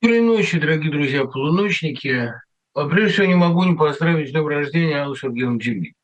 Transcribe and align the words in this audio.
Доброй 0.00 0.20
ночи, 0.20 0.60
дорогие 0.60 0.92
друзья, 0.92 1.24
полуночники. 1.24 2.32
Прежде 2.72 3.12
всего, 3.12 3.26
не 3.26 3.34
могу 3.34 3.64
не 3.64 3.74
поздравить 3.74 4.28
с 4.28 4.30
днем 4.30 4.46
рождения 4.46 5.02
Аллу 5.02 5.16
Сергеевну 5.16 5.58
Демидову. 5.58 5.94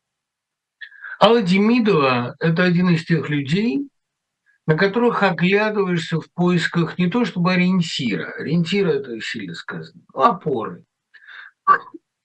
Алла 1.21 1.41
Демидова– 1.41 2.35
это 2.41 2.65
один 2.65 2.89
из 2.89 3.05
тех 3.05 3.29
людей, 3.29 3.87
на 4.67 4.75
которых 4.75 5.23
оглядываешься 5.23 6.19
в 6.19 6.29
поисках 6.33 6.97
не 6.97 7.09
то 7.09 7.23
чтобы 7.23 7.53
ориентира, 7.53 8.31
ориентира– 8.31 8.89
это 8.91 9.17
сильно 9.21 9.53
сказано, 9.53 10.01
но 10.13 10.23
опоры. 10.23 10.83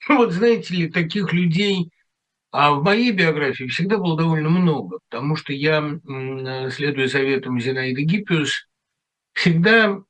Вот 0.09 0.32
знаете 0.32 0.75
ли, 0.75 0.91
таких 0.91 1.32
людей 1.32 1.93
а 2.50 2.73
в 2.73 2.82
моей 2.82 3.12
биографии 3.12 3.68
всегда 3.68 3.98
было 3.98 4.18
довольно 4.18 4.48
много, 4.48 4.98
потому 5.09 5.37
что 5.37 5.52
я, 5.52 6.00
следуя 6.73 7.07
советам 7.07 7.61
Зинаиды 7.61 8.02
Гиппиус, 8.02 8.66
всегда 9.34 10.02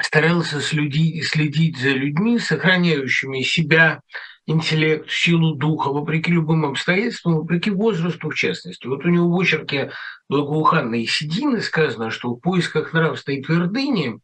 старался 0.00 0.60
следить, 0.60 1.24
следить 1.26 1.78
за 1.78 1.90
людьми, 1.90 2.38
сохраняющими 2.38 3.42
себя, 3.42 4.00
интеллект, 4.46 5.10
силу 5.10 5.54
духа, 5.54 5.88
вопреки 5.90 6.30
любым 6.30 6.66
обстоятельствам, 6.66 7.36
вопреки 7.36 7.70
возрасту 7.70 8.30
в 8.30 8.34
частности. 8.34 8.86
Вот 8.86 9.04
у 9.04 9.08
него 9.08 9.30
в 9.30 9.40
очерке 9.40 9.92
благоуханной 10.28 11.06
седины 11.06 11.60
сказано, 11.60 12.10
что 12.10 12.30
в 12.30 12.40
поисках 12.40 12.92
нравственной 12.92 13.42
твердыни 13.42 14.20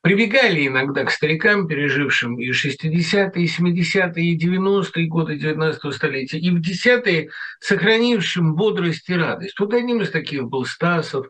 прибегали 0.00 0.66
иногда 0.66 1.04
к 1.04 1.10
старикам, 1.10 1.66
пережившим 1.66 2.38
и 2.38 2.50
60-е, 2.50 3.32
и 3.34 3.46
70-е, 3.46 4.24
и 4.24 4.38
90-е 4.38 5.06
годы 5.06 5.36
19 5.36 5.94
столетия, 5.94 6.38
и 6.38 6.50
в 6.50 6.60
10-е 6.60 7.30
сохранившим 7.60 8.54
бодрость 8.54 9.08
и 9.08 9.14
радость. 9.14 9.58
Вот 9.58 9.74
одним 9.74 10.02
из 10.02 10.10
таких 10.10 10.44
был 10.44 10.64
Стасов, 10.64 11.26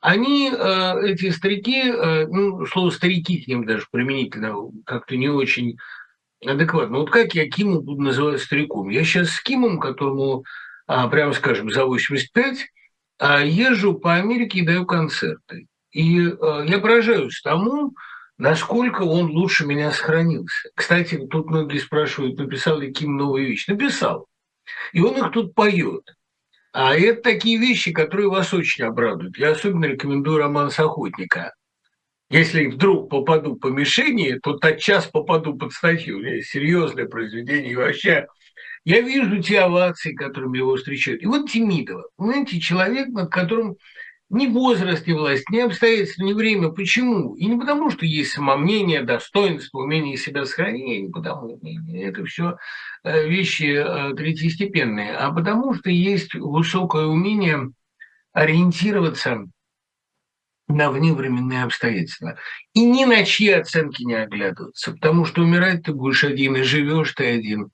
они, 0.00 0.50
э, 0.50 0.94
эти 1.06 1.30
старики, 1.30 1.82
э, 1.90 2.26
ну, 2.26 2.64
слово 2.66 2.90
«старики» 2.90 3.42
к 3.42 3.48
ним 3.48 3.66
даже 3.66 3.86
применительно 3.90 4.54
как-то 4.84 5.16
не 5.16 5.28
очень 5.28 5.76
адекватно. 6.44 6.98
Вот 6.98 7.10
как 7.10 7.34
я 7.34 7.48
Киму 7.48 7.80
буду 7.80 8.02
называть 8.02 8.40
стариком? 8.40 8.90
Я 8.90 9.04
сейчас 9.04 9.30
с 9.30 9.40
Кимом, 9.40 9.80
которому, 9.80 10.44
а, 10.86 11.08
прямо 11.08 11.32
скажем, 11.32 11.70
за 11.70 11.84
85, 11.84 12.66
а, 13.18 13.40
езжу 13.40 13.94
по 13.94 14.14
Америке 14.14 14.60
и 14.60 14.66
даю 14.66 14.86
концерты. 14.86 15.66
И 15.90 16.20
э, 16.20 16.64
я 16.68 16.78
поражаюсь 16.78 17.40
тому, 17.42 17.94
насколько 18.36 19.02
он 19.02 19.30
лучше 19.30 19.66
меня 19.66 19.90
сохранился. 19.90 20.68
Кстати, 20.74 21.16
тут 21.16 21.46
многие 21.46 21.78
спрашивают, 21.78 22.38
написал 22.38 22.78
ли 22.78 22.92
Ким 22.92 23.16
новые 23.16 23.48
вещи. 23.48 23.70
Написал. 23.70 24.26
И 24.92 25.00
он 25.00 25.16
их 25.16 25.32
тут 25.32 25.54
поет. 25.54 26.04
А 26.72 26.94
это 26.94 27.22
такие 27.22 27.58
вещи, 27.58 27.92
которые 27.92 28.28
вас 28.28 28.52
очень 28.52 28.84
обрадуют. 28.84 29.38
Я 29.38 29.52
особенно 29.52 29.86
рекомендую 29.86 30.38
роман 30.38 30.70
с 30.70 30.78
охотника. 30.78 31.54
Если 32.30 32.66
вдруг 32.66 33.08
попаду 33.08 33.56
по 33.56 33.68
мишени, 33.68 34.38
то 34.42 34.52
тотчас 34.54 35.06
попаду 35.06 35.56
под 35.56 35.72
статью. 35.72 36.20
Серьезное 36.42 37.06
произведение. 37.06 37.72
И 37.72 37.76
вообще, 37.76 38.26
я 38.84 39.00
вижу 39.00 39.42
те 39.42 39.60
овации, 39.60 40.14
которыми 40.14 40.58
его 40.58 40.76
встречают. 40.76 41.22
И 41.22 41.26
вот 41.26 41.50
Тимидова, 41.50 42.08
понимаете, 42.16 42.60
человек, 42.60 43.08
над 43.08 43.30
которым 43.30 43.76
ни 44.30 44.46
возраст, 44.46 45.06
ни 45.06 45.12
власть, 45.12 45.48
ни 45.50 45.58
обстоятельства, 45.58 46.22
ни 46.22 46.32
время. 46.32 46.70
Почему? 46.70 47.34
И 47.34 47.46
не 47.46 47.58
потому, 47.58 47.90
что 47.90 48.04
есть 48.04 48.32
самомнение, 48.32 49.02
достоинство, 49.02 49.78
умение 49.78 50.16
себя 50.16 50.44
сохранить, 50.44 51.02
не 51.02 51.08
потому. 51.08 51.58
Это 51.94 52.24
все 52.24 52.58
э, 53.04 53.28
вещи 53.28 53.74
э, 53.74 54.14
третьестепенные, 54.14 55.16
а 55.16 55.32
потому 55.32 55.74
что 55.74 55.90
есть 55.90 56.34
высокое 56.34 57.06
умение 57.06 57.72
ориентироваться 58.32 59.46
на 60.68 60.90
вневременные 60.90 61.64
обстоятельства. 61.64 62.36
И 62.74 62.84
ни 62.84 63.04
на 63.04 63.24
чьи 63.24 63.48
оценки 63.48 64.02
не 64.02 64.14
оглядываться, 64.14 64.92
потому 64.92 65.24
что 65.24 65.42
умирать 65.42 65.84
ты 65.84 65.92
будешь 65.94 66.24
один, 66.24 66.56
и 66.56 66.62
живешь 66.62 67.14
ты 67.14 67.24
один, 67.24 67.70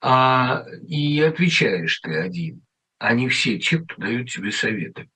а, 0.00 0.64
и 0.88 1.20
отвечаешь 1.20 2.00
ты 2.00 2.16
один, 2.16 2.62
а 2.98 3.14
не 3.14 3.28
все 3.28 3.58
те, 3.60 3.78
кто 3.78 3.94
дают 4.02 4.28
тебе 4.28 4.50
советы. 4.50 5.08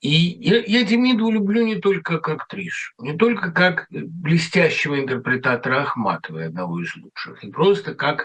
И 0.00 0.10
я, 0.10 0.62
я 0.64 0.84
Демиду 0.84 1.28
люблю 1.30 1.64
не 1.66 1.76
только 1.76 2.18
как 2.18 2.28
актрису, 2.28 2.92
не 2.98 3.16
только 3.16 3.50
как 3.50 3.86
блестящего 3.90 4.98
интерпретатора 5.00 5.82
Ахматовой, 5.82 6.46
одного 6.46 6.80
из 6.80 6.94
лучших, 6.94 7.42
не 7.42 7.50
просто 7.50 7.94
как 7.94 8.22
э, 8.22 8.24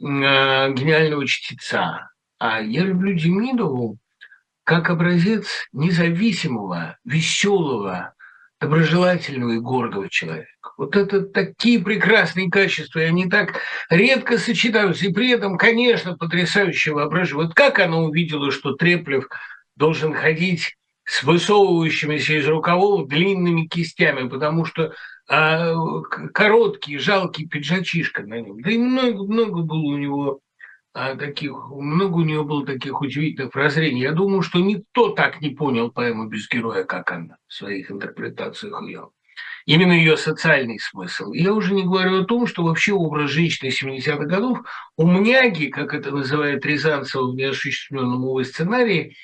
гениального 0.00 1.26
чтеца, 1.26 2.10
а 2.38 2.60
я 2.60 2.84
люблю 2.84 3.14
Демидову 3.14 3.98
как 4.64 4.90
образец 4.90 5.46
независимого, 5.72 6.98
веселого, 7.04 8.12
доброжелательного 8.60 9.52
и 9.52 9.60
гордого 9.60 10.10
человека. 10.10 10.50
Вот 10.76 10.94
это 10.94 11.22
такие 11.22 11.80
прекрасные 11.80 12.50
качества, 12.50 13.00
и 13.00 13.04
они 13.04 13.30
так 13.30 13.62
редко 13.88 14.36
сочетаются. 14.36 15.06
И 15.06 15.12
при 15.12 15.30
этом, 15.30 15.56
конечно, 15.56 16.18
потрясающее 16.18 16.94
воображение. 16.94 17.46
Вот 17.46 17.54
как 17.54 17.78
она 17.78 17.96
увидела, 17.98 18.50
что 18.50 18.74
Треплев 18.74 19.28
должен 19.76 20.12
ходить 20.12 20.76
с 21.08 21.22
высовывающимися 21.22 22.34
из 22.34 22.46
рукавов 22.46 23.08
длинными 23.08 23.66
кистями, 23.66 24.28
потому 24.28 24.66
что 24.66 24.92
а, 25.26 25.74
короткий, 26.34 26.98
жалкий 26.98 27.48
пиджачишка 27.48 28.24
на 28.24 28.40
нем. 28.42 28.60
Да 28.60 28.70
и 28.70 28.76
много, 28.76 29.24
много 29.24 29.62
было 29.62 29.94
у 29.94 29.96
него 29.96 30.40
а, 30.92 31.16
таких, 31.16 31.52
много 31.70 32.16
у 32.16 32.24
нее 32.24 32.44
было 32.44 32.66
таких 32.66 33.00
удивительных 33.00 33.52
прозрений. 33.52 34.02
Я 34.02 34.12
думаю, 34.12 34.42
что 34.42 34.58
никто 34.58 35.08
так 35.08 35.40
не 35.40 35.48
понял 35.48 35.90
поэму 35.90 36.28
без 36.28 36.46
героя, 36.46 36.84
как 36.84 37.10
она 37.10 37.38
в 37.46 37.54
своих 37.54 37.90
интерпретациях 37.90 38.82
ее. 38.82 39.08
Именно 39.64 39.92
ее 39.92 40.18
социальный 40.18 40.78
смысл. 40.78 41.32
Я 41.32 41.54
уже 41.54 41.72
не 41.72 41.84
говорю 41.84 42.20
о 42.20 42.24
том, 42.24 42.46
что 42.46 42.64
вообще 42.64 42.92
образ 42.92 43.30
женщины 43.30 43.68
70-х 43.68 44.26
годов 44.26 44.58
у 44.98 45.06
Мняги, 45.06 45.68
как 45.68 45.94
это 45.94 46.10
называет 46.10 46.66
Рязанцева 46.66 47.30
в 47.30 47.34
неосуществленном 47.34 48.22
его 48.22 48.44
сценарии, 48.44 49.14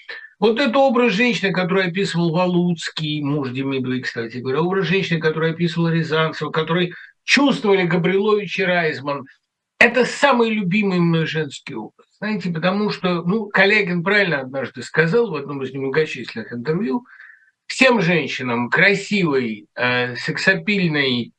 вот 0.45 0.61
это 0.61 0.79
образ 0.79 1.15
женщины, 1.15 1.55
который 1.55 1.87
описывал 1.87 2.31
Валуцкий, 2.31 3.23
муж 3.23 3.49
Демидовой, 3.49 4.03
кстати 4.03 4.37
говоря, 4.37 4.61
образ 4.61 4.89
женщины, 4.89 5.19
который 5.19 5.53
описывал 5.53 5.89
Рязанцев, 5.89 6.53
который 6.53 6.93
чувствовали 7.23 7.87
Габрилович 7.87 8.59
и 8.59 8.65
Райзман, 8.65 9.25
это 9.79 10.05
самый 10.05 10.51
любимый 10.51 10.99
мной 10.99 11.25
женский 11.25 11.75
образ. 11.75 12.07
Знаете, 12.19 12.51
потому 12.51 12.91
что, 12.91 13.23
ну, 13.23 13.47
Коллегин 13.47 14.05
правильно 14.05 14.41
однажды 14.41 14.83
сказал 14.83 15.31
в 15.31 15.35
одном 15.35 15.63
из 15.63 15.73
немногочисленных 15.73 16.53
интервью, 16.53 17.07
всем 17.65 18.03
женщинам 18.03 18.69
красивой, 18.69 19.67
э, 19.75 20.15
сексапильной, 20.17 21.33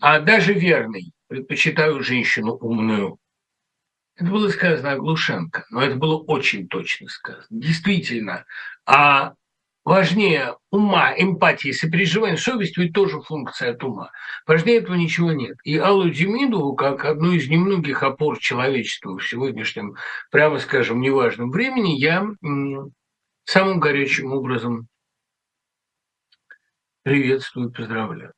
а 0.00 0.20
даже 0.20 0.52
верной 0.52 1.12
предпочитаю 1.28 2.02
женщину 2.02 2.58
умную. 2.60 3.16
Это 4.20 4.30
было 4.30 4.48
сказано 4.50 4.96
Глушенко, 4.96 5.64
но 5.70 5.82
это 5.82 5.96
было 5.96 6.18
очень 6.18 6.68
точно 6.68 7.08
сказано. 7.08 7.46
Действительно, 7.48 8.44
а 8.84 9.32
важнее 9.82 10.56
ума, 10.70 11.14
эмпатии, 11.16 11.72
сопереживания, 11.72 12.36
совесть 12.36 12.76
ведь 12.76 12.92
тоже 12.92 13.22
функция 13.22 13.70
от 13.70 13.82
ума. 13.82 14.10
Важнее 14.46 14.80
этого 14.80 14.94
ничего 14.96 15.32
нет. 15.32 15.56
И 15.64 15.78
Аллу 15.78 16.10
Демидову, 16.10 16.74
как 16.74 17.06
одну 17.06 17.32
из 17.32 17.48
немногих 17.48 18.02
опор 18.02 18.38
человечества 18.38 19.16
в 19.16 19.26
сегодняшнем, 19.26 19.96
прямо 20.30 20.58
скажем, 20.58 21.00
неважном 21.00 21.50
времени, 21.50 21.98
я 21.98 22.28
самым 23.44 23.80
горячим 23.80 24.34
образом 24.34 24.86
приветствую, 27.04 27.72
поздравляю. 27.72 28.34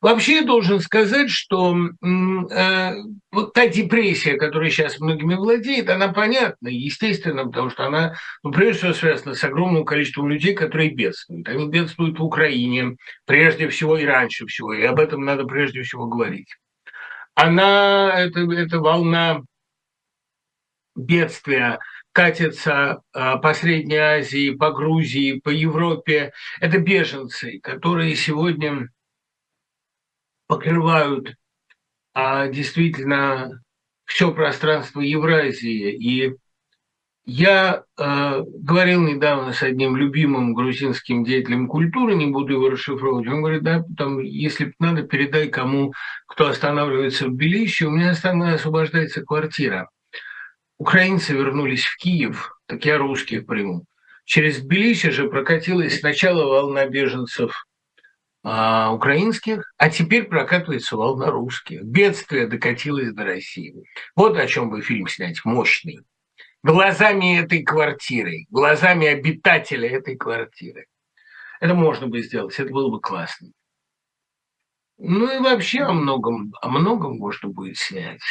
Вообще 0.00 0.36
я 0.36 0.44
должен 0.44 0.80
сказать, 0.80 1.30
что 1.30 1.76
э, 1.76 2.94
вот 3.32 3.52
та 3.52 3.66
депрессия, 3.66 4.36
которая 4.36 4.70
сейчас 4.70 5.00
многими 5.00 5.34
владеет, 5.34 5.90
она 5.90 6.08
понятна, 6.08 6.68
естественно, 6.68 7.44
потому 7.44 7.70
что 7.70 7.86
она, 7.86 8.14
ну, 8.42 8.50
прежде 8.50 8.78
всего, 8.78 8.92
связана 8.94 9.34
с 9.34 9.44
огромным 9.44 9.84
количеством 9.84 10.28
людей, 10.28 10.54
которые 10.54 10.94
бедствуют. 10.94 11.48
Они 11.48 11.68
бедствуют 11.68 12.18
в 12.18 12.24
Украине, 12.24 12.96
прежде 13.26 13.68
всего 13.68 13.98
и 13.98 14.04
раньше 14.04 14.46
всего, 14.46 14.72
и 14.72 14.82
об 14.82 14.98
этом 15.00 15.24
надо 15.24 15.44
прежде 15.44 15.82
всего 15.82 16.06
говорить. 16.06 16.54
Она, 17.34 18.12
это, 18.16 18.40
это 18.52 18.80
волна 18.80 19.42
бедствия, 20.96 21.78
катится 22.12 23.00
а, 23.12 23.36
по 23.36 23.54
Средней 23.54 23.98
Азии, 23.98 24.50
по 24.50 24.72
Грузии, 24.72 25.38
по 25.38 25.50
Европе. 25.50 26.32
Это 26.58 26.78
беженцы, 26.78 27.60
которые 27.62 28.16
сегодня 28.16 28.88
покрывают 30.48 31.36
а, 32.14 32.48
действительно 32.48 33.62
все 34.04 34.32
пространство 34.32 35.00
Евразии. 35.00 35.92
И 35.92 36.34
я 37.30 37.84
э, 37.98 38.42
говорил 38.42 39.02
недавно 39.02 39.52
с 39.52 39.62
одним 39.62 39.96
любимым 39.96 40.54
грузинским 40.54 41.24
деятелем 41.24 41.68
культуры, 41.68 42.14
не 42.14 42.26
буду 42.26 42.54
его 42.54 42.70
расшифровывать, 42.70 43.28
он 43.28 43.42
говорит, 43.42 43.62
да, 43.62 43.84
там, 43.98 44.18
если 44.20 44.72
надо, 44.78 45.02
передай 45.02 45.48
кому, 45.48 45.92
кто 46.26 46.48
останавливается 46.48 47.26
в 47.26 47.34
Тбилиси, 47.34 47.84
у 47.84 47.90
меня 47.90 48.12
освобождается 48.12 49.20
квартира. 49.20 49.90
Украинцы 50.78 51.34
вернулись 51.34 51.84
в 51.84 51.98
Киев, 51.98 52.58
так 52.66 52.86
я 52.86 52.96
русских 52.96 53.44
приму. 53.44 53.84
Через 54.24 54.62
Тбилиси 54.62 55.10
же 55.10 55.28
прокатилась 55.28 56.00
сначала 56.00 56.46
волна 56.46 56.86
беженцев 56.86 57.66
а, 58.50 58.92
украинских, 58.92 59.70
а 59.76 59.90
теперь 59.90 60.24
прокатывается 60.24 60.96
волна 60.96 61.30
русских. 61.30 61.82
Бедствие 61.82 62.46
докатилось 62.46 63.12
до 63.12 63.24
России. 63.24 63.74
Вот 64.16 64.38
о 64.38 64.46
чем 64.46 64.70
бы 64.70 64.80
фильм 64.80 65.06
снять, 65.06 65.44
мощный. 65.44 66.00
Глазами 66.62 67.40
этой 67.40 67.62
квартиры, 67.62 68.46
глазами 68.48 69.06
обитателя 69.06 69.90
этой 69.90 70.16
квартиры. 70.16 70.86
Это 71.60 71.74
можно 71.74 72.06
бы 72.06 72.22
сделать, 72.22 72.58
это 72.58 72.72
было 72.72 72.88
бы 72.88 73.02
классно. 73.02 73.48
Ну 74.96 75.30
и 75.30 75.40
вообще 75.40 75.82
о 75.82 75.92
многом, 75.92 76.54
о 76.62 76.70
многом 76.70 77.18
можно 77.18 77.50
будет 77.50 77.76
снять. 77.76 78.22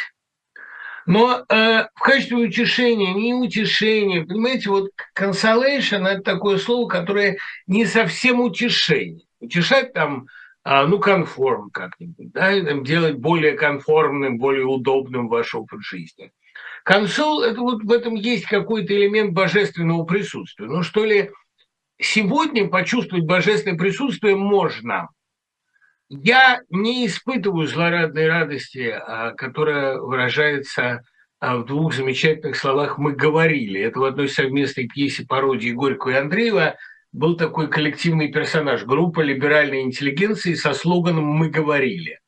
Но 1.06 1.46
э, 1.48 1.84
в 1.94 2.00
качестве 2.00 2.38
утешения, 2.38 3.14
не 3.14 3.36
утешения, 3.36 4.26
понимаете, 4.26 4.72
вот 4.72 4.90
consolation– 5.16 6.08
это 6.08 6.22
такое 6.22 6.58
слово, 6.58 6.90
которое 6.90 7.38
не 7.68 7.86
совсем 7.86 8.42
утешение. 8.42 9.27
Утешать 9.40 9.94
там, 9.94 10.28
э, 10.66 10.86
ну, 10.86 11.00
конформ 11.00 11.70
как-нибудь, 11.70 12.32
да, 12.32 12.60
делать 12.82 13.16
более 13.16 13.54
конформным, 13.54 14.38
более 14.38 14.66
удобным 14.66 15.28
ваш 15.28 15.56
опыт 15.56 15.82
жизни. 15.82 16.32
Консол– 16.84 17.42
это 17.44 17.62
вот 17.62 17.84
в 17.84 17.92
этом 17.92 18.16
есть 18.16 18.46
какой-то 18.46 18.94
элемент 18.94 19.34
божественного 19.34 20.04
присутствия. 20.06 20.68
Ну, 20.68 20.84
что 20.84 21.06
ли, 21.06 21.32
сегодня 22.00 22.68
почувствовать 22.68 23.26
божественное 23.26 23.78
присутствие 23.78 24.36
можно– 24.36 25.10
я 26.10 26.62
не 26.70 27.06
испытываю 27.06 27.68
злорадной 27.68 28.28
радости, 28.28 28.90
а, 28.90 29.32
которая 29.34 29.98
выражается 29.98 31.04
а, 31.40 31.58
в 31.58 31.66
двух 31.66 31.94
замечательных 31.94 32.56
словах 32.56 32.98
«мы 32.98 33.12
говорили». 33.12 33.82
Это 33.82 34.00
в 34.00 34.06
одной 34.06 34.30
совместной 34.30 34.88
пьесе 34.88 35.26
пародии 35.26 35.72
Горького 35.72 36.12
и 36.12 36.16
Андреева 36.16 36.76
был 37.12 37.38
такой 37.38 37.70
коллективный 37.70 38.32
персонаж, 38.32 38.84
группа 38.84 39.22
либеральной 39.22 39.82
интеллигенции 39.82 40.54
со 40.54 40.74
слоганом 40.74 41.26
«мы 41.26 41.50
говорили». 41.50 42.20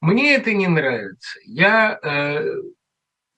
Мне 0.00 0.34
это 0.34 0.52
не 0.52 0.66
нравится. 0.66 1.38
Я 1.46 1.98
э, 2.02 2.44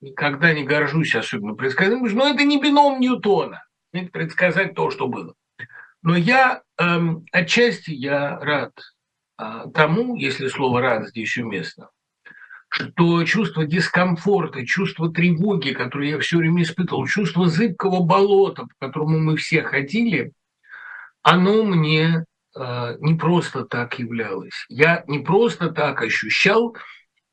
никогда 0.01 0.53
не 0.53 0.63
горжусь 0.63 1.15
особенно 1.15 1.53
предсказанием, 1.53 2.03
но 2.15 2.27
это 2.27 2.43
не 2.43 2.61
бином 2.61 2.99
Ньютона, 2.99 3.63
предсказать 4.11 4.75
то, 4.75 4.89
что 4.89 5.07
было. 5.07 5.33
Но 6.01 6.15
я 6.15 6.61
э, 6.79 6.99
отчасти 7.31 7.91
я 7.91 8.37
рад 8.39 8.73
а, 9.37 9.69
тому, 9.69 10.15
если 10.15 10.47
слово 10.47 10.81
«рад» 10.81 11.09
здесь 11.09 11.37
уместно, 11.37 11.89
что 12.69 13.23
чувство 13.23 13.65
дискомфорта, 13.65 14.65
чувство 14.65 15.11
тревоги, 15.11 15.73
которое 15.73 16.09
я 16.09 16.19
все 16.19 16.37
время 16.37 16.63
испытывал, 16.63 17.05
чувство 17.05 17.47
зыбкого 17.47 18.03
болота, 18.03 18.63
по 18.63 18.87
которому 18.87 19.19
мы 19.19 19.37
все 19.37 19.61
ходили, 19.61 20.31
оно 21.27 21.65
мне 21.65 22.23
э, 22.55 22.95
не 23.01 23.15
просто 23.15 23.65
так 23.65 23.99
являлось. 23.99 24.65
Я 24.69 25.03
не 25.07 25.19
просто 25.19 25.69
так 25.71 26.01
ощущал 26.01 26.77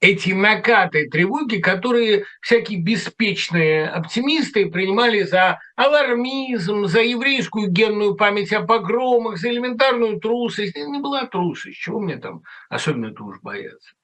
эти 0.00 0.32
накаты 0.32 1.08
тревоги, 1.08 1.58
которые 1.58 2.24
всякие 2.40 2.82
беспечные 2.82 3.88
оптимисты 3.88 4.68
принимали 4.68 5.22
за 5.22 5.60
алармизм, 5.76 6.86
за 6.86 7.02
еврейскую 7.02 7.70
генную 7.70 8.16
память 8.16 8.52
о 8.52 8.66
погромах, 8.66 9.38
за 9.38 9.50
элементарную 9.50 10.18
трусость. 10.18 10.74
Не 10.74 10.98
была 10.98 11.26
трусость, 11.26 11.78
чего 11.78 12.00
мне 12.00 12.16
там 12.16 12.42
особенно 12.68 13.12
это 13.12 13.22
уж 13.22 13.40
бояться. 13.42 13.94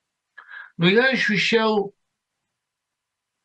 Но 0.76 0.88
я 0.88 1.08
ощущал 1.08 1.94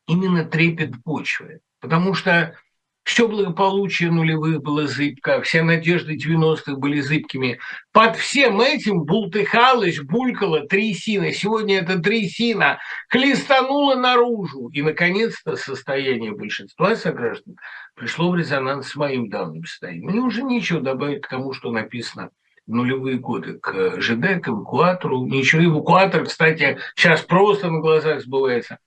именно 0.06 0.44
трепет 0.44 1.02
почвы, 1.02 1.58
потому 1.80 2.14
что 2.14 2.56
все 3.06 3.28
благополучие 3.28 4.10
нулевых 4.10 4.60
было 4.62 4.88
зыбко, 4.88 5.40
все 5.40 5.62
надежды 5.62 6.16
90-х 6.16 6.74
были 6.74 7.00
зыбкими. 7.00 7.60
Под 7.92 8.16
всем 8.16 8.60
этим 8.60 9.04
бултыхалась, 9.04 10.00
булькала 10.00 10.66
трясина. 10.66 11.30
Сегодня 11.30 11.78
эта 11.78 12.00
трясина 12.00 12.80
хлестанула 13.08 13.94
наружу. 13.94 14.70
И, 14.70 14.82
наконец-то, 14.82 15.54
состояние 15.54 16.32
большинства 16.32 16.96
сограждан 16.96 17.54
пришло 17.94 18.32
в 18.32 18.36
резонанс 18.36 18.88
с 18.88 18.96
моим 18.96 19.30
давним 19.30 19.64
состоянием. 19.64 20.10
Мне 20.10 20.20
уже 20.20 20.42
нечего 20.42 20.80
добавить 20.80 21.22
к 21.22 21.28
тому, 21.28 21.52
что 21.52 21.70
написано 21.70 22.30
в 22.66 22.72
нулевые 22.72 23.18
годы 23.18 23.60
к 23.60 24.00
ЖД, 24.00 24.42
к 24.42 24.48
эвакуатору. 24.48 25.24
Ничего, 25.26 25.64
эвакуатор, 25.64 26.24
кстати, 26.24 26.78
сейчас 26.96 27.22
просто 27.22 27.70
на 27.70 27.78
глазах 27.78 28.20
сбывается. 28.20 28.80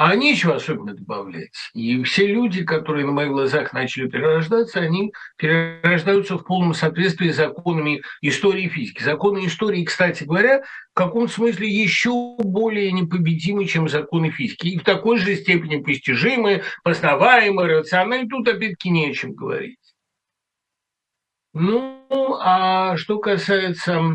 А 0.00 0.14
нечего 0.14 0.54
особенно 0.54 0.94
добавлять. 0.94 1.50
И 1.74 2.00
все 2.04 2.28
люди, 2.28 2.62
которые 2.62 3.04
на 3.04 3.10
моих 3.10 3.30
глазах 3.30 3.72
начали 3.72 4.08
перерождаться, 4.08 4.78
они 4.78 5.12
перерождаются 5.36 6.38
в 6.38 6.44
полном 6.44 6.72
соответствии 6.72 7.30
с 7.30 7.36
законами 7.36 8.02
истории 8.20 8.68
физики. 8.68 9.02
Законы 9.02 9.44
истории, 9.44 9.84
кстати 9.84 10.22
говоря, 10.22 10.62
в 10.62 10.94
каком 10.94 11.26
смысле 11.26 11.66
еще 11.68 12.36
более 12.38 12.92
непобедимы, 12.92 13.64
чем 13.64 13.88
законы 13.88 14.30
физики. 14.30 14.68
И 14.68 14.78
в 14.78 14.84
такой 14.84 15.18
же 15.18 15.34
степени 15.34 15.82
постижимы, 15.82 16.62
познаваемы, 16.84 17.66
рациональны. 17.66 18.28
Тут 18.28 18.46
опять-таки 18.46 18.90
не 18.90 19.10
о 19.10 19.12
чем 19.12 19.32
говорить. 19.32 19.80
Ну, 21.54 22.38
а 22.40 22.96
что 22.98 23.18
касается 23.18 24.14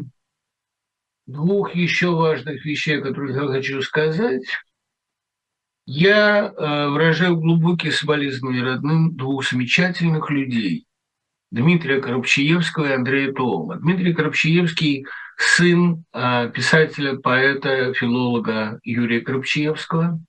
двух 1.26 1.76
еще 1.76 2.12
важных 2.12 2.64
вещей, 2.64 3.02
которые 3.02 3.36
я 3.36 3.48
хочу 3.48 3.82
сказать– 3.82 4.44
я 5.86 6.54
э, 6.56 6.88
выражаю 6.88 7.38
глубокие 7.38 7.92
соболезнования 7.92 8.64
родным 8.64 9.16
двух 9.16 9.48
замечательных 9.48 10.30
людей– 10.30 10.86
Дмитрия 11.52 12.02
Коробчиевского 12.02 12.88
и 12.88 12.94
Андрея 12.94 13.32
Толма. 13.32 13.76
Дмитрий 13.76 14.14
Коробчиевский– 14.14 15.06
сын 15.38 16.06
э, 16.14 16.52
писателя, 16.54 17.16
поэта, 17.18 17.94
филолога 17.94 18.80
Юрия 18.84 19.22
Коробчиевского, 19.22 20.20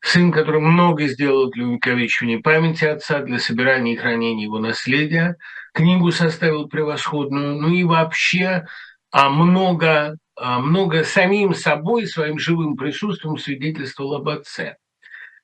сын, 0.00 0.32
который 0.32 0.60
много 0.60 1.06
сделал 1.06 1.50
для 1.50 1.66
увековечивания 1.66 2.40
памяти 2.40 2.84
отца, 2.84 3.20
для 3.20 3.38
собирания 3.38 3.94
и 3.94 3.96
хранения 3.96 4.44
его 4.44 4.58
наследия. 4.58 5.36
Книгу 5.72 6.10
составил 6.10 6.68
превосходную, 6.68 7.60
ну 7.60 7.70
и 7.70 7.84
вообще 7.84 8.66
а 9.10 9.30
много 9.30 10.16
много 10.36 11.04
самим 11.04 11.54
собой, 11.54 12.06
своим 12.06 12.38
живым 12.38 12.76
присутствием 12.76 13.38
свидетельствовал 13.38 14.14
об 14.14 14.28
отце, 14.28 14.76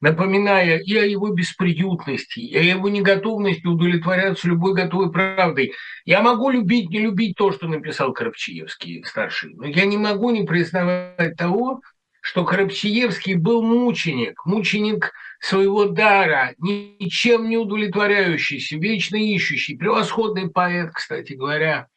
напоминая 0.00 0.78
и 0.78 0.96
о 0.96 1.04
его 1.04 1.28
бесприютности, 1.28 2.40
и 2.40 2.56
о 2.56 2.62
его 2.62 2.88
неготовности 2.88 3.66
удовлетворяться 3.66 4.48
любой 4.48 4.74
готовой 4.74 5.12
правдой. 5.12 5.74
Я 6.04 6.22
могу 6.22 6.50
любить, 6.50 6.90
не 6.90 7.00
любить 7.00 7.36
то, 7.36 7.52
что 7.52 7.68
написал 7.68 8.12
Коробчиевский 8.12 9.04
старший, 9.04 9.54
но 9.54 9.66
я 9.66 9.84
не 9.84 9.98
могу 9.98 10.30
не 10.30 10.44
признавать 10.44 11.36
того, 11.36 11.82
что 12.22 12.44
Коробчиевский 12.44 13.34
был 13.34 13.62
мученик, 13.62 14.44
мученик 14.44 15.12
своего 15.38 15.86
дара, 15.86 16.54
ничем 16.58 17.48
не 17.48 17.56
удовлетворяющийся, 17.56 18.76
вечно 18.76 19.16
ищущий, 19.16 19.76
превосходный 19.76 20.50
поэт, 20.50 20.90
кстати 20.92 21.34
говоря– 21.34 21.86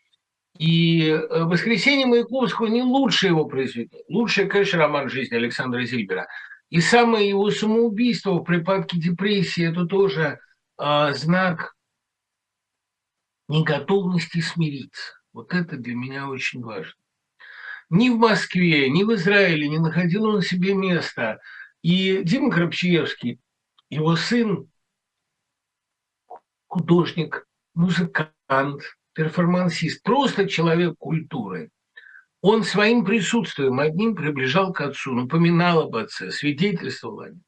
и 0.57 1.09
э, 1.09 1.43
«Воскресенье 1.45 2.05
Маяковского» 2.05 2.67
не 2.67 2.83
лучшее 2.83 3.31
его 3.31 3.45
произведение. 3.45 4.05
Лучшее, 4.07 4.47
конечно, 4.47 4.79
роман 4.79 5.09
жизни 5.09 5.35
Александра 5.35 5.83
Зильбера. 5.83 6.27
И 6.69 6.79
самое 6.79 7.27
его 7.27 7.49
самоубийство 7.49 8.33
в 8.33 8.43
припадке 8.43 8.99
депрессии– 8.99 9.69
это 9.71 9.85
тоже 9.85 10.39
э, 10.79 11.13
знак 11.13 11.75
неготовности 13.47 14.41
смириться. 14.41 15.13
Вот 15.33 15.53
это 15.53 15.77
для 15.77 15.95
меня 15.95 16.29
очень 16.29 16.61
важно. 16.61 16.93
Ни 17.89 18.09
в 18.09 18.17
Москве, 18.17 18.89
ни 18.89 19.03
в 19.03 19.13
Израиле 19.13 19.67
не 19.67 19.79
находил 19.79 20.25
он 20.25 20.41
себе 20.41 20.73
места. 20.73 21.39
И 21.81 22.23
Дима 22.23 22.49
Крапчиевский, 22.49 23.39
его 23.89 24.15
сын, 24.15 24.69
художник, 26.67 27.45
музыкант, 27.73 28.81
перформансист, 29.13 30.03
просто 30.03 30.47
человек 30.47 30.95
культуры. 30.97 31.69
Он 32.41 32.63
своим 32.63 33.05
присутствием 33.05 33.79
одним 33.79 34.15
приближал 34.15 34.73
к 34.73 34.81
отцу, 34.81 35.13
напоминал 35.13 35.83
об 35.83 35.95
отце, 35.95 36.29
свидетельствовал 36.29 37.21
о 37.21 37.29
нем. 37.29 37.43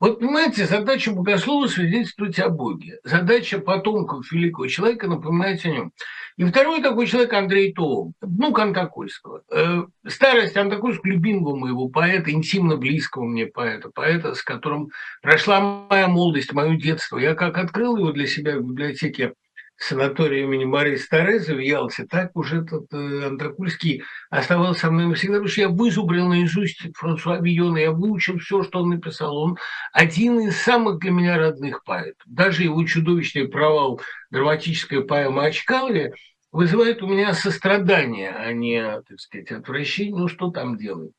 Вот 0.00 0.20
понимаете, 0.20 0.64
задача 0.64 1.10
богослова– 1.10 1.66
свидетельствовать 1.68 2.38
о 2.38 2.50
Боге. 2.50 3.00
Задача 3.02 3.58
потомков 3.58 4.30
великого 4.30 4.68
человека– 4.68 5.06
напоминать 5.08 5.64
о 5.64 5.70
нем. 5.70 5.92
И 6.36 6.44
второй 6.44 6.80
такой 6.82 7.08
человек– 7.08 7.32
Андрей 7.34 7.72
Тоум, 7.72 8.14
ну, 8.20 8.56
Антокольского. 8.56 9.42
Э, 9.50 9.82
старость 10.06 10.56
Антокольского– 10.56 11.08
любимого 11.10 11.56
моего 11.56 11.88
поэта, 11.88 12.30
интимно 12.30 12.76
близкого 12.76 13.24
мне 13.24 13.46
поэта, 13.46 13.90
поэта, 13.92 14.34
с 14.34 14.42
которым 14.42 14.90
прошла 15.20 15.86
моя 15.90 16.06
молодость, 16.06 16.52
мое 16.52 16.76
детство. 16.76 17.18
Я 17.18 17.34
как 17.34 17.58
открыл 17.58 17.96
его 17.96 18.12
для 18.12 18.28
себя 18.28 18.56
в 18.56 18.62
библиотеке 18.62 19.34
санатория 19.78 20.42
имени 20.42 20.64
Марии 20.64 20.96
Старезы 20.96 21.54
в 21.54 21.60
Ялте, 21.60 22.04
так 22.04 22.36
уже 22.36 22.62
этот 22.62 22.92
э, 22.92 23.26
Андракульский 23.26 24.02
оставался 24.28 24.80
со 24.80 24.90
мной 24.90 25.06
навсегда, 25.06 25.34
потому 25.34 25.48
что 25.48 25.60
я 25.60 25.68
вызубрил 25.68 26.28
наизусть 26.28 26.80
Франсуа 26.96 27.38
Вийона, 27.38 27.78
я 27.78 27.92
выучил 27.92 28.38
все, 28.38 28.64
что 28.64 28.80
он 28.80 28.90
написал. 28.90 29.36
Он 29.36 29.56
один 29.92 30.40
из 30.40 30.60
самых 30.60 30.98
для 30.98 31.12
меня 31.12 31.38
родных 31.38 31.84
поэтов. 31.84 32.22
Даже 32.26 32.64
его 32.64 32.84
чудовищный 32.84 33.48
провал, 33.48 34.00
драматическая 34.30 35.02
поэма 35.02 35.44
о 35.44 35.50
Чкалове, 35.52 36.12
вызывает 36.50 37.02
у 37.02 37.06
меня 37.06 37.32
сострадание, 37.32 38.30
а 38.30 38.52
не, 38.52 38.82
так 38.82 39.20
сказать, 39.20 39.52
отвращение. 39.52 40.16
Ну, 40.16 40.28
что 40.28 40.50
там 40.50 40.76
делать? 40.76 41.12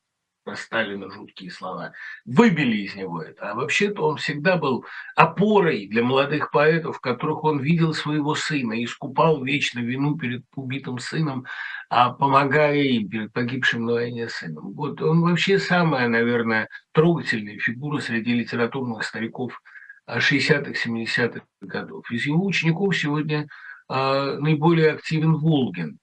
Про 0.44 0.56
Сталина 0.56 1.10
жуткие 1.10 1.50
слова, 1.50 1.92
выбили 2.24 2.78
из 2.78 2.94
него 2.94 3.22
это. 3.22 3.50
А 3.50 3.54
вообще-то 3.54 4.02
он 4.06 4.16
всегда 4.16 4.56
был 4.56 4.84
опорой 5.16 5.86
для 5.86 6.02
молодых 6.02 6.50
поэтов, 6.50 6.96
в 6.96 7.00
которых 7.00 7.44
он 7.44 7.60
видел 7.60 7.94
своего 7.94 8.34
сына 8.34 8.74
и 8.74 8.84
искупал 8.84 9.42
вечно 9.42 9.80
вину 9.80 10.16
перед 10.16 10.44
убитым 10.54 10.98
сыном, 10.98 11.46
а 11.88 12.10
помогая 12.10 12.82
им 12.82 13.08
перед 13.08 13.32
погибшим 13.32 13.86
на 13.86 13.94
войне 13.94 14.28
сыном. 14.28 14.72
Вот 14.72 15.02
он 15.02 15.22
вообще 15.22 15.58
самая, 15.58 16.08
наверное, 16.08 16.68
трогательная 16.92 17.58
фигура 17.58 18.00
среди 18.00 18.34
литературных 18.34 19.04
стариков 19.04 19.60
60-х, 20.08 20.72
70-х 20.72 21.44
годов. 21.60 22.10
Из 22.10 22.26
его 22.26 22.44
учеников 22.44 22.96
сегодня 22.96 23.46
а, 23.88 24.36
наиболее 24.38 24.92
активен 24.92 25.36
Волгин. 25.36 25.98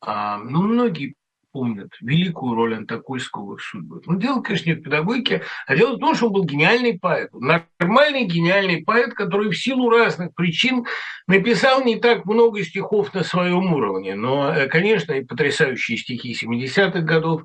А, 0.00 0.38
ну, 0.38 0.62
многие 0.62 1.14
помнят 1.54 1.90
великую 2.00 2.56
роль 2.56 2.74
Антокольского 2.74 3.56
в 3.56 3.62
судьбах. 3.62 4.00
Ну, 4.06 4.18
дело, 4.18 4.42
конечно, 4.42 4.70
не 4.70 4.74
в 4.74 4.82
педагогике, 4.82 5.42
а 5.68 5.76
дело 5.76 5.94
в 5.94 6.00
том, 6.00 6.16
что 6.16 6.26
он 6.26 6.32
был 6.32 6.44
гениальный 6.44 6.98
поэт. 6.98 7.30
Нормальный 7.32 8.24
гениальный 8.24 8.82
поэт, 8.82 9.14
который 9.14 9.50
в 9.50 9.56
силу 9.56 9.88
разных 9.88 10.34
причин 10.34 10.84
написал 11.28 11.84
не 11.84 12.00
так 12.00 12.24
много 12.26 12.64
стихов 12.64 13.14
на 13.14 13.22
своем 13.22 13.72
уровне. 13.72 14.16
Но, 14.16 14.52
э, 14.52 14.66
конечно, 14.66 15.12
и 15.12 15.24
потрясающие 15.24 15.96
стихи 15.96 16.34
70-х 16.34 17.02
годов, 17.02 17.42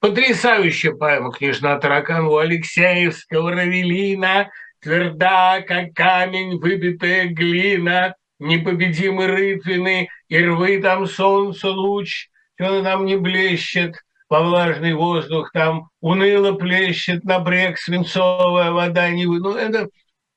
потрясающая 0.00 0.92
поэма 0.92 1.30
«Княжна 1.30 1.76
Таракан» 1.76 2.24
у 2.28 2.38
Алексеевского 2.38 3.52
Равелина, 3.52 4.48
тверда, 4.80 5.60
как 5.60 5.92
камень, 5.92 6.58
выбитая 6.58 7.26
глина, 7.26 8.14
непобедимы 8.38 9.26
рытвины, 9.26 10.08
и 10.28 10.38
рвы 10.42 10.80
там 10.80 11.04
солнце 11.04 11.68
луч, 11.68 12.30
что 12.60 12.82
там 12.82 13.06
не 13.06 13.16
блещет 13.16 13.96
во 14.28 14.42
влажный 14.42 14.92
воздух, 14.92 15.50
там 15.52 15.88
уныло 16.00 16.52
плещет 16.52 17.24
на 17.24 17.38
брег 17.38 17.78
свинцовая 17.78 18.70
вода 18.70 19.08
не 19.10 19.26
вы. 19.26 19.40
Ну, 19.40 19.54
это 19.54 19.88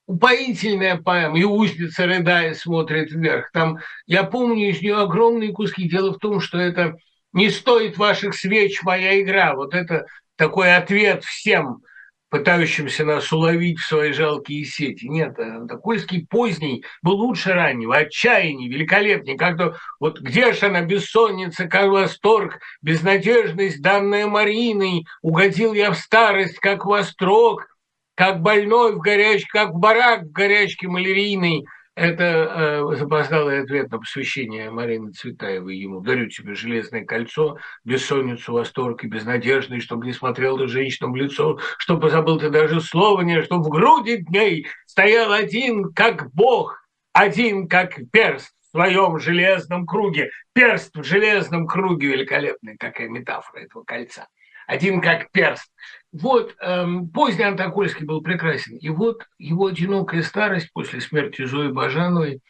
упоительная 0.08 0.98
поэма. 0.98 1.38
И 1.38 1.44
узница, 1.44 2.06
рыдая, 2.06 2.54
смотрит 2.54 3.12
вверх. 3.12 3.52
Там, 3.52 3.80
я 4.06 4.24
помню 4.24 4.70
из 4.70 4.82
нее 4.82 4.98
огромные 4.98 5.52
куски. 5.52 5.90
Дело 5.90 6.14
в 6.14 6.20
том, 6.20 6.40
что 6.40 6.58
это 6.58 6.96
не 7.34 7.50
стоит 7.50 7.98
ваших 7.98 8.36
свеч 8.36 8.82
моя 8.84 9.22
игра. 9.22 9.54
Вот 9.56 9.74
это 9.74 10.06
такой 10.38 10.76
ответ 10.76 11.24
всем– 11.24 11.80
пытающимся 12.34 13.06
нас 13.06 13.32
уловить 13.32 13.78
в 13.78 13.86
свои 13.86 14.12
жалкие 14.12 14.66
сети. 14.66 15.06
Нет, 15.06 15.38
Антокольский 15.38 16.26
поздний 16.26 16.84
был 17.04 17.18
лучше 17.18 17.54
раннего, 17.54 17.96
отчаяние, 17.96 18.70
великолепнее. 18.70 19.38
Как-то 19.38 19.78
вот 20.00 20.20
где 20.20 20.52
же 20.52 20.66
она, 20.66 20.82
бессонница, 20.82 21.68
как 21.68 21.92
восторг, 21.92 22.58
безнадежность, 22.82 23.84
данная 23.84 24.26
Мариной, 24.26 25.06
угодил 25.22 25.76
я 25.76 25.92
в 25.92 25.96
старость, 25.96 26.58
как 26.58 26.86
вострок, 26.86 27.68
как 28.16 28.42
больной 28.42 28.96
в 28.96 28.98
горячке, 28.98 29.50
как 29.52 29.76
барак 29.76 30.24
в 30.24 30.32
горячке 30.32 30.88
малярийной– 30.88 31.68
это 31.96 32.24
э, 32.24 32.96
запоздалый 32.96 33.62
ответ 33.62 33.92
на 33.92 34.00
посвящение 34.00 34.72
Марины 34.72 35.12
Цветаевой 35.12 35.78
ему. 35.78 36.02
Дарю 36.02 36.28
тебе 36.28 36.56
железное 36.56 37.06
кольцо, 37.06 37.58
бессонницу, 37.84 38.54
восторг 38.54 39.04
и 39.04 39.08
безнадежный, 39.08 39.80
чтобы 39.80 40.06
не 40.06 40.14
смотрел 40.14 40.58
ты 40.58 40.68
женщинам 40.68 41.14
в 41.14 41.16
лицо, 41.16 41.60
чтобы 41.78 42.10
забыл 42.10 42.40
ты 42.40 42.50
даже 42.50 42.82
слово 42.82 43.22
не, 43.22 43.44
чтобы 43.44 43.64
в 43.66 43.70
груди 43.70 44.18
дней 44.18 44.68
стоял 44.88 45.32
один, 45.32 45.94
как 45.94 46.34
бог, 46.34 46.88
один, 47.14 47.68
как 47.68 48.00
перст 48.12 48.52
в 48.62 48.72
своем 48.72 49.20
железном 49.20 49.86
круге. 49.86 50.32
Перст 50.54 50.96
в 50.96 51.04
железном 51.04 51.68
круге, 51.68 52.08
великолепная 52.08 52.76
какая 52.78 53.08
метафора 53.08 53.62
этого 53.62 53.84
кольца. 53.84 54.28
Один, 54.66 55.02
как 55.02 55.30
перст. 55.32 55.72
Вот, 56.14 56.56
эм, 56.60 57.10
поздний 57.10 57.46
Антокольский 57.46 58.06
был 58.06 58.22
прекрасен. 58.22 58.78
И 58.78 58.90
вот 58.90 59.28
его 59.40 59.66
одинокая 59.66 60.22
старость 60.22 60.72
после 60.72 61.02
смерти 61.02 61.44
Зои 61.44 61.72
Бажановой, 61.72 62.42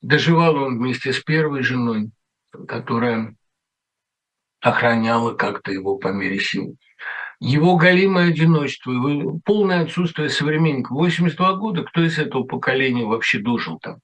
доживал 0.00 0.56
он 0.56 0.78
вместе 0.78 1.12
с 1.12 1.20
первой 1.20 1.62
женой, 1.62 2.10
которая 2.66 3.36
охраняла 4.60 5.34
как-то 5.34 5.70
его 5.70 5.96
по 5.98 6.08
мере 6.08 6.40
сил. 6.40 6.76
Его 7.40 7.76
голимое 7.76 8.30
одиночество, 8.30 8.90
его 8.90 9.38
полное 9.44 9.82
отсутствие 9.82 10.30
современников. 10.30 10.92
82 10.92 11.56
года, 11.56 11.84
кто 11.84 12.02
из 12.02 12.18
этого 12.18 12.44
поколения 12.44 13.04
вообще 13.04 13.38
дожил 13.38 13.78
там? 13.78 13.98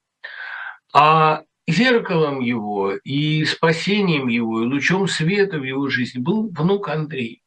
А 0.93 1.43
зеркалом 1.67 2.41
его 2.41 2.93
и 2.93 3.45
спасением 3.47 4.29
его, 4.29 4.63
и 4.63 4.67
лучом 4.67 5.09
света 5.09 5.59
в 5.59 5.65
его 5.65 5.89
жизни 5.89 6.21
был 6.21 6.51
внук 6.51 6.89
Андрей. 6.89 7.44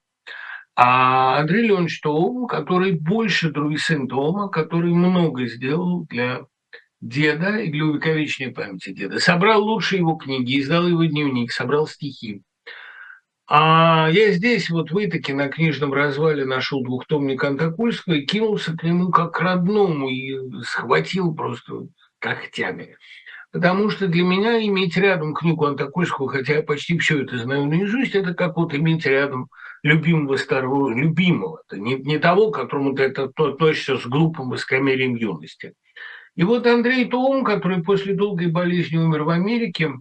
А 0.80 1.40
Андрей 1.40 1.70
Леонович 1.70 2.02
Том, 2.02 2.46
который 2.46 2.92
больше 2.92 3.50
других 3.50 3.82
сын 3.82 4.08
Тома, 4.08 4.48
который 4.48 4.94
много 4.94 5.48
сделал 5.48 6.06
для 6.06 6.46
деда 7.02 7.58
и 7.58 7.72
для 7.72 7.84
увековечения 7.84 8.54
памяти 8.54 8.92
деда. 8.92 9.20
Собрал 9.20 9.64
лучшие 9.64 10.02
его 10.02 10.14
книги, 10.16 10.60
издал 10.60 10.88
его 10.88 11.04
дневник, 11.06 11.52
собрал 11.52 11.88
стихи. 11.88 12.44
А 13.50 14.08
я 14.12 14.32
здесь, 14.34 14.70
вот 14.70 14.92
в 14.92 15.04
Итаке, 15.04 15.34
на 15.34 15.48
книжном 15.48 15.94
развале 15.94 16.46
нашел 16.46 16.84
двухтомник 16.84 17.44
Антокольского 17.44 18.14
и 18.14 18.26
кинулся 18.28 18.78
к 18.78 18.84
нему 18.84 19.10
как 19.10 19.34
к 19.34 19.42
родному 19.42 20.10
и 20.10 20.62
схватил 20.62 21.34
просто 21.34 21.88
когтями. 22.20 22.98
Потому 23.52 23.90
что 23.90 24.08
для 24.08 24.24
меня 24.24 24.64
иметь 24.64 24.96
рядом 24.96 25.34
книгу 25.34 25.66
Антокольского, 25.66 26.30
хотя 26.30 26.58
я 26.58 26.62
почти 26.62 27.00
все 27.00 27.24
это 27.24 27.40
знаю 27.40 27.66
наизусть, 27.66 28.14
это 28.14 28.36
как 28.36 28.58
вот 28.58 28.76
иметь 28.76 29.08
рядом 29.08 29.50
любимого 29.84 30.38
старого, 30.38 30.90
любимого, 30.90 31.62
не, 31.72 31.96
не 31.96 32.18
того, 32.20 32.52
к 32.52 32.56
которому 32.56 32.94
ты 32.94 33.04
это 33.04 33.32
относишься 33.36 33.98
с 33.98 34.06
глупым 34.06 34.50
высокомерием 34.50 35.16
юности. 35.16 35.74
И 36.36 36.44
вот 36.44 36.68
Андрей 36.68 37.06
Том, 37.06 37.44
который 37.44 37.84
после 37.84 38.14
долгой 38.14 38.48
болезни 38.48 38.98
умер 38.98 39.24
в 39.24 39.30
Америке, 39.30 39.92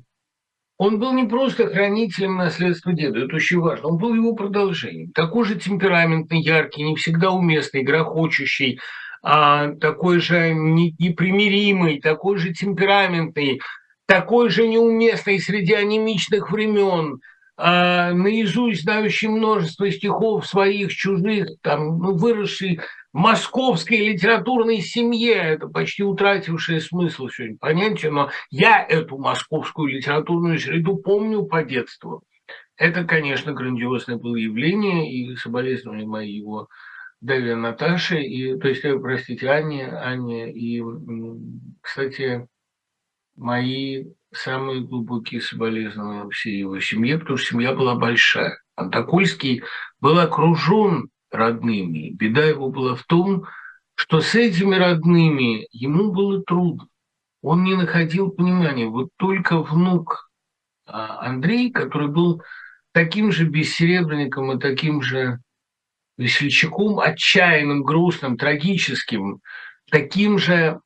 он 0.79 0.99
был 0.99 1.13
не 1.13 1.25
просто 1.25 1.69
хранителем 1.69 2.37
наследства 2.37 2.93
деда, 2.93 3.21
это 3.21 3.37
очень 3.37 3.61
важно, 3.61 3.89
он 3.89 3.99
был 3.99 4.15
его 4.15 4.35
продолжением. 4.35 5.13
Такой 5.13 5.47
же 5.47 5.55
темпераментный, 5.55 6.41
яркий, 6.41 6.83
не 6.83 6.97
всегда 6.97 7.31
уместный, 7.31 7.83
грохочущий, 7.83 8.79
а 9.23 9.73
такой 9.81 10.21
же 10.21 10.53
непримиримый, 10.53 12.01
такой 12.01 12.37
же 12.37 12.53
темпераментный, 12.53 13.61
такой 14.07 14.51
же 14.51 14.69
неуместный 14.69 15.41
среди 15.41 15.73
анемичных 15.73 16.51
времен– 16.51 17.21
а, 17.57 18.13
наизусть 18.13 18.83
знающий 18.83 19.29
множество 19.29 19.91
стихов 19.91 20.47
своих, 20.47 20.93
чужих, 20.93 21.49
там, 21.63 21.99
ну, 21.99 22.17
выросший 22.17 22.81
в 23.13 23.19
московской 23.19 23.99
литературной 23.99 24.81
семье, 24.81 25.35
это 25.35 25.69
почти 25.69 26.05
утратившее 26.05 26.81
смысл 26.81 27.29
сегодня 27.29 27.57
понятие, 27.59 28.11
но 28.11 28.31
я 28.51 28.85
эту 28.87 29.17
московскую 29.17 29.89
литературную 29.89 30.59
среду 30.59 30.97
помню 30.97 31.45
по 31.45 31.63
детству. 31.63 32.23
Это, 32.77 33.05
конечно, 33.05 33.53
грандиозное 33.53 34.17
было 34.17 34.37
явление, 34.37 35.11
и 35.11 35.35
соболезнования 35.37 36.07
мои 36.07 36.31
его 36.31 36.69
Даве 37.23 37.57
Наташе, 37.57 38.21
и, 38.21 38.59
то 38.59 38.69
есть, 38.69 38.85
э, 38.85 38.99
простите, 38.99 39.49
Анне, 39.49 39.87
Анне, 39.87 40.53
и, 40.53 40.83
кстати, 41.81 42.47
мои 43.37 44.07
самые 44.33 44.81
глубокие 44.81 45.41
соболезнования 45.41 46.29
всей 46.31 46.59
его 46.59 46.81
семье, 46.81 47.19
потому 47.19 47.39
что 47.39 47.55
семья 47.55 47.73
была 47.73 47.95
большая. 47.95 48.61
Антокольский 48.75 49.63
был 50.01 50.19
окружен 50.19 51.09
родными. 51.31 52.11
Беда 52.11 52.45
его 52.45 52.71
была 52.71 52.95
в 52.95 53.05
том, 53.05 53.45
что 53.95 54.21
с 54.21 54.35
этими 54.35 54.75
родными 54.75 55.67
ему 55.73 56.13
было 56.13 56.43
трудно. 56.43 56.89
Он 57.43 57.65
не 57.65 57.75
находил 57.75 58.31
понимания. 58.31 58.87
Вот 58.87 59.09
только 59.17 59.63
внук 59.63 60.31
а, 60.87 61.27
Андрей, 61.27 61.71
который 61.71 62.09
был 62.09 62.43
таким 62.93 63.33
же 63.33 63.47
бессеребренником 63.47 64.53
и 64.53 64.61
таким 64.61 65.01
же 65.03 65.39
весельчаком, 66.19 66.99
отчаянным, 66.99 67.83
грустным, 67.83 68.37
трагическим, 68.37 69.41
таким 69.91 70.39
же 70.39 70.81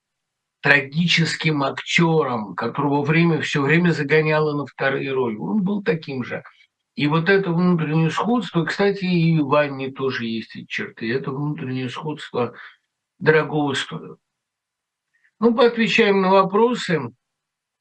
трагическим 0.61 1.63
актером, 1.63 2.55
которого 2.55 3.03
время 3.03 3.41
все 3.41 3.63
время 3.63 3.91
загоняло 3.91 4.57
на 4.57 4.67
вторые 4.67 5.13
роли. 5.13 5.37
Он 5.37 5.63
был 5.63 5.83
таким 5.83 6.23
же. 6.23 6.43
И 6.95 7.07
вот 7.07 7.29
это 7.29 7.53
внутреннее 7.53 8.11
сходство, 8.11 8.65
кстати, 8.65 9.05
и 9.05 9.39
в 9.41 9.47
Ванне 9.47 9.91
тоже 9.91 10.27
есть 10.27 10.55
эти 10.55 10.67
черты, 10.67 11.13
это 11.13 11.31
внутреннее 11.31 11.89
сходство 11.89 12.55
дорогого 13.19 13.75
стоит. 13.75 14.19
Ну, 15.39 15.55
поотвечаем 15.55 16.21
на 16.21 16.31
вопросы, 16.31 17.01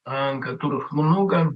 а, 0.05 0.39
которых 0.39 0.93
много. 0.93 1.53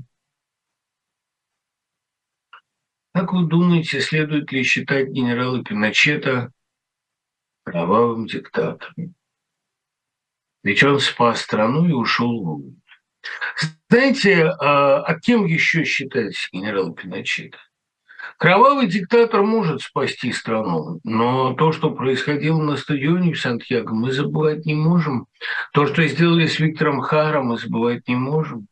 Как 3.13 3.31
вы 3.31 3.47
думаете, 3.47 4.01
следует 4.01 4.51
ли 4.51 4.63
считать 4.63 5.09
генерала 5.09 5.63
Пиночета 5.63 6.51
кровавым 7.63 8.25
диктатором? 8.25 9.15
Ведь 10.63 10.83
он 10.83 10.99
спас 10.99 11.41
страну 11.41 11.87
и 11.87 11.91
ушел 11.91 12.41
в 12.41 12.63
Знаете, 13.89 14.45
а 14.47 15.19
кем 15.19 15.45
еще 15.45 15.83
считается 15.83 16.47
генерал 16.51 16.93
Пиночет? 16.93 17.55
Кровавый 18.37 18.87
диктатор 18.87 19.43
может 19.43 19.81
спасти 19.81 20.31
страну, 20.31 20.99
но 21.03 21.53
то, 21.53 21.71
что 21.73 21.91
происходило 21.91 22.61
на 22.61 22.77
стадионе 22.77 23.33
в 23.33 23.39
Сантьяго, 23.39 23.93
мы 23.93 24.11
забывать 24.11 24.65
не 24.65 24.73
можем. 24.73 25.27
То, 25.73 25.85
что 25.85 26.05
сделали 26.07 26.47
с 26.47 26.57
Виктором 26.59 27.01
Харом, 27.01 27.47
мы 27.47 27.57
забывать 27.57 28.07
не 28.07 28.15
можем. 28.15 28.67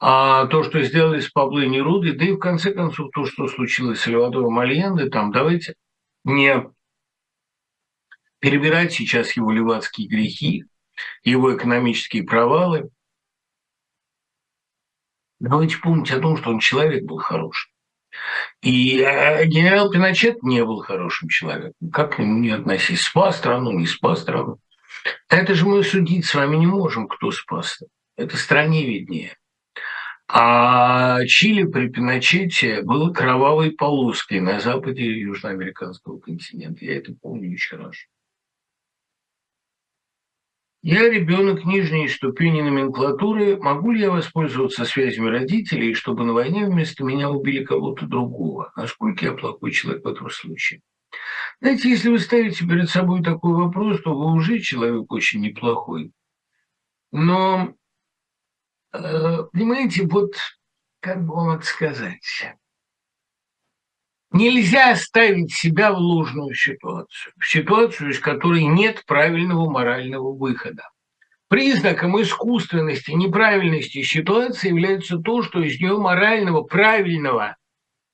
А 0.00 0.46
то, 0.46 0.64
что 0.64 0.82
сделали 0.82 1.20
с 1.20 1.30
Пабло 1.30 1.64
Неруды, 1.64 2.12
да 2.12 2.24
и 2.24 2.32
в 2.32 2.38
конце 2.38 2.72
концов 2.72 3.10
то, 3.14 3.24
что 3.24 3.46
случилось 3.46 4.00
с 4.00 4.02
Сальвадором 4.02 4.58
Альенде, 4.58 5.08
там 5.08 5.30
давайте 5.30 5.74
не 6.24 6.66
перебирать 8.40 8.92
сейчас 8.92 9.36
его 9.36 9.50
левацкие 9.50 10.08
грехи, 10.08 10.64
его 11.22 11.56
экономические 11.56 12.24
провалы. 12.24 12.90
Давайте 15.40 15.78
помнить 15.78 16.10
о 16.10 16.20
том, 16.20 16.36
что 16.36 16.50
он 16.50 16.58
человек 16.58 17.04
был 17.04 17.18
хороший. 17.18 17.70
И 18.62 19.00
э, 19.00 19.44
генерал 19.46 19.90
Пиночет 19.90 20.42
не 20.42 20.64
был 20.64 20.80
хорошим 20.80 21.28
человеком. 21.28 21.90
Как 21.92 22.16
к 22.16 22.18
нему 22.18 22.38
не 22.38 22.50
относись? 22.50 23.02
Спас 23.02 23.36
страну, 23.36 23.72
не 23.72 23.86
спас 23.86 24.22
страну. 24.22 24.58
Это 25.28 25.54
же 25.54 25.66
мы 25.66 25.82
судить 25.82 26.24
с 26.24 26.34
вами 26.34 26.56
не 26.56 26.66
можем, 26.66 27.08
кто 27.08 27.30
спас. 27.30 27.82
Это 28.16 28.36
стране 28.36 28.86
виднее. 28.86 29.36
А 30.26 31.24
Чили 31.26 31.64
при 31.64 31.88
Пиночете 31.88 32.82
было 32.82 33.12
кровавой 33.12 33.72
полоской 33.72 34.40
на 34.40 34.60
западе 34.60 35.04
южноамериканского 35.04 36.18
континента. 36.18 36.84
Я 36.84 36.96
это 36.96 37.12
помню 37.20 37.52
очень 37.52 37.76
хорошо. 37.76 38.06
Я 40.86 41.08
ребенок 41.08 41.64
нижней 41.64 42.08
ступени 42.08 42.60
номенклатуры. 42.60 43.56
Могу 43.56 43.92
ли 43.92 44.02
я 44.02 44.10
воспользоваться 44.10 44.84
связями 44.84 45.30
родителей, 45.30 45.94
чтобы 45.94 46.24
на 46.24 46.34
войне 46.34 46.66
вместо 46.66 47.04
меня 47.04 47.30
убили 47.30 47.64
кого-то 47.64 48.04
другого? 48.04 48.70
Насколько 48.76 49.24
я 49.24 49.32
плохой 49.32 49.70
человек 49.70 50.04
в 50.04 50.08
этом 50.08 50.28
случае? 50.28 50.82
Знаете, 51.62 51.88
если 51.88 52.10
вы 52.10 52.18
ставите 52.18 52.66
перед 52.66 52.90
собой 52.90 53.22
такой 53.22 53.54
вопрос, 53.54 54.02
то 54.02 54.14
вы 54.14 54.34
уже 54.34 54.58
человек 54.58 55.10
очень 55.10 55.40
неплохой. 55.40 56.12
Но, 57.12 57.72
э, 58.92 59.38
понимаете, 59.54 60.06
вот 60.06 60.34
как 61.00 61.24
бы 61.24 61.34
вам 61.34 61.56
это 61.56 61.64
сказать? 61.64 62.52
Нельзя 64.34 64.96
ставить 64.96 65.54
себя 65.54 65.92
в 65.92 65.98
ложную 65.98 66.54
ситуацию, 66.54 67.32
в 67.38 67.46
ситуацию, 67.46 68.10
из 68.10 68.18
которой 68.18 68.64
нет 68.64 69.04
правильного 69.06 69.70
морального 69.70 70.34
выхода. 70.34 70.82
Признаком 71.46 72.20
искусственности, 72.20 73.12
неправильности 73.12 74.02
ситуации 74.02 74.70
является 74.70 75.18
то, 75.18 75.44
что 75.44 75.62
из 75.62 75.78
нее 75.78 75.98
морального, 75.98 76.62
правильного, 76.62 77.56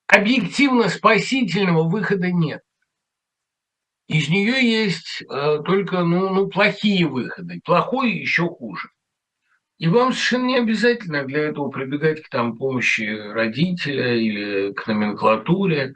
объективно 0.09 0.91
спасительного 0.91 1.89
выхода 1.89 2.31
нет. 2.31 2.61
Из 4.07 4.29
нее 4.29 4.61
есть 4.61 5.23
э, 5.23 5.62
только 5.65 6.05
ну, 6.05 6.29
ну, 6.35 6.49
плохие 6.49 7.07
выходы, 7.07 7.62
плохой 7.65 8.11
еще 8.11 8.47
хуже. 8.47 8.91
И 9.79 9.89
вам 9.89 10.12
совершенно 10.12 10.47
не 10.49 10.59
обязательно 10.59 11.25
для 11.25 11.45
этого 11.45 11.71
прибегать 11.71 12.21
к 12.21 12.29
там, 12.29 12.59
помощи 12.59 13.00
родителя 13.33 14.15
или 14.15 14.75
к 14.75 14.87
номенклатуре. 14.87 15.95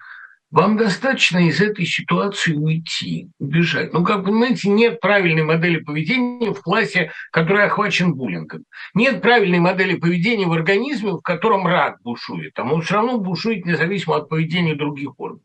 Вам 0.54 0.76
достаточно 0.76 1.48
из 1.48 1.60
этой 1.60 1.84
ситуации 1.84 2.52
уйти, 2.52 3.28
убежать. 3.40 3.92
Ну, 3.92 4.04
как 4.04 4.24
понимаете, 4.24 4.68
нет 4.68 5.00
правильной 5.00 5.42
модели 5.42 5.80
поведения 5.80 6.54
в 6.54 6.62
классе, 6.62 7.10
который 7.32 7.64
охвачен 7.64 8.14
буллингом. 8.14 8.64
Нет 8.94 9.20
правильной 9.20 9.58
модели 9.58 9.96
поведения 9.96 10.46
в 10.46 10.52
организме, 10.52 11.10
в 11.10 11.22
котором 11.22 11.66
рак 11.66 12.00
бушует. 12.02 12.56
А 12.56 12.62
он 12.62 12.82
все 12.82 12.94
равно 12.94 13.18
бушует 13.18 13.66
независимо 13.66 14.14
от 14.14 14.28
поведения 14.28 14.76
других 14.76 15.18
органов. 15.18 15.44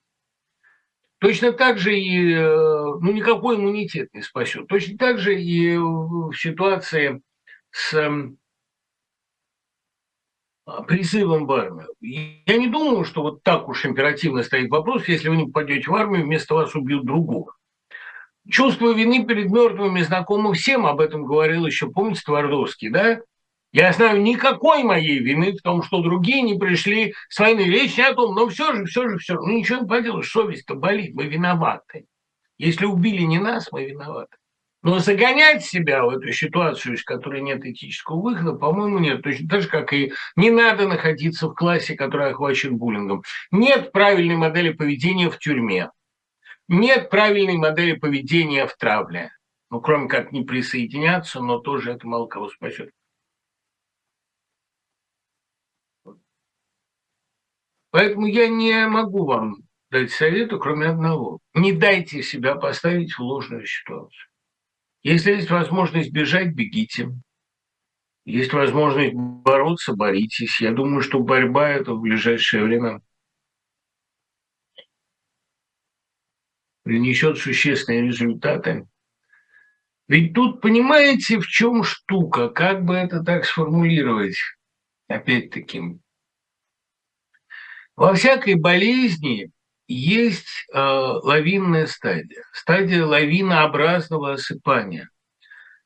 Точно 1.18 1.54
так 1.54 1.80
же 1.80 1.98
и 1.98 2.32
э, 2.32 2.46
ну, 2.46 3.12
никакой 3.12 3.56
иммунитет 3.56 4.14
не 4.14 4.22
спасет. 4.22 4.68
Точно 4.68 4.96
так 4.96 5.18
же 5.18 5.42
и 5.42 5.76
в 5.76 6.34
ситуации 6.36 7.24
с 7.72 7.96
эм, 7.96 8.38
призывом 10.88 11.46
в 11.46 11.52
армию. 11.52 11.88
Я 12.02 12.58
не 12.58 12.68
думаю, 12.68 13.04
что 13.04 13.22
вот 13.22 13.44
так 13.44 13.68
уж 13.68 13.86
императивно 13.86 14.44
стоит 14.44 14.70
вопрос, 14.70 15.08
если 15.08 15.30
вы 15.30 15.38
не 15.38 15.46
попадете 15.46 15.90
в 15.90 15.96
армию, 15.96 16.26
вместо 16.26 16.56
вас 16.56 16.76
убьют 16.76 17.06
другого. 17.06 17.54
Чувство 18.50 18.94
вины 18.94 19.26
перед 19.26 19.52
мертвыми 19.52 20.02
знакомо 20.02 20.54
всем, 20.54 20.86
об 20.86 21.02
этом 21.02 21.26
говорил 21.26 21.66
еще, 21.66 21.90
помните, 21.90 22.22
Твардовский, 22.26 22.90
да? 22.90 23.20
Я 23.72 23.94
знаю 23.94 24.22
никакой 24.22 24.84
моей 24.84 25.20
вины 25.20 25.54
в 25.54 25.62
том, 25.62 25.84
что 25.84 26.02
другие 26.02 26.42
не 26.42 26.58
пришли 26.58 27.14
с 27.28 27.38
войны. 27.38 27.62
Речь 27.62 27.98
не 27.98 28.04
о 28.04 28.16
том, 28.16 28.34
но 28.34 28.48
все 28.48 28.74
же, 28.74 28.86
все 28.86 29.08
же, 29.08 29.20
все 29.20 29.36
же. 29.36 29.42
Ну 29.42 29.58
ничего 29.58 29.82
не 29.82 29.88
поделаешь, 29.88 30.32
совесть-то 30.32 30.74
болит, 30.74 31.14
мы 31.14 31.26
виноваты. 31.26 32.08
Если 32.58 32.86
убили 32.86 33.22
не 33.22 33.38
нас, 33.38 33.72
мы 33.72 33.86
виноваты. 33.86 34.39
Но 34.82 35.00
загонять 35.00 35.66
себя 35.66 36.06
в 36.06 36.10
эту 36.10 36.32
ситуацию, 36.32 36.96
из 36.96 37.04
которой 37.04 37.42
нет 37.42 37.66
этического 37.66 38.22
выхода, 38.22 38.54
по-моему, 38.54 39.00
нет. 39.00 39.22
Точно 39.22 39.50
так 39.50 39.62
же, 39.62 39.68
как 39.68 39.92
и 39.92 40.14
не 40.38 40.52
надо 40.52 40.88
находиться 40.88 41.50
в 41.50 41.54
классе, 41.54 41.96
который 41.96 42.32
охвачен 42.32 42.78
буллингом. 42.78 43.24
Нет 43.52 43.92
правильной 43.92 44.38
модели 44.38 44.72
поведения 44.72 45.30
в 45.30 45.38
тюрьме. 45.38 45.92
Нет 46.70 47.10
правильной 47.10 47.58
модели 47.58 47.94
поведения 47.94 48.68
в 48.68 48.76
травле. 48.78 49.32
Ну, 49.70 49.82
кроме 49.82 50.08
как 50.08 50.32
не 50.32 50.44
присоединяться, 50.44 51.42
но 51.42 51.60
тоже 51.60 51.92
это 51.92 52.08
мало 52.08 52.28
кого 52.28 52.50
спасет. 52.50 52.92
Поэтому 57.92 58.28
я 58.28 58.48
не 58.48 58.88
могу 58.88 59.26
вам 59.26 59.58
дать 59.92 60.12
совета, 60.12 60.58
кроме 60.58 60.88
одного. 60.88 61.40
Не 61.54 61.74
дайте 61.74 62.24
себя 62.24 62.56
поставить 62.56 63.14
в 63.14 63.20
ложную 63.20 63.66
ситуацию. 63.66 64.30
Если 65.04 65.32
есть 65.32 65.50
возможность 65.50 66.12
бежать, 66.12 66.54
бегите. 66.54 67.10
Есть 68.26 68.54
возможность 68.54 69.14
бороться, 69.14 69.94
боритесь. 69.94 70.60
Я 70.60 70.72
думаю, 70.72 71.02
что 71.02 71.20
борьба 71.20 71.70
это 71.70 71.94
в 71.94 72.02
ближайшее 72.02 72.64
время 72.64 73.02
принесет 76.84 77.38
существенные 77.38 78.08
результаты. 78.08 78.88
Ведь 80.08 80.34
тут 80.34 80.60
понимаете, 80.60 81.40
в 81.40 81.48
чем 81.48 81.84
штука, 81.84 82.50
как 82.50 82.84
бы 82.84 82.96
это 82.96 83.24
так 83.24 83.46
сформулировать, 83.46 84.38
опять-таки. 85.08 85.82
Во 87.96 88.14
всякой 88.16 88.56
болезни 88.56 89.52
есть 89.90 90.68
э, 90.72 90.80
лавинная 90.80 91.88
стадия, 91.88 92.44
стадия 92.54 93.04
лавинообразного 93.04 94.34
осыпания. 94.34 95.10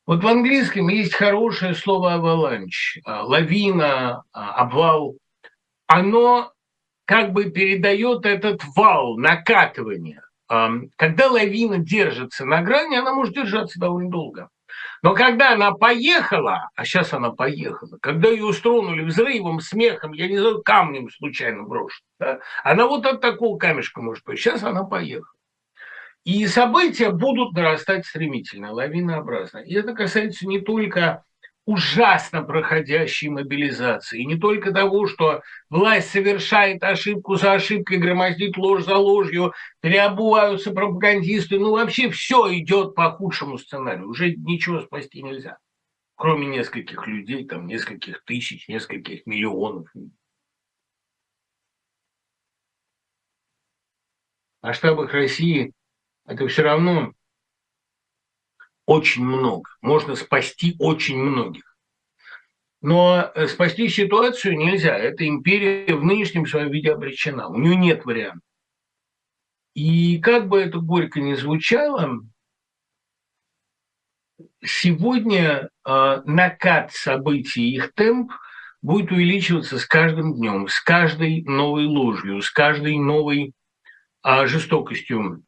Вот 0.06 0.22
в 0.22 0.28
английском 0.28 0.88
есть 0.88 1.14
хорошее 1.14 1.74
слово 1.74 2.14
«аваланч», 2.14 2.98
э, 2.98 3.00
лавина, 3.10 4.22
э, 4.22 4.38
обвал. 4.38 5.16
Оно 5.86 6.52
как 7.06 7.32
бы 7.32 7.50
передает 7.50 8.26
этот 8.26 8.60
вал, 8.76 9.16
накатывание. 9.16 10.20
Э, 10.50 10.68
когда 10.96 11.30
лавина 11.30 11.78
держится 11.78 12.44
на 12.44 12.60
грани, 12.60 12.96
она 12.96 13.14
может 13.14 13.34
держаться 13.34 13.80
довольно 13.80 14.10
долго. 14.10 14.50
Но 15.02 15.14
когда 15.14 15.52
она 15.52 15.72
поехала, 15.72 16.70
а 16.74 16.84
сейчас 16.84 17.12
она 17.12 17.30
поехала, 17.30 17.98
когда 18.00 18.28
ее 18.28 18.44
устронули 18.44 19.02
взрывом, 19.02 19.60
смехом, 19.60 20.12
я 20.12 20.28
не 20.28 20.38
знаю, 20.38 20.62
камнем 20.62 21.10
случайно 21.10 21.64
брошен, 21.64 22.04
да, 22.18 22.40
она 22.62 22.86
вот 22.86 23.04
от 23.06 23.20
такого 23.20 23.58
камешка 23.58 24.00
может 24.00 24.24
быть. 24.24 24.38
Сейчас 24.38 24.62
она 24.62 24.84
поехала. 24.84 25.34
И 26.24 26.46
события 26.46 27.10
будут 27.10 27.52
нарастать 27.52 28.06
стремительно, 28.06 28.72
лавинообразно. 28.72 29.58
И 29.58 29.74
это 29.74 29.92
касается 29.92 30.46
не 30.46 30.58
только 30.58 31.22
ужасно 31.66 32.42
проходящей 32.42 33.28
мобилизации. 33.28 34.20
И 34.20 34.26
не 34.26 34.38
только 34.38 34.72
того, 34.72 35.06
что 35.06 35.42
власть 35.70 36.10
совершает 36.10 36.82
ошибку 36.82 37.36
за 37.36 37.54
ошибкой, 37.54 37.98
громоздит 37.98 38.56
ложь 38.56 38.84
за 38.84 38.96
ложью, 38.96 39.54
переобуваются 39.80 40.72
пропагандисты. 40.72 41.58
Ну, 41.58 41.72
вообще 41.72 42.10
все 42.10 42.54
идет 42.58 42.94
по 42.94 43.10
худшему 43.12 43.58
сценарию. 43.58 44.08
Уже 44.08 44.34
ничего 44.34 44.80
спасти 44.80 45.22
нельзя. 45.22 45.58
Кроме 46.16 46.46
нескольких 46.46 47.06
людей, 47.06 47.46
там, 47.46 47.66
нескольких 47.66 48.22
тысяч, 48.24 48.68
нескольких 48.68 49.26
миллионов. 49.26 49.88
В 49.94 50.10
масштабах 54.62 55.12
России 55.12 55.72
это 56.26 56.46
все 56.46 56.62
равно 56.62 57.12
очень 58.86 59.24
много. 59.24 59.70
Можно 59.80 60.14
спасти 60.16 60.76
очень 60.78 61.18
многих. 61.18 61.76
Но 62.80 63.30
э, 63.34 63.46
спасти 63.46 63.88
ситуацию 63.88 64.58
нельзя. 64.58 64.96
Эта 64.96 65.26
империя 65.26 65.94
в 65.94 66.04
нынешнем 66.04 66.46
своем 66.46 66.70
виде 66.70 66.92
обречена. 66.92 67.48
У 67.48 67.58
нее 67.58 67.76
нет 67.76 68.04
вариантов. 68.04 68.42
И 69.74 70.18
как 70.20 70.48
бы 70.48 70.60
это 70.60 70.78
горько 70.80 71.20
ни 71.20 71.34
звучало, 71.34 72.20
сегодня 74.62 75.70
э, 75.86 76.22
накат 76.24 76.92
событий, 76.92 77.74
их 77.74 77.92
темп 77.94 78.32
будет 78.82 79.10
увеличиваться 79.10 79.78
с 79.78 79.86
каждым 79.86 80.34
днем, 80.34 80.68
с 80.68 80.78
каждой 80.80 81.42
новой 81.44 81.86
ложью, 81.86 82.42
с 82.42 82.50
каждой 82.50 82.98
новой 82.98 83.54
э, 84.22 84.46
жестокостью, 84.46 85.42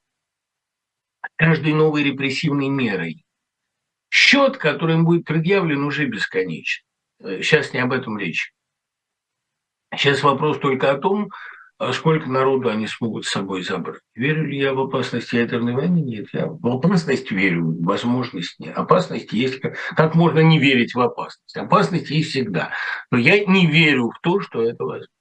каждой 1.37 1.75
новой 1.75 2.03
репрессивной 2.03 2.69
мерой. 2.69 3.26
Счет, 4.11 4.57
который 4.57 4.95
им 4.95 5.05
будет 5.05 5.25
предъявлен, 5.25 5.85
уже 5.85 6.07
бесконечен. 6.07 6.85
Сейчас 7.21 7.73
не 7.73 7.81
об 7.81 7.93
этом 7.93 8.19
речь. 8.19 8.53
Сейчас 9.95 10.23
вопрос 10.23 10.59
только 10.59 10.91
о 10.91 10.99
том, 10.99 11.31
а 11.79 11.93
сколько 11.93 12.29
народу 12.29 12.71
они 12.71 12.87
смогут 12.87 13.27
с 13.27 13.31
собой 13.31 13.63
забрать. 13.63 14.01
Верю 14.15 14.47
ли 14.47 14.59
я 14.59 14.73
в 14.73 14.81
опасность 14.81 15.33
ядерной 15.33 15.75
войны? 15.75 15.99
Нет, 15.99 16.29
я 16.33 16.47
в 16.47 16.67
опасность 16.67 17.31
верю, 17.31 17.77
возможность 17.83 18.59
нет. 18.59 18.77
Опасность 18.77 19.33
есть, 19.33 19.61
как 19.61 20.15
можно 20.15 20.41
не 20.41 20.59
верить 20.59 20.95
в 20.95 21.01
опасность? 21.01 21.57
Опасность 21.57 22.11
есть 22.11 22.31
всегда. 22.31 22.73
Но 23.11 23.19
я 23.19 23.45
не 23.45 23.67
верю 23.67 24.11
в 24.11 24.21
то, 24.21 24.41
что 24.41 24.63
это 24.63 24.85
возможно. 24.85 25.13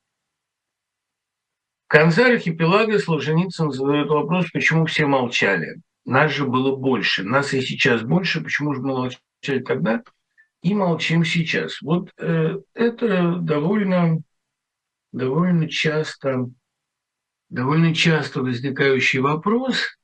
В 1.87 1.91
конце 1.91 2.33
архипелага 2.33 2.99
Солженицын 2.99 3.71
задает 3.71 4.07
вопрос, 4.07 4.49
почему 4.51 4.85
все 4.85 5.05
молчали. 5.05 5.81
Нас 6.05 6.31
же 6.31 6.45
было 6.45 6.75
больше, 6.75 7.23
нас 7.23 7.53
и 7.53 7.61
сейчас 7.61 8.03
больше, 8.03 8.41
почему 8.41 8.73
же 8.73 8.81
мы 8.81 8.89
молчали 8.89 9.59
тогда 9.65 10.03
и 10.61 10.73
молчим 10.73 11.25
сейчас? 11.25 11.81
Вот 11.81 12.11
э, 12.17 12.59
это 12.73 13.37
довольно 13.37 14.21
довольно 15.15 15.69
часто, 15.69 16.49
довольно 17.49 17.95
часто 17.95 18.41
возникающий 18.41 19.19
вопрос. 19.19 19.97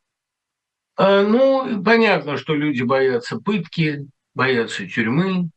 А, 0.96 1.24
ну, 1.24 1.84
понятно, 1.84 2.38
что 2.38 2.56
люди 2.56 2.82
боятся 2.84 3.38
пытки, 3.38 4.08
боятся 4.34 4.88
тюрьмы, 4.88 5.50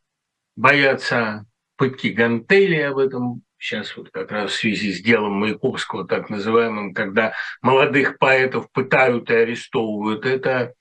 боятся 0.57 1.47
пытки 1.77 2.09
гантели, 2.09 2.81
об 2.81 2.99
этом 2.99 3.44
сейчас 3.65 3.97
вот 3.97 4.11
как 4.11 4.31
раз 4.31 4.51
в 4.51 4.57
связи 4.57 4.93
с 4.93 5.01
делом 5.01 5.33
Маяковского, 5.41 6.07
так 6.07 6.29
называемым, 6.29 6.93
когда 6.93 7.33
молодых 7.63 8.19
поэтов 8.19 8.71
пытают 8.71 9.31
и 9.31 9.35
арестовывают, 9.35 10.27
это 10.27 10.75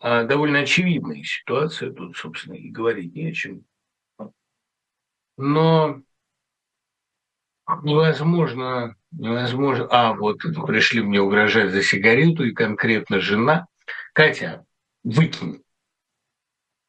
а, 0.00 0.24
довольно 0.24 0.60
очевидная 0.60 1.22
ситуация, 1.22 1.92
тут, 1.92 2.16
собственно, 2.16 2.54
и 2.54 2.70
говорить 2.70 3.14
не 3.14 3.28
о 3.28 3.32
чем. 3.32 3.62
Но 5.36 6.00
невозможно, 7.84 8.96
невозможно. 9.12 9.86
А, 9.88 10.12
вот 10.14 10.38
пришли 10.66 11.02
мне 11.02 11.20
угрожать 11.20 11.70
за 11.70 11.84
сигарету, 11.84 12.44
и 12.44 12.52
конкретно 12.52 13.20
жена. 13.20 13.68
Катя, 14.12 14.66
выкинь. 15.04 15.62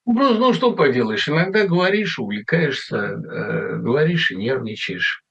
Ну, 0.05 0.33
ну 0.37 0.53
что 0.53 0.73
поделаешь, 0.73 1.29
иногда 1.29 1.65
говоришь, 1.65 2.17
увлекаешься, 2.19 2.97
э, 2.97 3.77
говоришь 3.77 4.31
и 4.31 4.35
нервничаешь. 4.35 5.23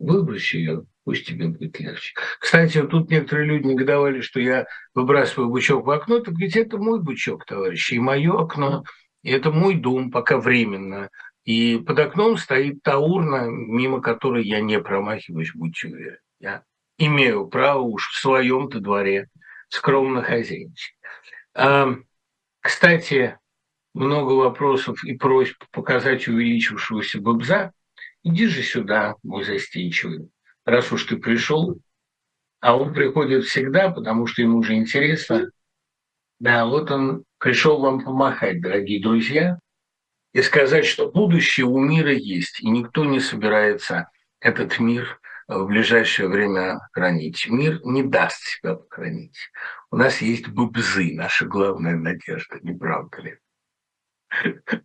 Выбрось 0.00 0.52
ее, 0.52 0.86
пусть 1.04 1.26
тебе 1.26 1.48
будет 1.48 1.78
легче. 1.78 2.14
Кстати, 2.40 2.78
вот 2.78 2.90
тут 2.90 3.10
некоторые 3.10 3.46
люди 3.46 3.66
негодовали, 3.66 4.20
что 4.20 4.40
я 4.40 4.66
выбрасываю 4.94 5.50
бычок 5.50 5.86
в 5.86 5.90
окно, 5.90 6.18
так 6.18 6.34
ведь 6.36 6.56
это 6.56 6.78
мой 6.78 7.00
бычок, 7.00 7.44
товарищи, 7.44 7.94
и 7.94 8.00
мое 8.00 8.36
окно, 8.36 8.84
и 9.22 9.30
это 9.30 9.52
мой 9.52 9.76
дом, 9.76 10.10
пока 10.10 10.38
временно. 10.38 11.10
И 11.44 11.78
под 11.78 11.98
окном 11.98 12.36
стоит 12.36 12.82
та 12.82 12.98
урна, 12.98 13.46
мимо 13.48 14.00
которой 14.00 14.44
я 14.44 14.60
не 14.60 14.80
промахиваюсь, 14.80 15.52
будьте 15.54 15.88
уверены. 15.88 16.18
Я 16.40 16.64
имею 16.98 17.46
право 17.46 17.80
уж 17.80 18.10
в 18.10 18.20
своем-то 18.20 18.80
дворе 18.80 19.28
скромно 19.68 20.22
хозяйничать. 20.22 20.96
А, 21.54 21.94
кстати, 22.60 23.38
много 23.94 24.32
вопросов 24.32 25.02
и 25.04 25.16
просьб 25.16 25.56
показать 25.70 26.28
увеличившегося 26.28 27.20
бобза. 27.20 27.72
Иди 28.22 28.46
же 28.46 28.62
сюда, 28.62 29.14
мой 29.22 29.44
застенчивый, 29.44 30.28
раз 30.64 30.92
уж 30.92 31.04
ты 31.04 31.16
пришел. 31.16 31.78
А 32.60 32.76
он 32.76 32.92
приходит 32.94 33.44
всегда, 33.44 33.90
потому 33.90 34.26
что 34.26 34.42
ему 34.42 34.58
уже 34.58 34.74
интересно. 34.74 35.50
Да, 36.40 36.66
вот 36.66 36.90
он 36.90 37.24
пришел 37.38 37.80
вам 37.80 38.04
помахать, 38.04 38.60
дорогие 38.60 39.02
друзья 39.02 39.58
и 40.34 40.42
сказать, 40.42 40.84
что 40.84 41.10
будущее 41.10 41.64
у 41.64 41.78
мира 41.78 42.12
есть, 42.12 42.60
и 42.60 42.68
никто 42.68 43.04
не 43.04 43.20
собирается 43.20 44.10
этот 44.40 44.80
мир 44.80 45.20
в 45.46 45.66
ближайшее 45.66 46.28
время 46.28 46.80
хранить. 46.92 47.46
Мир 47.48 47.80
не 47.84 48.02
даст 48.02 48.42
себя 48.42 48.74
похоронить. 48.74 49.38
У 49.90 49.96
нас 49.96 50.20
есть 50.20 50.48
бубзы, 50.48 51.12
наша 51.14 51.46
главная 51.46 51.96
надежда, 51.96 52.58
не 52.62 52.76
правда 52.76 53.22
ли? 53.22 53.38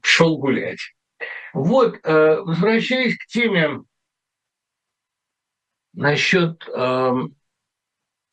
Шел 0.01 0.37
гулять. 0.37 0.93
Вот, 1.53 1.99
э, 2.03 2.37
возвращаясь 2.41 3.17
к 3.17 3.25
теме 3.25 3.81
насчет, 5.93 6.67
эм, 6.69 7.35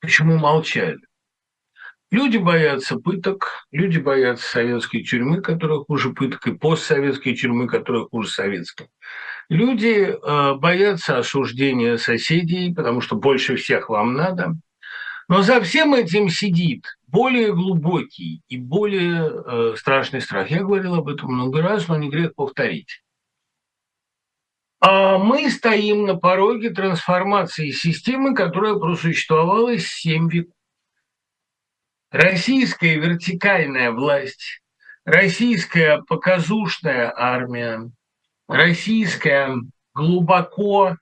почему 0.01 0.39
молчали. 0.39 0.99
Люди 2.13 2.37
боятся 2.37 2.97
пыток, 2.97 3.67
люди 3.73 3.99
боятся 3.99 4.49
советской 4.49 5.03
тюрьмы, 5.03 5.41
которая 5.41 5.81
хуже 5.81 6.11
пыток, 6.13 6.47
и 6.47 6.53
постсоветской 6.53 7.35
тюрьмы, 7.35 7.67
которая 7.67 8.05
хуже 8.05 8.29
советской. 8.29 8.89
Люди 9.49 10.15
э, 10.15 10.55
боятся 10.55 11.19
осуждения 11.19 11.97
соседей, 11.97 12.73
потому 12.75 13.01
что 13.01 13.17
больше 13.17 13.57
всех 13.57 13.89
вам 13.89 14.15
надо. 14.15 14.55
Но 15.29 15.43
за 15.43 15.61
всем 15.61 15.95
этим 15.95 16.29
сидит 16.29 16.85
более 17.07 17.53
глубокий 17.53 18.43
и 18.49 18.57
более 18.57 19.31
э, 19.31 19.75
страшный 19.77 20.21
страх. 20.21 20.51
Я 20.51 20.63
говорил 20.63 20.95
об 20.95 21.09
этом 21.09 21.33
много 21.33 21.63
раз, 21.63 21.89
но 21.89 21.97
не 21.97 22.09
грех 22.09 22.35
повторить. 22.35 23.03
А 24.81 25.19
мы 25.19 25.51
стоим 25.51 26.07
на 26.07 26.17
пороге 26.17 26.71
трансформации 26.71 27.71
системы, 27.71 28.35
которая 28.35 28.75
просуществовала 28.75 29.79
7 29.79 30.29
веков 30.31 30.57
российская 32.11 32.97
вертикальная 32.97 33.91
власть, 33.91 34.63
российская 35.05 36.03
показушная 36.03 37.13
армия, 37.15 37.91
российская 38.49 39.57
глубоко 39.95 40.97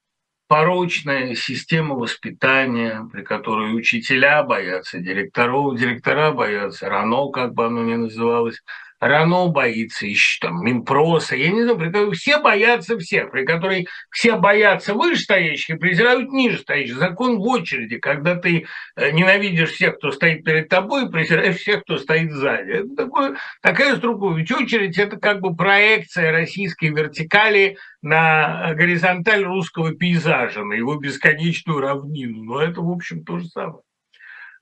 порочная 0.55 1.35
система 1.35 1.97
воспитания, 1.97 3.09
при 3.12 3.23
которой 3.23 3.77
учителя 3.77 4.45
боятся 4.45 5.01
директоров, 5.01 5.77
директора 5.77 6.31
боятся 6.31 6.88
РАНО, 6.88 7.31
как 7.33 7.55
бы 7.55 7.67
оно 7.67 7.83
ни 7.83 7.97
называлось, 7.97 8.62
Рано 9.07 9.49
боится, 9.49 10.07
еще 10.07 10.38
там 10.40 10.64
Минпроса, 10.64 11.37
я 11.37 11.51
не 11.51 11.62
знаю, 11.62 11.77
при 11.77 11.87
которой 11.88 12.12
все 12.12 12.40
боятся 12.40 12.99
всех, 12.99 13.33
при 13.33 13.45
которой 13.45 13.87
все 14.11 14.37
боятся 14.37 14.95
вышестоящих 14.95 15.77
и 15.77 15.79
презирают 15.79 16.33
нижестоящих. 16.33 16.97
Закон 16.97 17.37
в 17.37 17.43
очереди, 17.43 17.99
когда 17.99 18.35
ты 18.35 18.64
э, 18.97 19.11
ненавидишь 19.11 19.73
всех, 19.73 19.97
кто 19.97 20.11
стоит 20.11 20.43
перед 20.43 20.71
тобой, 20.71 21.05
и 21.05 21.11
презираешь 21.11 21.57
всех, 21.57 21.83
кто 21.83 21.99
стоит 21.99 22.33
сзади. 22.33 22.71
Это 22.71 22.97
такое, 22.97 23.37
такая 23.61 23.97
структура. 23.97 24.37
Ведь 24.37 24.51
очередь– 24.51 24.97
это 24.99 25.19
как 25.19 25.43
бы 25.43 25.55
проекция 25.55 26.33
российской 26.33 26.88
вертикали 26.88 27.77
на 28.01 28.73
горизонталь 28.73 29.45
русского 29.45 29.95
пейзажа, 29.95 30.64
на 30.64 30.73
его 30.73 30.97
бесконечную 30.97 31.79
равнину. 31.79 32.43
Но 32.43 32.62
это, 32.62 32.81
в 32.81 32.90
общем, 32.90 33.23
то 33.23 33.38
же 33.38 33.49
самое. 33.49 33.83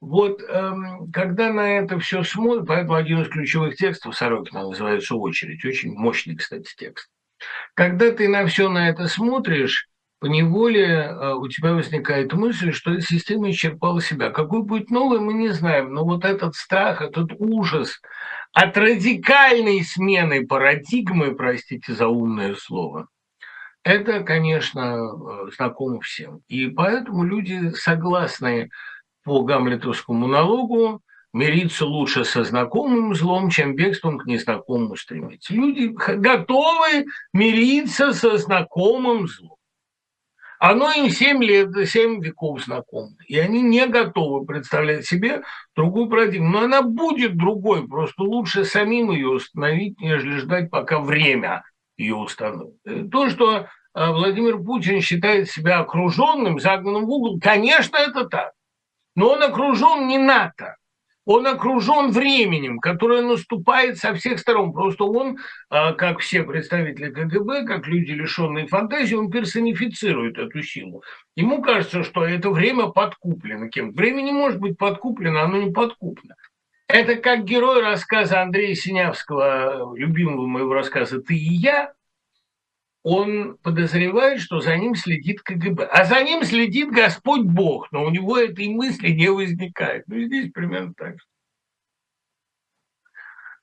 Вот 0.03 0.43
эм, 0.43 1.13
когда 1.13 1.53
на 1.53 1.79
это 1.79 2.01
все 2.01 2.25
смотрят, 2.25 2.67
поэтому 2.67 2.95
один 2.95 3.23
из 3.23 3.29
ключевых 3.29 3.77
текстов 3.77 4.17
Сорокина 4.17 4.63
называется 4.63 5.15
«Очередь». 5.15 5.65
Очень 5.65 5.93
мощный, 5.93 6.35
кстати, 6.35 6.69
текст. 6.77 7.09
Когда 7.75 8.11
ты 8.11 8.27
на 8.29 8.45
все 8.47 8.69
на 8.69 8.89
это 8.89 9.07
смотришь, 9.07 9.89
по 10.19 10.27
неволе 10.27 10.87
э, 10.87 11.35
у 11.35 11.47
тебя 11.47 11.75
возникает 11.75 12.33
мысль, 12.33 12.73
что 12.73 12.93
эта 12.95 13.03
система 13.03 13.49
исчерпала 13.49 14.03
себя. 14.03 14.31
Какой 14.31 14.65
будет 14.65 14.91
новый, 14.91 15.21
мы 15.21 15.35
не 15.35 15.51
знаем. 15.51 15.95
Но 15.95 16.05
вот 16.05 16.25
этот 16.25 16.57
страх, 16.57 17.01
этот 17.01 17.31
ужас 17.39 18.01
от 18.53 18.77
радикальной 18.77 19.85
смены 19.85 20.45
парадигмы, 20.45 21.37
простите 21.37 21.93
за 21.93 22.09
умное 22.09 22.57
слово, 22.57 23.07
это, 23.85 24.25
конечно, 24.25 24.81
э, 24.81 25.51
знакомо 25.55 26.01
всем. 26.01 26.41
И 26.49 26.67
поэтому 26.67 27.23
люди 27.23 27.71
согласны 27.71 28.69
по 29.25 29.43
гамлетовскому 29.43 30.27
налогу 30.27 31.03
мириться 31.33 31.87
лучше 31.87 32.25
со 32.25 32.45
знакомым 32.45 33.15
злом, 33.15 33.51
чем 33.51 33.75
бегством 33.75 34.19
к 34.19 34.27
незнакомому 34.27 34.97
стремиться. 34.97 35.55
Люди 35.55 35.87
готовы 35.87 37.07
мириться 37.33 38.13
со 38.13 38.37
знакомым 38.37 39.29
злом. 39.29 39.57
Оно 40.65 40.93
им 40.93 41.11
7 41.11 41.43
лет, 41.43 41.71
7 41.89 42.23
веков 42.23 42.63
знакомо. 42.63 43.17
И 43.27 43.37
они 43.37 43.63
не 43.63 43.85
готовы 43.89 44.47
представлять 44.47 45.05
себе 45.05 45.43
другую 45.75 46.09
парадигму. 46.09 46.51
Но 46.51 46.61
она 46.61 46.83
будет 46.83 47.37
другой, 47.37 47.89
просто 47.89 48.23
лучше 48.23 48.65
самим 48.65 49.11
ее 49.11 49.29
установить, 49.29 50.01
нежели 50.01 50.37
ждать, 50.37 50.71
пока 50.71 51.01
время 51.01 51.65
ее 51.97 52.15
установит. 52.15 52.77
То, 53.11 53.29
что 53.29 53.67
а, 53.93 54.13
Владимир 54.13 54.59
Путин 54.59 55.01
считает 55.01 55.51
себя 55.51 55.81
окруженным, 55.81 56.61
загнанным 56.61 57.07
в 57.07 57.11
угол, 57.11 57.41
конечно, 57.41 57.97
это 57.97 58.27
так. 58.27 58.53
Но 59.15 59.31
он 59.31 59.43
окружен 59.43 60.07
не 60.09 60.19
НАТО. 60.19 60.77
он 61.25 61.47
окружен 61.47 62.11
временем, 62.11 62.81
которое 62.81 63.23
наступает 63.23 63.99
со 63.99 64.13
всех 64.15 64.41
сторон. 64.41 64.73
Просто 64.73 65.05
он, 65.05 65.39
а, 65.71 65.93
как 65.93 66.19
все 66.19 66.43
представители 66.43 67.11
КГБ, 67.11 67.65
как 67.65 67.87
люди, 67.87 68.11
лишенные 68.11 68.67
фантазии, 68.67 69.15
он 69.15 69.31
персонифицирует 69.31 70.37
эту 70.39 70.63
силу. 70.63 71.05
Ему 71.37 71.63
кажется, 71.63 72.03
что 72.03 72.25
это 72.25 72.51
время 72.51 72.89
подкуплено 72.89 73.69
кем-то. 73.69 73.97
Время 73.97 74.23
не 74.23 74.33
может 74.33 74.59
быть 74.59 74.77
подкуплено, 74.77 75.43
оно 75.43 75.59
не 75.59 75.71
подкуплено. 75.71 76.35
Это 76.89 77.15
как 77.17 77.45
герой 77.45 77.81
рассказа 77.81 78.43
Андрея 78.43 78.75
Синявского, 78.75 79.97
любимого 79.97 80.47
моего 80.47 80.75
рассказа 80.75 81.23
«Ты 81.23 81.35
и 81.35 81.55
я», 81.55 81.93
он 83.03 83.57
подозревает, 83.59 84.41
что 84.41 84.61
за 84.61 84.77
ним 84.77 84.95
следит 84.95 85.43
КГБ. 85.43 85.85
А 85.87 86.05
за 86.05 86.23
ним 86.23 86.45
следит 86.45 86.91
Господь 86.91 87.43
Бог, 87.43 87.91
но 87.91 88.05
у 88.05 88.11
него 88.11 88.39
этой 88.39 88.69
мысли 88.69 89.11
не 89.11 89.31
возникает. 89.31 90.05
Ну, 90.07 90.21
здесь 90.21 90.53
примерно 90.53 90.95
так. 90.95 91.17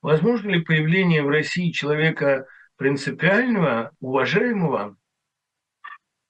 Возможно 0.02 0.50
ли 0.50 0.62
появление 0.62 1.24
в 1.24 1.30
России 1.30 1.72
человека 1.72 2.48
принципиального, 2.78 3.92
уважаемого, 4.00 4.98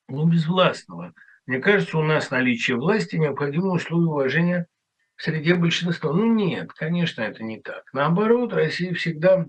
но 0.08 0.26
безвластного? 0.26 1.14
Мне 1.46 1.60
кажется, 1.60 1.98
у 1.98 2.04
нас 2.04 2.30
наличие 2.30 2.78
власти 2.78 3.16
необходимо 3.16 3.70
условие 3.70 4.10
уважения 4.10 4.68
в 5.16 5.24
среде 5.24 5.56
большинства. 5.56 6.14
Ну 6.14 6.34
нет, 6.34 6.72
конечно, 6.74 7.22
это 7.22 7.44
не 7.44 7.60
так. 7.60 7.84
Наоборот, 7.92 8.54
Россия 8.54 8.94
всегда 8.94 9.48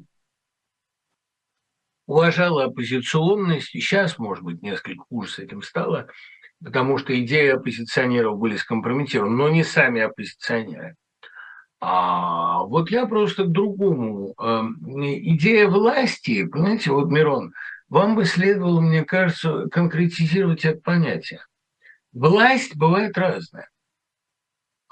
уважала 2.11 2.65
оппозиционность, 2.65 3.73
и 3.75 3.81
сейчас, 3.81 4.19
может 4.19 4.43
быть, 4.43 4.63
несколько 4.63 5.05
хуже 5.09 5.31
с 5.31 5.39
этим 5.39 5.63
стало, 5.63 6.09
потому 6.63 6.99
что 6.99 7.19
идеи 7.23 7.51
оппозиционеров 7.51 8.37
были 8.37 8.57
скомпрометированы, 8.57 9.37
но 9.37 9.49
не 9.49 9.63
сами 9.63 10.01
оппозиционеры. 10.01 10.97
А 11.81 12.65
вот 12.65 12.91
я 12.91 13.07
просто 13.07 13.45
к 13.45 13.53
другому. 13.53 14.35
Эм, 14.41 14.77
идея 14.83 15.69
власти, 15.69 16.45
понимаете, 16.45 16.91
вот, 16.91 17.11
Мирон, 17.11 17.53
вам 17.89 18.17
бы 18.17 18.25
следовало, 18.25 18.81
мне 18.81 19.05
кажется, 19.05 19.69
конкретизировать 19.71 20.65
это 20.65 20.81
понятие. 20.81 21.41
Власть 22.13 22.77
бывает 22.77 23.17
разная. 23.17 23.69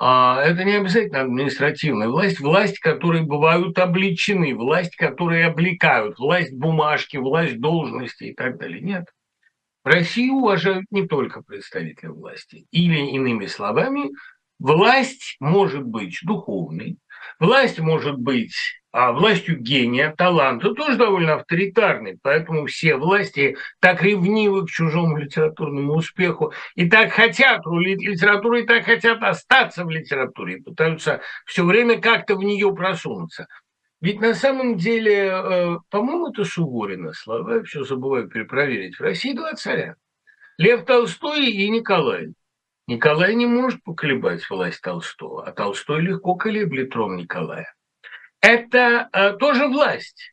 А 0.00 0.40
это 0.44 0.62
не 0.62 0.74
обязательно 0.76 1.22
административная 1.22 2.08
власть, 2.08 2.38
власть, 2.38 2.78
которые 2.78 3.24
бывают 3.24 3.76
обличены, 3.78 4.54
власть, 4.54 4.94
которые 4.94 5.46
облекают, 5.46 6.18
власть 6.18 6.52
бумажки, 6.52 7.16
власть 7.16 7.58
должности 7.58 8.24
и 8.24 8.34
так 8.34 8.58
далее. 8.58 8.80
Нет. 8.80 9.06
Россию 9.84 10.34
уважают 10.34 10.84
не 10.90 11.06
только 11.08 11.42
представители 11.42 12.08
власти. 12.08 12.66
Или, 12.70 13.10
иными 13.10 13.46
словами, 13.46 14.10
власть 14.60 15.36
может 15.40 15.82
быть 15.84 16.18
духовной, 16.22 16.98
власть 17.40 17.80
может 17.80 18.18
быть 18.18 18.54
а 18.90 19.12
властью 19.12 19.58
гения, 19.58 20.14
таланта, 20.16 20.72
тоже 20.72 20.96
довольно 20.96 21.34
авторитарный, 21.34 22.18
поэтому 22.22 22.66
все 22.66 22.96
власти 22.96 23.56
так 23.80 24.02
ревнивы 24.02 24.66
к 24.66 24.70
чужому 24.70 25.18
литературному 25.18 25.94
успеху 25.94 26.52
и 26.74 26.88
так 26.88 27.12
хотят 27.12 27.66
рулить 27.66 28.02
литературой, 28.02 28.62
и 28.62 28.66
так 28.66 28.84
хотят 28.84 29.22
остаться 29.22 29.84
в 29.84 29.90
литературе, 29.90 30.56
и 30.56 30.62
пытаются 30.62 31.20
все 31.44 31.64
время 31.64 32.00
как-то 32.00 32.36
в 32.36 32.42
нее 32.42 32.74
просунуться. 32.74 33.46
Ведь 34.00 34.20
на 34.20 34.32
самом 34.32 34.76
деле, 34.76 35.32
э, 35.32 35.76
по-моему, 35.90 36.30
это 36.30 36.44
Суворина 36.44 37.12
слова, 37.12 37.56
я 37.56 37.62
все 37.64 37.84
забываю 37.84 38.28
перепроверить. 38.28 38.96
В 38.96 39.02
России 39.02 39.34
два 39.34 39.54
царя. 39.54 39.96
Лев 40.56 40.84
Толстой 40.84 41.46
и 41.46 41.68
Николай. 41.68 42.28
Николай 42.86 43.34
не 43.34 43.46
может 43.46 43.82
поколебать 43.82 44.48
власть 44.48 44.80
Толстого, 44.80 45.44
а 45.44 45.52
Толстой 45.52 46.00
легко 46.00 46.36
колеблет 46.36 46.90
трон 46.90 47.16
Николая 47.16 47.74
это 48.40 49.08
э, 49.12 49.32
тоже 49.34 49.66
власть. 49.66 50.32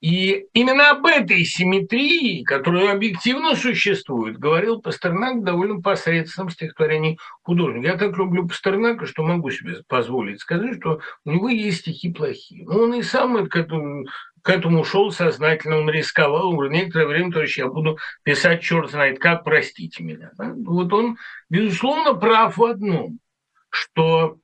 И 0.00 0.46
именно 0.54 0.90
об 0.90 1.04
этой 1.04 1.44
симметрии, 1.44 2.42
которая 2.42 2.92
объективно 2.92 3.54
существует, 3.54 4.38
говорил 4.38 4.80
Пастернак 4.80 5.36
в 5.36 5.44
довольно 5.44 5.82
посредственном 5.82 6.48
стихотворении 6.48 7.18
художника. 7.42 7.88
Я 7.88 7.98
так 7.98 8.16
люблю 8.16 8.48
Пастернака, 8.48 9.04
что 9.04 9.22
могу 9.22 9.50
себе 9.50 9.82
позволить 9.86 10.40
сказать, 10.40 10.76
что 10.78 11.00
у 11.26 11.30
него 11.30 11.50
есть 11.50 11.80
стихи 11.80 12.10
плохие. 12.10 12.64
Но 12.64 12.84
он 12.84 12.94
и 12.94 13.02
сам 13.02 13.46
к 13.46 13.54
этому, 13.54 14.06
к 14.40 14.48
этому 14.48 14.84
шел 14.84 15.10
сознательно, 15.12 15.76
он 15.76 15.90
рисковал, 15.90 16.48
он 16.48 16.56
говорит, 16.56 16.72
некоторое 16.72 17.06
время, 17.06 17.32
товарищ, 17.32 17.58
я 17.58 17.66
буду 17.66 17.98
писать 18.22 18.62
черт 18.62 18.90
знает 18.90 19.18
как, 19.18 19.44
простите 19.44 20.02
меня. 20.02 20.30
Вот 20.38 20.90
он, 20.94 21.18
безусловно, 21.50 22.14
прав 22.14 22.56
в 22.56 22.64
одном, 22.64 23.18
что 23.68 24.38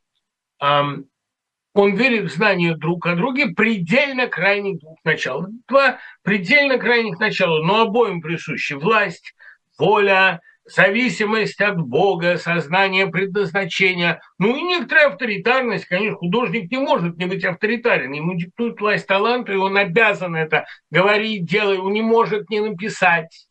он 1.78 1.94
верит 1.94 2.30
в 2.30 2.34
знания 2.34 2.74
друг 2.74 3.06
о 3.06 3.14
друге 3.14 3.48
предельно 3.48 4.26
крайних 4.28 4.80
двух 4.80 4.98
начал. 5.04 5.46
Два 5.68 5.98
предельно 6.22 6.78
крайних 6.78 7.18
начала, 7.18 7.62
но 7.62 7.82
обоим 7.82 8.20
присущи 8.20 8.72
власть, 8.72 9.34
воля, 9.78 10.40
зависимость 10.64 11.60
от 11.60 11.78
Бога, 11.78 12.38
сознание 12.38 13.06
предназначения, 13.06 14.20
ну 14.38 14.56
и 14.56 14.62
некоторая 14.62 15.08
авторитарность. 15.08 15.84
Конечно, 15.84 16.16
художник 16.16 16.70
не 16.70 16.78
может 16.78 17.18
не 17.18 17.26
быть 17.26 17.44
авторитарен. 17.44 18.12
Ему 18.12 18.34
диктует 18.34 18.80
власть 18.80 19.06
таланта, 19.06 19.52
и 19.52 19.56
он 19.56 19.76
обязан 19.76 20.34
это 20.34 20.66
говорить, 20.90 21.44
делать, 21.44 21.78
он 21.78 21.92
не 21.92 22.02
может 22.02 22.48
не 22.48 22.60
написать. 22.60 23.48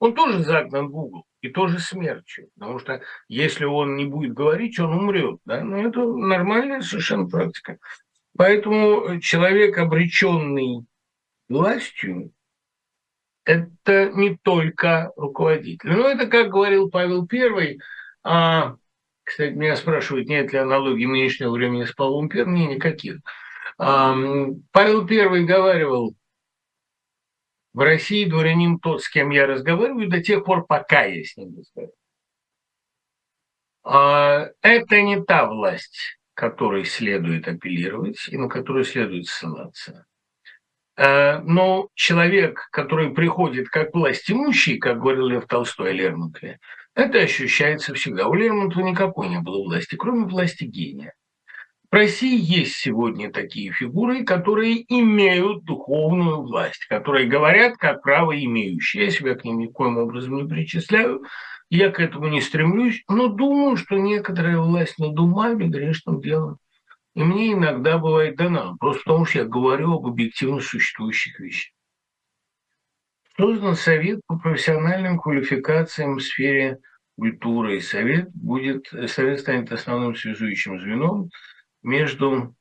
Он 0.00 0.14
тоже 0.14 0.42
загнан 0.42 0.88
в 0.88 0.96
угол 0.96 1.24
и 1.40 1.48
тоже 1.48 1.78
смертью. 1.78 2.48
Потому 2.58 2.78
что 2.78 3.00
если 3.28 3.64
он 3.64 3.96
не 3.96 4.04
будет 4.04 4.34
говорить, 4.34 4.78
он 4.78 4.92
умрет. 4.92 5.40
Да? 5.44 5.62
Но 5.62 5.78
это 5.78 6.04
нормальная 6.04 6.80
совершенно 6.82 7.28
практика. 7.28 7.78
Поэтому 8.36 9.20
человек, 9.20 9.78
обреченный 9.78 10.86
властью, 11.48 12.32
это 13.44 14.10
не 14.10 14.36
только 14.36 15.12
руководитель. 15.16 15.90
Но 15.90 16.08
это, 16.08 16.26
как 16.26 16.50
говорил 16.50 16.90
Павел 16.90 17.28
I, 17.30 17.78
а, 18.22 18.76
кстати, 19.24 19.52
меня 19.52 19.76
спрашивают, 19.76 20.28
нет 20.28 20.52
ли 20.52 20.58
аналогии 20.58 21.06
нынешнего 21.06 21.50
времени 21.50 21.84
с 21.84 21.92
Павлом 21.92 22.30
I, 22.32 22.44
не, 22.46 22.66
никаких. 22.74 23.18
А, 23.78 24.14
Павел 24.72 25.06
I 25.06 25.44
говаривал, 25.44 26.14
в 27.72 27.80
России 27.80 28.28
дворянин 28.28 28.78
тот, 28.78 29.02
с 29.02 29.08
кем 29.08 29.30
я 29.30 29.46
разговариваю, 29.46 30.08
до 30.08 30.22
тех 30.22 30.44
пор, 30.44 30.66
пока 30.66 31.04
я 31.04 31.22
с 31.22 31.36
ним 31.36 31.56
разговариваю. 31.58 31.96
А, 33.82 34.48
это 34.60 35.00
не 35.00 35.22
та 35.22 35.46
власть, 35.46 36.18
которой 36.34 36.84
следует 36.84 37.48
апеллировать 37.48 38.28
и 38.28 38.36
на 38.36 38.48
которую 38.48 38.84
следует 38.84 39.26
ссылаться. 39.26 40.06
А, 40.96 41.40
но 41.40 41.88
человек, 41.94 42.68
который 42.72 43.10
приходит 43.14 43.68
как 43.68 43.94
власть 43.94 44.30
имущий, 44.30 44.78
как 44.78 45.00
говорил 45.00 45.26
Лев 45.28 45.46
Толстой 45.46 45.90
о 45.90 45.92
Лермонтове, 45.92 46.58
это 46.94 47.18
ощущается 47.20 47.94
всегда. 47.94 48.26
У 48.26 48.34
Лермонтова 48.34 48.84
никакой 48.84 49.28
не 49.28 49.40
было 49.40 49.62
власти, 49.62 49.96
кроме 49.96 50.26
власти 50.26 50.64
гения. 50.64 51.14
В 51.90 51.94
России 51.94 52.38
есть 52.38 52.76
сегодня 52.76 53.32
такие 53.32 53.72
фигуры, 53.72 54.24
которые 54.24 54.84
имеют 54.88 55.64
духовную 55.64 56.42
власть, 56.42 56.86
которые 56.86 57.26
говорят 57.26 57.76
как 57.78 58.02
право 58.02 58.32
имеющие. 58.32 59.06
Я 59.06 59.10
себя 59.10 59.34
к 59.34 59.44
ним 59.44 59.58
никоим 59.58 59.98
образом 59.98 60.36
не 60.36 60.48
причисляю, 60.48 61.24
я 61.68 61.90
к 61.90 61.98
этому 61.98 62.28
не 62.28 62.40
стремлюсь, 62.40 63.02
но 63.08 63.28
думаю, 63.28 63.76
что 63.76 63.98
некоторая 63.98 64.58
власть 64.58 64.98
над 64.98 65.18
умами 65.18 65.64
грешным 65.64 66.20
делом 66.20 66.58
и 67.14 67.22
мне 67.22 67.52
иногда 67.52 67.98
бывает 67.98 68.36
дана, 68.36 68.76
просто 68.78 69.02
потому 69.04 69.24
что 69.24 69.38
я 69.40 69.44
говорю 69.44 69.94
об 69.94 70.06
объективно 70.06 70.60
существующих 70.60 71.40
вещах. 71.40 71.72
Создан 73.36 73.74
Совет 73.74 74.20
по 74.26 74.38
профессиональным 74.38 75.18
квалификациям 75.18 76.16
в 76.16 76.22
сфере 76.22 76.78
культуры, 77.16 77.78
и 77.78 77.80
Совет, 77.80 78.30
будет, 78.32 78.86
совет 79.08 79.40
станет 79.40 79.72
основным 79.72 80.14
связующим 80.14 80.80
звеном 80.80 81.30
между 81.82 82.54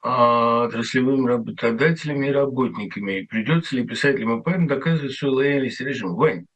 а, 0.00 0.64
отраслевыми 0.64 1.26
работодателями 1.26 2.26
и 2.26 2.32
работниками. 2.32 3.20
И 3.20 3.26
придется 3.26 3.76
ли 3.76 3.86
писателям 3.86 4.40
и 4.40 4.42
парням 4.42 4.66
доказывать 4.66 5.12
свою 5.12 5.34
лояльность 5.34 5.80
режиму? 5.80 6.16
Вань, 6.16 6.46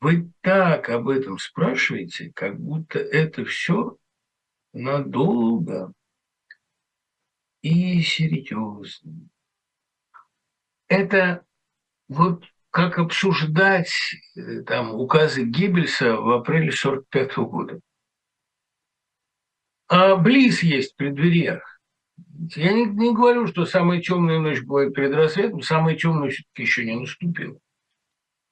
вы 0.00 0.30
так 0.40 0.88
об 0.90 1.08
этом 1.08 1.38
спрашиваете, 1.38 2.32
как 2.34 2.58
будто 2.58 2.98
это 2.98 3.44
все 3.44 3.96
надолго 4.72 5.92
и 7.62 8.02
серьезно. 8.02 9.28
Это 10.88 11.44
вот 12.08 12.44
как 12.70 12.98
обсуждать 12.98 13.94
э, 14.36 14.62
там 14.62 14.94
указы 14.94 15.44
Геббельса 15.44 16.16
в 16.16 16.30
апреле 16.32 16.70
1945 16.70 17.36
года. 17.48 17.80
А 19.96 20.16
Близ 20.16 20.64
есть 20.64 20.96
при 20.96 21.10
дверях. 21.10 21.78
Я 22.56 22.72
не, 22.72 22.84
не 22.84 23.14
говорю, 23.14 23.46
что 23.46 23.64
самая 23.64 24.00
темная 24.00 24.40
ночь 24.40 24.60
бывает 24.60 24.92
перед 24.92 25.14
рассветом, 25.14 25.62
самая 25.62 25.94
темная 25.94 26.30
все-таки 26.30 26.62
еще 26.62 26.84
не 26.84 26.96
наступила. 26.96 27.56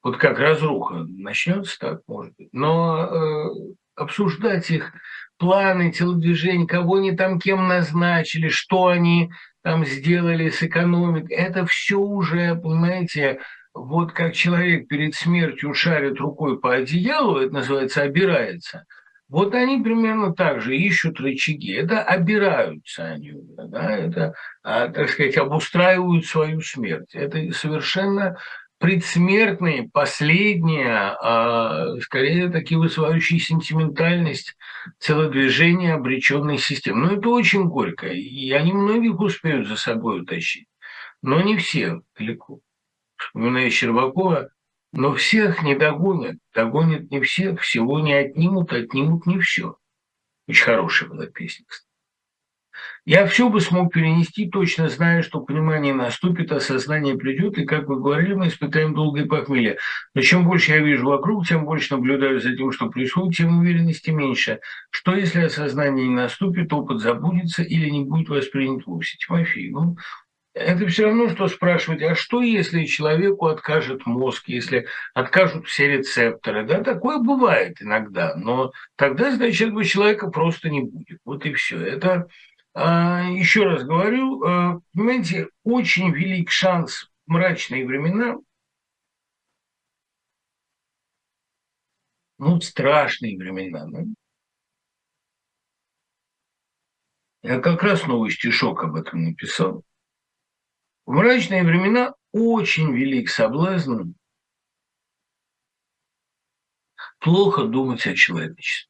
Вот 0.03 0.15
как 0.15 0.39
разруха 0.39 1.05
начнется, 1.05 1.77
так 1.77 1.99
может 2.07 2.33
быть. 2.37 2.47
Но 2.53 2.97
э, 2.97 3.73
обсуждать 3.95 4.71
их 4.71 4.93
планы, 5.37 5.91
телодвижения, 5.91 6.65
кого 6.65 6.95
они 6.95 7.11
там 7.11 7.41
кем 7.41 7.67
назначили, 7.67 8.47
что 8.47 8.87
они 8.87 9.29
там 9.63 9.85
сделали 9.85 10.49
с 10.49 10.63
экономикой. 10.63 11.33
Это 11.33 11.65
все 11.65 11.99
уже, 11.99 12.55
понимаете, 12.55 13.41
вот 13.73 14.13
как 14.13 14.33
человек 14.33 14.87
перед 14.87 15.13
смертью 15.13 15.73
шарит 15.73 16.21
рукой 16.21 16.57
по 16.57 16.75
одеялу, 16.75 17.37
это 17.37 17.53
называется 17.53 18.01
обирается, 18.01 18.85
вот 19.33 19.55
они 19.55 19.81
примерно 19.81 20.31
так 20.31 20.61
же 20.61 20.77
ищут 20.77 21.19
рычаги. 21.19 21.73
Это 21.73 22.03
обираются 22.03 23.03
они, 23.03 23.33
да, 23.33 23.97
это, 23.97 24.35
а, 24.61 24.89
так 24.89 25.09
сказать, 25.09 25.35
обустраивают 25.37 26.27
свою 26.27 26.61
смерть. 26.61 27.15
Это 27.15 27.51
совершенно 27.51 28.37
предсмертные, 28.77 29.89
последние, 29.91 31.15
а, 31.19 31.99
скорее 32.01 32.51
такие 32.51 32.79
вызывающие 32.79 33.39
сентиментальность 33.39 34.55
телодвижения 34.99 35.95
обреченной 35.95 36.59
системы. 36.59 37.07
Но 37.07 37.13
это 37.13 37.29
очень 37.29 37.63
горько, 37.63 38.05
и 38.05 38.51
они 38.51 38.71
многих 38.71 39.19
успеют 39.19 39.67
за 39.67 39.77
собой 39.77 40.21
утащить, 40.21 40.67
но 41.23 41.41
не 41.41 41.57
все 41.57 42.01
далеко. 42.15 42.59
Вспоминая 43.15 43.71
Щербакова, 43.71 44.49
но 44.93 45.13
всех 45.15 45.63
не 45.63 45.75
догонят, 45.75 46.37
догонят 46.53 47.09
не 47.09 47.19
всех, 47.19 47.61
всего 47.61 47.99
не 47.99 48.13
отнимут, 48.13 48.71
отнимут 48.71 49.25
не 49.25 49.39
все. 49.39 49.75
Очень 50.47 50.63
хорошая 50.63 51.09
была 51.09 51.25
песня, 51.25 51.65
кстати. 51.67 51.87
Я 53.05 53.25
все 53.27 53.49
бы 53.49 53.59
смог 53.59 53.93
перенести, 53.93 54.49
точно 54.49 54.87
зная, 54.89 55.23
что 55.23 55.41
понимание 55.41 55.93
наступит, 55.93 56.51
осознание 56.51 57.17
придет, 57.17 57.57
и, 57.57 57.65
как 57.65 57.87
вы 57.87 57.99
говорили, 57.99 58.33
мы 58.33 58.47
испытаем 58.47 58.93
долгое 58.93 59.25
похмелье. 59.25 59.77
Но 60.13 60.21
чем 60.21 60.45
больше 60.45 60.71
я 60.71 60.79
вижу 60.79 61.07
вокруг, 61.07 61.45
тем 61.45 61.65
больше 61.65 61.95
наблюдаю 61.95 62.39
за 62.39 62.55
тем, 62.55 62.71
что 62.71 62.89
происходит, 62.89 63.35
тем 63.35 63.59
уверенности 63.59 64.09
меньше. 64.09 64.59
Что, 64.89 65.15
если 65.15 65.41
осознание 65.41 66.07
не 66.07 66.15
наступит, 66.15 66.71
опыт 66.71 66.99
забудется 66.99 67.61
или 67.61 67.89
не 67.89 68.05
будет 68.05 68.29
воспринят 68.29 68.85
вовсе? 68.85 69.17
Тимофей, 69.17 69.69
ну, 69.69 69.97
это 70.53 70.87
все 70.87 71.05
равно, 71.05 71.29
что 71.29 71.47
спрашивать, 71.47 72.01
а 72.03 72.15
что, 72.15 72.41
если 72.41 72.85
человеку 72.85 73.47
откажет 73.47 74.05
мозг, 74.05 74.47
если 74.47 74.87
откажут 75.13 75.67
все 75.67 75.87
рецепторы? 75.97 76.65
Да, 76.65 76.83
такое 76.83 77.17
бывает 77.17 77.81
иногда, 77.81 78.35
но 78.35 78.71
тогда, 78.95 79.31
значит, 79.31 79.73
бы 79.73 79.83
человека 79.83 80.29
просто 80.29 80.69
не 80.69 80.81
будет. 80.81 81.19
Вот 81.25 81.45
и 81.45 81.53
все. 81.53 81.83
Это 81.83 82.27
а, 82.73 83.23
еще 83.31 83.63
раз 83.63 83.83
говорю, 83.83 84.43
а, 84.43 84.79
понимаете, 84.93 85.49
очень 85.63 86.11
велик 86.11 86.51
шанс 86.51 87.09
в 87.25 87.31
мрачные 87.31 87.85
времена, 87.85 88.37
ну, 92.37 92.61
страшные 92.61 93.37
времена, 93.37 93.85
да? 93.87 94.03
Я 97.41 97.59
как 97.59 97.83
раз 97.83 98.05
новый 98.07 98.31
стишок 98.31 98.83
об 98.83 98.95
этом 98.95 99.23
написал. 99.23 99.83
В 101.05 101.11
мрачные 101.11 101.63
времена 101.63 102.13
очень 102.31 102.93
велик 102.93 103.29
соблазн 103.29 104.13
плохо 107.19 107.65
думать 107.65 108.05
о 108.07 108.15
человечестве. 108.15 108.89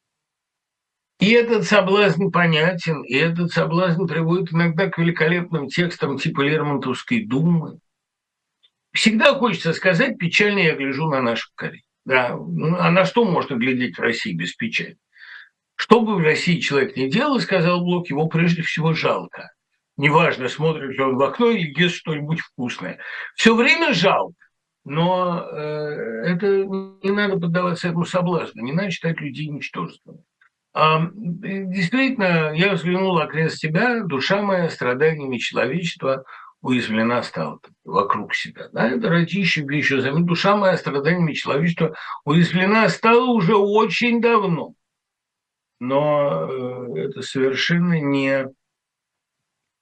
И 1.19 1.31
этот 1.31 1.63
соблазн 1.63 2.29
понятен, 2.29 3.03
и 3.03 3.15
этот 3.15 3.51
соблазн 3.51 4.05
приводит 4.05 4.53
иногда 4.53 4.89
к 4.89 4.97
великолепным 4.97 5.67
текстам 5.69 6.17
типа 6.17 6.41
Лермонтовской 6.41 7.25
думы. 7.25 7.79
Всегда 8.91 9.33
хочется 9.33 9.73
сказать, 9.73 10.17
печально 10.17 10.59
я 10.59 10.75
гляжу 10.75 11.07
на 11.07 11.21
нашу 11.21 11.49
Корею. 11.55 11.83
Да, 12.05 12.35
ну, 12.35 12.75
а 12.77 12.91
на 12.91 13.05
что 13.05 13.23
можно 13.23 13.55
глядеть 13.55 13.97
в 13.97 14.01
России 14.01 14.33
без 14.33 14.53
печали? 14.53 14.97
Что 15.75 16.01
бы 16.01 16.15
в 16.15 16.19
России 16.19 16.59
человек 16.59 16.97
ни 16.97 17.07
делал, 17.07 17.39
сказал 17.39 17.79
Блок, 17.81 18.09
его 18.09 18.27
прежде 18.27 18.61
всего 18.61 18.93
жалко. 18.93 19.52
Неважно, 19.97 20.49
смотрит 20.49 20.97
ли 20.97 21.03
он 21.03 21.17
в 21.17 21.21
окно 21.21 21.49
или 21.51 21.79
ест 21.79 21.95
что-нибудь 21.95 22.39
вкусное. 22.39 22.99
Все 23.35 23.55
время 23.55 23.93
жалко. 23.93 24.35
Но 24.85 25.47
э, 25.49 26.25
это 26.25 26.65
не 26.65 27.11
надо 27.11 27.39
поддаваться 27.39 27.87
этому 27.87 28.05
соблазну, 28.05 28.63
не 28.63 28.73
надо 28.73 28.91
считать 28.91 29.21
людей 29.21 29.47
ничтожествами. 29.47 30.23
Действительно, 30.73 32.51
я 32.53 32.73
взглянул 32.73 33.19
окрест 33.19 33.59
себя, 33.59 34.01
душа 34.03 34.41
моя 34.41 34.69
страданиями 34.69 35.37
человечества 35.37 36.25
уязвлена 36.61 37.21
стала 37.21 37.59
вокруг 37.83 38.33
себя. 38.33 38.69
Да, 38.71 38.89
это 38.89 39.09
Ратищев 39.09 39.69
еще 39.69 40.01
заметил. 40.01 40.25
Душа 40.25 40.55
моя 40.55 40.77
страданиями 40.77 41.33
человечества 41.33 41.95
уязвлена 42.25 42.89
стала 42.89 43.25
уже 43.25 43.55
очень 43.55 44.21
давно. 44.21 44.73
Но 45.79 46.47
э, 46.49 47.01
это 47.01 47.21
совершенно 47.21 47.99
не 47.99 48.47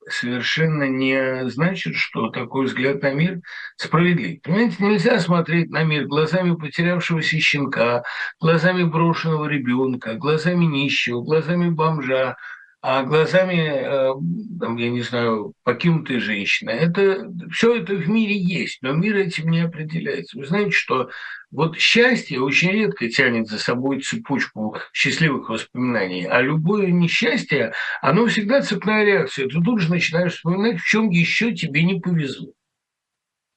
совершенно 0.09 0.87
не 0.87 1.49
значит, 1.49 1.95
что 1.95 2.29
такой 2.29 2.65
взгляд 2.65 3.01
на 3.01 3.13
мир 3.13 3.39
справедлив. 3.75 4.41
Понимаете, 4.41 4.75
нельзя 4.79 5.19
смотреть 5.19 5.69
на 5.69 5.83
мир 5.83 6.05
глазами 6.05 6.55
потерявшегося 6.55 7.39
щенка, 7.39 8.03
глазами 8.39 8.83
брошенного 8.83 9.45
ребенка, 9.45 10.15
глазами 10.15 10.65
нищего, 10.65 11.21
глазами 11.21 11.69
бомжа, 11.69 12.35
а 12.81 13.03
глазами, 13.03 13.59
э, 13.59 14.11
там, 14.59 14.75
я 14.77 14.89
не 14.89 15.01
знаю, 15.01 15.53
покинутой 15.63 16.19
женщины. 16.19 16.71
Это, 16.71 17.31
все 17.51 17.75
это 17.75 17.93
в 17.93 18.09
мире 18.09 18.35
есть, 18.35 18.79
но 18.81 18.93
мир 18.93 19.17
этим 19.17 19.49
не 19.49 19.59
определяется. 19.59 20.37
Вы 20.37 20.45
знаете, 20.45 20.71
что 20.71 21.09
вот 21.51 21.77
счастье 21.77 22.41
очень 22.41 22.71
редко 22.71 23.07
тянет 23.09 23.47
за 23.47 23.59
собой 23.59 24.01
цепочку 24.01 24.77
счастливых 24.93 25.49
воспоминаний, 25.49 26.25
а 26.25 26.41
любое 26.41 26.87
несчастье, 26.87 27.73
оно 28.01 28.25
всегда 28.25 28.61
цепная 28.61 29.03
реакция. 29.03 29.47
Ты 29.47 29.61
тут 29.61 29.79
же 29.79 29.91
начинаешь 29.91 30.33
вспоминать, 30.33 30.79
в 30.79 30.85
чем 30.85 31.09
еще 31.09 31.53
тебе 31.53 31.83
не 31.83 31.99
повезло. 31.99 32.53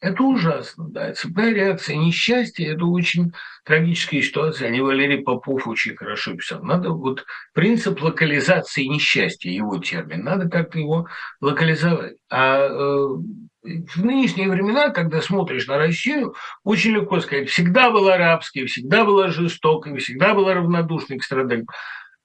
Это 0.00 0.22
ужасно, 0.22 0.88
да. 0.90 1.14
Цепная 1.14 1.54
реакция 1.54 1.96
несчастья– 1.96 2.72
это 2.74 2.84
очень 2.84 3.32
трагическая 3.64 4.20
ситуация. 4.20 4.68
Они 4.68 4.80
Валерий 4.80 5.22
Попов 5.22 5.66
очень 5.66 5.96
хорошо 5.96 6.34
писал. 6.34 6.62
Надо 6.62 6.90
вот 6.90 7.24
принцип 7.54 8.02
локализации 8.02 8.84
несчастья, 8.84 9.50
его 9.50 9.78
термин, 9.78 10.22
надо 10.22 10.48
как-то 10.50 10.78
его 10.78 11.08
локализовать. 11.40 12.16
А 12.30 12.66
э, 12.66 13.16
в 13.64 14.04
нынешние 14.04 14.50
времена, 14.50 14.90
когда 14.90 15.22
смотришь 15.22 15.66
на 15.66 15.78
Россию, 15.78 16.34
очень 16.64 16.92
легко 16.92 17.20
сказать, 17.20 17.48
всегда 17.48 17.90
была 17.90 18.14
арабской, 18.14 18.66
всегда 18.66 19.04
была 19.04 19.28
жестокой, 19.28 19.96
всегда 19.98 20.34
была 20.34 20.52
равнодушной 20.54 21.18
к 21.18 21.24
страданиям. 21.24 21.66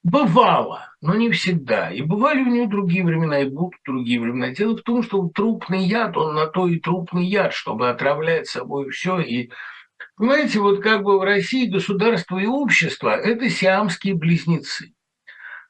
Бывало, 0.03 0.93
но 1.01 1.15
не 1.15 1.29
всегда. 1.31 1.91
И 1.91 2.01
бывали 2.01 2.41
у 2.41 2.47
нее 2.47 2.67
другие 2.67 3.03
времена, 3.03 3.41
и 3.41 3.49
будут 3.49 3.79
другие 3.85 4.21
времена. 4.21 4.49
Дело 4.51 4.77
в 4.77 4.81
том, 4.81 5.03
что 5.03 5.29
трупный 5.29 5.83
яд, 5.85 6.15
он 6.15 6.35
на 6.35 6.47
то 6.47 6.67
и 6.67 6.79
трупный 6.79 7.25
яд, 7.25 7.53
чтобы 7.53 7.89
отравлять 7.89 8.47
собой 8.47 8.89
все. 8.91 9.19
И, 9.19 9.51
понимаете, 10.15 10.59
вот 10.59 10.81
как 10.81 11.03
бы 11.03 11.19
в 11.19 11.23
России 11.23 11.69
государство 11.69 12.38
и 12.38 12.45
общество– 12.45 13.09
это 13.09 13.49
сиамские 13.49 14.15
близнецы. 14.15 14.93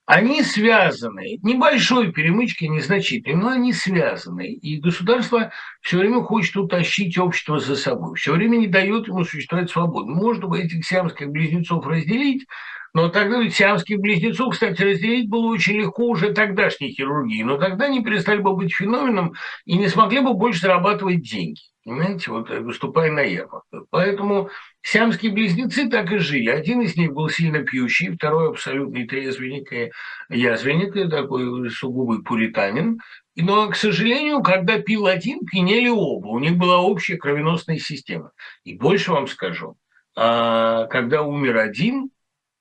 Они 0.05 0.41
связаны, 0.41 1.37
небольшой 1.43 2.11
перемычки, 2.11 2.65
незначительной, 2.65 3.39
но 3.39 3.49
они 3.49 3.73
связаны. 3.73 4.53
И 4.53 4.79
государство 4.79 5.51
все 5.81 5.99
время 5.99 6.21
хочет 6.21 6.55
утащить 6.55 7.17
общество 7.19 7.59
за 7.59 7.75
собой, 7.75 8.15
все 8.15 8.33
время 8.33 8.57
не 8.57 8.65
дает 8.65 9.07
ему 9.07 9.23
существовать 9.23 9.69
свободно. 9.69 10.15
Можно 10.15 10.47
бы 10.47 10.59
этих 10.59 10.83
сиамских 10.83 11.29
близнецов 11.29 11.85
разделить, 11.85 12.47
но 12.93 13.09
тогда 13.09 13.39
ведь 13.39 13.55
сиамских 13.55 13.99
близнецов, 13.99 14.53
кстати, 14.53 14.81
разделить 14.81 15.29
было 15.29 15.47
очень 15.47 15.75
легко 15.75 16.07
уже 16.07 16.33
тогдашней 16.33 16.91
хирургии. 16.91 17.43
Но 17.43 17.57
тогда 17.57 17.85
они 17.85 18.03
перестали 18.03 18.39
бы 18.39 18.55
быть 18.55 18.73
феноменом 18.73 19.33
и 19.65 19.77
не 19.77 19.87
смогли 19.87 20.21
бы 20.21 20.33
больше 20.33 20.61
зарабатывать 20.61 21.21
деньги. 21.21 21.61
Понимаете, 21.85 22.31
вот 22.31 22.51
э, 22.51 22.59
выступая 22.59 23.11
на 23.11 23.21
ярмарках. 23.21 23.85
Поэтому 23.89 24.49
сиамские 24.81 25.31
близнецы 25.31 25.89
так 25.89 26.11
и 26.11 26.17
жили. 26.17 26.49
Один 26.49 26.81
из 26.81 26.95
них 26.97 27.13
был 27.13 27.29
сильно 27.29 27.63
пьющий, 27.63 28.11
второй 28.11 28.49
абсолютный 28.49 29.07
трезвенник 29.07 29.71
и 29.71 29.91
язвенник, 30.29 30.95
и 30.95 31.07
такой 31.07 31.69
сугубый 31.71 32.21
пуританин. 32.21 32.99
Но, 33.35 33.69
к 33.69 33.75
сожалению, 33.75 34.43
когда 34.43 34.79
пил 34.79 35.07
один, 35.07 35.39
пьянели 35.45 35.89
оба. 35.89 36.27
У 36.27 36.39
них 36.39 36.57
была 36.57 36.79
общая 36.79 37.17
кровеносная 37.17 37.77
система. 37.77 38.31
И 38.65 38.75
больше 38.75 39.11
вам 39.11 39.27
скажу, 39.27 39.77
а, 40.15 40.85
когда 40.87 41.23
умер 41.23 41.57
один, 41.57 42.11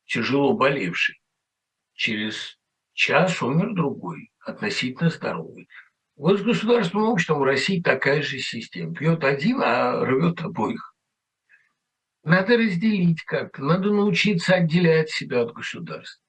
тяжело 0.09 0.55
болевший. 0.55 1.21
Через 1.93 2.59
час 2.95 3.41
умер 3.43 3.75
другой, 3.75 4.33
относительно 4.41 5.11
здоровый. 5.11 5.69
Вот 6.17 6.41
с 6.41 6.43
государственным 6.43 7.11
обществом 7.11 7.39
в 7.39 7.45
России 7.45 7.81
такая 7.81 8.23
же 8.23 8.39
система. 8.41 8.95
Пьет 8.95 9.23
один, 9.23 9.63
а 9.63 10.05
рвет 10.05 10.41
обоих. 10.41 10.95
Надо 12.25 12.57
разделить 12.57 13.23
как-то, 13.23 13.63
надо 13.63 13.93
научиться 13.93 14.55
отделять 14.55 15.11
себя 15.11 15.43
от 15.43 15.53
государства. 15.53 16.23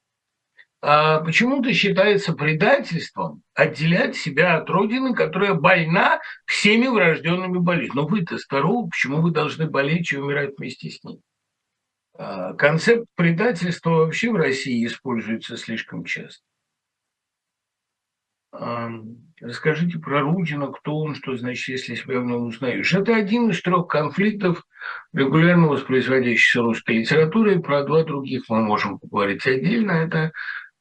А 0.81 1.19
почему-то 1.21 1.73
считается 1.73 2.33
предательством 2.33 3.43
отделять 3.53 4.15
себя 4.15 4.57
от 4.57 4.69
Родины, 4.69 5.13
которая 5.13 5.55
больна 5.55 6.21
всеми 6.45 6.87
врожденными 6.87 7.57
болезнями. 7.57 7.95
Но 7.95 8.07
вы-то 8.07 8.37
здоровы, 8.37 8.89
почему 8.89 9.21
вы 9.21 9.31
должны 9.31 9.67
болеть 9.67 10.13
и 10.13 10.17
умирать 10.17 10.57
вместе 10.57 10.89
с 10.89 11.03
ней? 11.03 11.19
А, 12.19 12.53
концепт 12.53 13.07
предательства 13.15 13.91
вообще 13.91 14.29
в 14.29 14.35
России 14.35 14.85
используется 14.85 15.55
слишком 15.55 16.03
часто. 16.03 16.43
Расскажите 19.39 19.99
про 19.99 20.21
Рудина, 20.21 20.69
кто 20.69 20.97
он, 20.97 21.15
что 21.15 21.37
значит, 21.37 21.69
если 21.69 21.95
себя 21.95 22.19
в 22.19 22.25
нем 22.25 22.47
узнаешь. 22.47 22.93
Это 22.93 23.15
один 23.15 23.51
из 23.51 23.61
трех 23.61 23.87
конфликтов, 23.87 24.65
регулярно 25.13 25.67
воспроизводящихся 25.67 26.61
русской 26.61 26.97
литературой. 26.97 27.61
Про 27.61 27.85
два 27.85 28.03
других 28.03 28.49
мы 28.49 28.63
можем 28.63 28.99
поговорить 28.99 29.47
отдельно. 29.47 29.91
Это 29.91 30.33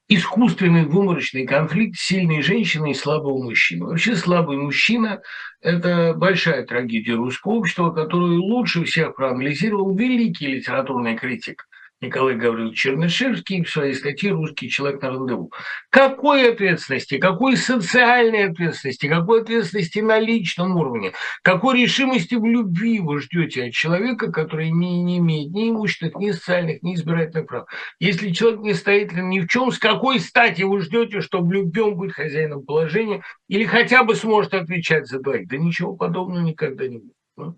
искусственный 0.08 0.86
выморочный 0.86 1.46
конфликт 1.46 1.98
сильной 1.98 2.42
женщины 2.42 2.92
и 2.92 2.94
слабого 2.94 3.42
мужчины. 3.42 3.86
Вообще 3.86 4.16
слабый 4.16 4.56
мужчина– 4.56 5.20
это 5.60 6.14
большая 6.14 6.64
трагедия 6.64 7.14
русского 7.14 7.52
общества, 7.52 7.90
которую 7.90 8.40
лучше 8.42 8.84
всех 8.84 9.14
проанализировал 9.14 9.94
великий 9.94 10.46
литературный 10.46 11.16
критик 11.16 11.67
Николай 12.00 12.36
Гаврилович 12.36 12.78
Чернышевский 12.78 13.64
в 13.64 13.70
своей 13.70 13.94
статье 13.94 14.30
«Русский 14.30 14.70
человек 14.70 15.02
на 15.02 15.10
рандеву». 15.10 15.52
Какой 15.90 16.52
ответственности, 16.52 17.18
какой 17.18 17.56
социальной 17.56 18.50
ответственности, 18.50 19.08
какой 19.08 19.42
ответственности 19.42 19.98
на 19.98 20.20
личном 20.20 20.76
уровне, 20.76 21.12
какой 21.42 21.82
решимости 21.82 22.36
в 22.36 22.44
любви 22.44 23.00
вы 23.00 23.20
ждете 23.20 23.64
от 23.64 23.72
человека, 23.72 24.30
который 24.30 24.70
не, 24.70 25.02
не 25.02 25.18
имеет 25.18 25.50
ни 25.50 25.70
имущественных, 25.70 26.14
ни 26.16 26.30
социальных, 26.30 26.82
ни 26.82 26.94
избирательных 26.94 27.48
прав. 27.48 27.68
Если 27.98 28.30
человек 28.30 28.60
не 28.60 28.74
стоит 28.74 29.12
ни 29.12 29.40
в 29.40 29.48
чем, 29.48 29.72
с 29.72 29.78
какой 29.78 30.20
стати 30.20 30.62
вы 30.62 30.82
ждете, 30.82 31.20
что 31.20 31.40
в 31.40 31.50
любви 31.50 31.80
он 31.80 31.96
будет 31.96 32.12
хозяином 32.12 32.64
положения 32.64 33.24
или 33.48 33.64
хотя 33.64 34.04
бы 34.04 34.14
сможет 34.14 34.54
отвечать 34.54 35.08
за 35.08 35.18
двоих? 35.18 35.48
Да 35.48 35.56
ничего 35.56 35.96
подобного 35.96 36.44
никогда 36.44 36.86
не 36.86 36.98
будет. 36.98 37.56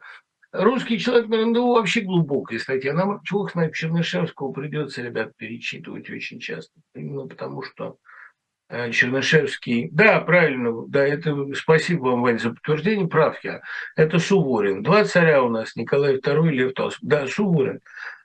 Русский 0.53 0.98
человек 0.98 1.28
на 1.28 1.42
РНДУ 1.42 1.74
вообще 1.74 2.01
глубокая 2.01 2.59
статья. 2.59 2.92
Нам 2.92 3.22
чего 3.22 3.48
знает 3.48 3.74
Чернышевского 3.74 4.53
придется, 4.53 5.03
ребят, 5.03 5.36
перечитывать 5.36 6.11
очень 6.11 6.40
часто. 6.40 6.72
Именно 6.94 7.28
потому 7.28 7.62
что 7.62 7.98
э, 8.68 8.90
Чернышевский, 8.90 9.90
да, 9.92 10.20
правильно, 10.20 10.86
да, 10.88 11.07
это 11.07 11.55
спасибо 11.55 12.09
вам, 12.09 12.22
Вань, 12.22 12.40
за 12.40 12.51
подтверждение, 12.51 13.07
прав 13.07 13.38
я. 13.44 13.61
Это 13.94 14.18
Суворин. 14.18 14.82
Два 14.82 15.05
царя 15.05 15.44
у 15.44 15.51
нас, 15.51 15.76
Николай 15.76 16.16
II 16.16 16.48
и 16.48 16.57
Лев 16.57 16.74
Толстой. 16.74 17.09
Да, 17.09 17.26
Суворин. 17.28 17.80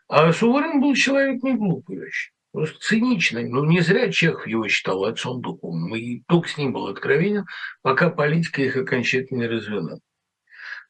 А 0.07 0.34
Суворин 0.34 0.82
был 0.82 0.95
человек 0.95 1.43
не 1.43 1.53
глупый 1.53 1.99
вообще. 1.99 2.32
Просто 2.51 2.80
циничный. 2.80 3.49
Ну, 3.49 3.65
не 3.65 3.82
зря 3.82 4.09
Чехов 4.11 4.47
его 4.47 4.67
считал 4.67 5.03
отцом 5.03 5.41
духовным. 5.41 5.93
И 5.95 6.21
только 6.28 6.47
с 6.47 6.57
ним 6.57 6.73
был 6.73 6.88
откровенен, 6.88 7.45
пока 7.82 8.09
политика 8.09 8.63
их 8.63 8.78
окончательно 8.78 9.41
не 9.41 9.47
развела. 9.47 9.99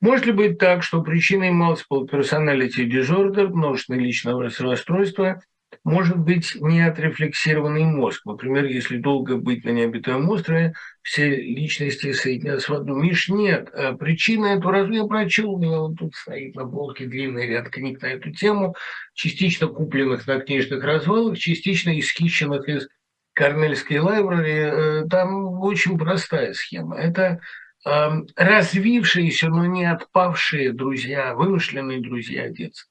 Может 0.05 0.27
ли 0.27 0.33
быть 0.33 0.59
так, 0.59 0.83
что 0.83 1.01
причиной 1.01 1.49
multiple 1.49 2.07
personality 2.07 2.87
disorder, 2.87 3.47
множественное 3.47 4.01
личного 4.01 4.43
расстройства, 4.43 5.41
может 5.83 6.19
быть 6.19 6.53
неотрефлексированный 6.53 7.85
мозг. 7.85 8.23
Например, 8.23 8.65
если 8.65 8.97
долго 8.97 9.37
быть 9.37 9.65
на 9.65 9.71
необитаемом 9.71 10.29
острове, 10.29 10.75
все 11.01 11.35
личности 11.35 12.11
соединятся 12.11 12.71
в 12.71 12.75
одну. 12.75 12.93
Миш, 12.93 13.29
нет. 13.29 13.71
А 13.73 13.93
причина 13.93 14.45
этого 14.57 14.73
разве 14.73 14.97
я 14.97 15.05
прочел, 15.05 15.55
у 15.55 15.59
меня 15.59 15.79
вот 15.79 15.95
тут 15.97 16.13
стоит 16.13 16.55
на 16.55 16.67
полке 16.67 17.07
длинный 17.07 17.47
ряд 17.47 17.69
книг 17.69 17.99
на 18.03 18.05
эту 18.05 18.29
тему, 18.29 18.75
частично 19.15 19.65
купленных 19.65 20.27
на 20.27 20.39
книжных 20.39 20.83
развалах, 20.83 21.39
частично 21.39 21.99
исхищенных 21.99 22.69
из 22.69 22.87
Корнельской 23.33 23.97
лайбрери. 23.97 24.53
Э, 24.53 25.03
там 25.09 25.61
очень 25.61 25.97
простая 25.97 26.53
схема. 26.53 26.95
Это 26.95 27.39
развившиеся, 27.85 29.49
но 29.49 29.65
не 29.67 29.85
отпавшие 29.85 30.73
друзья, 30.73 31.35
вымышленные 31.35 32.01
друзья 32.01 32.49
детства. 32.49 32.89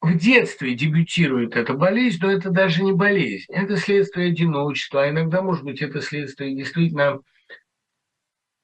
В 0.00 0.14
детстве 0.16 0.74
дебютирует 0.74 1.56
эта 1.56 1.74
болезнь, 1.74 2.18
но 2.22 2.30
это 2.30 2.50
даже 2.50 2.82
не 2.82 2.92
болезнь, 2.92 3.52
это 3.52 3.76
следствие 3.76 4.28
одиночества, 4.28 5.02
а 5.04 5.10
иногда, 5.10 5.42
может 5.42 5.64
быть, 5.64 5.82
это 5.82 6.00
следствие 6.00 6.54
действительно, 6.54 7.20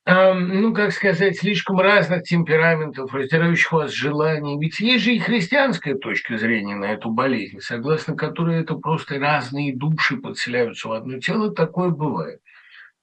эм, 0.06 0.60
ну, 0.60 0.74
как 0.74 0.92
сказать, 0.92 1.38
слишком 1.38 1.80
разных 1.80 2.24
темпераментов, 2.24 3.14
раздирающих 3.14 3.72
вас 3.72 3.92
желаний. 3.92 4.58
Ведь 4.60 4.80
есть 4.80 5.04
же 5.04 5.14
и 5.14 5.18
христианская 5.18 5.94
точка 5.94 6.38
зрения 6.38 6.76
на 6.76 6.92
эту 6.92 7.10
болезнь, 7.10 7.60
согласно 7.60 8.16
которой 8.16 8.60
это 8.60 8.74
просто 8.74 9.18
разные 9.18 9.74
души 9.76 10.16
подселяются 10.18 10.88
в 10.88 10.92
одно 10.92 11.18
тело, 11.18 11.52
такое 11.54 11.90
бывает. 11.90 12.41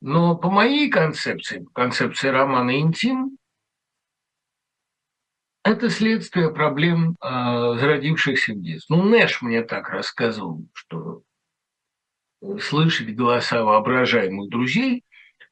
Но 0.02 0.36
по 0.36 0.50
моей 0.50 0.90
концепции, 0.90 1.60
по 1.60 1.72
концепции 1.72 2.30
романа 2.30 2.80
«Интим», 2.80 3.38
это 5.64 5.90
следствие 5.90 6.54
проблем, 6.54 7.18
э, 7.22 7.28
зародившихся 7.30 8.54
в 8.54 8.62
детстве. 8.62 8.96
Ну, 8.96 9.04
Нэш 9.04 9.42
мне 9.42 9.62
так 9.62 9.90
рассказывал, 9.90 10.66
что 10.74 11.22
слышать 12.60 13.14
голоса 13.14 13.64
воображаемых 13.64 14.50
друзей 14.50 15.04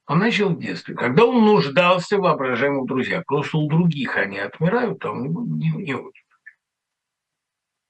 он 0.07 0.19
начал 0.19 0.49
в 0.49 0.59
детстве, 0.59 0.95
когда 0.95 1.25
он 1.25 1.43
нуждался 1.43 2.17
в 2.17 2.21
воображаемых 2.21 2.87
друзьях. 2.87 3.25
Просто 3.25 3.57
у 3.57 3.67
других 3.67 4.15
они 4.15 4.39
отмирают, 4.39 5.03
а 5.03 5.11
он 5.11 5.23
не, 5.23 5.69
не, 5.69 5.83
не 5.83 5.95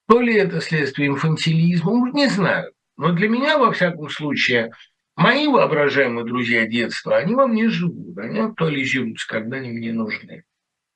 То 0.08 0.20
ли 0.20 0.34
это 0.34 0.60
следствие 0.60 1.08
инфантилизма, 1.08 2.10
не 2.10 2.26
знаю. 2.26 2.72
Но 2.96 3.12
для 3.12 3.28
меня, 3.28 3.56
во 3.56 3.70
всяком 3.70 4.08
случае, 4.10 4.72
Мои 5.18 5.48
воображаемые 5.48 6.24
друзья 6.24 6.64
детства, 6.64 7.16
они 7.16 7.34
во 7.34 7.48
мне 7.48 7.68
живут, 7.68 8.16
они 8.18 8.38
актуализируются, 8.38 9.26
когда 9.26 9.56
они 9.56 9.70
мне 9.70 9.92
нужны. 9.92 10.44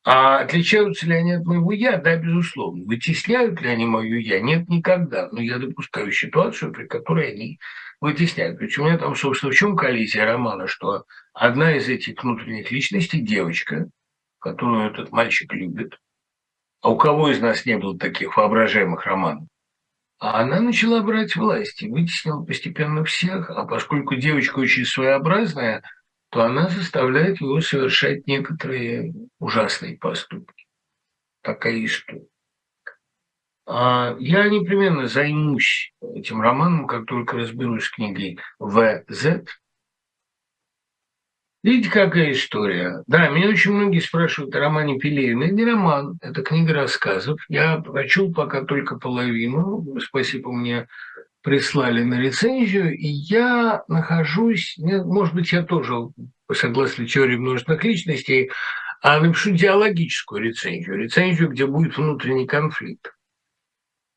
А 0.04 0.38
отличаются 0.38 1.06
ли 1.06 1.14
они 1.14 1.32
от 1.32 1.44
моего 1.44 1.72
«я»? 1.72 1.96
Да, 1.96 2.16
безусловно. 2.16 2.84
Вытесняют 2.84 3.60
ли 3.60 3.68
они 3.68 3.84
мою 3.84 4.20
«я»? 4.20 4.38
Нет, 4.38 4.68
никогда. 4.68 5.28
Но 5.32 5.40
я 5.40 5.58
допускаю 5.58 6.12
ситуацию, 6.12 6.72
при 6.72 6.86
которой 6.86 7.32
они 7.32 7.58
вытесняют. 8.00 8.60
Ведь 8.60 8.78
у 8.78 8.84
меня 8.84 8.96
там, 8.96 9.16
собственно, 9.16 9.50
в 9.50 9.56
чем 9.56 9.76
коллизия 9.76 10.24
романа, 10.24 10.68
что 10.68 11.02
одна 11.34 11.76
из 11.76 11.88
этих 11.88 12.22
внутренних 12.22 12.70
личностей– 12.70 13.20
девочка, 13.22 13.88
которую 14.38 14.88
этот 14.88 15.10
мальчик 15.10 15.52
любит. 15.52 15.98
А 16.80 16.90
у 16.90 16.96
кого 16.96 17.28
из 17.30 17.40
нас 17.40 17.66
не 17.66 17.76
было 17.76 17.98
таких 17.98 18.36
воображаемых 18.36 19.04
романов? 19.04 19.48
А 20.22 20.40
она 20.40 20.60
начала 20.60 21.02
брать 21.02 21.34
власть 21.34 21.82
и 21.82 21.90
вытеснила 21.90 22.44
постепенно 22.44 23.04
всех, 23.04 23.50
а 23.50 23.64
поскольку 23.66 24.14
девочка 24.14 24.60
очень 24.60 24.84
своеобразная, 24.84 25.82
то 26.30 26.42
она 26.44 26.68
заставляет 26.68 27.40
его 27.40 27.60
совершать 27.60 28.24
некоторые 28.28 29.12
ужасные 29.40 29.98
поступки. 29.98 30.68
Такая 31.42 31.84
история. 31.84 32.22
А 33.66 34.14
я 34.20 34.48
непременно 34.48 35.08
займусь 35.08 35.92
этим 36.00 36.40
романом, 36.40 36.86
как 36.86 37.06
только 37.06 37.38
разберусь 37.38 37.86
с 37.86 37.90
книгой 37.90 38.38
«ВЗ», 38.60 39.42
Видите, 41.62 41.90
какая 41.90 42.32
история? 42.32 43.04
Да, 43.06 43.28
меня 43.28 43.48
очень 43.48 43.72
многие 43.72 44.00
спрашивают 44.00 44.54
о 44.56 44.58
романе 44.58 44.98
Пелевина. 44.98 45.44
Это 45.44 45.54
не 45.54 45.64
роман, 45.64 46.18
это 46.20 46.42
книга 46.42 46.74
рассказов. 46.74 47.40
Я 47.48 47.76
прочел 47.76 48.32
пока 48.32 48.62
только 48.64 48.96
половину. 48.98 49.86
Спасибо, 50.00 50.50
мне 50.50 50.88
прислали 51.40 52.02
на 52.02 52.20
рецензию. 52.20 52.96
И 52.96 53.06
я 53.06 53.84
нахожусь, 53.86 54.76
может 54.78 55.34
быть, 55.34 55.52
я 55.52 55.62
тоже, 55.62 56.08
согласно 56.52 57.06
теории 57.06 57.36
множественных 57.36 57.84
личностей, 57.84 58.50
а 59.00 59.20
напишу 59.20 59.52
диалогическую 59.52 60.42
рецензию. 60.42 60.98
Рецензию, 60.98 61.48
где 61.48 61.66
будет 61.66 61.96
внутренний 61.96 62.46
конфликт. 62.46 63.12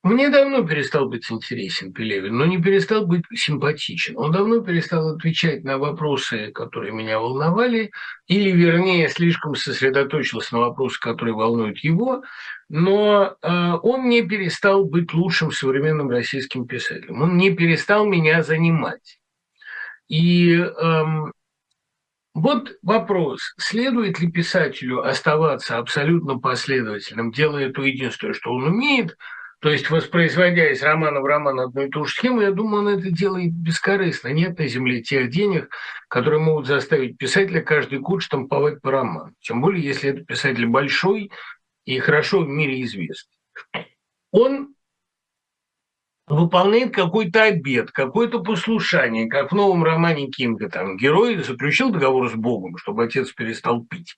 Мне 0.05 0.29
давно 0.29 0.63
перестал 0.63 1.09
быть 1.09 1.31
интересен 1.31 1.91
Пелевин, 1.91 2.37
но 2.37 2.45
не 2.45 2.61
перестал 2.61 3.07
быть 3.07 3.23
симпатичен. 3.33 4.15
Он 4.17 4.31
давно 4.31 4.59
перестал 4.59 5.15
отвечать 5.15 5.63
на 5.63 5.79
вопросы, 5.79 6.51
которые 6.51 6.93
меня 6.93 7.17
волновали, 7.17 7.89
или, 8.27 8.51
вернее, 8.51 9.09
слишком 9.09 9.55
сосредоточился 9.55 10.53
на 10.53 10.59
вопросы, 10.61 10.99
которые 10.99 11.33
волнуют 11.33 11.79
его, 11.79 12.21
но 12.69 13.35
э, 13.41 13.71
он 13.81 14.07
не 14.07 14.21
перестал 14.21 14.85
быть 14.85 15.11
лучшим 15.11 15.49
современным 15.49 16.11
российским 16.11 16.67
писателем. 16.67 17.23
Он 17.23 17.35
не 17.35 17.49
перестал 17.49 18.05
меня 18.05 18.43
занимать. 18.43 19.19
И 20.07 20.53
эм, 20.53 21.33
вот 22.35 22.73
вопрос, 22.83 23.55
следует 23.57 24.19
ли 24.19 24.31
писателю 24.31 25.03
оставаться 25.03 25.79
абсолютно 25.79 26.37
последовательным, 26.37 27.31
делая 27.31 27.71
то 27.71 27.81
единственное, 27.81 28.35
что 28.35 28.51
он 28.51 28.65
умеет– 28.65 29.17
то 29.65 29.71
есть, 29.71 29.89
воспроизводя 29.89 30.69
из 30.69 30.83
романа 30.83 31.21
в 31.21 31.25
роман 31.25 31.59
одну 31.59 31.87
и 31.87 31.89
ту 31.89 32.05
же 32.05 32.13
схему, 32.13 32.39
я 32.39 32.51
думаю, 32.51 32.83
он 32.83 32.99
это 32.99 33.09
делает 33.09 33.51
бескорыстно. 33.51 34.27
Нет 34.27 34.59
на 34.59 34.67
земле 34.67 35.01
тех 35.01 35.31
денег, 35.31 35.71
которые 36.07 36.39
могут 36.39 36.67
заставить 36.67 37.17
писателя 37.17 37.61
каждый 37.61 37.97
год 37.97 38.21
штамповать 38.21 38.79
по 38.79 38.91
роману. 38.91 39.33
Тем 39.39 39.61
более, 39.61 39.83
если 39.83 40.11
это 40.11 40.23
писатель 40.23 40.67
большой 40.67 41.31
и 41.83 41.97
хорошо 41.97 42.41
в 42.41 42.47
мире 42.47 42.83
известный. 42.83 43.33
Он 44.29 44.75
выполняет 46.27 46.93
какой-то 46.93 47.41
обед, 47.41 47.89
какое-то 47.89 48.43
послушание, 48.43 49.27
как 49.27 49.51
в 49.51 49.55
новом 49.55 49.83
романе 49.83 50.27
Кинга. 50.27 50.69
Там 50.69 50.95
герой 50.95 51.41
заключил 51.41 51.89
договор 51.89 52.29
с 52.29 52.35
Богом, 52.35 52.77
чтобы 52.77 53.05
отец 53.05 53.31
перестал 53.31 53.83
пить. 53.83 54.15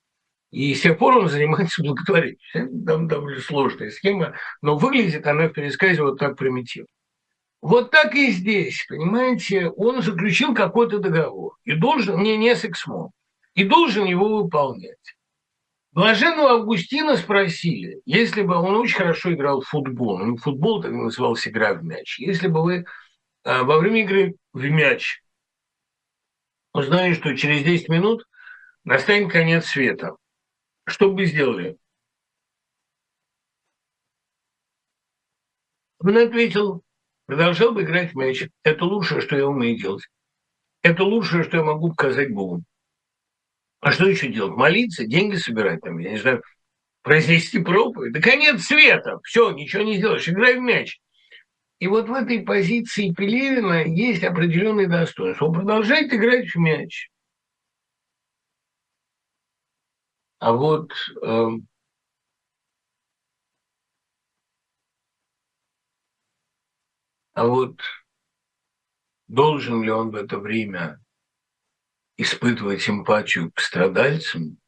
И 0.50 0.74
с 0.74 0.80
тех 0.80 0.98
пор 0.98 1.18
он 1.18 1.28
занимается 1.28 1.82
благотворительностью. 1.84 2.84
Там 2.86 3.08
довольно 3.08 3.40
сложная 3.40 3.90
схема, 3.90 4.34
но 4.62 4.76
выглядит 4.76 5.26
она 5.26 5.48
в 5.48 5.52
пересказе 5.52 6.02
вот 6.02 6.18
так 6.18 6.36
примитивно. 6.36 6.88
Вот 7.60 7.90
так 7.90 8.14
и 8.14 8.30
здесь, 8.30 8.86
понимаете, 8.88 9.68
он 9.70 10.00
заключил 10.00 10.54
какой-то 10.54 11.00
договор 11.00 11.56
и 11.64 11.74
должен, 11.74 12.22
не, 12.22 12.36
не 12.36 12.54
с 12.54 12.64
Эксмо, 12.64 13.10
и 13.54 13.64
должен 13.64 14.04
его 14.04 14.42
выполнять. 14.42 15.16
Блаженного 15.90 16.50
Августина 16.50 17.16
спросили, 17.16 18.00
если 18.04 18.42
бы 18.42 18.54
он 18.54 18.76
очень 18.76 18.96
хорошо 18.96 19.32
играл 19.32 19.62
в 19.62 19.68
футбол, 19.68 20.18
ну, 20.18 20.36
футбол 20.36 20.80
так 20.80 20.92
назывался 20.92 21.50
игра 21.50 21.74
в 21.74 21.82
мяч, 21.82 22.20
если 22.20 22.46
бы 22.46 22.62
вы 22.62 22.84
а, 23.42 23.64
во 23.64 23.78
время 23.78 24.02
игры 24.02 24.36
в 24.52 24.62
мяч 24.62 25.20
узнали, 26.72 27.14
что 27.14 27.36
через 27.36 27.64
10 27.64 27.88
минут 27.88 28.24
настанет 28.84 29.32
конец 29.32 29.66
света, 29.66 30.14
что 30.90 31.08
бы 31.08 31.16
вы 31.16 31.26
сделали? 31.26 31.76
Он 36.00 36.16
ответил, 36.16 36.82
продолжал 37.26 37.72
бы 37.72 37.82
играть 37.82 38.12
в 38.12 38.16
мяч. 38.16 38.48
Это 38.62 38.84
лучшее, 38.84 39.20
что 39.20 39.36
я 39.36 39.46
умею 39.46 39.78
делать. 39.78 40.06
Это 40.82 41.04
лучшее, 41.04 41.44
что 41.44 41.58
я 41.58 41.64
могу 41.64 41.90
показать 41.90 42.32
Богу. 42.32 42.62
А 43.80 43.92
что 43.92 44.08
еще 44.08 44.28
делать? 44.28 44.56
Молиться, 44.56 45.06
деньги 45.06 45.36
собирать, 45.36 45.80
там, 45.80 45.98
я 45.98 46.12
не 46.12 46.18
знаю, 46.18 46.42
произнести 47.02 47.60
проповедь. 47.60 48.12
Да 48.12 48.20
конец 48.20 48.62
света, 48.62 49.18
все, 49.24 49.50
ничего 49.52 49.82
не 49.82 49.96
сделаешь, 49.96 50.28
играй 50.28 50.56
в 50.56 50.62
мяч. 50.62 51.00
И 51.78 51.86
вот 51.86 52.08
в 52.08 52.12
этой 52.12 52.40
позиции 52.40 53.12
Пелевина 53.12 53.84
есть 53.84 54.24
определенный 54.24 54.86
достоинство. 54.86 55.46
Он 55.46 55.54
продолжает 55.54 56.12
играть 56.12 56.48
в 56.48 56.56
мяч. 56.56 57.08
А 60.40 60.52
вот 60.52 60.92
э, 61.22 61.48
а 67.34 67.46
вот 67.46 67.80
должен 69.26 69.82
ли 69.82 69.90
он 69.90 70.10
в 70.10 70.14
это 70.14 70.38
время 70.38 71.00
испытывать 72.16 72.82
симпатию 72.82 73.52
к 73.52 73.60
страдальцам 73.60 74.58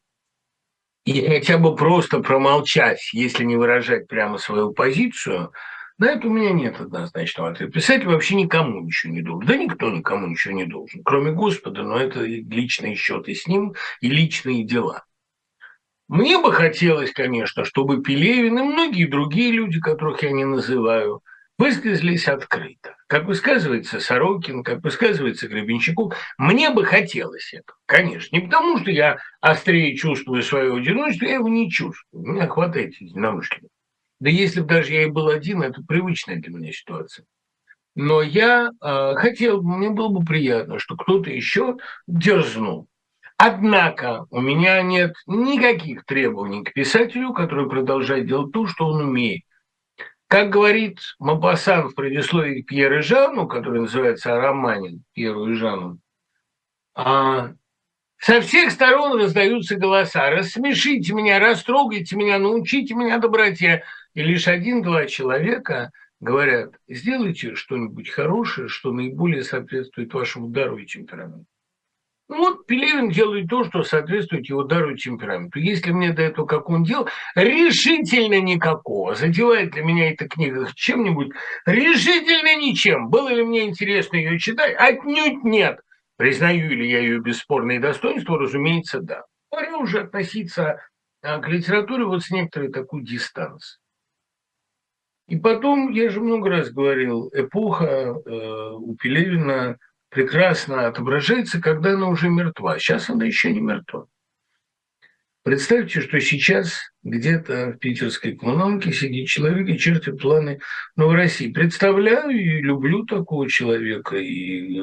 и 1.05 1.27
хотя 1.27 1.59
бы 1.59 1.75
просто 1.75 2.21
промолчать, 2.21 3.11
если 3.13 3.45
не 3.45 3.57
выражать 3.57 4.07
прямо 4.07 4.39
свою 4.39 4.73
позицию, 4.73 5.53
на 5.99 6.13
это 6.13 6.29
у 6.29 6.31
меня 6.31 6.53
нет 6.53 6.81
однозначного 6.81 7.51
ответа. 7.51 7.73
Писатель 7.73 8.07
вообще 8.07 8.35
никому 8.35 8.81
ничего 8.81 9.13
не 9.13 9.23
должен. 9.23 9.47
Да 9.47 9.57
никто 9.57 9.91
никому 9.91 10.29
ничего 10.29 10.55
не 10.55 10.65
должен, 10.65 11.03
кроме 11.05 11.33
Господа, 11.33 11.83
но 11.83 11.99
это 11.99 12.21
личные 12.23 12.95
счеты 12.95 13.35
с 13.35 13.47
ним 13.47 13.75
и 14.01 14.09
личные 14.09 14.65
дела. 14.65 15.05
Мне 16.11 16.43
бы 16.43 16.53
хотелось, 16.53 17.13
конечно, 17.13 17.65
чтобы 17.65 18.03
Пелевин 18.03 18.59
и 18.59 18.63
многие 18.63 19.05
другие 19.05 19.53
люди, 19.53 19.79
которых 19.79 20.25
я 20.25 20.33
не 20.33 20.45
называю, 20.45 21.23
высказались 21.57 22.27
открыто. 22.27 22.97
Как 23.07 23.27
высказывается 23.27 24.01
Сорокин, 24.01 24.65
как 24.65 24.83
высказывается 24.83 25.47
Гребенщиков, 25.47 26.17
мне 26.37 26.71
бы 26.71 26.85
хотелось 26.85 27.55
этого, 27.55 27.79
конечно. 27.87 28.35
Не 28.35 28.43
потому, 28.43 28.79
что 28.79 28.91
я 28.91 29.19
острее 29.41 29.95
чувствую 29.95 30.43
свое 30.43 30.75
одиночество, 30.75 31.27
я 31.27 31.35
его 31.35 31.49
не 31.49 31.71
чувствую. 31.71 32.27
Меня 32.27 32.49
хватает 32.49 33.01
единомышленников. 33.01 33.71
Да 34.19 34.31
если 34.31 34.63
бы 34.63 34.67
даже 34.67 34.93
я 34.93 35.05
и 35.05 35.11
был 35.11 35.29
один, 35.29 35.63
это 35.63 35.81
привычная 35.87 36.41
для 36.41 36.51
меня 36.51 36.73
ситуация. 36.73 37.25
Но 37.95 38.21
я 38.21 38.71
э, 38.83 39.15
хотел, 39.15 39.63
мне 39.63 39.91
было 39.91 40.09
бы 40.09 40.25
приятно, 40.25 40.81
что 40.81 40.97
кто-то 40.97 41.31
еще 41.31 41.77
дерзнул. 42.09 42.89
Однако 43.43 44.27
у 44.29 44.39
меня 44.39 44.83
нет 44.83 45.15
никаких 45.27 46.05
требований 46.05 46.63
к 46.63 46.75
писателю, 46.75 47.33
который 47.33 47.71
продолжает 47.71 48.27
делать 48.27 48.53
то, 48.53 48.67
что 48.67 48.89
он 48.89 49.01
умеет. 49.01 49.45
Как 50.27 50.51
говорит 50.51 50.99
Мапасан 51.19 51.89
в 51.89 51.95
предисловии 51.95 52.61
к 52.61 52.67
Пьеру 52.67 52.99
и 52.99 53.01
Жанну, 53.01 53.49
который 53.49 53.81
называется 53.81 54.39
«Романин 54.39 55.05
Пьеру 55.15 55.49
и 55.49 55.55
Жанну», 55.55 56.01
а, 56.95 57.55
со 58.19 58.43
всех 58.43 58.73
сторон 58.73 59.19
раздаются 59.19 59.77
голоса 59.77 60.29
«Рассмешите 60.29 61.15
меня, 61.15 61.39
растрогайте 61.39 62.17
меня, 62.17 62.39
научите 62.39 62.95
меня 62.95 63.17
доброте». 63.17 63.85
И 64.13 64.23
лишь 64.23 64.49
один-два 64.49 65.07
человека 65.07 65.93
говорят 66.21 66.75
«Сделайте 66.89 67.55
что-нибудь 67.55 68.11
хорошее, 68.11 68.69
что 68.69 68.93
наиболее 68.93 69.45
соответствует 69.45 70.13
вашему 70.13 70.49
дару 70.49 70.77
и 70.77 70.85
темпераменту». 70.85 71.50
Ну 72.31 72.37
вот 72.37 72.65
Пелевин 72.67 73.11
делает 73.11 73.49
то, 73.49 73.65
что 73.65 73.83
соответствует 73.83 74.49
его 74.49 74.63
дару 74.63 74.95
и 74.95 74.97
темпераменту. 74.97 75.59
Если 75.59 75.91
мне 75.91 76.13
до 76.13 76.23
этого, 76.23 76.47
как 76.47 76.71
он 76.71 76.85
делал, 76.85 77.09
решительно 77.35 78.41
никакого. 78.41 79.17
Задевает 79.17 79.73
для 79.73 79.83
меня 79.83 80.13
эта 80.13 80.29
книга 80.29 80.69
чем-нибудь? 80.77 81.33
Решительно 81.67 82.55
ничем. 82.55 83.09
Было 83.11 83.31
ли 83.31 83.43
мне 83.43 83.67
интересно 83.67 84.17
ее 84.17 84.39
читать? 84.39 84.77
Отнюдь 84.79 85.43
нет. 85.43 85.81
Признаю 86.19 86.71
ли 86.71 86.89
я 86.89 87.01
ее 87.01 87.19
бесспорные 87.19 87.81
достоинства? 87.81 88.39
Разумеется, 88.39 89.01
да. 89.01 89.25
Пора 89.49 89.79
уже 89.79 90.03
относиться 90.03 90.81
а, 91.23 91.41
к 91.41 91.49
литературе 91.49 92.05
вот 92.05 92.23
с 92.23 92.31
некоторой 92.31 92.71
такой 92.71 93.03
дистанцией. 93.03 93.81
И 95.27 95.37
потом, 95.37 95.91
я 95.91 96.11
же 96.11 96.21
много 96.21 96.49
раз 96.49 96.71
говорил, 96.71 97.29
эпоха 97.35 97.87
э, 98.25 98.71
у 98.73 98.95
Пелевина– 98.95 99.79
прекрасно 100.11 100.87
отображается, 100.87 101.61
когда 101.61 101.95
она 101.95 102.09
уже 102.09 102.29
мертва. 102.29 102.79
Сейчас 102.79 103.09
она 103.09 103.25
еще 103.25 103.53
не 103.53 103.61
мертва. 103.61 104.07
Представьте, 105.43 106.03
что 106.03 106.21
сейчас 106.21 106.81
где-то 107.03 107.73
в 107.73 107.79
питерской 107.79 108.37
коммуналке 108.37 108.93
сидит 108.93 109.27
человек 109.29 109.69
и 109.69 109.79
чертит 109.79 110.21
планы 110.21 110.61
Новороссии. 110.97 111.51
Представляю 111.51 112.31
и 112.31 112.61
люблю 112.61 113.07
такого 113.07 113.49
человека, 113.49 114.17
и 114.17 114.79
э, 114.79 114.83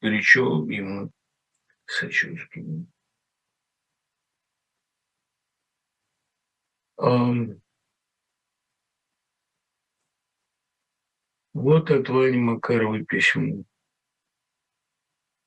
горячо 0.00 0.64
ему 0.70 1.10
сочувствую. 1.84 2.86
Вот 11.54 11.90
от 11.90 12.08
Вани 12.08 12.38
Макаровой 12.38 13.04
письмо. 13.04 13.64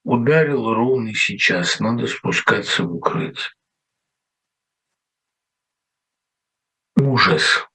Ударил 0.06 0.72
ровно 0.72 1.16
сейчас, 1.16 1.80
надо 1.80 2.06
спускаться 2.06 2.84
в 2.84 2.93
укрытие. 2.93 3.56
Ужас. 6.95 7.68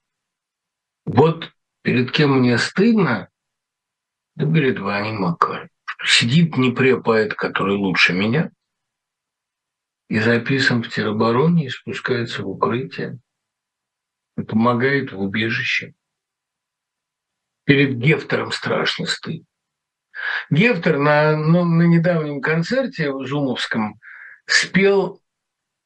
Вот 1.04 1.52
перед 1.82 2.12
кем 2.12 2.38
мне 2.38 2.56
стыдно, 2.56 3.30
да 4.36 4.46
перед 4.46 4.78
Ваней 4.78 5.18
Макаром. 5.18 5.70
Сидит 6.04 6.56
непре-поэт, 6.56 7.34
который 7.34 7.74
лучше 7.74 8.12
меня, 8.12 8.52
и 10.08 10.20
записан 10.20 10.84
в 10.84 10.88
теробороне, 10.88 11.66
и 11.66 11.68
спускается 11.68 12.44
в 12.44 12.48
укрытие, 12.48 13.18
и 14.36 14.42
помогает 14.42 15.10
в 15.10 15.20
убежище. 15.20 15.94
Перед 17.64 17.98
Гефтером 17.98 18.52
страшно 18.52 19.06
стыд. 19.06 19.44
Гефтер 20.50 20.98
на, 20.98 21.36
ну, 21.36 21.64
на 21.64 21.82
недавнем 21.82 22.40
концерте 22.40 23.12
в 23.12 23.26
Жумовском 23.26 24.00
спел 24.46 25.20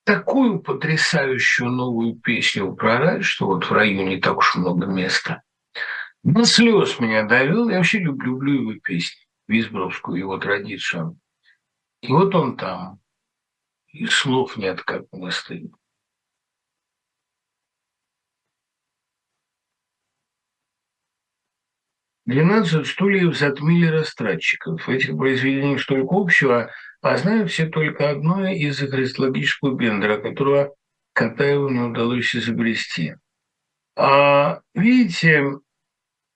такую 0.05 0.61
потрясающую 0.61 1.71
новую 1.71 2.17
песню 2.17 2.75
про 2.75 2.99
рай, 2.99 3.23
что 3.23 3.47
вот 3.47 3.65
в 3.65 3.73
раю 3.73 4.07
не 4.07 4.19
так 4.19 4.39
уж 4.39 4.55
много 4.57 4.87
места. 4.87 5.43
До 6.23 6.45
слез 6.45 6.99
меня 7.01 7.25
довел. 7.25 7.69
Я 7.69 7.79
вообще 7.79 7.99
люблю, 7.99 8.33
люблю 8.33 8.63
его 8.63 8.81
песни, 8.81 9.27
Визбровскую, 9.47 10.19
его 10.19 10.39
традицию. 10.39 11.19
И 12.01 12.13
вот 12.13 12.35
он 12.35 12.57
там. 12.57 12.99
И 13.89 14.07
слов 14.07 14.57
нет, 14.57 14.83
как 14.83 15.03
мне 15.13 15.31
стыдно. 15.31 15.77
12 22.27 22.87
стульев 22.87 23.37
затмили 23.37 23.87
растратчиков. 23.87 24.89
Этих 24.89 25.17
произведениях 25.17 25.81
столько 25.81 26.09
общего, 26.11 26.71
а 27.03 27.17
знают 27.17 27.51
все 27.51 27.67
только 27.67 28.11
одно 28.11 28.49
из 28.49 28.79
христологического 28.79 29.75
Бендера, 29.75 30.19
которого 30.19 30.75
Катаеву 31.13 31.69
не 31.69 31.81
удалось 31.81 32.35
изобрести. 32.35 33.15
А, 33.97 34.61
видите, 34.75 35.45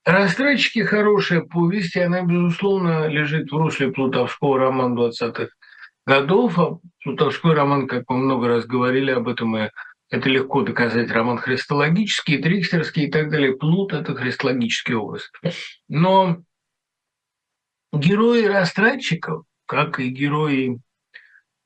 «Растратчики»– 0.05 0.79
хорошая 0.85 1.43
повесть, 1.43 1.97
и 1.97 2.01
она, 2.01 2.23
безусловно, 2.23 3.09
лежит 3.09 3.51
в 3.51 3.57
русле 3.57 3.91
Плутовского 3.91 4.59
романа 4.59 4.95
20-х 4.95 5.49
годов. 6.07 6.59
А 6.59 6.79
Плутовской 7.05 7.55
роман, 7.55 7.87
как 7.87 8.05
мы 8.09 8.17
много 8.17 8.49
раз 8.49 8.65
говорили 8.65 9.11
об 9.11 9.29
этом, 9.29 9.57
и 9.59 9.71
это 10.11 10.29
легко 10.29 10.63
доказать, 10.63 11.11
роман 11.11 11.39
христологический, 11.39 12.41
трикстерский 12.41 13.05
и 13.05 13.11
так 13.11 13.31
далее. 13.31 13.57
Плут– 13.57 13.93
это 13.95 14.15
христологический 14.15 14.95
образ. 14.95 15.31
Но 15.89 16.43
герои 17.93 18.45
растратчиков, 18.45 19.45
как 19.67 20.01
и 20.01 20.09
герои 20.09 20.81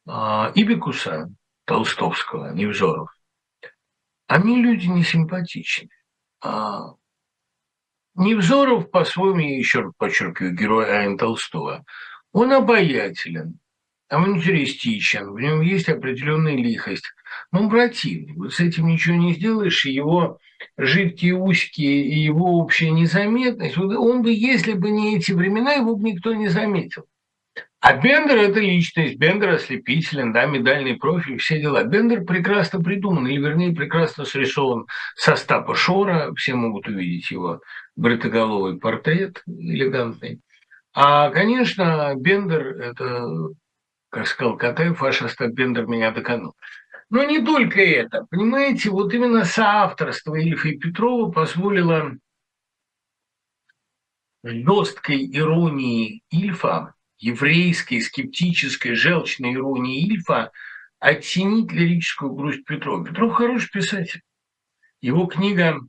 э, 0.08 0.10
Ибикуса, 0.10 1.30
Толстовского, 1.64 2.52
Невзоров, 2.52 3.10
они 4.26 4.60
люди 4.60 4.86
не 4.86 5.04
симпатичные. 5.04 5.90
А 6.40 6.94
Невзоров, 8.14 8.90
по-своему, 8.90 9.40
еще 9.40 9.82
раз 9.82 9.92
подчеркиваю, 9.96 10.54
герой 10.54 10.90
Айн 10.90 11.16
Толстого, 11.16 11.84
он 12.32 12.52
обаятелен, 12.52 13.58
авантюристичен, 14.12 15.32
в 15.32 15.40
нем 15.40 15.62
есть 15.62 15.88
определенная 15.88 16.56
лихость. 16.56 17.10
Но 17.50 17.62
он 17.62 17.70
противный. 17.70 18.34
Вот 18.34 18.52
с 18.52 18.60
этим 18.60 18.86
ничего 18.86 19.16
не 19.16 19.32
сделаешь, 19.32 19.84
его 19.86 20.38
жидкие 20.76 21.34
усики, 21.34 21.80
и 21.80 22.18
его 22.18 22.58
общая 22.58 22.90
незаметность. 22.90 23.78
Он 23.78 24.22
бы, 24.22 24.32
если 24.32 24.74
бы 24.74 24.90
не 24.90 25.16
эти 25.16 25.32
времена, 25.32 25.72
его 25.72 25.96
бы 25.96 26.10
никто 26.10 26.34
не 26.34 26.48
заметил. 26.48 27.04
А 27.80 27.96
Бендер– 27.96 28.36
это 28.38 28.60
личность, 28.60 29.16
Бендер 29.16 29.54
ослепителен, 29.54 30.32
да, 30.32 30.46
медальный 30.46 30.94
профиль, 30.94 31.38
все 31.38 31.60
дела. 31.60 31.82
Бендер 31.82 32.24
прекрасно 32.24 32.80
придуман, 32.80 33.26
или 33.26 33.40
вернее 33.40 33.74
прекрасно 33.74 34.24
срисован 34.24 34.86
со 35.16 35.34
Стапа 35.34 35.74
Шора, 35.74 36.32
все 36.36 36.54
могут 36.54 36.86
увидеть 36.86 37.32
его 37.32 37.60
бритоголовый 37.96 38.78
портрет 38.78 39.42
элегантный. 39.48 40.40
А, 40.94 41.30
конечно, 41.30 42.14
Бендер– 42.16 42.80
это, 42.80 43.26
как 44.12 44.26
сказал 44.26 44.58
Катаев, 44.58 45.00
ваш 45.00 45.22
Остап 45.22 45.52
Бендер 45.52 45.86
меня 45.86 46.10
доконал. 46.10 46.54
Но 47.08 47.24
не 47.24 47.42
только 47.42 47.80
это. 47.80 48.26
Понимаете, 48.30 48.90
вот 48.90 49.12
именно 49.14 49.44
соавторство 49.44 50.34
Ильфа 50.34 50.68
и 50.68 50.76
Петрова 50.76 51.32
позволило 51.32 52.12
жесткой 54.44 55.34
иронии 55.34 56.22
Ильфа 56.30 56.94
еврейской, 57.18 58.00
скептической, 58.00 58.94
желчной 58.94 59.54
иронии 59.54 60.06
Ильфа 60.06 60.52
оттенить 60.98 61.72
лирическую 61.72 62.34
грусть 62.34 62.66
Петрова. 62.66 63.06
Петров 63.06 63.32
хороший 63.32 63.70
писатель. 63.70 64.20
Его 65.00 65.24
книга 65.24 65.80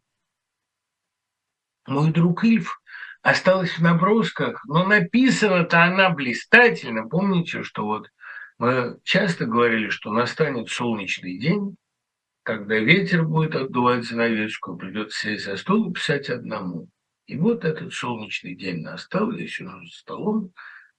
«Мой 1.87 2.11
друг 2.11 2.45
Ильф» 2.45 2.79
осталась 3.23 3.77
в 3.77 3.81
набросках, 3.81 4.63
но 4.65 4.85
написана-то 4.85 5.81
она 5.81 6.09
блистательно. 6.09 7.07
Помните, 7.07 7.63
что 7.63 7.85
вот 7.85 8.09
мы 8.59 8.99
часто 9.03 9.45
говорили, 9.45 9.89
что 9.89 10.11
настанет 10.11 10.69
солнечный 10.69 11.39
день, 11.39 11.75
когда 12.43 12.77
ветер 12.77 13.23
будет 13.23 13.55
отдувать 13.55 14.03
занавеску, 14.03 14.75
придется 14.75 15.17
сесть 15.17 15.45
за 15.45 15.55
стол 15.55 15.89
и 15.89 15.93
писать 15.93 16.29
одному. 16.29 16.89
И 17.25 17.37
вот 17.37 17.63
этот 17.63 17.93
солнечный 17.93 18.55
день 18.55 18.81
настал, 18.81 19.31
я 19.31 19.47
сижу 19.47 19.81
за 19.85 19.91
столом, 19.91 20.51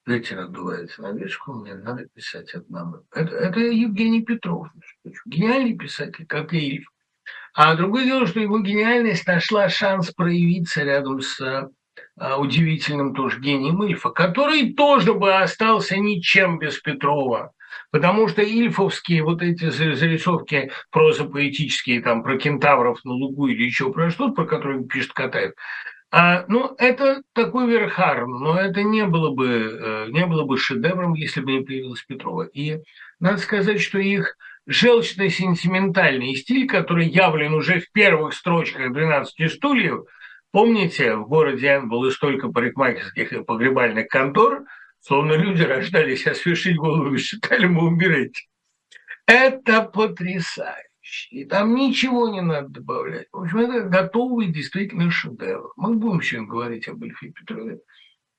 ветер 0.07 0.41
отдувается 0.41 1.03
на 1.03 1.13
вешку, 1.13 1.53
мне 1.53 1.75
надо 1.75 2.07
писать 2.15 2.55
одному. 2.55 3.03
Это, 3.13 3.35
это 3.37 3.61
Евгений 3.61 4.23
Петров, 4.23 4.69
гениальный 5.27 5.77
писатель, 5.77 6.25
как 6.27 6.55
и 6.55 6.77
Ильф. 6.77 6.89
А 7.53 7.77
другое 7.77 8.05
дело, 8.05 8.27
что 8.27 8.41
его 8.41 8.59
гениальность 8.61 9.27
нашла 9.27 9.69
шанс 9.69 10.11
проявиться 10.11 10.83
рядом 10.83 11.21
с 11.21 11.39
а, 11.41 11.69
удивительным 12.17 13.15
тоже 13.15 13.41
гением 13.41 13.83
Ильфа, 13.85 14.11
который 14.11 14.73
тоже 14.75 15.15
бы 15.15 15.35
остался 15.35 15.97
ничем 15.97 16.59
без 16.59 16.79
Петрова. 16.79 17.53
Потому 17.91 18.29
что 18.29 18.43
ильфовские 18.43 19.23
вот 19.23 19.43
эти 19.43 19.71
зарисовки 19.71 20.71
прозапоэтические, 20.91 22.03
там, 22.03 22.23
про 22.23 22.39
кентавров 22.39 23.05
на 23.05 23.13
лугу 23.13 23.49
или 23.49 23.65
еще 23.65 23.93
про 23.93 24.11
что-то, 24.11 24.35
про 24.35 24.47
которые 24.47 24.85
пишет 24.85 25.13
Катаев, 25.13 25.53
а, 26.17 26.45
ну, 26.47 26.77
это 26.79 27.23
такой 27.33 27.69
верхарм, 27.69 28.39
но 28.39 28.57
это 28.57 28.85
не 28.85 29.05
было 29.05 29.31
бы, 29.31 29.49
э, 29.49 30.07
не 30.11 30.25
было 30.27 30.45
бы 30.45 30.57
шедевром, 30.57 31.15
если 31.15 31.41
бы 31.41 31.51
не 31.51 31.65
появилась 31.65 32.05
Петрова. 32.05 32.43
И 32.43 32.79
надо 33.19 33.39
сказать, 33.39 33.81
что 33.81 33.99
их 33.99 34.37
желчно-сентиментальный 34.67 36.37
стиль, 36.37 36.69
который 36.69 37.09
явлен 37.09 37.55
уже 37.55 37.81
в 37.81 37.91
первых 37.91 38.35
строчках 38.35 38.93
«12 38.93 39.49
стульев», 39.49 40.05
помните, 40.55 41.17
в 41.17 41.27
городе 41.27 41.67
Н 41.67 41.89
было 41.89 42.11
столько 42.11 42.49
парикмахерских 42.49 43.33
и 43.33 43.43
погребальных 43.43 44.07
контор, 44.07 44.65
словно 45.01 45.33
люди 45.33 45.63
рождались 45.63 46.29
освежить 46.29 46.77
голову 46.77 47.13
и 47.13 47.19
считали, 47.19 47.67
мы 47.67 47.89
умереть. 47.89 48.49
Это 49.27 49.83
потрясающе 49.83 50.85
и 51.31 51.45
там 51.45 51.75
ничего 51.75 52.29
не 52.29 52.41
надо 52.41 52.69
добавлять. 52.69 53.27
В 53.33 53.43
общем, 53.43 53.59
это 53.59 53.89
готовый 53.89 54.47
действительно 54.47 55.11
шедевр. 55.11 55.73
Мы 55.77 55.95
будем 55.95 56.23
сегодня 56.23 56.49
говорить 56.49 56.89
об 56.89 57.05
Ильфе 57.05 57.31
Петрове. 57.31 57.81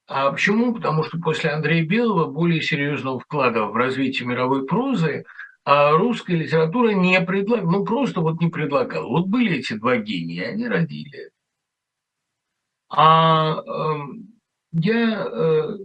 А 0.08 0.32
почему? 0.32 0.74
Потому 0.74 1.04
что 1.04 1.20
после 1.20 1.50
Андрея 1.50 1.86
Белого 1.86 2.32
более 2.32 2.62
серьезного 2.62 3.20
вклада 3.20 3.66
в 3.66 3.76
развитие 3.76 4.28
мировой 4.28 4.66
прозы 4.66 5.26
а 5.68 5.92
русская 5.98 6.38
литература 6.38 6.92
не 6.92 7.20
предлагала, 7.22 7.72
ну 7.72 7.84
просто 7.84 8.22
вот 8.22 8.40
не 8.40 8.50
предлагала. 8.50 9.08
Вот 9.08 9.26
были 9.26 9.58
эти 9.58 9.74
два 9.74 9.98
гения, 9.98 10.50
они 10.50 10.68
родили. 10.68 11.32
А 12.98 13.58
э, 13.58 13.96
я, 14.72 15.26
э, 15.26 15.78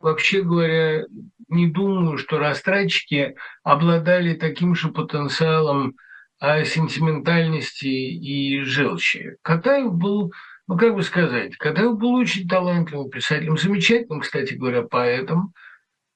вообще 0.00 0.42
говоря, 0.42 1.06
не 1.48 1.66
думаю, 1.66 2.18
что 2.18 2.38
растратчики 2.38 3.36
обладали 3.62 4.34
таким 4.34 4.74
же 4.74 4.90
потенциалом 4.90 5.94
о 6.38 6.62
сентиментальности 6.64 7.86
и 7.86 8.60
желчи. 8.64 9.36
Катаев 9.40 9.94
был, 9.94 10.32
ну 10.68 10.76
как 10.76 10.94
бы 10.94 11.02
сказать, 11.02 11.56
Катаев 11.56 11.96
был 11.96 12.14
очень 12.14 12.46
талантливым 12.46 13.08
писателем, 13.08 13.56
замечательным, 13.56 14.20
кстати 14.20 14.52
говоря, 14.52 14.82
поэтом, 14.82 15.54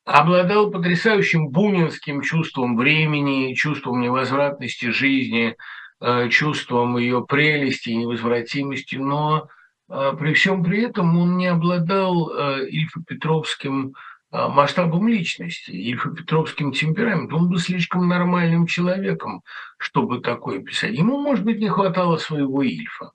обладал 0.04 0.70
потрясающим 0.70 1.48
бунинским 1.48 2.20
чувством 2.20 2.76
времени, 2.76 3.54
чувством 3.54 4.02
невозвратности 4.02 4.90
жизни, 4.90 5.56
э, 6.02 6.28
чувством 6.28 6.98
ее 6.98 7.24
прелести 7.24 7.88
и 7.88 7.96
невозвратимости, 7.96 8.96
но 8.96 9.48
э, 9.48 9.55
при 9.88 10.34
всем 10.34 10.64
при 10.64 10.82
этом 10.82 11.16
он 11.18 11.36
не 11.36 11.46
обладал 11.46 12.30
э, 12.30 12.68
Ильфо-Петровским 12.68 13.94
а, 14.36 14.48
масштабом 14.48 15.06
личности, 15.08 15.70
Ильфо-Петровским 15.70 16.72
темпераментом. 16.72 17.42
Он 17.42 17.48
был 17.48 17.58
слишком 17.58 18.08
нормальным 18.08 18.66
человеком, 18.66 19.42
чтобы 19.78 20.20
такое 20.20 20.60
писать. 20.60 20.92
Ему, 20.92 21.18
может 21.18 21.44
быть, 21.44 21.60
не 21.60 21.68
хватало 21.68 22.16
своего 22.16 22.62
Ильфа. 22.62 23.12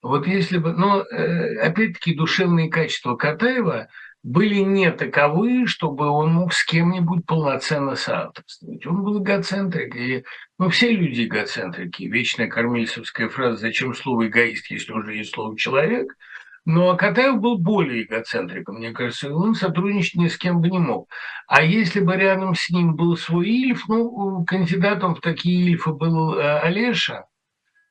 Вот 0.00 0.26
если 0.26 0.58
бы... 0.58 0.72
Но, 0.72 1.02
э, 1.02 1.58
опять-таки, 1.58 2.14
душевные 2.14 2.70
качества 2.70 3.16
Катаева 3.16 3.88
были 4.22 4.56
не 4.60 4.90
таковы, 4.90 5.66
чтобы 5.66 6.08
он 6.08 6.32
мог 6.32 6.52
с 6.52 6.64
кем-нибудь 6.64 7.24
полноценно 7.26 7.94
соавторствовать. 7.94 8.86
Он 8.86 9.02
был 9.02 9.22
эгоцентрик, 9.22 9.94
и 9.96 10.24
ну, 10.58 10.68
все 10.70 10.90
люди 10.90 11.24
эгоцентрики. 11.24 12.04
Вечная 12.04 12.48
кормильцевская 12.48 13.28
фраза 13.28 13.56
«Зачем 13.56 13.94
слово 13.94 14.28
эгоист, 14.28 14.70
если 14.70 14.92
уже 14.92 15.16
есть 15.16 15.34
слово 15.34 15.56
человек?»– 15.56 16.14
но 16.68 16.94
Катаев 16.98 17.40
был 17.40 17.56
более 17.56 18.02
эгоцентриком, 18.02 18.76
мне 18.76 18.92
кажется, 18.92 19.34
он 19.34 19.54
сотрудничать 19.54 20.16
ни 20.16 20.28
с 20.28 20.36
кем 20.36 20.60
бы 20.60 20.68
не 20.68 20.78
мог. 20.78 21.08
А 21.46 21.62
если 21.62 22.00
бы 22.00 22.14
рядом 22.14 22.54
с 22.54 22.68
ним 22.68 22.94
был 22.94 23.16
свой 23.16 23.48
Ильф, 23.48 23.88
ну, 23.88 24.44
кандидатом 24.44 25.14
в 25.14 25.22
такие 25.22 25.70
Ильфы 25.70 25.92
был 25.92 26.34
э, 26.34 26.58
Олеша, 26.60 27.24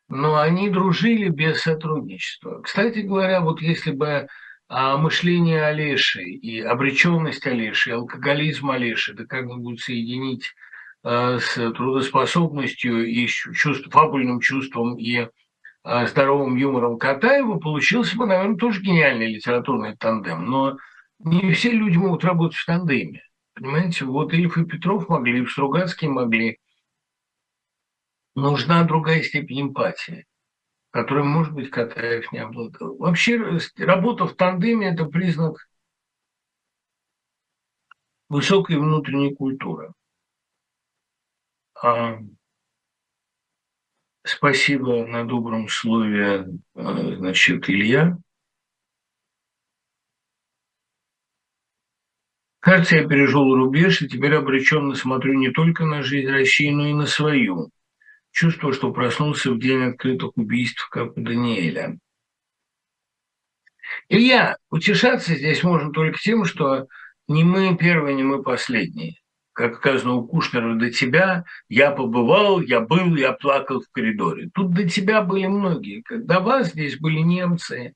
но 0.09 0.39
они 0.39 0.69
дружили 0.69 1.30
без 1.30 1.61
сотрудничества. 1.61 2.61
Кстати 2.61 2.99
говоря, 2.99 3.41
вот 3.41 3.63
если 3.63 3.89
бы 3.89 4.28
мышление 4.70 5.65
Олеши 5.65 6.24
и 6.24 6.59
обреченность 6.61 7.45
Олеши, 7.47 7.91
алкоголизм 7.91 8.70
Олеши, 8.72 9.13
да 9.13 9.26
как-нибудь 9.26 9.82
соединить 9.82 10.53
э, 11.03 11.39
с 11.39 11.53
трудоспособностью 11.72 13.05
и 13.07 13.28
чувств, 13.28 13.89
фабульным 13.91 14.41
чувством 14.41 14.97
и 14.97 15.28
а, 15.89 16.05
здоровым 16.05 16.57
юмором 16.57 16.97
Катаева, 16.99 17.59
получился 17.59 18.18
бы, 18.18 18.26
наверное, 18.26 18.57
тоже 18.57 18.82
гениальный 18.82 19.34
литературный 19.34 19.95
тандем. 19.95 20.45
Но 20.45 20.78
не 21.20 21.53
все 21.53 21.72
люди 21.72 21.95
могут 21.95 22.26
работать 22.26 22.57
в 22.57 22.65
тандеме. 22.65 23.24
Понимаете, 23.53 24.03
вот 24.03 24.34
Ильф 24.34 24.57
и 24.57 24.65
Петров 24.65 25.07
могли, 25.07 25.41
и 25.41 25.45
Стругацкий 25.45 26.09
могли. 26.09 26.59
Нужна 28.36 28.84
другая 28.84 29.24
степень 29.24 29.61
эмпатии, 29.61 30.26
которой, 30.92 31.24
может 31.24 31.54
быть, 31.54 31.70
Катаев 31.70 32.32
не 32.32 32.40
обладал. 32.40 32.98
Вообще, 32.98 33.40
работа 33.78 34.26
в 34.26 34.36
тандеме– 34.36 34.88
это 34.94 35.06
признак 35.06 35.68
высокой 38.30 38.78
внутренней 38.78 39.36
культуры. 39.36 39.94
А 41.82 42.18
Спасибо 44.28 45.06
на 45.08 45.24
добром 45.26 45.70
слове, 45.70 46.48
э, 46.76 47.16
значит, 47.16 47.70
Илья. 47.70 48.18
Кажется, 52.60 52.98
я 52.98 53.08
пережил 53.08 53.56
рубеж, 53.56 54.02
и 54.02 54.10
теперь 54.10 54.36
обреченно 54.36 54.96
смотрю 54.96 55.36
не 55.36 55.52
только 55.52 55.86
на 55.86 56.02
жизнь 56.02 56.28
России, 56.30 56.70
но 56.72 56.88
и 56.88 56.94
на 56.94 57.06
свою. 57.06 57.70
Чувство, 58.38 58.72
что 58.72 58.94
проснулся 58.94 59.52
в 59.52 59.58
день 59.58 59.82
открытых 59.82 60.30
убийств, 60.38 60.88
как 60.92 61.18
у 61.18 61.22
Даниэля. 61.22 61.98
Илья, 64.10 64.58
утешаться 64.70 65.34
здесь 65.34 65.64
можно 65.64 65.92
только 65.92 66.20
тем, 66.20 66.46
что 66.46 66.86
не 67.28 67.44
мы 67.44 67.76
первые, 67.76 68.14
не 68.14 68.22
мы 68.22 68.44
последние. 68.44 69.16
как 69.54 69.78
сказано 69.78 70.14
у 70.14 70.28
Кушнера, 70.28 70.76
до 70.76 70.92
тебя 70.92 71.46
я 71.68 71.90
побывал, 71.90 72.62
я 72.62 72.80
был, 72.80 73.16
я 73.16 73.32
плакал 73.32 73.82
в 73.82 73.90
коридоре. 73.92 74.52
Тут 74.54 74.72
до 74.72 74.88
тебя 74.88 75.24
были 75.24 75.48
многие. 75.48 76.04
До 76.08 76.40
вас 76.40 76.74
здесь 76.74 77.00
были 77.00 77.22
немцы, 77.22 77.96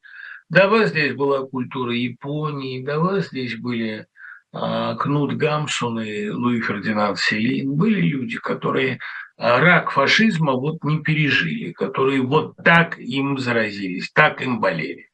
до 0.50 0.68
вас 0.68 0.89
здесь 0.89 1.14
была 1.14 1.46
культура 1.46 1.94
Японии, 1.94 2.84
до 2.84 3.00
вас 3.00 3.28
здесь 3.28 3.58
были 3.58 4.08
Кнут 4.52 5.38
Гамсун 5.38 6.02
и 6.02 6.30
Луи 6.30 6.62
Фердинанд 6.62 7.18
Селин. 7.18 7.74
Были 7.74 8.02
люди, 8.02 8.38
которые 8.38 8.99
а, 9.38 9.60
рак 9.60 9.91
фашизма 9.91 10.54
вот 10.54 10.84
не 10.84 10.99
пережили, 11.02 11.72
которые 11.72 12.22
вот 12.22 12.58
так 12.58 12.99
им 12.99 13.38
заразились, 13.38 14.12
так 14.12 14.41
им 14.41 14.60
болели. 14.60 15.10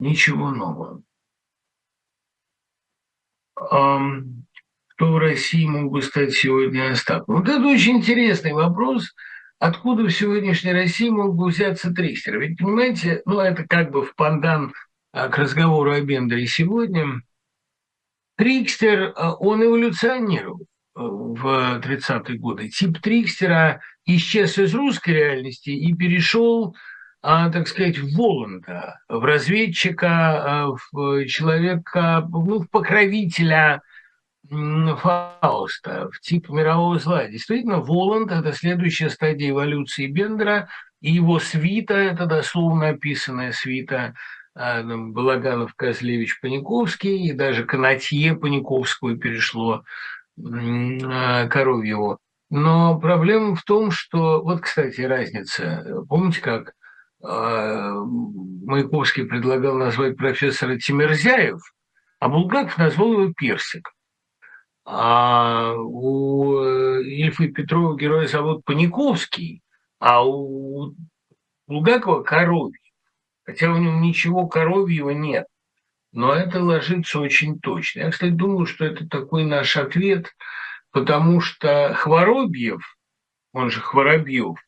Ничего 0.00 0.50
нового. 0.50 1.02
Кто 3.54 5.12
в 5.12 5.18
России 5.18 5.66
мог 5.66 5.92
бы 5.92 6.02
стать 6.02 6.32
сегодня 6.32 6.90
Остапом? 6.90 7.36
Вот 7.36 7.48
это 7.48 7.64
очень 7.66 7.98
интересный 7.98 8.52
вопрос. 8.52 9.14
Откуда 9.58 10.02
в 10.02 10.10
сегодняшней 10.10 10.72
России 10.72 11.08
мог 11.08 11.36
бы 11.36 11.46
взяться 11.46 11.92
Трикстер? 11.92 12.38
Ведь, 12.38 12.58
понимаете, 12.58 13.22
ну, 13.24 13.40
это 13.40 13.64
как 13.66 13.92
бы 13.92 14.04
в 14.04 14.14
пандан 14.14 14.74
а, 15.12 15.28
к 15.28 15.38
разговору 15.38 15.92
о 15.92 16.00
Бендере 16.00 16.46
сегодня. 16.46 17.22
Трикстер, 18.36 19.12
а, 19.16 19.34
он 19.34 19.64
эволюционировал 19.64 20.60
э, 20.60 20.64
в 20.96 21.80
30-е 21.80 22.38
годы. 22.38 22.68
Тип 22.68 23.00
Трикстера 23.00 23.80
исчез 24.06 24.58
из 24.58 24.74
русской 24.74 25.10
реальности 25.10 25.70
и 25.70 25.94
перешел 25.94 26.74
а, 27.26 27.48
так 27.48 27.68
сказать, 27.68 27.96
в 27.96 28.14
Воланда, 28.14 29.00
в 29.08 29.24
разведчика, 29.24 30.08
а, 30.10 30.76
в 30.92 31.24
человека, 31.24 32.28
ну, 32.30 32.60
в 32.60 32.68
покровителя 32.68 33.80
Фауста, 34.50 36.10
в 36.12 36.20
тип 36.20 36.50
мирового 36.50 36.98
зла. 36.98 37.26
Действительно, 37.26 37.80
Воланд– 37.80 38.30
это 38.32 38.52
следующая 38.52 39.08
стадия 39.08 39.50
эволюции 39.50 40.06
Бендера, 40.06 40.68
и 41.00 41.12
его 41.12 41.38
свита– 41.38 41.94
это 41.94 42.26
дословно 42.26 42.88
описанная 42.88 43.52
свита 43.52 44.14
Балаганов, 44.54 45.74
Козлевич, 45.74 46.40
Паниковский, 46.40 47.26
и 47.26 47.32
даже 47.32 47.64
Канатье 47.64 48.36
Паниковского 48.36 49.16
перешло 49.16 49.84
Коровьеву. 50.36 52.18
Но 52.50 52.98
проблема 53.00 53.56
в 53.56 53.64
том, 53.64 53.90
что, 53.90 54.42
вот, 54.42 54.60
кстати, 54.60 55.00
разница. 55.00 56.04
Помните, 56.08 56.40
как 56.40 56.74
а, 57.22 57.94
Маяковский 57.94 59.24
предлагал 59.24 59.76
назвать 59.76 60.16
профессора 60.16 60.78
Тимирзяев, 60.78 61.60
а 62.20 62.28
Булгаков 62.28 62.78
назвал 62.78 63.12
его 63.12 63.32
Персик. 63.32 63.90
А 64.86 65.72
у 65.76 66.58
э, 66.58 67.02
Ильфа 67.04 67.48
Петрова 67.48 67.96
героя 67.96 68.26
зовут 68.26 68.64
Паниковский, 68.66 69.62
а 69.98 70.22
у 70.26 70.94
Булгакова 71.66 72.22
Коровьев. 72.22 72.83
Хотя 73.44 73.70
у 73.70 73.76
него 73.76 74.00
ничего 74.00 74.46
коровьего 74.46 75.10
нет. 75.10 75.46
Но 76.12 76.32
это 76.32 76.62
ложится 76.62 77.18
очень 77.20 77.58
точно. 77.58 78.00
Я, 78.00 78.10
кстати, 78.10 78.30
думаю, 78.30 78.66
что 78.66 78.84
это 78.84 79.08
такой 79.08 79.44
наш 79.44 79.76
ответ, 79.76 80.34
потому 80.92 81.40
что 81.40 81.92
Хворобьев, 81.94 82.96
он 83.52 83.70
же 83.70 83.80
Хворобьев, 83.80 84.58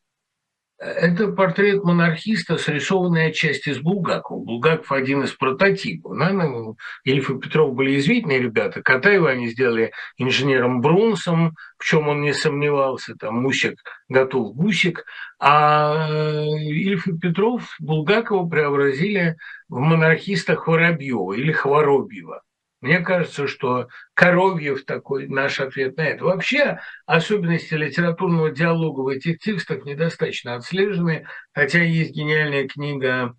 это 0.79 1.29
портрет 1.29 1.83
монархиста, 1.83 2.57
срисованный 2.57 3.27
отчасти 3.27 3.73
с 3.73 3.79
Булгакова. 3.79 4.43
Булгаков 4.43 4.91
один 4.91 5.23
из 5.23 5.31
прототипов. 5.33 6.15
Наверное, 6.15 6.75
Ильф 7.03 7.31
и 7.31 7.39
Петров 7.39 7.73
были 7.73 7.97
известные 7.97 8.39
ребята. 8.39 8.83
Катаева 8.83 9.29
они 9.29 9.49
сделали 9.49 9.91
инженером 10.17 10.81
Брунсом, 10.81 11.55
в 11.77 11.83
чем 11.83 12.07
он 12.07 12.21
не 12.21 12.33
сомневался. 12.33 13.15
Там 13.15 13.41
Мусик 13.41 13.79
готов 14.07 14.55
гусик. 14.55 15.05
А 15.39 16.09
э, 16.09 16.45
Ильф 16.59 17.07
и 17.07 17.17
Петров 17.17 17.75
Булгакова 17.79 18.47
преобразили 18.47 19.37
в 19.69 19.79
монархиста 19.79 20.55
Хворобьева 20.55 21.33
или 21.33 21.51
Хворобьева. 21.51 22.43
Мне 22.79 22.99
кажется, 22.99 23.47
что 23.47 23.87
Коровьев 24.13 24.85
такой 24.85 25.27
наш 25.27 25.59
ответ 25.59 25.97
на 25.97 26.01
это. 26.01 26.25
Вообще 26.25 26.79
особенности 27.05 27.73
литературного 27.73 28.51
диалога 28.51 29.01
в 29.01 29.07
этих 29.07 29.39
текстах 29.39 29.83
недостаточно 29.85 30.55
отслежены, 30.55 31.27
хотя 31.53 31.81
есть 31.81 32.11
гениальная 32.11 32.67
книга 32.67 33.35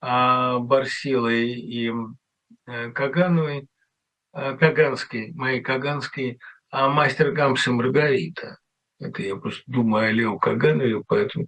а, 0.00 0.58
Барсилы 0.58 1.44
и 1.52 1.90
э, 2.66 2.90
Кагановой, 2.90 3.66
э, 4.34 4.56
Каганской, 4.58 5.32
моей 5.34 5.60
Каганской, 5.60 6.38
а 6.70 6.88
мастер 6.88 7.32
Гамс 7.32 7.66
и 7.66 7.70
Маргарита. 7.70 8.58
Это 9.00 9.22
я 9.22 9.36
просто 9.36 9.62
думаю 9.66 10.08
о 10.08 10.12
Лео 10.12 10.38
Каганове, 10.38 11.02
поэтому 11.06 11.46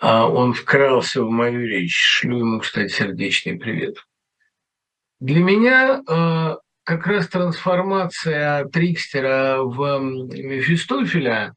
а 0.00 0.28
он 0.28 0.52
вкрался 0.52 1.22
в 1.22 1.30
мою 1.30 1.64
речь. 1.64 1.94
Шлю 1.94 2.38
ему, 2.38 2.60
кстати, 2.60 2.90
сердечный 2.92 3.56
привет. 3.56 3.96
Для 5.22 5.38
меня 5.38 6.02
э, 6.04 6.56
как 6.82 7.06
раз 7.06 7.28
трансформация 7.28 8.64
Трикстера 8.64 9.58
в 9.62 10.00
Мефистофеля, 10.00 11.54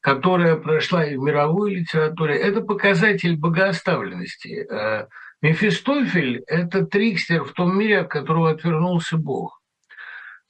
которая 0.00 0.56
прошла 0.56 1.02
и 1.02 1.16
в 1.16 1.22
мировой 1.22 1.76
литературе, 1.76 2.36
это 2.36 2.60
показатель 2.60 3.38
богооставленности. 3.38 4.66
Э, 4.70 5.06
Мефистофель– 5.40 6.42
это 6.46 6.84
Трикстер 6.84 7.44
в 7.44 7.52
том 7.52 7.78
мире, 7.78 8.00
от 8.00 8.08
которого 8.08 8.50
отвернулся 8.50 9.16
Бог. 9.16 9.62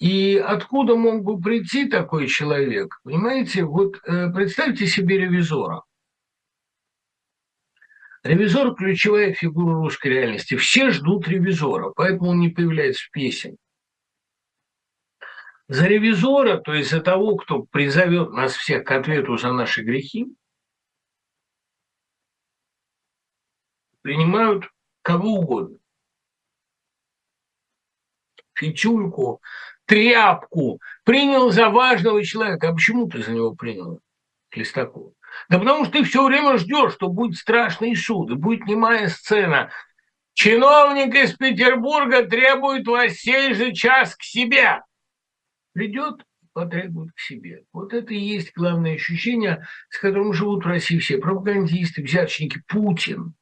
И 0.00 0.36
откуда 0.36 0.96
мог 0.96 1.22
бы 1.22 1.40
прийти 1.40 1.88
такой 1.88 2.26
человек? 2.26 2.98
Понимаете, 3.04 3.62
вот 3.62 4.00
э, 4.04 4.28
представьте 4.32 4.88
себе 4.88 5.18
ревизора– 5.18 5.82
Ревизор– 8.26 8.74
ключевая 8.76 9.32
фигура 9.32 9.74
русской 9.74 10.08
реальности. 10.08 10.56
Все 10.56 10.90
ждут 10.90 11.28
ревизора, 11.28 11.90
поэтому 11.90 12.30
он 12.30 12.40
не 12.40 12.48
появляется 12.48 13.04
в 13.04 13.10
песен. 13.10 13.56
За 15.68 15.86
ревизора, 15.86 16.58
то 16.58 16.74
есть 16.74 16.90
за 16.90 17.00
того, 17.00 17.36
кто 17.36 17.62
призовет 17.62 18.32
нас 18.32 18.56
всех 18.56 18.84
к 18.84 18.90
ответу 18.90 19.36
за 19.36 19.52
наши 19.52 19.82
грехи, 19.82 20.26
принимают 24.02 24.64
кого 25.02 25.34
угодно. 25.34 25.78
Фичульку, 28.54 29.40
тряпку. 29.84 30.80
Принял 31.04 31.50
за 31.50 31.68
важного 31.68 32.24
человека. 32.24 32.70
А 32.70 32.72
почему 32.72 33.08
ты 33.08 33.22
за 33.22 33.32
него 33.32 33.54
принял? 33.54 34.00
Хлестакова. 34.50 35.12
Да 35.48 35.58
потому 35.58 35.84
что 35.84 35.94
ты 35.94 36.04
все 36.04 36.24
время 36.24 36.58
ждешь, 36.58 36.94
что 36.94 37.08
будет 37.08 37.36
страшный 37.36 37.94
суд, 37.96 38.32
будет 38.34 38.66
немая 38.66 39.08
сцена. 39.08 39.70
Чиновник 40.34 41.14
из 41.14 41.34
Петербурга 41.34 42.26
требует 42.26 42.86
вас 42.86 43.14
сей 43.14 43.54
же 43.54 43.72
час 43.72 44.16
к 44.16 44.22
себе. 44.22 44.82
Придет 45.72 46.22
потребует 46.52 47.12
к 47.12 47.20
себе. 47.20 47.64
Вот 47.72 47.92
это 47.92 48.14
и 48.14 48.18
есть 48.18 48.52
главное 48.54 48.94
ощущение, 48.94 49.66
с 49.90 49.98
которым 49.98 50.32
живут 50.32 50.64
в 50.64 50.68
России 50.68 50.98
все 50.98 51.18
пропагандисты, 51.18 52.02
взяточники, 52.02 52.62
Путин. 52.66 53.34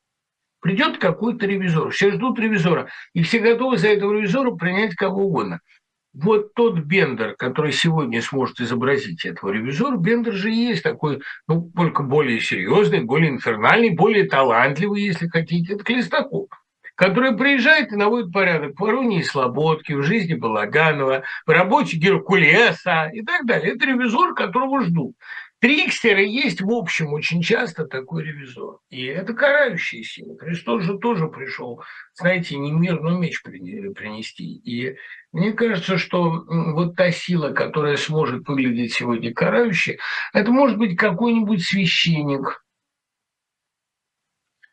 Придет 0.61 0.99
какой-то 0.99 1.47
ревизор, 1.47 1.91
все 1.91 2.11
ждут 2.11 2.39
ревизора, 2.41 2.91
и 3.13 3.23
все 3.23 3.39
готовы 3.39 3.77
за 3.77 3.89
этого 3.89 4.15
ревизора 4.15 4.51
принять 4.53 4.95
кого 4.95 5.27
угодно– 5.27 5.61
вот 6.15 6.55
тот 6.55 6.79
Бендер, 6.79 7.35
который 7.37 7.73
сегодня 7.73 8.23
сможет 8.23 8.61
изобразить 8.61 9.27
этого 9.27 9.51
ревизора, 9.51 9.97
Бендер 9.97 10.33
же 10.33 10.51
есть 10.51 10.83
такой, 10.83 11.21
ну, 11.49 11.71
только 11.77 12.03
более 12.03 12.41
серьезный, 12.41 13.03
более 13.03 13.31
инфернальный, 13.31 13.91
более 13.91 14.25
талантливый, 14.25 15.03
если 15.03 15.29
хотите, 15.29 15.75
это 15.75 15.85
Клестаков 15.85 16.49
который 16.97 17.37
приезжает 17.37 17.93
и 17.93 17.97
наводит 17.97 18.33
порядок 18.33 18.77
в 18.77 18.81
Воронии 18.81 19.21
и 19.21 19.25
Слободке, 19.25 19.97
в 19.97 20.03
жизни 20.03 20.35
Балаганова, 20.35 21.25
в 21.47 21.51
работе 21.51 21.97
Геркулеса 21.97 23.11
и 23.13 23.23
так 23.23 23.47
далее. 23.47 23.75
Это 23.75 23.87
ревизор, 23.87 24.35
которого 24.35 24.83
ждут. 24.83 25.17
Трикстеры 25.65 26.27
есть, 26.27 26.61
в 26.61 26.71
общем, 26.71 27.15
очень 27.15 27.41
часто 27.41 27.87
такой 27.87 28.23
ревизор. 28.23 28.81
И 28.91 29.07
это 29.07 29.33
карающая 29.33 30.03
сила. 30.03 30.37
Христос 30.37 30.83
же 30.83 30.99
тоже 30.99 31.29
пришел, 31.29 31.83
знаете, 32.13 32.59
не 32.59 32.71
мир, 32.71 33.01
но 33.01 33.17
меч 33.17 33.43
принести. 33.43 34.45
И 34.45 34.99
мне 35.33 35.55
кажется, 35.55 35.97
что 35.97 36.45
вот 36.47 36.97
та 36.97 37.11
сила, 37.11 37.55
которая 37.55 37.97
сможет 37.97 38.47
выглядеть 38.47 38.93
сегодня 38.93 39.33
карающей, 39.33 39.99
это 40.35 40.51
может 40.51 40.77
быть 40.77 40.99
какой-нибудь 40.99 41.65
священник, 41.65 42.63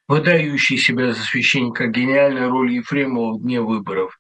выдающий 0.10 0.76
себя 0.76 1.14
за 1.14 1.22
священника, 1.22 1.88
гениальная 1.88 2.50
роль 2.50 2.74
Ефремова 2.74 3.38
в 3.38 3.42
дне 3.42 3.62
выборов. 3.62 4.20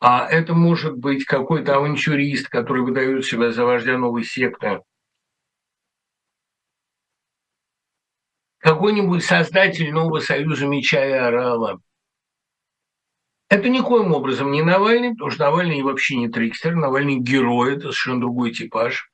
А 0.00 0.26
это 0.26 0.54
может 0.54 0.96
быть 0.96 1.26
какой-то 1.26 1.76
авантюрист, 1.76 2.48
который 2.48 2.82
выдает 2.82 3.26
себя 3.26 3.52
за 3.52 3.66
вождя 3.66 3.98
новой 3.98 4.24
секты, 4.24 4.80
какой-нибудь 8.62 9.24
создатель 9.24 9.92
нового 9.92 10.20
союза 10.20 10.66
меча 10.66 11.04
и 11.04 11.12
орала. 11.12 11.80
Это 13.50 13.68
никоим 13.68 14.14
образом 14.14 14.50
не 14.52 14.62
Навальный, 14.62 15.10
потому 15.10 15.30
что 15.30 15.44
Навальный 15.44 15.82
вообще 15.82 16.16
не 16.16 16.28
трикстер, 16.28 16.74
Навальный 16.74 17.16
герой, 17.16 17.72
это 17.72 17.82
совершенно 17.82 18.20
другой 18.20 18.52
типаж. 18.52 19.10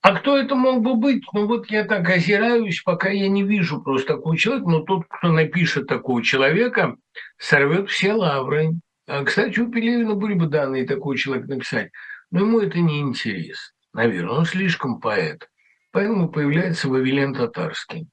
А 0.00 0.16
кто 0.16 0.36
это 0.36 0.54
мог 0.54 0.82
бы 0.82 0.96
быть? 0.96 1.22
Ну 1.32 1.46
вот 1.46 1.70
я 1.70 1.84
так 1.84 2.08
озираюсь, 2.08 2.82
пока 2.82 3.10
я 3.10 3.28
не 3.28 3.42
вижу 3.42 3.80
просто 3.80 4.16
такого 4.16 4.36
человека, 4.36 4.68
но 4.68 4.80
тот, 4.80 5.04
кто 5.08 5.28
напишет 5.28 5.86
такого 5.86 6.22
человека, 6.22 6.96
сорвет 7.38 7.88
все 7.90 8.12
лавры. 8.12 8.72
А, 9.06 9.24
кстати, 9.24 9.60
у 9.60 9.70
Пелевина 9.70 10.14
были 10.14 10.34
бы 10.34 10.46
данные 10.46 10.86
такого 10.86 11.16
человека 11.16 11.48
написать, 11.48 11.90
но 12.30 12.40
ему 12.40 12.60
это 12.60 12.80
не 12.80 13.00
интересно, 13.00 13.72
наверное, 13.92 14.38
он 14.38 14.46
слишком 14.46 15.00
поэт. 15.00 15.48
Поэтому 15.92 16.28
появляется 16.28 16.88
Вавилен 16.88 17.34
Татарский. 17.34 18.08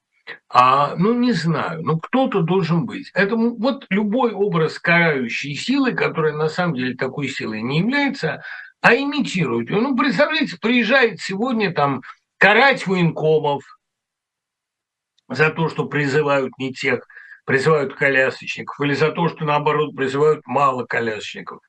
А, 0.50 0.96
ну, 0.96 1.14
не 1.14 1.32
знаю, 1.34 1.82
ну, 1.84 2.00
кто-то 2.00 2.42
должен 2.42 2.86
быть. 2.86 3.10
Это 3.14 3.36
вот 3.36 3.86
любой 3.90 4.34
образ 4.34 4.80
карающей 4.80 5.56
силы, 5.56 5.94
которая 5.94 6.34
на 6.34 6.50
самом 6.50 6.76
деле 6.76 6.96
такой 6.96 7.28
силой 7.28 7.62
не 7.62 7.80
является, 7.80 8.44
а 8.82 8.96
имитирует 8.96 9.70
ее. 9.70 9.80
Ну, 9.80 9.96
представляете, 9.96 10.58
приезжает 10.60 11.20
сегодня 11.20 11.74
там 11.74 12.02
карать 12.38 12.88
военкомов 12.88 13.64
за 15.30 15.50
то, 15.52 15.70
что 15.70 15.86
призывают 15.86 16.52
не 16.58 16.74
тех, 16.74 17.08
призывают 17.46 17.96
колясочников, 17.96 18.80
или 18.82 18.94
за 18.94 19.12
то, 19.12 19.30
что, 19.30 19.46
наоборот, 19.46 19.96
призывают 19.96 20.46
мало 20.46 20.86
колясочников. 20.86 21.60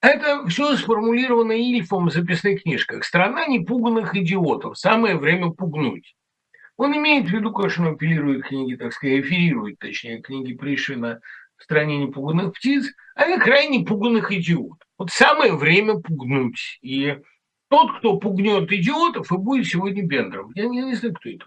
Это 0.00 0.46
все 0.48 0.76
сформулировано 0.76 1.52
Ильфом 1.52 2.08
в 2.08 2.12
записных 2.12 2.62
книжках. 2.62 3.04
«Страна 3.04 3.46
непуганных 3.46 4.14
идиотов. 4.14 4.78
Самое 4.78 5.16
время 5.16 5.50
пугнуть». 5.50 6.14
Он 6.76 6.96
имеет 6.96 7.28
в 7.28 7.32
виду, 7.32 7.52
конечно, 7.52 7.90
апеллирует 7.90 8.46
книги, 8.46 8.76
так 8.76 8.92
сказать, 8.92 9.20
эфирирует, 9.20 9.78
точнее, 9.78 10.20
книги 10.20 10.54
Пришвина 10.54 11.20
в 11.56 11.62
стране 11.62 11.98
непуганных 11.98 12.54
птиц, 12.54 12.92
а 13.14 13.26
я 13.26 13.38
крайне 13.38 13.84
пуганных 13.84 14.32
идиотов. 14.32 14.88
Вот 14.98 15.10
самое 15.10 15.54
время 15.56 16.00
пугнуть. 16.00 16.78
И 16.82 17.16
тот, 17.68 17.98
кто 17.98 18.18
пугнет 18.18 18.70
идиотов, 18.72 19.30
и 19.30 19.36
будет 19.36 19.66
сегодня 19.66 20.04
Бендером. 20.04 20.50
Я 20.54 20.66
не, 20.66 20.82
не 20.82 20.94
знаю, 20.94 21.14
кто 21.14 21.30
это. 21.30 21.44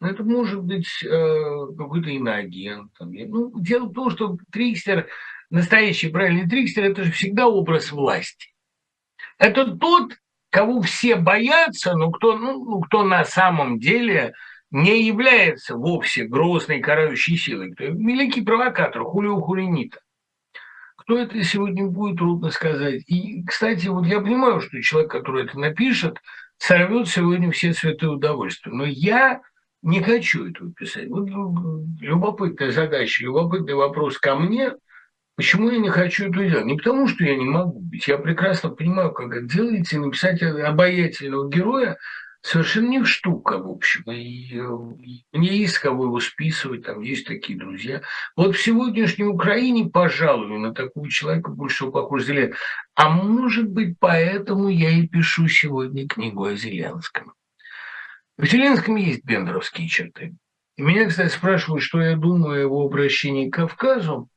Это 0.00 0.22
может 0.22 0.62
быть 0.62 0.88
э, 1.02 1.66
какой-то 1.76 2.08
иноагент. 2.10 2.92
Там. 2.98 3.12
Ну, 3.12 3.60
дело 3.60 3.86
в 3.86 3.92
том, 3.92 4.10
что 4.10 4.38
трикстер, 4.52 5.08
настоящий 5.50 6.08
правильный 6.08 6.48
трикстер, 6.48 6.84
это 6.84 7.04
же 7.04 7.12
всегда 7.12 7.48
образ 7.48 7.90
власти. 7.90 8.54
Это 9.38 9.76
тот, 9.76 10.12
кого 10.50 10.80
все 10.80 11.16
боятся, 11.16 11.94
но 11.94 12.10
кто, 12.10 12.36
ну, 12.36 12.64
ну, 12.64 12.80
кто 12.80 13.02
на 13.02 13.24
самом 13.24 13.78
деле 13.78 14.34
не 14.70 15.02
является 15.02 15.76
вовсе 15.76 16.24
грозной 16.24 16.80
карающей 16.80 17.36
силой. 17.36 17.72
Кто 17.72 17.84
великий 17.84 18.42
провокатор, 18.42 19.02
хулио 19.04 19.40
хулинита. 19.40 20.00
Кто 20.96 21.18
это 21.18 21.42
сегодня 21.42 21.86
будет, 21.86 22.18
трудно 22.18 22.50
сказать. 22.50 23.02
И, 23.06 23.42
кстати, 23.44 23.86
вот 23.88 24.06
я 24.06 24.20
понимаю, 24.20 24.60
что 24.60 24.80
человек, 24.82 25.10
который 25.10 25.44
это 25.44 25.58
напишет, 25.58 26.18
сорвет 26.58 27.08
сегодня 27.08 27.50
все 27.50 27.72
цветы 27.72 28.08
удовольствия. 28.08 28.72
Но 28.72 28.84
я 28.84 29.40
не 29.80 30.02
хочу 30.02 30.50
этого 30.50 30.72
писать. 30.72 31.08
Вот 31.08 31.28
ну, 31.28 31.86
любопытная 32.00 32.72
задача, 32.72 33.24
любопытный 33.24 33.74
вопрос 33.74 34.18
ко 34.18 34.34
мне– 34.34 34.72
Почему 35.38 35.70
я 35.70 35.78
не 35.78 35.88
хочу 35.88 36.30
это 36.30 36.44
делать? 36.44 36.64
Не 36.64 36.76
потому, 36.76 37.06
что 37.06 37.22
я 37.22 37.36
не 37.36 37.44
могу 37.44 37.78
быть. 37.78 38.08
Я 38.08 38.18
прекрасно 38.18 38.70
понимаю, 38.70 39.12
как 39.12 39.32
это 39.32 39.46
делается, 39.46 39.94
и 39.94 40.00
написать 40.00 40.42
обаятельного 40.42 41.48
героя 41.48 41.96
совершенно 42.40 42.88
не 42.88 43.04
штука, 43.04 43.58
в 43.58 43.70
общем. 43.70 44.02
И, 44.10 44.48
и 44.52 45.24
мне 45.38 45.56
есть 45.56 45.78
кого 45.78 46.06
его 46.06 46.18
списывать, 46.18 46.86
там 46.86 47.02
есть 47.02 47.24
такие 47.24 47.56
друзья. 47.56 48.02
Вот 48.34 48.56
в 48.56 48.60
сегодняшней 48.60 49.26
Украине, 49.26 49.88
пожалуй, 49.88 50.58
на 50.58 50.74
такого 50.74 51.08
человека 51.08 51.52
больше 51.52 51.86
похож 51.86 52.24
Зеленский. 52.24 52.58
А 52.96 53.08
может 53.08 53.68
быть, 53.68 53.94
поэтому 54.00 54.68
я 54.68 54.90
и 54.90 55.06
пишу 55.06 55.46
сегодня 55.46 56.08
книгу 56.08 56.46
о 56.46 56.56
Зеленском. 56.56 57.32
В 58.38 58.44
Зеленском 58.44 58.96
есть 58.96 59.24
бендеровские 59.24 59.86
черты. 59.86 60.34
И 60.76 60.82
меня, 60.82 61.06
кстати, 61.06 61.32
спрашивают, 61.32 61.84
что 61.84 62.00
я 62.00 62.16
думаю 62.16 62.54
о 62.54 62.60
его 62.60 62.84
обращении 62.84 63.48
к 63.48 63.54
Кавказу. 63.54 64.28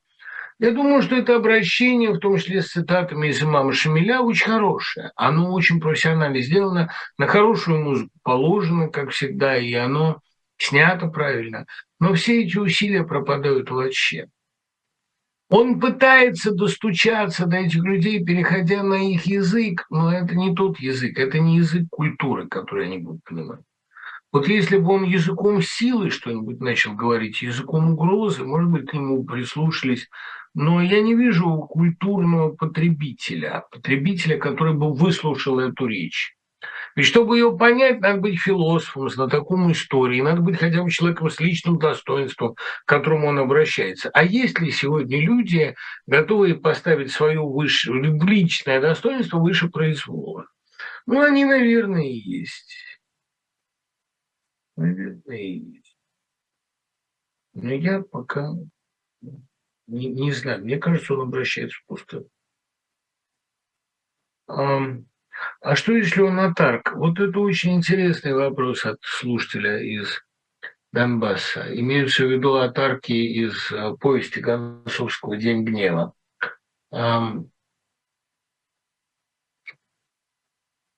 Я 0.62 0.74
думаю, 0.74 1.02
что 1.02 1.16
это 1.16 1.36
обращение, 1.36 2.12
в 2.12 2.20
том 2.20 2.38
числе 2.38 2.62
с 2.62 2.68
цитатами 2.68 3.30
из 3.30 3.42
имама 3.42 3.74
Шамиля, 3.74 4.22
очень 4.22 4.46
хорошее. 4.46 5.12
Оно 5.16 5.52
очень 5.54 5.80
профессионально 5.80 6.40
сделано, 6.42 6.92
на 7.18 7.26
хорошую 7.26 7.84
музыку 7.84 8.12
положено, 8.22 8.88
как 8.88 9.10
всегда, 9.10 9.58
и 9.58 9.74
оно 9.74 10.20
снято 10.60 11.08
правильно. 11.08 11.66
Но 12.00 12.14
все 12.14 12.44
эти 12.44 12.60
усилия 12.60 13.04
пропадают 13.04 13.72
вообще. 13.72 14.28
Он 15.50 15.80
пытается 15.80 16.52
достучаться 16.52 17.48
до 17.48 17.58
этих 17.58 17.84
людей, 17.84 18.24
переходя 18.24 18.84
на 18.84 19.02
их 19.12 19.26
язык, 19.26 19.88
но 19.90 20.14
это 20.14 20.36
не 20.36 20.54
тот 20.54 20.80
язык, 20.80 21.18
это 21.18 21.40
не 21.40 21.58
язык 21.58 21.88
культуры, 21.90 22.48
который 22.48 22.86
они 22.86 23.00
будут 23.00 23.24
понимать. 23.24 23.62
Вот 24.32 24.48
если 24.48 24.78
бы 24.78 24.94
он 24.94 25.06
языком 25.06 25.60
силы 25.64 26.12
что-нибудь 26.12 26.62
начал 26.62 26.94
говорить, 26.94 27.42
языком 27.42 27.94
угрозы, 27.94 28.46
может 28.46 28.70
быть, 28.70 28.92
к 28.92 28.94
нему 28.94 29.24
прислушались 29.26 30.08
но 30.54 30.82
я 30.82 31.02
не 31.02 31.16
вижу 31.16 31.68
культурного 31.70 32.54
потребителя, 32.56 33.64
потребителя, 33.72 34.38
который 34.38 34.74
бы 34.74 34.94
выслушал 34.94 35.60
эту 35.60 35.86
речь. 35.88 36.36
Ведь 36.96 37.06
чтобы 37.06 37.38
ее 37.38 37.58
понять, 37.58 38.02
надо 38.02 38.20
быть 38.20 38.40
философом, 38.40 39.10
знатоком 39.10 39.72
истории, 39.72 40.22
надо 40.22 40.42
быть 40.42 40.58
хотя 40.58 40.84
бы 40.84 40.92
человеком 40.92 41.30
с 41.30 41.40
личным 41.40 41.80
достоинством, 41.80 42.56
к 42.56 42.88
которому 42.88 43.28
он 43.28 43.40
обращается. 43.40 44.10
А 44.14 44.24
есть 44.24 44.60
ли 44.60 44.72
сегодня 44.72 45.22
люди, 45.22 45.76
готовые 46.06 46.56
поставить 46.56 47.12
свое 47.12 47.40
выше, 47.40 47.94
личное 47.94 48.82
достоинство 48.82 49.40
выше 49.40 49.70
произвола? 49.70 50.48
Ну, 51.06 51.22
они, 51.22 51.46
наверное, 51.46 52.04
есть. 52.04 52.76
Наверное, 54.76 55.38
есть. 55.38 55.98
Но 57.54 57.72
я 57.72 58.02
пока 58.02 58.54
не, 59.92 60.08
не 60.08 60.32
знаю, 60.32 60.64
мне 60.64 60.78
кажется, 60.78 61.14
он 61.14 61.22
обращается 61.22 61.78
в 61.80 61.86
пустоту. 61.86 62.30
А 64.48 65.76
что, 65.76 65.94
если 65.94 66.22
он 66.22 66.40
атарк? 66.40 66.94
Вот 66.94 67.20
это 67.20 67.40
очень 67.40 67.76
интересный 67.76 68.34
вопрос 68.34 68.86
от 68.86 69.00
слушателя 69.02 69.82
из 69.82 70.22
Донбасса. 70.92 71.68
Имеются 71.74 72.26
в 72.26 72.32
виду 72.32 72.56
атарки 72.56 73.12
из 73.12 73.72
а, 73.72 73.96
повести 73.96 74.40
Гонцовского 74.40 75.38
«День 75.38 75.64
гнева». 75.64 76.14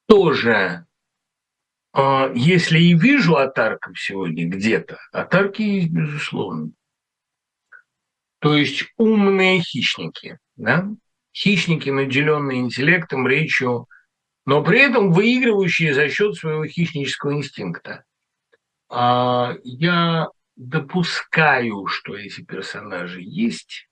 Тоже, 0.08 0.86
а, 1.94 2.32
если 2.34 2.80
и 2.80 2.96
вижу 2.96 3.36
атарков 3.36 4.00
сегодня 4.00 4.48
где-то, 4.48 4.98
атарки 5.12 5.62
есть, 5.62 5.92
безусловно. 5.92 6.72
То 8.44 8.58
есть 8.58 8.92
умные 8.98 9.62
хищники, 9.62 10.38
да? 10.58 10.90
хищники, 11.34 11.90
наделенные 11.90 12.60
интеллектом, 12.60 13.26
речью, 13.26 13.88
но 14.46 14.62
при 14.62 14.82
этом 14.82 15.14
выигрывающие 15.14 15.94
за 15.94 16.10
счет 16.10 16.36
своего 16.36 16.66
хищнического 16.66 17.34
инстинкта. 17.36 18.04
А 18.90 19.56
я 19.64 20.28
допускаю, 20.58 21.88
что 21.88 22.18
эти 22.18 22.44
персонажи 22.44 23.22
есть, 23.22 23.88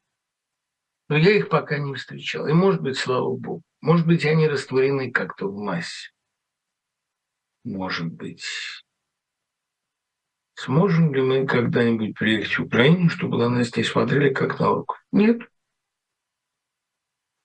но 1.07 1.15
я 1.15 1.31
их 1.31 1.47
пока 1.47 1.77
не 1.77 1.95
встречал. 1.95 2.45
И, 2.45 2.51
может 2.51 2.81
быть, 2.81 2.97
слава 2.97 3.33
богу, 3.33 3.63
может 3.79 4.05
быть, 4.05 4.25
они 4.25 4.49
растворены 4.49 5.11
как-то 5.11 5.47
в 5.47 5.55
массе. 5.55 6.09
Может 7.63 8.11
быть. 8.11 8.43
Сможем 10.63 11.11
ли 11.15 11.23
мы 11.23 11.47
когда-нибудь 11.47 12.15
приехать 12.15 12.59
в 12.59 12.63
Украину, 12.65 13.09
чтобы 13.09 13.39
на 13.39 13.49
нас 13.49 13.75
не 13.75 13.83
смотрели 13.83 14.31
как 14.31 14.59
на 14.59 14.67
руку? 14.67 14.95
Нет. 15.11 15.41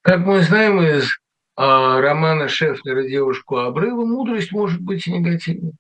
Как 0.02 0.18
мы 0.18 0.42
знаем 0.42 0.82
из 0.82 1.08
а, 1.56 2.02
романа 2.02 2.48
Шефнера 2.48 3.08
«Девушку 3.08 3.56
обрыва», 3.56 4.04
мудрость 4.04 4.52
может 4.52 4.82
быть 4.82 5.06
и 5.06 5.12
негативной. 5.12 5.72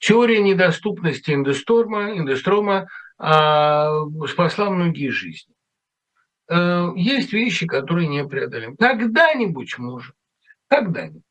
Теория 0.00 0.42
недоступности 0.42 1.30
индусторма, 1.30 2.18
индустрома 2.18 2.88
а, 3.18 3.92
спасла 4.26 4.68
многие 4.68 5.10
жизни. 5.10 5.54
А, 6.48 6.90
есть 6.96 7.32
вещи, 7.32 7.66
которые 7.68 8.08
не 8.08 8.26
преодолим. 8.26 8.76
Когда-нибудь 8.76 9.78
можем. 9.78 10.14
Когда-нибудь 10.66 11.22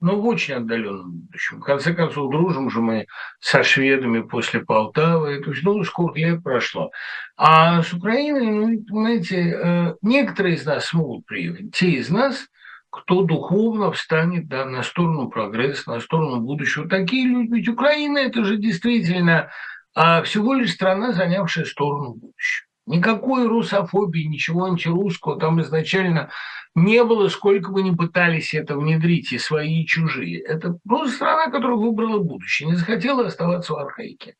но 0.00 0.16
в 0.16 0.26
очень 0.26 0.54
отдаленном 0.54 1.12
будущем. 1.12 1.60
В 1.60 1.64
конце 1.64 1.94
концов, 1.94 2.30
дружим 2.30 2.70
же 2.70 2.80
мы 2.80 3.06
со 3.38 3.62
шведами 3.62 4.22
после 4.22 4.60
Полтавы, 4.60 5.40
то 5.40 5.50
есть, 5.50 5.62
ну, 5.62 5.82
сколько 5.84 6.18
лет 6.18 6.42
прошло. 6.42 6.90
А 7.36 7.82
с 7.82 7.92
Украиной, 7.92 8.46
ну, 8.46 8.84
понимаете, 8.84 9.36
э, 9.36 9.94
некоторые 10.02 10.56
из 10.56 10.64
нас 10.64 10.86
смогут 10.86 11.26
приехать, 11.26 11.72
те 11.72 11.90
из 11.90 12.10
нас, 12.10 12.48
кто 12.90 13.22
духовно 13.22 13.92
встанет 13.92 14.48
да, 14.48 14.64
на 14.64 14.82
сторону 14.82 15.28
прогресса, 15.28 15.90
на 15.90 16.00
сторону 16.00 16.40
будущего. 16.40 16.88
Такие 16.88 17.26
люди, 17.26 17.54
ведь 17.54 17.68
Украина– 17.68 18.18
это 18.18 18.44
же 18.44 18.56
действительно 18.56 19.50
а, 19.94 20.22
всего 20.22 20.54
лишь 20.54 20.72
страна, 20.72 21.12
занявшая 21.12 21.64
сторону 21.66 22.14
будущего. 22.14 22.69
Никакой 22.90 23.46
русофобии, 23.46 24.24
ничего 24.24 24.64
антирусского 24.64 25.38
там 25.38 25.60
изначально 25.60 26.30
не 26.74 27.04
было, 27.04 27.28
сколько 27.28 27.70
бы 27.70 27.84
ни 27.84 27.94
пытались 27.94 28.52
это 28.52 28.76
внедрить, 28.76 29.32
и 29.32 29.38
свои, 29.38 29.82
и 29.82 29.86
чужие. 29.86 30.40
Это 30.40 30.76
просто 30.84 31.14
страна, 31.14 31.52
которая 31.52 31.76
выбрала 31.76 32.18
будущее, 32.18 32.68
не 32.68 32.74
захотела 32.74 33.26
оставаться 33.26 33.74
в 33.74 33.78
архаике. 33.78 34.34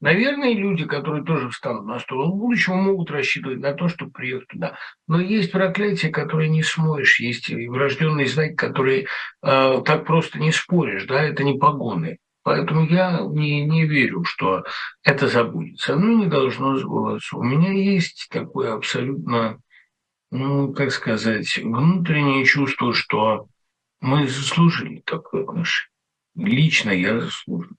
Наверное, 0.00 0.54
люди, 0.54 0.84
которые 0.84 1.24
тоже 1.24 1.48
встанут 1.48 1.86
на 1.86 1.98
сторону 1.98 2.34
будущего, 2.34 2.74
могут 2.74 3.10
рассчитывать 3.10 3.58
на 3.58 3.72
то, 3.72 3.88
чтобы 3.88 4.12
приехать 4.12 4.46
туда. 4.46 4.76
Но 5.08 5.18
есть 5.18 5.50
проклятие, 5.50 6.12
которое 6.12 6.48
не 6.48 6.62
смоешь, 6.62 7.18
есть 7.18 7.50
врожденные 7.50 8.28
знаки, 8.28 8.54
которые 8.54 9.06
э, 9.42 9.82
так 9.84 10.06
просто 10.06 10.38
не 10.38 10.52
споришь, 10.52 11.06
да, 11.06 11.20
это 11.24 11.42
не 11.42 11.58
погоны. 11.58 12.18
Поэтому 12.46 12.86
я 12.86 13.22
не, 13.22 13.66
не 13.66 13.86
верю, 13.86 14.22
что 14.22 14.62
это 15.02 15.26
забудется. 15.26 15.94
Оно 15.94 16.12
не 16.12 16.26
должно 16.26 16.78
забываться. 16.78 17.36
У 17.36 17.42
меня 17.42 17.72
есть 17.72 18.28
такое 18.30 18.72
абсолютно, 18.72 19.58
ну, 20.30 20.72
как 20.72 20.92
сказать, 20.92 21.56
внутреннее 21.56 22.44
чувство, 22.44 22.94
что 22.94 23.48
мы 23.98 24.28
заслужили 24.28 25.02
такое 25.04 25.42
отношение. 25.42 25.90
Лично 26.36 26.90
я 26.90 27.18
заслужил. 27.18 27.74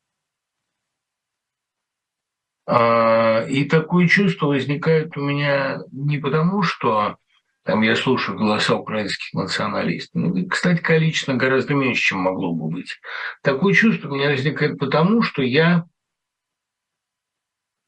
А, 2.65 3.45
и 3.47 3.63
такое 3.63 4.09
чувство 4.09 4.47
возникает 4.47 5.15
у 5.15 5.21
меня 5.21 5.79
не 5.93 6.17
потому, 6.17 6.61
что 6.61 7.15
там 7.67 7.81
я 7.81 7.97
слушаю 7.97 8.37
голоса 8.37 8.75
украинских 8.75 9.33
националистов. 9.33 10.21
Ну, 10.21 10.47
кстати, 10.47 10.81
количество 10.81 11.33
гораздо 11.33 11.73
меньше, 11.73 12.01
чем 12.01 12.19
могло 12.19 12.53
бы 12.53 12.69
быть. 12.69 12.97
Такое 13.43 13.73
чувство 13.73 14.09
у 14.09 14.15
меня 14.15 14.29
возникает 14.29 14.79
потому, 14.79 15.21
что 15.21 15.41
я 15.41 15.85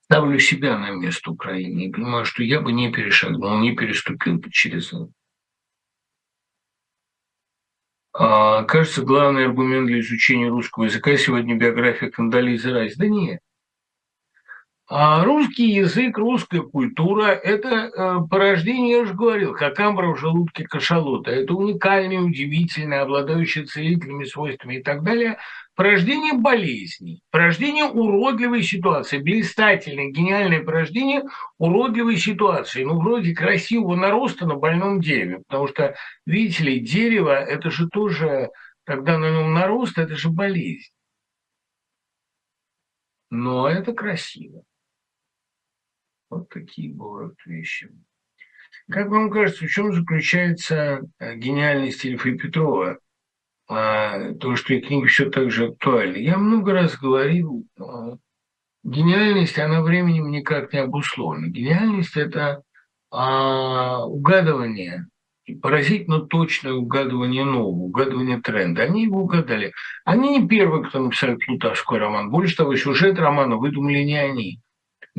ставлю 0.03 0.37
себя 0.37 0.77
на 0.77 0.91
место 0.91 1.31
Украины 1.31 1.85
и 1.85 1.91
понимаю, 1.91 2.25
что 2.25 2.43
я 2.43 2.59
бы 2.59 2.73
не 2.73 2.91
перешагнул, 2.91 3.57
не 3.59 3.73
переступил 3.73 4.35
бы 4.35 4.51
через 4.51 4.89
это. 4.89 5.07
А, 8.11 8.63
кажется, 8.63 9.01
главный 9.03 9.45
аргумент 9.45 9.87
для 9.87 10.01
изучения 10.01 10.49
русского 10.49 10.85
языка 10.85 11.15
сегодня 11.15 11.55
биография 11.55 12.11
Кандализы 12.11 12.73
Райс. 12.73 12.97
Да 12.97 13.07
нет. 13.07 13.39
А 14.91 15.23
русский 15.23 15.67
язык, 15.67 16.17
русская 16.17 16.61
культура– 16.61 17.25
это 17.43 17.69
э, 17.69 18.27
порождение, 18.27 18.97
я 18.97 19.03
уже 19.03 19.13
говорил, 19.13 19.53
как 19.53 19.79
амбра 19.79 20.07
в 20.15 20.17
желудке 20.17 20.63
кашалота. 20.63 21.29
Это 21.29 21.53
уникальное, 21.53 22.17
удивительное, 22.17 23.03
обладающее 23.03 23.65
целительными 23.65 24.23
свойствами 24.23 24.77
и 24.77 24.81
так 24.81 25.03
далее. 25.03 25.37
Порождение 25.75 26.33
болезней, 26.33 27.21
порождение 27.29 27.85
уродливой 27.85 28.63
ситуации, 28.63 29.19
блистательное, 29.19 30.09
гениальное 30.09 30.63
порождение 30.63 31.21
уродливой 31.59 32.17
ситуации. 32.17 32.83
Ну, 32.83 32.99
вроде 32.99 33.35
красивого 33.35 33.95
нароста 33.95 34.47
на 34.47 34.55
больном 34.55 35.01
дереве, 35.01 35.43
потому 35.47 35.67
что, 35.67 35.95
видите 36.25 36.63
ли, 36.63 36.79
дерево– 36.79 37.35
это 37.35 37.69
же 37.69 37.87
тоже, 37.89 38.49
когда 38.85 39.19
на 39.19 39.29
нем 39.29 39.53
нарост, 39.53 39.99
это 39.99 40.15
же 40.15 40.29
болезнь. 40.29 40.89
Но 43.29 43.69
это 43.69 43.93
красиво. 43.93 44.63
Вот 46.49 46.61
такие 46.61 46.93
бывают 46.93 47.35
вещи. 47.45 47.89
Как 48.89 49.09
вам 49.09 49.29
кажется, 49.29 49.65
в 49.65 49.69
чем 49.69 49.93
заключается 49.93 51.01
э, 51.19 51.35
гениальность 51.35 52.05
Ильфа 52.05 52.31
Петрова? 52.31 52.99
А, 53.67 54.33
то, 54.33 54.55
что 54.55 54.73
и 54.73 54.81
книга 54.81 55.07
все 55.07 55.29
так 55.29 55.51
же 55.51 55.67
актуальна. 55.67 56.17
Я 56.17 56.37
много 56.37 56.73
раз 56.73 56.97
говорил, 56.97 57.67
гениальность, 58.83 59.59
она 59.59 59.81
временем 59.83 60.31
никак 60.31 60.73
не 60.73 60.79
обусловлена. 60.79 61.47
Гениальность– 61.49 62.15
это 62.17 62.63
а, 63.11 64.05
угадывание, 64.05 65.05
поразительно 65.61 66.21
точное 66.21 66.73
угадывание 66.73 67.45
нового, 67.45 67.83
угадывание 67.83 68.41
тренда. 68.41 68.83
Они 68.83 69.03
его 69.03 69.21
угадали. 69.21 69.73
Они 70.03 70.39
не 70.39 70.47
первые, 70.47 70.83
кто 70.83 70.99
написал 70.99 71.37
Плутовской 71.37 71.99
роман. 71.99 72.31
Больше 72.31 72.55
того, 72.55 72.75
сюжет 72.75 73.19
романа 73.19 73.57
выдумали 73.57 74.03
не 74.03 74.17
они. 74.17 74.61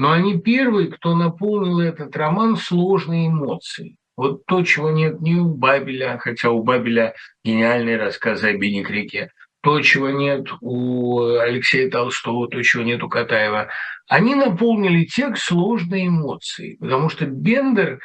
Но 0.00 0.12
они 0.12 0.40
первые, 0.40 0.88
кто 0.88 1.14
наполнил 1.14 1.78
этот 1.78 2.16
роман 2.16 2.56
сложной 2.56 3.26
эмоцией. 3.26 3.98
Вот 4.16 4.46
то, 4.46 4.62
чего 4.62 4.88
нет 4.90 5.20
ни 5.20 5.34
у 5.34 5.52
Бабеля, 5.52 6.16
хотя 6.16 6.48
у 6.48 6.62
Бабеля 6.62 7.12
гениальные 7.44 7.98
рассказы 7.98 8.48
о 8.48 8.56
Бенекрике, 8.56 9.30
то, 9.62 9.78
чего 9.82 10.08
нет 10.08 10.46
у 10.62 11.20
Алексея 11.36 11.90
Толстого, 11.90 12.48
то, 12.48 12.62
чего 12.62 12.82
нет 12.82 13.02
у 13.02 13.10
Катаева. 13.10 13.68
Они 14.08 14.34
наполнили 14.34 15.04
текст 15.04 15.44
сложной 15.44 16.06
эмоцией, 16.06 16.78
потому 16.78 17.10
что 17.10 17.26
Бендер, 17.26 18.00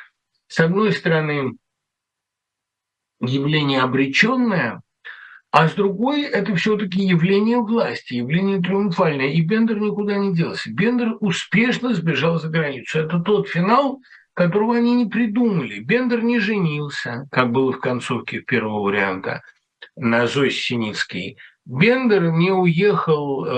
с 0.47 0.59
одной 0.59 0.91
стороны, 0.91 1.53
явление 3.21 3.79
обреченное, 3.79 4.81
а 5.57 5.69
с 5.69 5.73
другой, 5.73 6.23
это 6.23 6.53
все-таки 6.55 7.01
явление 7.01 7.59
власти, 7.59 8.15
явление 8.15 8.59
триумфальное. 8.59 9.27
И 9.27 9.39
Бендер 9.39 9.79
никуда 9.79 10.17
не 10.17 10.35
делся. 10.35 10.69
Бендер 10.69 11.15
успешно 11.21 11.93
сбежал 11.93 12.41
за 12.41 12.49
границу. 12.49 12.99
Это 12.99 13.19
тот 13.19 13.47
финал, 13.47 14.01
которого 14.33 14.75
они 14.75 14.95
не 14.95 15.05
придумали. 15.05 15.79
Бендер 15.79 16.23
не 16.23 16.39
женился, 16.39 17.29
как 17.31 17.53
было 17.53 17.71
в 17.71 17.79
концовке 17.79 18.41
первого 18.41 18.81
варианта, 18.81 19.43
на 19.95 20.27
Зосе 20.27 20.59
Синицкой. 20.59 21.37
Бендер 21.63 22.33
не 22.33 22.51
уехал 22.51 23.45
э, 23.45 23.51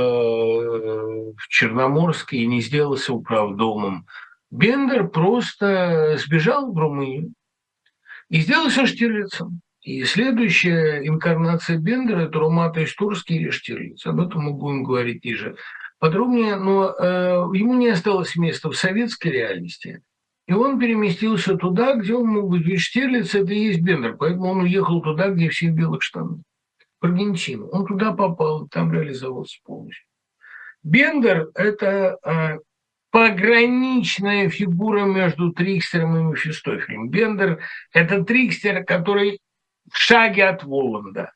в 1.35 1.47
Черноморск 1.49 2.33
и 2.33 2.45
не 2.45 2.61
сделался 2.61 3.11
управдомом. 3.11 4.05
Бендер 4.51 5.07
просто 5.07 6.15
сбежал 6.23 6.71
в 6.71 6.77
Румынию 6.77 7.33
и 8.29 8.41
сделался 8.41 8.85
Штирлицем. 8.85 9.61
И 9.87 10.03
следующая 10.03 11.07
инкарнация 11.07 11.77
Бендера– 11.77 12.19
это 12.27 12.39
Румата 12.39 12.83
Истурский 12.83 13.37
или 13.37 13.51
Штирлиц. 13.51 14.05
Об 14.05 14.19
этом 14.19 14.41
мы 14.41 14.51
будем 14.51 14.83
говорить 14.83 15.23
ниже 15.23 15.55
подробнее, 15.97 16.57
но 16.57 16.93
э, 16.93 17.45
ему 17.53 17.73
не 17.75 17.87
осталось 17.87 18.35
места 18.35 18.69
в 18.69 18.75
советской 18.75 19.29
реальности. 19.29 20.01
И 20.45 20.51
он 20.51 20.77
переместился 20.77 21.55
туда, 21.55 21.93
где 21.93 22.15
он 22.15 22.27
мог 22.27 22.49
быть. 22.49 22.65
Ведь 22.65 22.81
Штирлиц– 22.81 23.33
это 23.35 23.53
и 23.53 23.59
есть 23.59 23.79
Бендер, 23.79 24.17
поэтому 24.17 24.49
он 24.49 24.59
уехал 24.59 25.01
туда, 25.01 25.29
где 25.29 25.47
все 25.47 25.69
в 25.69 25.75
белых 25.75 26.03
штанах. 26.03 26.39
В 26.99 27.05
Аргентину. 27.05 27.69
Он 27.69 27.85
туда 27.85 28.11
попал, 28.11 28.67
там 28.67 28.91
реализовался 28.91 29.57
полностью. 29.63 30.03
Бендер– 30.83 31.47
это 31.55 32.17
э, 32.25 32.57
пограничная 33.11 34.49
фигура 34.49 35.05
между 35.05 35.53
Трикстером 35.53 36.17
и 36.17 36.23
Мефистофелем. 36.23 37.09
Бендер– 37.09 37.61
это 37.93 38.25
Трикстер, 38.25 38.83
который 38.83 39.39
в 39.91 39.97
шаге 39.97 40.45
от 40.45 40.63
Воланда. 40.63 41.33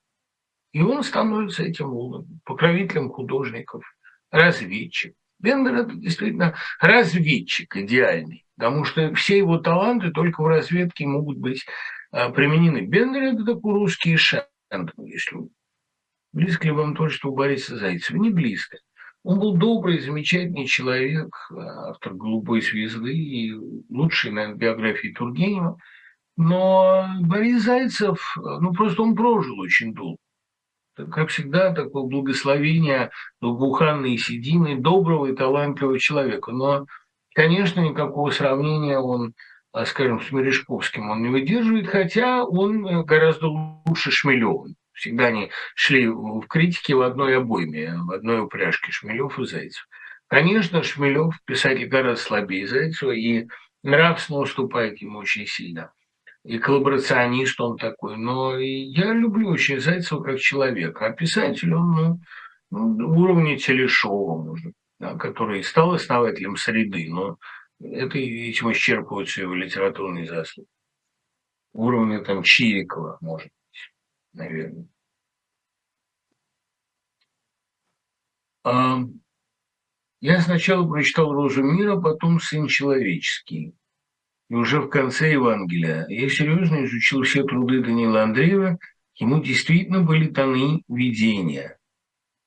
И 0.73 0.81
он 0.81 1.03
становится 1.03 1.63
этим 1.63 1.89
Воландом, 1.89 2.41
покровителем 2.45 3.09
художников, 3.09 3.83
разведчик. 4.29 5.15
Бендер– 5.39 5.75
это 5.75 5.95
действительно 5.95 6.55
разведчик 6.79 7.75
идеальный, 7.75 8.45
потому 8.55 8.85
что 8.85 9.13
все 9.15 9.37
его 9.37 9.57
таланты 9.57 10.11
только 10.11 10.41
в 10.41 10.47
разведке 10.47 11.07
могут 11.07 11.37
быть 11.37 11.65
а, 12.11 12.29
применены. 12.29 12.81
Бендер– 12.85 13.23
это 13.33 13.43
такой 13.43 13.73
русский 13.73 14.15
Шендер, 14.17 14.93
если 14.97 15.37
Близко 16.33 16.65
ли 16.65 16.71
вам 16.71 16.95
творчество 16.95 17.31
Бориса 17.31 17.75
Зайцева? 17.75 18.17
Не 18.17 18.29
близко. 18.29 18.77
Он 19.23 19.39
был 19.39 19.57
добрый, 19.57 19.99
замечательный 19.99 20.65
человек, 20.65 21.35
автор 21.51 22.13
«Голубой 22.13 22.61
звезды» 22.61 23.13
и 23.13 23.53
лучшей, 23.89 24.31
наверное, 24.31 24.57
биографии 24.57 25.09
Тургенева– 25.09 25.77
но 26.41 27.07
Борис 27.21 27.63
Зайцев, 27.63 28.35
ну 28.35 28.73
просто 28.73 29.03
он 29.03 29.15
прожил 29.15 29.59
очень 29.59 29.93
долго. 29.93 30.17
Как 30.95 31.29
всегда, 31.29 31.71
такое 31.71 32.03
благословение 32.03 33.11
благоуханной 33.39 34.17
седины, 34.17 34.75
доброго 34.75 35.27
и 35.27 35.35
талантливого 35.35 35.99
человека. 35.99 36.51
Но, 36.51 36.87
конечно, 37.35 37.79
никакого 37.81 38.31
сравнения 38.31 38.97
он, 38.97 39.33
а, 39.71 39.85
скажем, 39.85 40.19
с 40.19 40.31
Мережковским 40.31 41.11
он 41.11 41.21
не 41.21 41.29
выдерживает, 41.29 41.87
хотя 41.87 42.43
он 42.43 42.87
э, 42.87 43.03
гораздо 43.03 43.47
лучше 43.85 44.09
Шмелева. 44.09 44.67
Всегда 44.93 45.27
они 45.27 45.51
шли 45.75 46.07
в 46.07 46.47
критике 46.47 46.95
в 46.95 47.01
одной 47.01 47.37
обойме, 47.37 47.93
в 47.99 48.11
одной 48.11 48.41
упряжке 48.41 48.91
Шмелев 48.91 49.37
и 49.37 49.45
Зайцев. 49.45 49.87
Конечно, 50.25 50.81
Шмелев 50.81 51.35
писатель 51.45 51.87
гораздо 51.87 52.19
слабее 52.19 52.67
Зайцева 52.67 53.11
и 53.11 53.47
нравственно 53.83 54.39
уступает 54.39 55.01
ему 55.03 55.19
очень 55.19 55.45
сильно 55.45 55.91
и 56.43 56.57
коллаборационист 56.57 57.59
он 57.59 57.77
такой. 57.77 58.17
Но 58.17 58.57
я 58.57 59.13
люблю 59.13 59.49
очень 59.49 59.79
Зайцева 59.79 60.23
как 60.23 60.39
человека. 60.39 61.05
А 61.05 61.11
писатель 61.11 61.73
он 61.73 62.21
ну, 62.71 62.87
ну, 62.95 63.09
уровня 63.19 63.57
телешоу, 63.57 64.43
может, 64.43 64.73
да, 64.99 65.15
который 65.15 65.63
стал 65.63 65.93
основателем 65.93 66.55
среды, 66.55 67.07
но 67.09 67.37
это 67.79 68.17
этим 68.17 68.71
исчерпываются 68.71 69.41
его 69.41 69.53
литературные 69.53 70.27
заслуги. 70.27 70.69
Уровня 71.73 72.23
там 72.23 72.43
Чирикова, 72.43 73.17
может 73.21 73.47
быть, 73.47 73.93
наверное. 74.33 74.87
А, 78.63 78.99
я 80.19 80.41
сначала 80.41 80.87
прочитал 80.87 81.33
«Розу 81.33 81.63
мира», 81.63 81.99
потом 81.99 82.39
«Сын 82.39 82.67
человеческий». 82.67 83.73
И 84.51 84.53
уже 84.53 84.81
в 84.81 84.89
конце 84.89 85.31
Евангелия. 85.31 86.05
Я 86.09 86.27
серьезно 86.29 86.83
изучил 86.83 87.23
все 87.23 87.43
труды 87.43 87.81
Даниила 87.81 88.23
Андреева, 88.23 88.79
ему 89.15 89.39
действительно 89.39 90.01
были 90.01 90.27
даны 90.27 90.81
видения. 90.89 91.77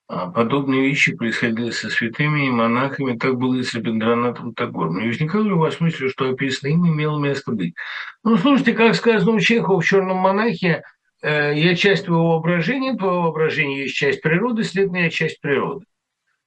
А 0.07 0.27
подобные 0.27 0.83
вещи 0.83 1.17
происходили 1.17 1.71
со 1.71 1.89
святыми 1.89 2.47
и 2.47 2.51
монахами, 2.51 3.17
так 3.17 3.39
было 3.39 3.55
и 3.55 3.63
с 3.63 3.73
Рабиндранатом 3.73 4.53
Тагором. 4.53 5.01
Не 5.01 5.07
возникало 5.07 5.45
ли 5.45 5.53
у 5.53 5.59
вас 5.59 5.81
мысли, 5.81 6.09
что 6.09 6.29
описано 6.29 6.69
им 6.69 6.87
имело 6.87 7.19
место 7.19 7.53
быть? 7.53 7.75
Ну, 8.23 8.37
слушайте, 8.37 8.75
как 8.75 8.95
сказано 8.95 9.33
у 9.33 9.41
Чехова 9.41 9.81
в 9.81 9.85
«Черном 9.85 10.19
монахе», 10.19 10.83
э, 11.23 11.59
я 11.59 11.75
часть 11.75 12.05
твоего 12.05 12.33
воображения, 12.33 12.95
твоего 12.95 13.23
воображения 13.23 13.85
есть 13.85 13.97
часть 13.97 14.21
природы, 14.21 14.63
следовательно, 14.65 15.09
часть 15.09 15.41
природы. 15.41 15.87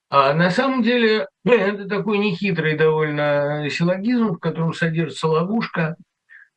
А 0.09 0.33
на 0.33 0.49
самом 0.49 0.83
деле 0.83 1.27
это 1.43 1.87
такой 1.87 2.17
нехитрый 2.17 2.77
довольно 2.77 3.67
силлогизм, 3.69 4.33
в 4.33 4.39
котором 4.39 4.73
содержится 4.73 5.27
ловушка. 5.27 5.95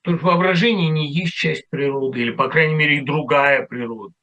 То 0.02 0.12
есть 0.12 0.22
воображение 0.22 0.88
не 0.88 1.12
есть 1.12 1.34
часть 1.34 1.68
природы, 1.68 2.20
или, 2.20 2.30
по 2.30 2.48
крайней 2.48 2.74
мере, 2.74 2.98
и 2.98 3.04
другая 3.04 3.66
природа. 3.66 4.14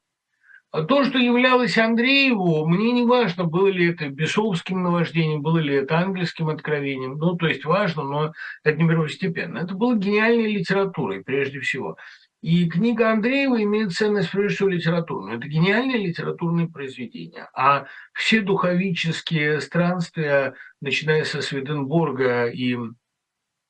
А 0.70 0.82
то, 0.82 1.04
что 1.04 1.18
являлось 1.18 1.78
Андрееву, 1.78 2.66
мне 2.66 2.92
не 2.92 3.04
важно, 3.04 3.44
было 3.44 3.68
ли 3.68 3.90
это 3.90 4.08
бесовским 4.08 4.82
наваждением, 4.82 5.40
было 5.40 5.58
ли 5.58 5.74
это 5.74 5.98
ангельским 5.98 6.48
откровением. 6.48 7.16
Ну, 7.16 7.36
то 7.36 7.46
есть 7.46 7.64
важно, 7.64 8.02
но 8.02 8.32
это 8.64 8.76
не 8.76 8.88
первостепенно. 8.88 9.58
Это 9.58 9.74
было 9.74 9.94
гениальной 9.94 10.52
литературой, 10.52 11.22
прежде 11.24 11.60
всего. 11.60 11.96
И 12.40 12.68
книга 12.68 13.10
Андреева 13.10 13.60
имеет 13.62 13.92
ценность 13.92 14.30
прежде 14.30 14.54
всего 14.56 14.68
литературную. 14.68 15.38
Это 15.38 15.48
гениальное 15.48 15.96
литературное 15.96 16.68
произведение. 16.68 17.48
А 17.52 17.86
все 18.12 18.40
духовические 18.40 19.60
странствия, 19.60 20.54
начиная 20.80 21.24
со 21.24 21.42
Сведенборга 21.42 22.46
и 22.46 22.76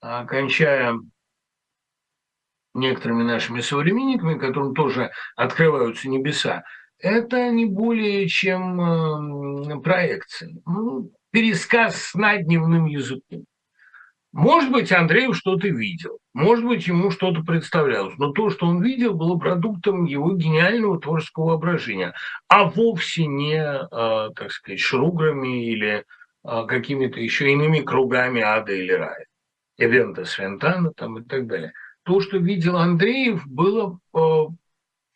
а, 0.00 0.26
кончая 0.26 0.98
некоторыми 2.74 3.22
нашими 3.22 3.60
современниками, 3.60 4.38
которым 4.38 4.74
тоже 4.74 5.10
открываются 5.34 6.08
небеса, 6.08 6.62
это 6.98 7.50
не 7.50 7.64
более 7.64 8.28
чем 8.28 8.80
эм, 8.80 9.82
проекция. 9.82 10.50
Ну, 10.66 11.10
пересказ 11.30 11.96
с 11.96 12.14
надневным 12.14 12.86
языком. 12.86 13.44
Может 14.38 14.70
быть, 14.70 14.92
Андреев 14.92 15.36
что-то 15.36 15.66
видел, 15.66 16.20
может 16.32 16.64
быть, 16.64 16.86
ему 16.86 17.10
что-то 17.10 17.42
представлялось, 17.42 18.16
но 18.18 18.30
то, 18.30 18.50
что 18.50 18.68
он 18.68 18.80
видел, 18.80 19.14
было 19.14 19.36
продуктом 19.36 20.04
его 20.04 20.30
гениального 20.30 21.00
творческого 21.00 21.46
воображения, 21.46 22.14
а 22.46 22.70
вовсе 22.70 23.26
не, 23.26 23.56
э, 23.56 24.30
так 24.36 24.52
сказать, 24.52 24.78
шруграми 24.78 25.66
или 25.66 26.04
э, 26.44 26.66
какими-то 26.68 27.18
еще 27.18 27.50
иными 27.50 27.80
кругами 27.80 28.40
ада 28.40 28.72
или 28.72 28.92
рая, 28.92 29.26
Эвента 29.76 30.24
Свентана 30.24 30.92
там 30.92 31.18
и 31.18 31.24
так 31.24 31.48
далее. 31.48 31.72
То, 32.04 32.20
что 32.20 32.36
видел 32.36 32.76
Андреев, 32.76 33.44
было 33.44 33.98
э, 34.14 34.18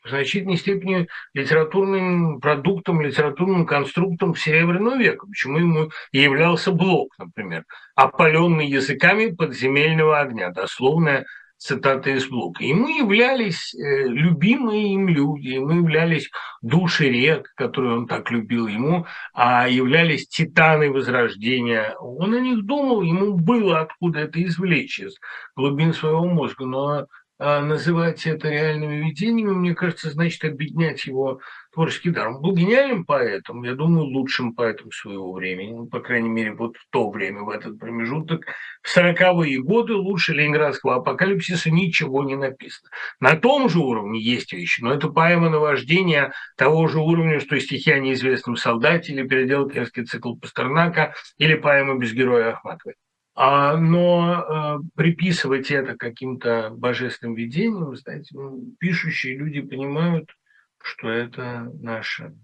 в 0.05 0.09
значительной 0.09 0.57
степени 0.57 1.09
литературным 1.35 2.41
продуктом, 2.41 3.01
литературным 3.01 3.67
конструктом 3.67 4.35
Серебряного 4.35 4.97
века, 4.97 5.27
почему 5.27 5.59
ему 5.59 5.91
являлся 6.11 6.73
Блок, 6.73 7.15
например, 7.19 7.65
опаленный 7.95 8.67
языками 8.67 9.31
подземельного 9.31 10.21
огня, 10.21 10.51
дословная 10.51 11.25
цитата 11.63 12.11
из 12.11 12.27
Блока. 12.27 12.65
Ему 12.65 12.89
являлись 12.89 13.73
э, 13.75 14.09
любимые 14.09 14.95
им 14.95 15.09
люди, 15.09 15.49
ему 15.49 15.73
являлись 15.73 16.29
души 16.61 17.09
рек, 17.09 17.53
которые 17.55 17.99
он 17.99 18.09
так 18.09 18.31
любил, 18.31 18.67
ему 18.67 19.07
а 19.33 19.69
являлись 19.69 20.27
титаны 20.27 20.91
Возрождения. 20.91 21.95
Он 22.01 22.35
о 22.35 22.41
них 22.41 22.65
думал, 22.65 23.03
ему 23.03 23.35
было 23.35 23.81
откуда 23.81 24.21
это 24.21 24.43
извлечь 24.43 24.99
из 24.99 25.15
глубин 25.55 25.95
своего 25.95 26.25
мозга, 26.25 26.65
но 26.65 27.07
называть 27.43 28.27
это 28.27 28.49
реальными 28.49 29.05
видениями, 29.05 29.53
мне 29.53 29.75
кажется, 29.75 30.11
значит 30.11 30.45
объединять 30.45 31.05
его 31.07 31.41
творческий 31.73 32.11
дар. 32.11 32.29
Он 32.29 32.41
был 32.41 32.55
гениальным 32.55 33.05
поэтом, 33.05 33.63
я 33.63 33.75
думаю, 33.75 34.05
лучшим 34.05 34.55
поэтом 34.55 34.93
своего 34.93 35.33
времени, 35.33 35.73
ну, 35.73 35.87
по 35.87 36.01
крайней 36.01 36.29
мере, 36.29 36.53
вот 36.53 36.77
в 36.77 36.87
то 36.91 37.11
время, 37.11 37.43
в 37.43 37.51
этот 37.51 37.79
промежуток. 37.79 38.45
В 38.83 38.97
40-е 38.97 39.59
годы 39.63 39.95
лучше 39.95 40.35
ленинградского 40.35 40.97
апокалипсиса 40.97 41.71
ничего 41.71 42.25
не 42.25 42.37
написано. 42.37 42.91
На 43.21 43.37
том 43.37 43.69
же 43.69 43.79
уровне 43.79 44.21
есть 44.21 44.53
вещи, 44.53 44.83
но 44.83 44.93
это 44.93 45.09
поэма 45.09 45.51
наваждения 45.51 46.33
того 46.57 46.87
же 46.89 46.99
уровня, 46.99 47.41
что 47.41 47.59
стихи 47.59 47.91
о 47.91 47.99
неизвестном 47.99 48.57
солдате 48.57 49.13
или 49.13 49.27
переделкинский 49.27 50.05
цикл 50.05 50.35
Пастернака 50.37 51.15
или 51.39 51.55
поэма 51.55 51.99
«Без 51.99 52.13
героя 52.13 52.53
Ахматовой». 52.53 52.95
А, 53.35 53.77
но 53.79 54.81
э, 54.83 54.89
приписывать 54.95 55.71
это 55.71 55.97
каким-то 55.97 56.71
божественным 56.71 57.35
видениям, 57.35 57.97
знаете, 57.97 58.37
ну, 58.37 58.75
пишущие 58.79 59.37
люди 59.37 59.63
понимают, 59.63 60.37
что 60.83 61.09
это 61.09 61.73
наша, 61.81 62.35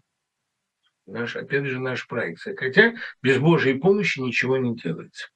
наша, 1.07 1.41
опять 1.41 1.67
же, 1.67 1.79
наша 1.79 2.07
проекция. 2.07 2.57
Хотя 2.57 2.95
без 3.23 3.39
Божьей 3.39 3.75
помощи 3.75 4.21
ничего 4.21 4.57
не 4.57 4.75
делается. 4.77 5.29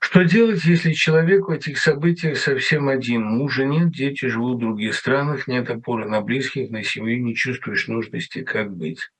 Что 0.00 0.22
делать, 0.22 0.64
если 0.64 0.92
человек 0.92 1.48
в 1.48 1.50
этих 1.50 1.78
событиях 1.78 2.38
совсем 2.38 2.88
один? 2.88 3.24
Мужа 3.24 3.64
нет, 3.64 3.90
дети 3.90 4.26
живут 4.26 4.58
в 4.58 4.60
других 4.60 4.94
странах, 4.94 5.48
нет 5.48 5.68
опоры 5.70 6.08
на 6.08 6.20
близких, 6.20 6.70
на 6.70 6.82
семью, 6.82 7.22
не 7.22 7.34
чувствуешь 7.34 7.88
нужности, 7.88 8.42
как 8.42 8.76
быть? 8.76 9.10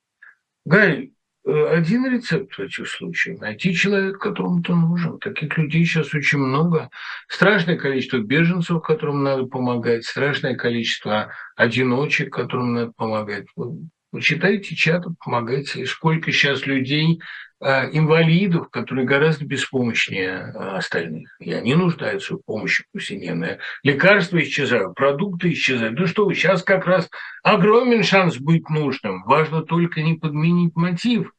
Э, 0.71 1.09
один 1.49 2.05
рецепт 2.11 2.53
в 2.53 2.59
этих 2.59 2.87
случаях– 2.87 3.39
найти 3.41 3.73
человека, 3.73 4.19
которому 4.19 4.61
ты 4.61 4.73
нужен. 4.73 5.19
Таких 5.19 5.57
людей 5.57 5.85
сейчас 5.85 6.13
очень 6.13 6.39
много. 6.39 6.89
Страшное 7.27 7.77
количество 7.77 8.17
беженцев, 8.17 8.81
которым 8.81 9.23
надо 9.23 9.45
помогать, 9.45 10.05
страшное 10.05 10.55
количество 10.55 11.31
одиночек, 11.55 12.33
которым 12.33 12.73
надо 12.73 12.91
помогать. 12.91 13.45
Вы 13.55 14.21
читайте 14.21 14.75
чаты, 14.75 15.09
помогайте. 15.23 15.85
Сколько 15.85 16.31
сейчас 16.31 16.65
людей, 16.65 17.21
э, 17.61 17.89
инвалидов, 17.91 18.69
которые 18.69 19.05
гораздо 19.05 19.45
беспомощнее 19.45 20.51
э, 20.53 20.77
остальных. 20.77 21.29
И 21.39 21.51
они 21.53 21.75
нуждаются 21.75 22.35
в 22.35 22.41
помощи 22.43 22.85
повседневной. 22.91 23.59
Лекарства 23.83 24.41
исчезают, 24.41 24.95
продукты 24.95 25.51
исчезают. 25.51 25.99
Ну 25.99 26.07
что, 26.07 26.31
сейчас 26.33 26.63
как 26.63 26.85
раз 26.85 27.09
огромен 27.43 28.03
шанс 28.03 28.37
быть 28.37 28.69
нужным. 28.69 29.23
Важно 29.25 29.61
только 29.61 30.01
не 30.01 30.15
подменить 30.15 30.75
мотив, 30.75 31.31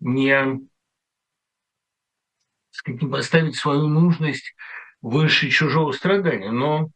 не, 0.00 0.60
сказать, 2.70 3.02
не 3.02 3.08
поставить 3.08 3.56
свою 3.56 3.88
нужность 3.88 4.54
выше 5.00 5.50
чужого 5.50 5.92
страдания. 5.92 6.50
Но 6.50 6.90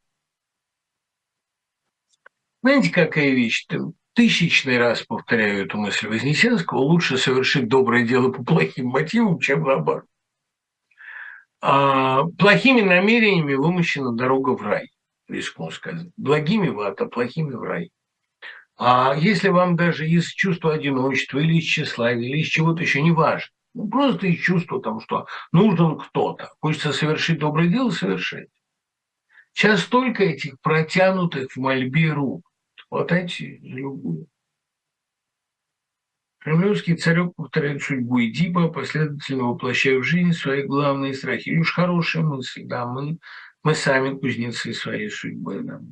знаете, 2.63 2.91
какая 2.91 3.31
вещь? 3.31 3.67
тысячный 4.13 4.79
раз 4.79 5.03
повторяю 5.03 5.65
эту 5.65 5.79
мысль 5.79 6.09
Вознесенского, 6.09 6.79
лучше 6.79 7.17
совершить 7.17 7.69
доброе 7.69 8.07
дело 8.07 8.31
по 8.31 8.45
плохим 8.45 8.87
мотивам, 8.87 9.39
чем 9.39 9.63
наоборот. 9.63 10.05
А, 11.63 12.25
плохими 12.39 12.81
намерениями 12.81 13.55
вымощена 13.55 14.13
дорога 14.13 14.51
в 14.51 14.63
рай, 14.63 14.91
рискну 15.29 15.71
сказать. 15.71 16.09
Благими 16.17 16.69
в 16.69 16.81
ад, 16.81 17.01
а 17.01 17.07
плохими 17.07 17.53
в 17.53 17.63
рай. 17.63 17.91
А 18.83 19.15
если 19.15 19.49
вам 19.51 19.77
даже 19.77 20.09
из 20.09 20.29
чувства 20.29 20.73
одиночества 20.73 21.39
или 21.39 21.59
из 21.59 21.65
тщеславия, 21.65 22.31
или 22.31 22.39
из 22.39 22.47
чего-то 22.47 22.81
еще 22.81 23.03
не 23.03 23.11
важно, 23.11 23.51
ну, 23.75 23.91
просто 23.91 24.27
из 24.27 24.41
чувства, 24.41 24.81
там, 24.81 25.01
что 25.01 25.27
нужен 25.53 25.99
кто-то, 25.99 26.51
хочется 26.61 26.95
совершить 26.95 27.41
доброе 27.41 27.69
дело, 27.69 27.91
совершать. 27.91 28.49
Сейчас 29.53 29.83
столько 29.83 30.23
этих 30.23 30.59
протянутых 30.63 31.53
в 31.53 31.57
мольбе 31.59 32.11
рук. 32.15 32.51
Хватайте 32.89 33.59
любую. 33.59 34.29
Кремлевский 36.39 36.97
царек 36.97 37.35
повторяет 37.37 37.83
судьбу 37.83 38.19
Эдипа, 38.23 38.69
последовательно 38.69 39.45
воплощая 39.45 39.99
в 39.99 40.05
жизнь 40.05 40.33
свои 40.33 40.63
главные 40.63 41.13
страхи. 41.13 41.51
И 41.51 41.59
уж 41.59 41.75
хорошая 41.75 42.23
мысль, 42.23 42.63
да, 42.65 42.87
мы, 42.87 43.19
мы 43.63 43.75
сами 43.75 44.19
кузнецы 44.19 44.73
своей 44.73 45.11
судьбы. 45.11 45.61
Да. 45.65 45.83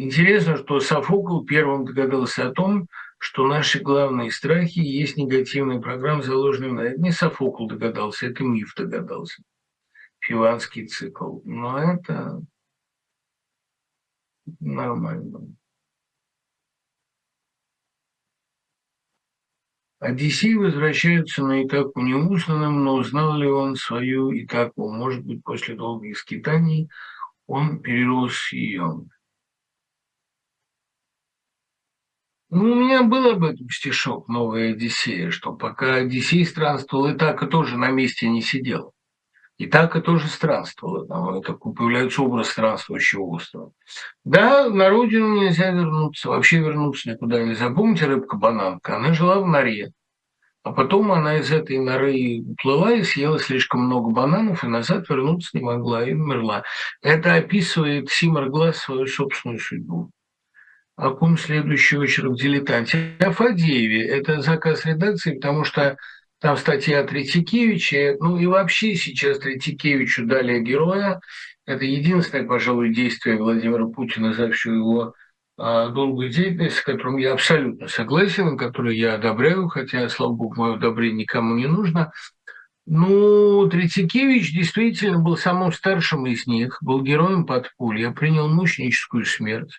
Интересно, 0.00 0.56
что 0.56 0.78
Софокл 0.78 1.44
первым 1.44 1.84
догадался 1.84 2.46
о 2.46 2.52
том, 2.52 2.86
что 3.18 3.48
наши 3.48 3.80
главные 3.80 4.30
страхи 4.30 4.78
есть 4.78 5.16
негативная 5.16 5.80
программа, 5.80 6.22
заложенная 6.22 6.70
на 6.70 6.80
это. 6.82 7.00
Не 7.00 7.10
Софокл 7.10 7.66
догадался, 7.66 8.28
это 8.28 8.44
миф 8.44 8.76
догадался. 8.76 9.42
Фиванский 10.20 10.86
цикл. 10.86 11.40
Но 11.44 11.78
это 11.80 12.40
нормально. 14.60 15.52
Одиссей 19.98 20.54
возвращается 20.54 21.42
на 21.42 21.64
Итаку 21.64 22.02
неузнанным, 22.02 22.84
но 22.84 22.94
узнал 22.94 23.36
ли 23.36 23.48
он 23.48 23.74
свою 23.74 24.30
Итаку? 24.44 24.92
Может 24.92 25.24
быть, 25.24 25.42
после 25.42 25.74
долгих 25.74 26.18
скитаний 26.18 26.88
он 27.48 27.82
перерос 27.82 28.52
ее. 28.52 29.08
Ну, 32.50 32.72
у 32.72 32.74
меня 32.74 33.02
был 33.02 33.30
об 33.30 33.44
этом 33.44 33.68
стишок 33.68 34.26
«Новая 34.28 34.72
Одиссея», 34.72 35.30
что 35.30 35.52
пока 35.52 35.96
Одиссей 35.96 36.46
странствовал, 36.46 37.12
Итака 37.12 37.46
тоже 37.46 37.76
на 37.76 37.90
месте 37.90 38.26
не 38.28 38.40
сидел. 38.40 38.94
И 39.58 39.66
так 39.66 39.96
и 39.96 40.00
тоже 40.00 40.28
странствовала. 40.28 41.06
Там 41.06 41.42
такой 41.42 41.74
появляется 41.74 42.22
образ 42.22 42.48
странствующего 42.48 43.24
острова. 43.24 43.72
Да, 44.24 44.70
на 44.70 44.88
родину 44.88 45.42
нельзя 45.42 45.72
вернуться, 45.72 46.28
вообще 46.28 46.60
вернуться 46.60 47.10
никуда 47.10 47.42
нельзя. 47.42 47.68
Помните 47.68 48.06
рыбка-бананка? 48.06 48.96
Она 48.96 49.12
жила 49.12 49.40
в 49.40 49.46
норе. 49.46 49.92
А 50.62 50.72
потом 50.72 51.12
она 51.12 51.38
из 51.38 51.50
этой 51.50 51.78
норы 51.78 52.40
уплыла 52.40 52.92
и 52.92 53.02
съела 53.02 53.38
слишком 53.38 53.82
много 53.82 54.10
бананов, 54.10 54.64
и 54.64 54.68
назад 54.68 55.08
вернуться 55.08 55.50
не 55.56 55.62
могла, 55.62 56.04
и 56.04 56.14
умерла. 56.14 56.62
Это 57.02 57.34
описывает 57.34 58.08
Симар 58.10 58.48
Глаз 58.48 58.78
свою 58.78 59.06
собственную 59.06 59.58
судьбу. 59.58 60.10
О 60.98 61.10
ком 61.10 61.38
следующий 61.38 61.96
очерк 61.96 62.32
в 62.32 62.34
«Дилетанте»? 62.34 63.14
О 63.20 63.30
Фадееве. 63.30 64.04
Это 64.04 64.42
заказ 64.42 64.84
редакции, 64.84 65.34
потому 65.34 65.62
что 65.62 65.96
там 66.40 66.56
статья 66.56 67.04
Третьякевича, 67.04 68.16
ну 68.18 68.36
и 68.36 68.46
вообще 68.46 68.96
сейчас 68.96 69.38
Третьякевичу 69.38 70.26
дали 70.26 70.58
героя. 70.58 71.20
Это 71.66 71.84
единственное, 71.84 72.48
пожалуй, 72.48 72.92
действие 72.92 73.36
Владимира 73.36 73.86
Путина 73.86 74.32
за 74.32 74.50
всю 74.50 74.72
его 74.72 75.14
а, 75.56 75.90
долгую 75.90 76.30
деятельность, 76.30 76.78
с 76.78 76.82
которым 76.82 77.18
я 77.18 77.34
абсолютно 77.34 77.86
согласен, 77.86 78.58
которую 78.58 78.96
я 78.96 79.14
одобряю, 79.14 79.68
хотя, 79.68 80.08
слава 80.08 80.32
богу, 80.32 80.56
мое 80.56 80.74
одобрение 80.74 81.18
никому 81.18 81.54
не 81.54 81.68
нужно. 81.68 82.10
Ну, 82.86 83.68
Третьякевич 83.68 84.52
действительно 84.52 85.20
был 85.20 85.36
самым 85.36 85.70
старшим 85.70 86.26
из 86.26 86.48
них, 86.48 86.78
был 86.80 87.02
героем 87.02 87.46
подполья, 87.46 88.10
принял 88.10 88.48
мученическую 88.48 89.24
смерть. 89.24 89.78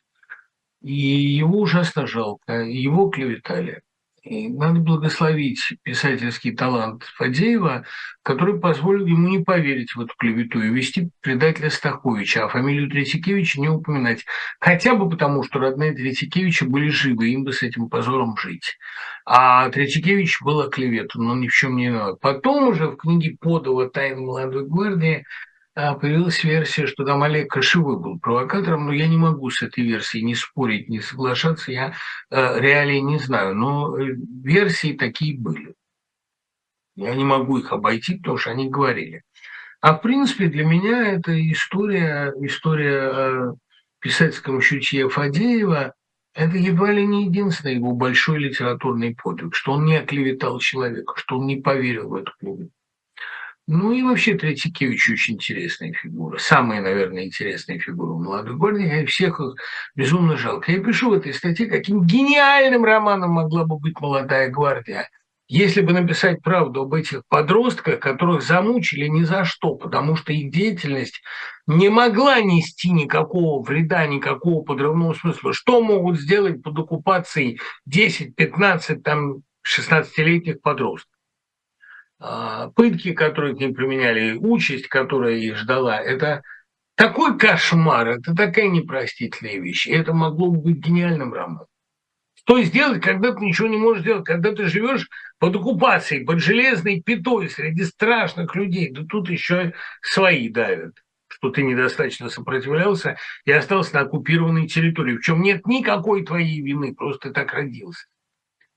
И 0.82 0.94
его 0.94 1.60
ужасно 1.60 2.08
жалко, 2.08 2.62
его 2.62 3.10
клеветали. 3.10 3.82
И 4.24 4.50
надо 4.50 4.80
благословить 4.82 5.60
писательский 5.84 6.52
талант 6.52 7.04
Фадеева, 7.16 7.86
который 8.22 8.60
позволил 8.60 9.06
ему 9.06 9.30
не 9.30 9.40
поверить 9.40 9.96
в 9.96 10.02
эту 10.02 10.14
клевету 10.18 10.62
и 10.62 10.70
вести 10.70 11.10
предателя 11.22 11.70
Стаховича, 11.70 12.46
а 12.46 12.50
фамилию 12.50 12.90
Третьякевича 12.90 13.62
не 13.62 13.70
упоминать. 13.70 14.26
Хотя 14.60 14.96
бы 14.96 15.10
потому, 15.10 15.44
что 15.44 15.60
родные 15.60 15.94
Третьякевича 15.94 16.66
были 16.66 16.90
живы, 16.90 17.30
им 17.30 17.44
бы 17.44 17.54
с 17.54 17.64
этим 17.64 17.90
позором 17.90 18.36
жить. 18.38 18.78
А 19.26 19.70
Третьякевич 19.70 20.42
был 20.42 20.62
оклеветан, 20.62 21.24
но 21.24 21.36
ни 21.36 21.48
в 21.48 21.54
чем 21.54 21.78
не 21.78 21.88
виноват. 21.88 22.20
Потом 22.20 22.68
уже 22.70 22.88
в 22.88 22.98
книге 22.98 23.38
Подова 23.40 23.90
«Тайны 23.90 24.22
молодой 24.22 24.68
гвардии» 24.68 25.26
появилась 25.76 26.44
версия, 26.44 26.88
что 26.88 27.06
там 27.06 27.24
Олег 27.24 27.52
Кошевой 27.52 28.00
был 28.00 28.20
провокатором, 28.20 28.88
но 28.88 28.94
я 28.94 29.08
не 29.08 29.18
могу 29.18 29.50
с 29.50 29.62
этой 29.62 29.84
версией 29.84 30.24
не 30.24 30.36
спорить, 30.36 30.90
не 30.90 31.00
соглашаться, 31.00 31.72
я 31.72 31.94
э, 32.30 32.60
реалий 32.60 33.02
не 33.02 33.18
знаю, 33.20 33.56
но 33.56 33.98
э, 33.98 34.16
версии 34.44 34.94
такие 34.94 35.40
были. 35.40 35.76
Я 36.96 37.16
не 37.16 37.24
могу 37.24 37.60
их 37.60 37.72
обойти, 37.72 38.18
потому 38.18 38.38
что 38.38 38.52
они 38.52 38.70
говорили. 38.70 39.24
А 39.82 39.94
в 39.94 40.02
принципе 40.02 40.48
для 40.48 40.66
меня 40.66 41.14
это 41.14 41.40
история, 41.52 42.34
история 42.42 43.00
о 43.00 43.56
писательском 44.00 44.60
чутье 44.60 45.08
Фадеева, 45.08 45.94
это 46.34 46.58
едва 46.58 46.92
ли 46.92 47.06
не 47.06 47.26
единственный 47.26 47.76
его 47.76 47.94
большой 47.94 48.40
литературный 48.40 49.16
подвиг, 49.16 49.56
что 49.56 49.74
он 49.74 49.86
не 49.86 49.98
оклеветал 49.98 50.60
человека, 50.60 51.14
что 51.16 51.38
он 51.38 51.48
не 51.48 51.58
поверил 51.58 52.10
в 52.10 52.16
эту 52.16 52.32
клевету. 52.40 52.72
Ну 53.72 53.92
и 53.92 54.02
вообще 54.02 54.34
Третьякевич 54.34 55.12
очень 55.12 55.36
интересная 55.36 55.94
фигура. 55.94 56.40
Самая, 56.40 56.82
наверное, 56.82 57.26
интересная 57.26 57.78
фигура 57.78 58.14
в 58.14 58.20
«Молодой 58.20 58.56
гвардии». 58.56 59.04
И 59.04 59.06
всех 59.06 59.40
их 59.40 59.58
безумно 59.96 60.38
жалко. 60.38 60.72
Я 60.72 60.80
пишу 60.80 61.12
в 61.12 61.14
этой 61.14 61.36
статье, 61.36 61.68
каким 61.68 62.04
гениальным 62.04 62.84
романом 62.84 63.30
могла 63.30 63.66
бы 63.66 63.78
быть 63.78 63.94
«Молодая 64.02 64.50
гвардия», 64.50 65.08
если 65.48 65.82
бы 65.82 65.94
написать 65.94 66.42
правду 66.42 66.82
об 66.82 66.96
этих 66.96 67.22
подростках, 67.30 68.00
которых 68.00 68.42
замучили 68.42 69.06
ни 69.06 69.22
за 69.22 69.46
что, 69.46 69.76
потому 69.76 70.16
что 70.16 70.34
их 70.34 70.52
деятельность 70.52 71.22
не 71.68 71.90
могла 71.90 72.42
нести 72.42 72.90
никакого 72.90 73.64
вреда, 73.64 74.08
никакого 74.08 74.64
подрывного 74.64 75.14
смысла. 75.14 75.54
Что 75.54 75.84
могут 75.84 76.20
сделать 76.20 76.64
под 76.64 76.80
оккупацией 76.80 77.60
10, 77.86 78.36
15, 78.36 79.04
там, 79.04 79.44
16-летних 79.64 80.60
подростков? 80.60 81.19
А, 82.20 82.68
пытки, 82.72 83.14
которые 83.14 83.56
к 83.56 83.60
ним 83.60 83.74
применяли, 83.74 84.34
участь, 84.34 84.88
которая 84.88 85.36
их 85.36 85.58
ждала, 85.58 86.02
это 86.02 86.44
такой 86.96 87.38
кошмар, 87.38 88.10
это 88.10 88.36
такая 88.36 88.68
непростительная 88.68 89.58
вещь. 89.58 89.88
И 89.88 89.92
это 89.92 90.14
могло 90.14 90.52
бы 90.52 90.60
быть 90.60 90.86
гениальным 90.86 91.34
романом. 91.34 91.68
Что 92.36 92.62
сделать, 92.62 93.02
когда 93.02 93.34
ты 93.34 93.46
ничего 93.46 93.68
не 93.68 93.78
можешь 93.78 94.02
сделать, 94.02 94.26
когда 94.26 94.52
ты 94.54 94.66
живешь 94.66 95.08
под 95.40 95.56
оккупацией, 95.56 96.26
под 96.26 96.40
железной 96.40 97.02
пятой, 97.02 97.50
среди 97.50 97.86
страшных 97.86 98.56
людей, 98.56 98.92
да 98.92 99.04
тут 99.08 99.30
еще 99.30 99.74
свои 100.02 100.50
давят 100.50 100.96
что 101.32 101.52
ты 101.52 101.62
недостаточно 101.62 102.30
сопротивлялся 102.30 103.18
и 103.46 103.52
остался 103.52 103.96
на 103.96 104.02
оккупированной 104.02 104.68
территории, 104.68 105.16
в 105.16 105.22
чем 105.22 105.42
нет 105.42 105.66
никакой 105.68 106.26
твоей 106.26 106.62
вины, 106.62 106.94
просто 106.94 107.30
ты 107.30 107.34
так 107.34 107.54
родился. 107.54 108.08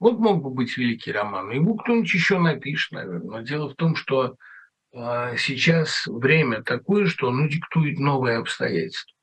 Вот 0.03 0.19
мог 0.19 0.43
бы 0.43 0.51
быть 0.51 0.77
великий 0.77 1.13
роман. 1.13 1.53
Ему 1.53 1.77
кто-нибудь 1.77 2.13
еще 2.13 2.41
напишет, 2.41 2.91
наверное. 2.91 3.39
Но 3.39 3.41
дело 3.43 3.69
в 3.69 3.77
том, 3.77 3.95
что 3.95 4.35
э, 4.93 5.37
сейчас 5.39 6.09
время 6.09 6.65
такое, 6.65 7.07
что 7.07 7.29
оно 7.29 7.47
диктует 7.47 8.01
новые 8.01 8.39
обстоятельства. 8.39 9.15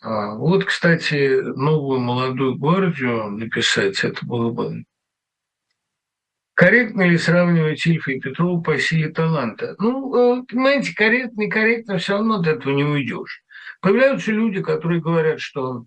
А, 0.00 0.34
вот, 0.34 0.64
кстати, 0.64 1.40
новую 1.40 2.00
молодую 2.00 2.56
гвардию 2.56 3.30
написать, 3.30 4.02
это 4.02 4.26
было 4.26 4.50
бы 4.50 4.82
Корректно 6.54 7.02
ли 7.02 7.16
сравнивать 7.16 7.86
Ильфа 7.86 8.10
и 8.10 8.18
Петрова 8.18 8.60
по 8.60 8.76
силе 8.76 9.10
таланта? 9.10 9.76
Ну, 9.78 10.40
э, 10.40 10.42
понимаете, 10.48 10.96
корректно, 10.96 11.42
некорректно, 11.42 11.98
все 11.98 12.14
равно 12.14 12.40
от 12.40 12.48
этого 12.48 12.74
не 12.74 12.82
уйдешь. 12.82 13.44
Появляются 13.80 14.32
люди, 14.32 14.60
которые 14.60 15.00
говорят, 15.00 15.38
что 15.38 15.84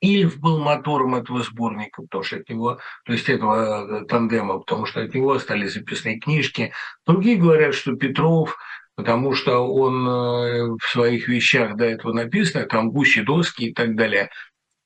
Ильф 0.00 0.38
был 0.38 0.60
мотором 0.60 1.16
этого 1.16 1.42
сборника, 1.42 2.02
потому 2.02 2.22
что 2.22 2.36
от 2.36 2.48
него, 2.48 2.78
то 3.04 3.12
есть 3.12 3.28
этого 3.28 4.02
э, 4.02 4.04
тандема, 4.06 4.58
потому 4.58 4.86
что 4.86 5.00
от 5.00 5.14
него 5.14 5.32
остались 5.32 5.74
записные 5.74 6.20
книжки. 6.20 6.72
Другие 7.06 7.36
говорят, 7.36 7.74
что 7.74 7.96
Петров, 7.96 8.56
потому 8.94 9.34
что 9.34 9.58
он 9.60 10.06
э, 10.06 10.76
в 10.80 10.82
своих 10.88 11.28
вещах 11.28 11.76
до 11.76 11.84
этого 11.84 12.12
написано, 12.12 12.66
там 12.66 12.90
гуси, 12.90 13.22
доски 13.22 13.64
и 13.64 13.74
так 13.74 13.96
далее, 13.96 14.30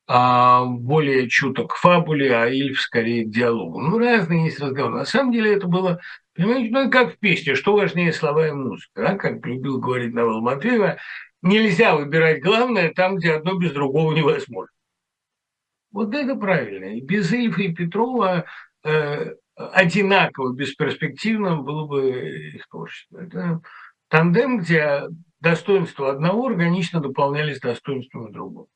а 0.06 0.64
более 0.64 1.28
чуток 1.28 1.74
к 1.74 1.76
фабуле, 1.76 2.34
а 2.34 2.48
Ильф 2.48 2.80
скорее 2.80 3.24
к 3.24 3.30
диалогу. 3.30 3.80
Ну, 3.80 3.98
разные 3.98 4.46
есть 4.46 4.60
разговоры. 4.60 4.96
На 4.96 5.04
самом 5.04 5.32
деле 5.32 5.54
это 5.54 5.66
было, 5.66 6.00
понимаете, 6.34 6.70
ну, 6.70 6.90
как 6.90 7.14
в 7.14 7.18
песне, 7.18 7.54
что 7.54 7.74
важнее 7.74 8.12
слова 8.12 8.48
и 8.48 8.52
музыка, 8.52 8.90
да? 8.96 9.14
как 9.16 9.44
любил 9.46 9.78
говорить 9.78 10.14
Навал 10.14 10.40
Матвеева, 10.40 10.96
нельзя 11.42 11.96
выбирать 11.96 12.42
главное 12.42 12.92
там, 12.92 13.16
где 13.16 13.32
одно 13.32 13.54
без 13.54 13.72
другого 13.72 14.12
невозможно. 14.12 14.72
Вот 15.92 16.14
это 16.14 16.34
правильно. 16.34 16.96
И 16.96 17.00
без 17.00 17.32
Ильфа 17.32 17.62
и 17.62 17.74
Петрова 17.74 18.46
э, 18.82 19.34
одинаково 19.54 20.54
бесперспективным 20.54 21.64
было 21.64 21.86
бы 21.86 22.10
их 22.54 22.66
творчество. 22.68 23.18
Это 23.18 23.60
тандем, 24.08 24.58
где 24.58 25.02
достоинства 25.40 26.10
одного 26.10 26.46
органично 26.46 27.00
дополнялись 27.00 27.60
достоинствами 27.60 28.32
другого. 28.32 28.68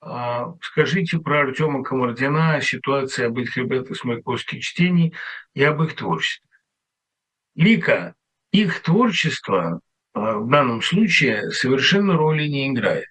А, 0.00 0.54
скажите 0.60 1.18
про 1.18 1.40
Артема 1.40 1.82
Комардина, 1.82 2.60
ситуации 2.60 3.24
об 3.24 3.38
этих 3.38 3.56
ребятах 3.56 3.96
с 3.96 4.04
Маяковских 4.04 4.62
чтений 4.62 5.14
и 5.54 5.64
об 5.64 5.82
их 5.82 5.96
творчестве. 5.96 6.48
Лика, 7.54 8.14
их 8.52 8.82
творчество 8.82 9.80
а, 10.12 10.38
в 10.38 10.48
данном 10.48 10.82
случае 10.82 11.50
совершенно 11.50 12.16
роли 12.16 12.46
не 12.46 12.68
играет. 12.68 13.08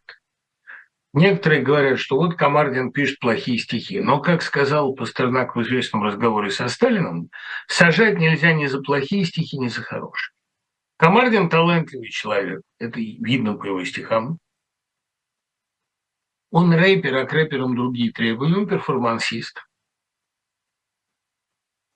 Некоторые 1.16 1.62
говорят, 1.62 1.98
что 1.98 2.18
вот 2.18 2.36
Комардин 2.36 2.92
пишет 2.92 3.20
плохие 3.20 3.58
стихи. 3.58 4.02
Но, 4.02 4.20
как 4.20 4.42
сказал 4.42 4.94
Пастернак 4.94 5.56
в 5.56 5.62
известном 5.62 6.04
разговоре 6.04 6.52
со 6.52 6.68
Сталином, 6.68 7.30
сажать 7.68 8.20
нельзя 8.20 8.52
ни 8.52 8.66
за 8.66 8.82
плохие 8.82 9.24
стихи, 9.24 9.58
ни 9.58 9.70
за 9.70 9.82
хорошие. 9.82 10.34
Комардин 10.98 11.48
талантливый 11.48 12.10
человек, 12.10 12.64
это 12.80 13.00
видно 13.00 13.54
по 13.54 13.66
его 13.66 13.86
стихам. 13.86 14.40
Он 16.52 16.74
рэпер, 16.74 17.16
а 17.16 17.26
к 17.26 17.32
рэперам 17.32 17.78
другие 17.78 18.12
требования, 18.12 18.58
он 18.58 18.68
перформансист. 18.68 19.66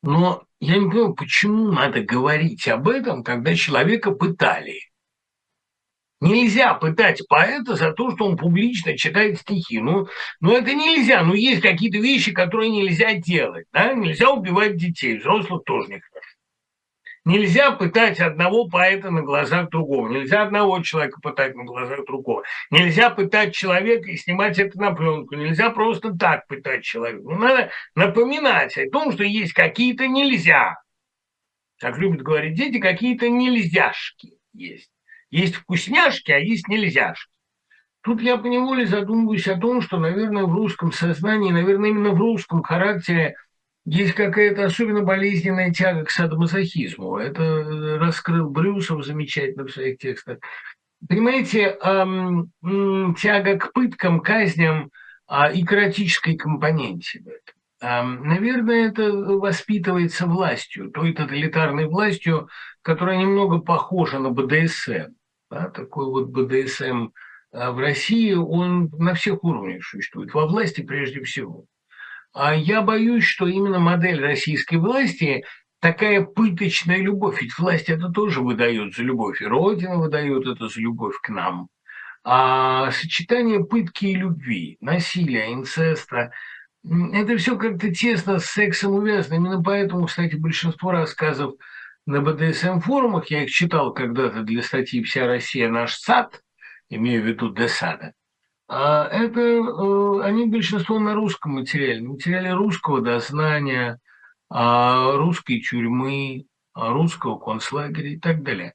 Но 0.01 0.45
я 0.61 0.77
не 0.77 0.89
понимаю, 0.89 1.13
почему 1.13 1.73
надо 1.73 2.01
говорить 2.01 2.69
об 2.69 2.87
этом, 2.87 3.25
когда 3.25 3.53
человека 3.53 4.11
пытали. 4.11 4.88
Нельзя 6.21 6.73
пытать 6.73 7.25
поэта 7.29 7.75
за 7.75 7.93
то, 7.93 8.11
что 8.11 8.25
он 8.25 8.35
публично 8.35 8.97
читает 8.97 9.39
стихи. 9.39 9.79
Ну, 9.79 10.07
ну 10.41 10.53
это 10.53 10.73
нельзя. 10.73 11.23
Ну, 11.23 11.33
есть 11.33 11.61
какие-то 11.61 11.97
вещи, 11.97 12.33
которые 12.33 12.69
нельзя 12.69 13.13
делать. 13.13 13.67
Да? 13.71 13.93
Нельзя 13.93 14.29
убивать 14.29 14.75
детей. 14.75 15.17
Взрослых 15.17 15.63
тоже 15.63 15.87
не 15.87 15.99
хорошо. 16.01 16.27
Нельзя 17.23 17.71
пытать 17.71 18.19
одного 18.19 18.67
поэта 18.67 19.11
на 19.11 19.21
глазах 19.21 19.69
другого. 19.69 20.09
Нельзя 20.09 20.43
одного 20.43 20.81
человека 20.81 21.19
пытать 21.21 21.55
на 21.55 21.63
глазах 21.63 22.05
другого. 22.05 22.43
Нельзя 22.69 23.09
пытать 23.09 23.53
человека 23.53 24.09
и 24.09 24.17
снимать 24.17 24.57
это 24.59 24.77
на 24.79 24.93
пленку. 24.93 25.35
Нельзя 25.35 25.69
просто 25.69 26.13
так 26.17 26.47
пытать 26.47 26.83
человека. 26.83 27.21
Ну, 27.23 27.37
надо 27.37 27.71
напоминать 27.95 28.77
о 28.77 28.89
том, 28.89 29.13
что 29.13 29.23
есть 29.23 29.53
какие-то 29.53 30.07
нельзя. 30.07 30.75
как 31.79 31.97
любят 31.97 32.23
говорить 32.23 32.55
дети, 32.55 32.79
какие-то 32.79 33.29
нельзяшки 33.29 34.37
есть. 34.53 34.89
Есть 35.29 35.55
вкусняшки, 35.55 36.31
а 36.31 36.37
есть 36.37 36.67
нельзяшки. 36.67 37.31
Тут 38.01 38.21
я 38.21 38.37
поневоле 38.37 38.85
задумываюсь 38.85 39.47
о 39.47 39.57
том, 39.57 39.81
что, 39.81 39.99
наверное, 39.99 40.43
в 40.43 40.53
русском 40.53 40.91
сознании, 40.91 41.51
наверное, 41.51 41.89
именно 41.89 42.11
в 42.11 42.17
русском 42.17 42.63
характере 42.63 43.35
есть 43.85 44.13
какая-то 44.13 44.65
особенно 44.65 45.01
болезненная 45.01 45.71
тяга 45.71 46.05
к 46.05 46.11
садомазохизму. 46.11 47.17
Это 47.17 47.97
раскрыл 47.99 48.49
Брюсов 48.49 49.05
замечательно 49.05 49.65
в 49.65 49.71
своих 49.71 49.97
текстах. 49.97 50.37
Понимаете, 51.07 51.77
эм, 51.81 52.51
тяга 53.15 53.57
к 53.57 53.73
пыткам, 53.73 54.21
казням 54.21 54.91
э, 55.29 55.53
и 55.53 55.63
к 55.63 55.73
эротической 55.73 56.35
компоненте. 56.35 57.23
Эм, 57.81 58.27
наверное, 58.27 58.89
это 58.89 59.11
воспитывается 59.11 60.25
властью, 60.25 60.91
той 60.91 61.13
тоталитарной 61.13 61.85
властью, 61.85 62.49
которая 62.81 63.17
немного 63.17 63.59
похожа 63.59 64.19
на 64.19 64.29
БДСМ. 64.29 65.13
Да, 65.49 65.69
такой 65.69 66.05
вот 66.05 66.27
БДСМ 66.27 67.09
э, 67.51 67.71
в 67.71 67.79
России, 67.79 68.33
он 68.33 68.89
на 68.97 69.15
всех 69.15 69.43
уровнях 69.43 69.83
существует, 69.83 70.33
во 70.33 70.45
власти 70.45 70.81
прежде 70.81 71.23
всего. 71.23 71.65
А 72.33 72.53
я 72.53 72.81
боюсь, 72.81 73.23
что 73.23 73.47
именно 73.47 73.79
модель 73.79 74.21
российской 74.21 74.75
власти 74.75 75.43
такая 75.79 76.21
пыточная 76.21 76.97
любовь. 76.97 77.41
Ведь 77.41 77.57
власть 77.57 77.89
это 77.89 78.09
тоже 78.09 78.41
выдает 78.41 78.93
за 78.93 79.01
любовь, 79.03 79.41
и 79.41 79.45
Родина 79.45 79.97
выдает 79.97 80.45
это 80.45 80.67
за 80.67 80.79
любовь 80.79 81.15
к 81.21 81.29
нам. 81.29 81.69
А 82.23 82.91
сочетание 82.91 83.63
пытки 83.63 84.05
и 84.05 84.15
любви, 84.15 84.77
насилия, 84.81 85.51
инцеста, 85.53 86.31
это 86.83 87.37
все 87.37 87.57
как-то 87.57 87.93
тесно 87.93 88.39
с 88.39 88.45
сексом 88.45 88.93
увязано. 88.93 89.35
Именно 89.35 89.63
поэтому, 89.63 90.05
кстати, 90.05 90.35
большинство 90.35 90.91
рассказов 90.91 91.53
на 92.09 92.21
БДСМ-форумах, 92.21 93.27
я 93.29 93.43
их 93.43 93.51
читал 93.51 93.93
когда-то 93.93 94.41
для 94.41 94.63
статьи 94.63 95.03
«Вся 95.03 95.27
Россия– 95.27 95.69
наш 95.69 95.95
сад», 95.95 96.41
имею 96.89 97.21
в 97.21 97.25
виду 97.25 97.53
Десада, 97.53 98.13
а 98.67 99.07
это 99.07 99.39
э, 99.39 100.21
они 100.23 100.47
большинство 100.47 100.99
на 100.99 101.13
русском 101.13 101.53
материале, 101.53 102.01
материале 102.01 102.53
русского 102.53 103.01
дознания, 103.01 103.99
а, 104.49 105.17
русской 105.17 105.61
тюрьмы, 105.61 106.45
а, 106.73 106.89
русского 106.89 107.37
концлагеря 107.37 108.09
и 108.09 108.19
так 108.19 108.41
далее. 108.41 108.73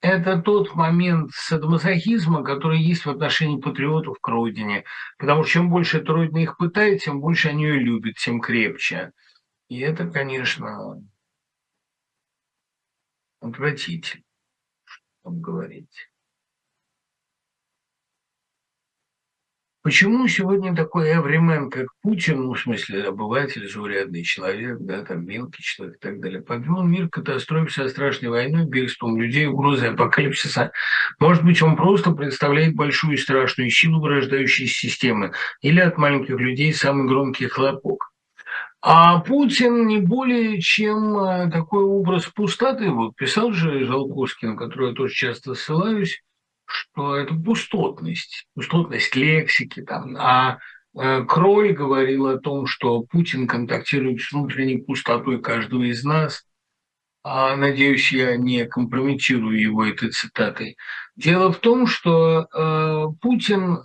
Это 0.00 0.40
тот 0.40 0.74
момент 0.74 1.30
садомазохизма, 1.32 2.42
который 2.42 2.80
есть 2.80 3.06
в 3.06 3.10
отношении 3.10 3.60
патриотов 3.60 4.18
к 4.20 4.28
родине. 4.28 4.84
Потому 5.18 5.44
что 5.44 5.52
чем 5.52 5.70
больше 5.70 5.98
эта 5.98 6.12
родина 6.12 6.38
их 6.38 6.56
пытает, 6.56 7.02
тем 7.02 7.20
больше 7.20 7.48
они 7.48 7.64
ее 7.64 7.78
любят, 7.78 8.16
тем 8.16 8.40
крепче. 8.40 9.12
И 9.68 9.80
это, 9.80 10.06
конечно, 10.08 11.00
отвратительно, 13.44 14.24
что 14.84 15.30
говорить. 15.30 16.10
Почему 19.82 20.26
сегодня 20.28 20.74
такой 20.74 21.12
эвримен, 21.12 21.68
как 21.68 21.88
Путин, 22.00 22.44
ну, 22.44 22.54
в 22.54 22.58
смысле, 22.58 23.04
обыватель, 23.04 23.70
заурядный 23.70 24.22
человек, 24.22 24.78
да, 24.80 25.04
там, 25.04 25.26
мелкий 25.26 25.62
человек 25.62 25.96
и 25.96 25.98
так 25.98 26.20
далее, 26.20 26.40
подвел 26.40 26.82
мир 26.84 27.10
к 27.10 27.12
катастрофе 27.12 27.70
со 27.70 27.88
страшной 27.90 28.30
войной, 28.30 28.64
бегством 28.64 29.20
людей, 29.20 29.46
угрозой 29.46 29.90
апокалипсиса? 29.90 30.72
Может 31.18 31.44
быть, 31.44 31.60
он 31.60 31.76
просто 31.76 32.12
представляет 32.12 32.74
большую 32.74 33.12
и 33.12 33.18
страшную 33.18 33.68
силу 33.68 34.00
вырождающейся 34.00 34.74
системы 34.74 35.34
или 35.60 35.80
от 35.80 35.98
маленьких 35.98 36.38
людей 36.40 36.72
самый 36.72 37.06
громкий 37.06 37.48
хлопок? 37.48 38.13
А 38.86 39.20
Путин 39.20 39.86
не 39.86 39.98
более 39.98 40.60
чем 40.60 41.16
э, 41.16 41.50
такой 41.50 41.82
образ 41.84 42.26
пустоты. 42.26 42.90
Вот 42.90 43.16
писал 43.16 43.50
же 43.50 43.86
Жалковский, 43.86 44.48
на 44.48 44.56
который 44.58 44.90
я 44.90 44.94
тоже 44.94 45.14
часто 45.14 45.54
ссылаюсь, 45.54 46.22
что 46.66 47.16
это 47.16 47.34
пустотность, 47.34 48.46
пустотность 48.54 49.16
лексики. 49.16 49.80
Там. 49.80 50.14
А 50.18 50.58
э, 50.94 51.24
Кроль 51.24 51.72
говорил 51.72 52.26
о 52.26 52.38
том, 52.38 52.66
что 52.66 53.04
Путин 53.04 53.46
контактирует 53.46 54.20
с 54.20 54.30
внутренней 54.32 54.76
пустотой 54.76 55.40
каждого 55.40 55.84
из 55.84 56.04
нас. 56.04 56.44
А, 57.22 57.56
надеюсь, 57.56 58.12
я 58.12 58.36
не 58.36 58.66
компрометирую 58.66 59.58
его 59.58 59.86
этой 59.86 60.10
цитатой. 60.10 60.76
Дело 61.16 61.50
в 61.50 61.56
том, 61.56 61.86
что 61.86 62.48
э, 62.52 63.06
Путин 63.22 63.78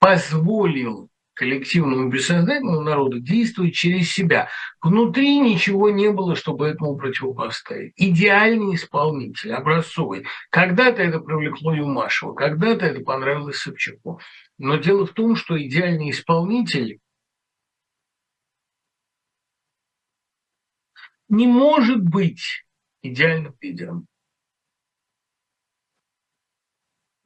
позволил 0.00 1.08
коллективному 1.34 2.08
бессознательному 2.08 2.80
народу 2.80 3.20
действует 3.20 3.74
через 3.74 4.12
себя. 4.12 4.48
Внутри 4.80 5.38
ничего 5.38 5.90
не 5.90 6.10
было, 6.10 6.36
чтобы 6.36 6.66
этому 6.68 6.96
противопоставить. 6.96 7.92
Идеальный 7.96 8.76
исполнитель, 8.76 9.52
образцовый. 9.52 10.26
Когда-то 10.50 11.02
это 11.02 11.20
привлекло 11.20 11.74
Юмашева, 11.74 12.34
когда-то 12.34 12.86
это 12.86 13.00
понравилось 13.00 13.58
Собчаку. 13.58 14.20
Но 14.58 14.76
дело 14.76 15.06
в 15.06 15.12
том, 15.12 15.36
что 15.36 15.60
идеальный 15.60 16.10
исполнитель 16.10 17.00
не 21.28 21.46
может 21.46 22.00
быть 22.02 22.64
идеальным 23.02 23.54
лидером. 23.60 24.06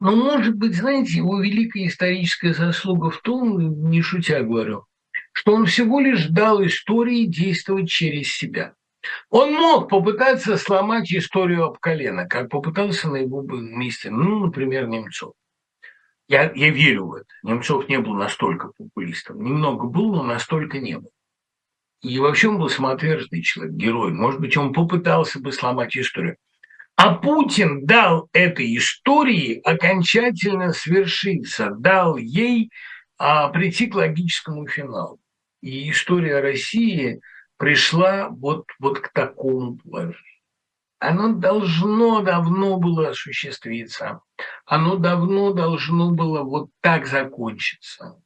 Но, 0.00 0.14
может 0.14 0.54
быть, 0.54 0.76
знаете, 0.76 1.16
его 1.16 1.40
великая 1.40 1.86
историческая 1.86 2.54
заслуга 2.54 3.10
в 3.10 3.20
том, 3.20 3.90
не 3.90 4.00
шутя 4.00 4.42
говорю, 4.42 4.86
что 5.32 5.54
он 5.54 5.66
всего 5.66 6.00
лишь 6.00 6.26
дал 6.26 6.64
истории 6.64 7.24
действовать 7.24 7.88
через 7.88 8.32
себя. 8.36 8.74
Он 9.30 9.52
мог 9.54 9.88
попытаться 9.88 10.56
сломать 10.56 11.12
историю 11.12 11.64
об 11.64 11.78
колено, 11.78 12.26
как 12.26 12.50
попытался 12.50 13.08
на 13.08 13.16
его 13.16 13.42
месте, 13.42 14.10
ну, 14.10 14.46
например, 14.46 14.86
Немцов. 14.86 15.34
Я, 16.28 16.52
я 16.54 16.70
верю 16.70 17.06
в 17.06 17.14
это. 17.14 17.28
Немцов 17.42 17.88
не 17.88 17.98
был 17.98 18.14
настолько 18.14 18.70
популистом. 18.76 19.42
Немного 19.42 19.86
был, 19.86 20.14
но 20.14 20.22
настолько 20.22 20.78
не 20.78 20.98
был. 20.98 21.10
И 22.02 22.18
вообще 22.18 22.48
он 22.48 22.58
был 22.58 22.68
самоотверженный 22.68 23.42
человек, 23.42 23.74
герой. 23.74 24.12
Может 24.12 24.40
быть, 24.40 24.56
он 24.56 24.72
попытался 24.72 25.40
бы 25.40 25.52
сломать 25.52 25.96
историю. 25.96 26.36
А 26.98 27.14
Путин 27.14 27.86
дал 27.86 28.28
этой 28.32 28.76
истории 28.76 29.60
окончательно 29.62 30.72
свершиться, 30.72 31.70
дал 31.78 32.16
ей 32.16 32.72
а, 33.18 33.50
прийти 33.50 33.86
к 33.86 33.94
логическому 33.94 34.66
финалу. 34.66 35.20
И 35.60 35.92
история 35.92 36.40
России 36.40 37.20
пришла 37.56 38.28
вот, 38.30 38.64
вот 38.80 38.98
к 38.98 39.12
такому 39.12 39.76
положению. 39.76 40.18
Оно 40.98 41.34
должно 41.34 42.20
давно 42.22 42.78
было 42.78 43.10
осуществиться. 43.10 44.20
Оно 44.66 44.96
давно 44.96 45.52
должно 45.52 46.10
было 46.10 46.42
вот 46.42 46.70
так 46.80 47.06
закончиться. 47.06 48.20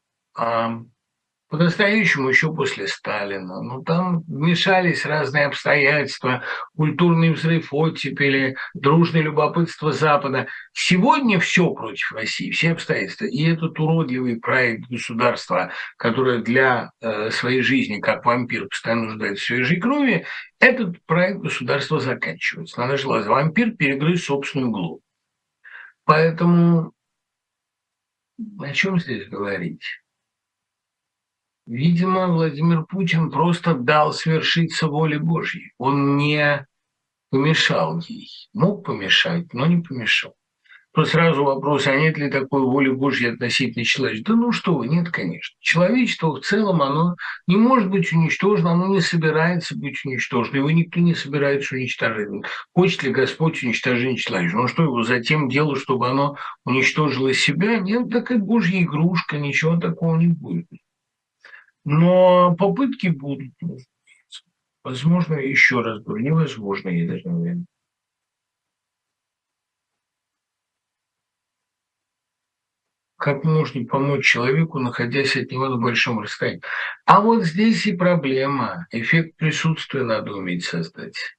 По-настоящему 1.52 2.30
еще 2.30 2.50
после 2.54 2.86
Сталина. 2.86 3.60
Ну, 3.60 3.82
там 3.82 4.22
вмешались 4.22 5.04
разные 5.04 5.44
обстоятельства, 5.44 6.42
культурный 6.74 7.30
взрыв 7.30 7.74
оттепели, 7.74 8.56
дружное 8.72 9.20
любопытство 9.20 9.92
Запада. 9.92 10.46
Сегодня 10.72 11.38
все 11.38 11.68
против 11.74 12.10
России, 12.12 12.50
все 12.50 12.72
обстоятельства. 12.72 13.26
И 13.26 13.44
этот 13.44 13.78
уродливый 13.78 14.40
проект 14.40 14.88
государства, 14.88 15.72
которое 15.98 16.38
для 16.38 16.92
э, 17.02 17.30
своей 17.30 17.60
жизни, 17.60 18.00
как 18.00 18.24
вампир, 18.24 18.68
постоянно 18.68 19.10
нуждается 19.10 19.44
в 19.44 19.46
свежей 19.46 19.78
крови, 19.78 20.24
этот 20.58 21.04
проект 21.04 21.40
государства 21.40 22.00
заканчивается. 22.00 22.80
Надо 22.80 22.96
желать 22.96 23.26
вампир 23.26 23.72
перегрыз 23.72 24.24
собственную 24.24 24.70
голову. 24.70 25.02
Поэтому 26.04 26.94
о 28.58 28.72
чем 28.72 28.98
здесь 28.98 29.28
говорить? 29.28 30.01
Видимо, 31.66 32.26
Владимир 32.26 32.84
Путин 32.84 33.30
просто 33.30 33.74
дал 33.74 34.12
свершиться 34.12 34.88
воле 34.88 35.18
Божьей. 35.18 35.72
Он 35.78 36.16
не 36.16 36.66
помешал 37.30 38.00
ей. 38.00 38.28
Мог 38.52 38.84
помешать, 38.84 39.52
но 39.54 39.66
не 39.66 39.80
помешал. 39.80 40.34
То 40.94 41.06
сразу 41.06 41.42
вопрос, 41.44 41.86
а 41.86 41.96
нет 41.96 42.18
ли 42.18 42.28
такой 42.28 42.60
воли 42.62 42.90
Божьей 42.90 43.30
относительно 43.30 43.82
человечества? 43.82 44.34
Да 44.34 44.40
ну 44.42 44.52
что 44.52 44.74
вы, 44.74 44.88
нет, 44.88 45.08
конечно. 45.08 45.56
Человечество 45.60 46.34
в 46.34 46.40
целом, 46.40 46.82
оно 46.82 47.14
не 47.46 47.56
может 47.56 47.88
быть 47.88 48.12
уничтожено, 48.12 48.72
оно 48.72 48.88
не 48.88 49.00
собирается 49.00 49.74
быть 49.74 50.04
уничтожено. 50.04 50.56
Его 50.56 50.70
никто 50.70 51.00
не 51.00 51.14
собирается 51.14 51.76
уничтожить. 51.76 52.28
Хочет 52.74 53.04
ли 53.04 53.10
Господь 53.10 53.62
уничтожения 53.62 54.18
человечества? 54.18 54.60
Ну 54.60 54.68
что 54.68 54.82
его 54.82 55.02
затем 55.02 55.48
делать, 55.48 55.80
чтобы 55.80 56.10
оно 56.10 56.36
уничтожило 56.66 57.32
себя? 57.32 57.78
Нет, 57.78 58.10
такая 58.10 58.36
Божья 58.36 58.82
игрушка, 58.82 59.38
ничего 59.38 59.78
такого 59.78 60.18
не 60.18 60.26
будет. 60.26 60.66
Но 61.84 62.54
попытки 62.56 63.08
будут. 63.08 63.52
Возможно, 64.84 65.34
еще 65.34 65.80
раз 65.80 66.02
говорю, 66.02 66.24
невозможно, 66.24 66.88
я 66.88 67.08
даже. 67.08 67.64
Как 73.16 73.44
можно 73.44 73.84
помочь 73.86 74.26
человеку, 74.26 74.80
находясь 74.80 75.36
от 75.36 75.50
него 75.52 75.68
на 75.68 75.76
большом 75.76 76.20
расстоянии? 76.20 76.62
А 77.06 77.20
вот 77.20 77.44
здесь 77.44 77.86
и 77.86 77.96
проблема. 77.96 78.86
Эффект 78.90 79.36
присутствия 79.36 80.02
надо 80.02 80.32
уметь 80.32 80.64
создать. 80.64 81.36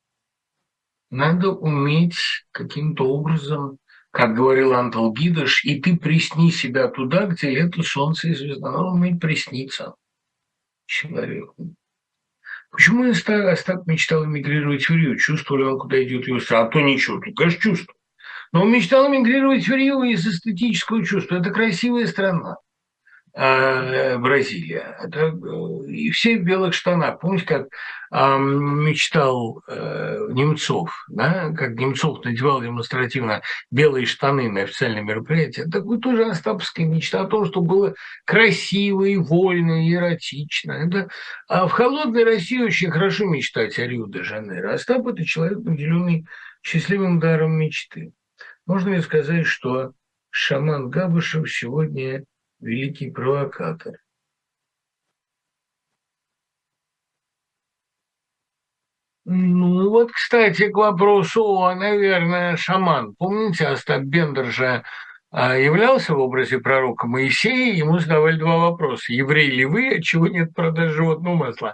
надо 1.09 1.51
уметь 1.51 2.45
каким-то 2.51 3.05
образом, 3.05 3.77
как 4.11 4.35
говорил 4.35 4.73
Антал 4.73 5.13
Гидыш, 5.13 5.65
и 5.65 5.81
ты 5.81 5.97
присни 5.97 6.49
себя 6.49 6.87
туда, 6.87 7.27
где 7.27 7.51
лето, 7.51 7.83
солнце 7.83 8.29
и 8.29 8.33
звезда. 8.33 8.71
Надо 8.71 8.85
уметь 8.85 9.19
присниться 9.19 9.95
человеку. 10.85 11.75
Почему 12.71 13.09
Остап 13.51 13.85
мечтал 13.85 14.25
эмигрировать 14.25 14.89
в 14.89 14.95
Рио? 14.95 15.15
Чувствовал 15.15 15.61
ли 15.61 15.65
он, 15.67 15.79
куда 15.79 16.03
идет 16.03 16.27
его 16.27 16.39
страна? 16.39 16.65
А 16.65 16.69
то 16.69 16.81
ничего, 16.81 17.21
ну, 17.23 17.33
конечно, 17.33 17.61
чувствовал. 17.61 17.99
Но 18.51 18.63
он 18.63 18.71
мечтал 18.71 19.07
эмигрировать 19.07 19.67
в 19.67 19.71
Рио 19.71 20.03
из 20.03 20.25
эстетического 20.25 21.05
чувства. 21.05 21.35
Это 21.35 21.51
красивая 21.51 22.07
страна. 22.07 22.57
А, 23.35 24.17
Бразилия. 24.19 24.95
Это 25.01 25.21
э, 25.21 25.89
и 25.89 26.11
все 26.11 26.37
в 26.37 26.43
белых 26.43 26.75
штанах. 26.75 27.19
Помните, 27.19 27.45
как 27.45 27.67
мечтал 28.11 29.63
э, 29.67 30.27
Немцов, 30.29 30.91
да? 31.09 31.51
как 31.57 31.71
Немцов 31.71 32.23
надевал 32.23 32.61
демонстративно 32.61 33.41
белые 33.71 34.05
штаны 34.05 34.51
на 34.51 34.61
официальное 34.61 35.01
мероприятие. 35.01 35.65
Так 35.65 35.85
вот 35.85 36.01
тоже 36.01 36.25
Остаповская 36.25 36.85
мечта 36.85 37.21
о 37.21 37.27
том, 37.27 37.45
что 37.45 37.61
было 37.61 37.95
красиво 38.23 39.03
и 39.05 39.17
вольно, 39.17 39.83
и 39.83 39.95
эротично. 39.95 40.73
Это, 40.73 41.09
а 41.47 41.65
в 41.65 41.71
холодной 41.71 42.25
России 42.25 42.61
очень 42.61 42.91
хорошо 42.91 43.25
мечтать 43.25 43.79
о 43.79 43.87
Рио-де-Жанейро. 43.87 44.73
Остап– 44.73 45.07
это 45.07 45.25
человек, 45.25 45.57
наделенный 45.63 46.27
счастливым 46.61 47.19
даром 47.19 47.53
мечты. 47.53 48.13
Можно 48.67 48.89
ли 48.89 49.01
сказать, 49.01 49.47
что 49.47 49.93
шаман 50.29 50.91
Габышев 50.91 51.51
сегодня 51.51 52.25
великий 52.63 53.11
провокатор. 53.11 53.97
Ну 59.25 59.89
вот, 59.89 60.11
кстати, 60.11 60.69
к 60.69 60.75
вопросу 60.75 61.43
о, 61.43 61.75
наверное, 61.75 62.57
шаман. 62.57 63.15
Помните, 63.15 63.67
Остап 63.67 64.01
Бендер 64.01 64.47
же 64.47 64.83
а, 65.31 65.55
являлся 65.55 66.13
в 66.13 66.19
образе 66.19 66.59
пророка 66.59 67.07
Моисея, 67.07 67.73
ему 67.73 67.99
задавали 67.99 68.37
два 68.37 68.57
вопроса. 68.57 69.13
Еврей 69.13 69.49
ли 69.49 69.65
вы, 69.65 70.01
чего 70.01 70.27
нет 70.27 70.53
продажи 70.53 70.95
животного 70.95 71.35
масла? 71.35 71.73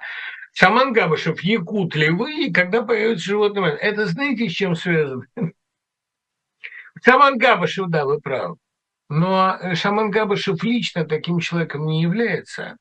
Шаман 0.53 0.93
Габышев, 0.93 1.41
якут 1.41 1.95
ли 1.95 2.09
вы, 2.09 2.45
и 2.45 2.53
когда 2.53 2.83
появится 2.83 3.25
животное 3.25 3.61
масло? 3.61 3.77
Это 3.77 4.05
знаете, 4.05 4.47
с 4.47 4.53
чем 4.53 4.75
связано? 4.75 5.25
Шаман 7.03 7.37
Габышев, 7.37 7.87
да, 7.89 8.05
вы 8.05 8.21
правы. 8.21 8.57
Но 9.09 9.57
э, 9.59 9.75
Шаман 9.75 10.11
Габышев 10.11 10.63
лично 10.63 11.03
таким 11.03 11.39
человеком 11.39 11.87
не 11.87 12.01
является. 12.01 12.77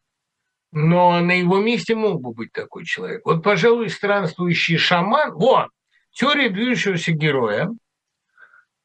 Но 0.70 1.18
на 1.20 1.32
его 1.32 1.58
месте 1.58 1.94
мог 1.94 2.20
бы 2.20 2.32
быть 2.32 2.52
такой 2.52 2.84
человек. 2.84 3.22
Вот, 3.24 3.42
пожалуй, 3.42 3.88
странствующий 3.88 4.76
шаман. 4.76 5.32
Вот, 5.32 5.70
теория 6.12 6.50
движущегося 6.50 7.12
героя. 7.12 7.70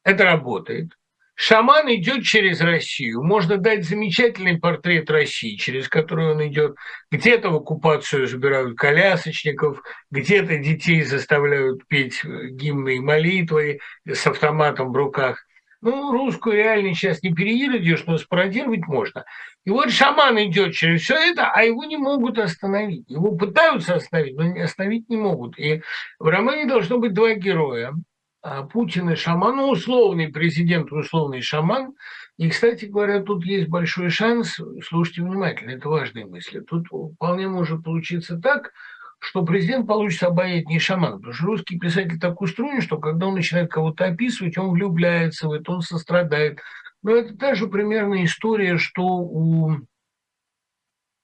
Это 0.05 0.23
работает. 0.23 0.91
Шаман 1.35 1.93
идет 1.93 2.23
через 2.23 2.61
Россию. 2.61 3.23
Можно 3.23 3.57
дать 3.57 3.85
замечательный 3.85 4.59
портрет 4.59 5.09
России, 5.09 5.55
через 5.55 5.89
который 5.89 6.31
он 6.31 6.47
идет. 6.47 6.75
Где-то 7.11 7.49
в 7.49 7.55
оккупацию 7.55 8.27
забирают 8.27 8.77
колясочников, 8.77 9.81
где-то 10.11 10.57
детей 10.57 11.01
заставляют 11.01 11.85
петь 11.87 12.23
э, 12.23 12.47
гимны 12.49 12.97
и 12.97 12.99
молитвы 12.99 13.79
с 14.05 14.25
автоматом 14.27 14.93
в 14.93 14.95
руках. 14.95 15.45
Ну, 15.83 16.13
русскую 16.13 16.55
реально 16.55 16.93
сейчас 16.93 17.21
не 17.23 17.33
переедешь, 17.33 18.05
но 18.05 18.17
спародировать 18.17 18.87
можно. 18.87 19.25
И 19.65 19.69
вот 19.69 19.91
шаман 19.91 20.37
идет 20.37 20.73
через 20.73 21.01
все 21.01 21.15
это, 21.15 21.51
а 21.51 21.61
его 21.63 21.83
не 21.83 21.97
могут 21.97 22.39
остановить. 22.39 23.09
Его 23.09 23.35
пытаются 23.35 23.95
остановить, 23.95 24.37
но 24.37 24.63
остановить 24.63 25.09
не 25.09 25.17
могут. 25.17 25.59
И 25.59 25.81
в 26.19 26.27
романе 26.27 26.67
должно 26.67 26.99
быть 26.99 27.13
два 27.13 27.33
героя. 27.33 27.93
А 28.41 28.63
Путин 28.63 29.09
и 29.09 29.15
шаман, 29.15 29.57
ну, 29.57 29.69
условный 29.71 30.29
президент, 30.29 30.89
условный 30.93 31.41
шаман. 31.41 31.95
И, 32.37 32.49
кстати 32.49 32.85
говоря, 32.85 33.21
тут 33.21 33.43
есть 33.43 33.67
большой 33.67 34.09
шанс, 34.09 34.61
слушайте 34.87 35.21
внимательно, 35.21 35.71
это 35.71 35.89
важные 35.89 36.25
мысли. 36.25 36.61
Тут 36.61 36.87
вполне 37.15 37.49
может 37.49 37.83
получиться 37.83 38.37
так, 38.37 38.71
что 39.23 39.43
президент 39.43 39.87
получится 39.87 40.27
обаятельный 40.27 40.79
шаман. 40.79 41.13
Потому 41.13 41.33
что 41.33 41.45
русский 41.45 41.79
писатель 41.79 42.19
так 42.19 42.41
устроен, 42.41 42.81
что 42.81 42.97
когда 42.97 43.27
он 43.27 43.35
начинает 43.35 43.71
кого-то 43.71 44.05
описывать, 44.05 44.57
он 44.57 44.71
влюбляется 44.71 45.47
в 45.47 45.53
это, 45.53 45.71
он 45.71 45.81
сострадает. 45.81 46.59
Но 47.01 47.11
это 47.11 47.35
та 47.37 47.55
же 47.55 47.67
примерно 47.67 48.23
история, 48.25 48.77
что 48.77 49.03
у 49.03 49.77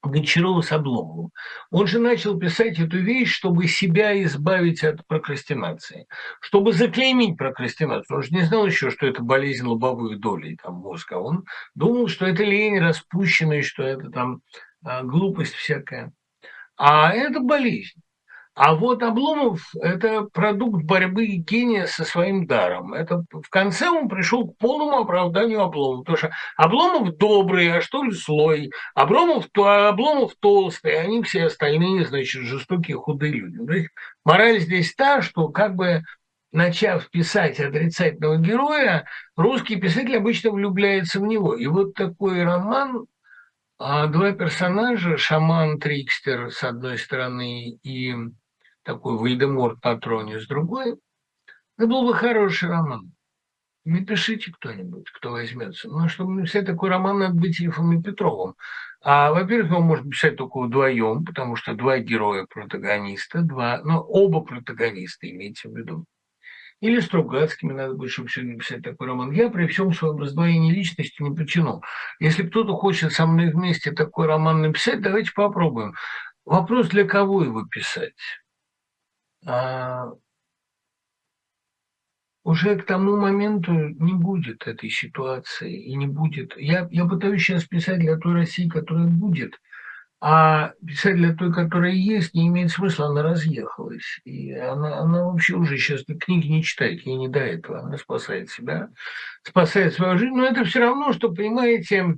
Гончарова 0.01 0.61
с 0.61 0.71
Обломовым. 0.71 1.31
Он 1.71 1.88
же 1.88 1.99
начал 1.99 2.39
писать 2.39 2.80
эту 2.80 2.97
вещь, 2.97 3.34
чтобы 3.34 3.67
себя 3.67 4.21
избавить 4.23 4.84
от 4.84 5.05
прокрастинации, 5.05 6.07
чтобы 6.39 6.71
заклеймить 6.71 7.38
прокрастинацию. 7.38 8.17
Он 8.17 8.23
же 8.23 8.31
не 8.31 8.43
знал 8.43 8.65
еще, 8.65 8.91
что 8.91 9.07
это 9.07 9.21
болезнь 9.21 9.65
лобовых 9.65 10.19
долей 10.19 10.57
там, 10.61 10.76
мозга. 10.76 11.15
Он 11.15 11.43
думал, 11.76 12.07
что 12.07 12.26
это 12.26 12.43
лень 12.43 12.80
распущенная, 12.80 13.61
что 13.61 13.84
это 13.84 14.09
там 14.09 14.41
а, 14.84 15.03
глупость 15.03 15.53
всякая. 15.53 16.13
А 16.80 17.11
это 17.11 17.41
болезнь. 17.41 18.01
А 18.56 18.73
вот 18.73 19.03
Обломов– 19.03 19.69
это 19.81 20.23
продукт 20.23 20.84
борьбы 20.84 21.26
гения 21.26 21.85
со 21.85 22.06
своим 22.06 22.47
даром. 22.47 22.93
Это 22.93 23.23
в 23.31 23.49
конце 23.49 23.89
он 23.89 24.07
пришел 24.07 24.47
к 24.47 24.57
полному 24.57 24.99
оправданию 24.99 25.61
Обломова. 25.61 25.99
Потому 25.99 26.18
что 26.18 26.31
Обломов 26.56 27.18
добрый, 27.18 27.77
а 27.77 27.81
что 27.81 28.03
ли 28.03 28.11
злой. 28.11 28.72
Обломов, 28.95 29.47
то, 29.51 29.89
Обломов 29.89 30.34
толстый, 30.39 30.97
а 30.97 31.01
они 31.01 31.22
все 31.23 31.45
остальные, 31.45 32.06
значит, 32.06 32.43
жестокие, 32.43 32.97
худые 32.97 33.34
люди. 33.34 33.89
Мораль 34.23 34.60
здесь 34.60 34.95
та, 34.95 35.22
что 35.22 35.49
как 35.49 35.76
бы 35.76 36.03
начав 36.51 37.10
писать 37.10 37.60
отрицательного 37.60 38.38
героя, 38.38 39.06
русский 39.35 39.76
писатель 39.76 40.18
обычно 40.18 40.51
влюбляется 40.51 41.19
в 41.19 41.26
него. 41.26 41.56
И 41.56 41.68
вот 41.68 41.93
такой 41.93 42.43
роман 42.43 43.06
а 43.80 44.07
два 44.07 44.34
персонажа, 44.34 45.18
шаман-трикстер 45.18 46.51
с 46.51 46.64
одной 46.64 46.97
стороны 46.97 47.69
и 47.81 48.14
такой 48.84 49.18
Вальдеморт 49.18 49.84
на 49.84 49.97
троне 49.97 50.39
с 50.39 50.47
другой, 50.47 50.97
это 51.77 51.88
был 51.88 52.06
бы 52.06 52.14
хороший 52.14 52.68
роман. 52.69 53.14
Напишите 53.85 54.51
кто-нибудь, 54.51 55.10
кто 55.10 55.31
возьмется. 55.31 55.88
Ну, 55.88 56.10
чтобы 56.10 56.34
написать 56.34 56.65
такой 56.65 56.89
роман, 56.89 57.19
надо 57.19 57.35
быть 57.35 57.60
Ильфом 57.61 57.97
и 57.97 58.03
Петровым. 58.03 58.56
А, 59.01 59.31
во-первых, 59.31 59.72
его 59.72 59.81
можно 59.81 60.11
писать 60.11 60.35
только 60.35 60.60
вдвоем, 60.60 61.23
потому 61.23 61.56
что 61.56 61.73
два 61.73 61.99
героя 61.99 62.45
протагониста, 62.53 63.41
два, 63.41 63.80
ну, 63.84 63.99
оба 64.01 64.41
протагониста, 64.41 65.30
имейте 65.30 65.69
в 65.69 65.77
виду. 65.77 66.06
Или 66.81 67.01
Стругацкими 67.01 67.73
надо 67.73 67.95
будет, 67.95 68.11
чтобы 68.11 68.30
сегодня 68.30 68.53
написать 68.53 68.84
такой 68.84 69.07
роман. 69.07 69.31
Я 69.31 69.49
при 69.49 69.68
всем 69.68 69.93
своем 69.93 70.18
раздвоении 70.18 70.73
личности 70.73 71.22
не 71.22 71.35
почину. 71.35 71.84
Если 72.19 72.43
кто-то 72.43 72.73
хочет 72.73 73.11
со 73.11 73.26
мной 73.26 73.51
вместе 73.51 73.91
такой 73.91 74.27
роман 74.27 74.61
написать, 74.61 75.01
давайте 75.01 75.31
попробуем. 75.34 75.93
Вопрос, 76.45 76.88
для 76.88 77.06
кого 77.06 77.43
его 77.43 77.65
писать? 77.65 78.15
А, 79.45 80.07
уже 82.45 82.77
к 82.77 82.85
тому 82.85 83.18
моменту 83.18 83.73
не 83.73 84.14
будет 84.14 84.65
этой 84.65 84.89
ситуации 84.89 85.84
и 85.84 85.95
не 85.95 86.07
будет. 86.07 86.56
Я, 86.57 86.88
я 86.91 87.06
пытаюсь 87.06 87.41
сейчас 87.41 87.65
писать 87.65 87.99
для 87.99 88.18
той 88.18 88.34
России, 88.34 88.69
которая 88.69 89.07
будет– 89.07 89.60
а 90.22 90.74
писать 90.86 91.16
для 91.16 91.34
той, 91.34 91.54
которая 91.54 91.94
есть, 91.94 92.34
не 92.34 92.48
имеет 92.48 92.72
смысла, 92.72 93.08
она 93.08 93.24
разъехалась. 93.24 94.20
И 94.26 94.52
она, 94.52 95.00
она 95.00 95.24
вообще 95.24 95.56
уже 95.56 95.78
сейчас 95.78 96.04
книги 96.20 96.48
не 96.48 96.62
читает, 96.62 97.06
ей 97.06 97.16
не 97.16 97.30
до 97.30 97.40
этого. 97.40 97.80
Она 97.80 97.98
спасает 97.98 98.50
себя, 98.50 98.90
спасает 99.44 99.94
свою 99.94 100.18
жизнь. 100.18 100.36
Но 100.36 100.46
это 100.46 100.66
все 100.66 100.80
равно, 100.80 101.14
что, 101.14 101.34
понимаете, 101.34 102.18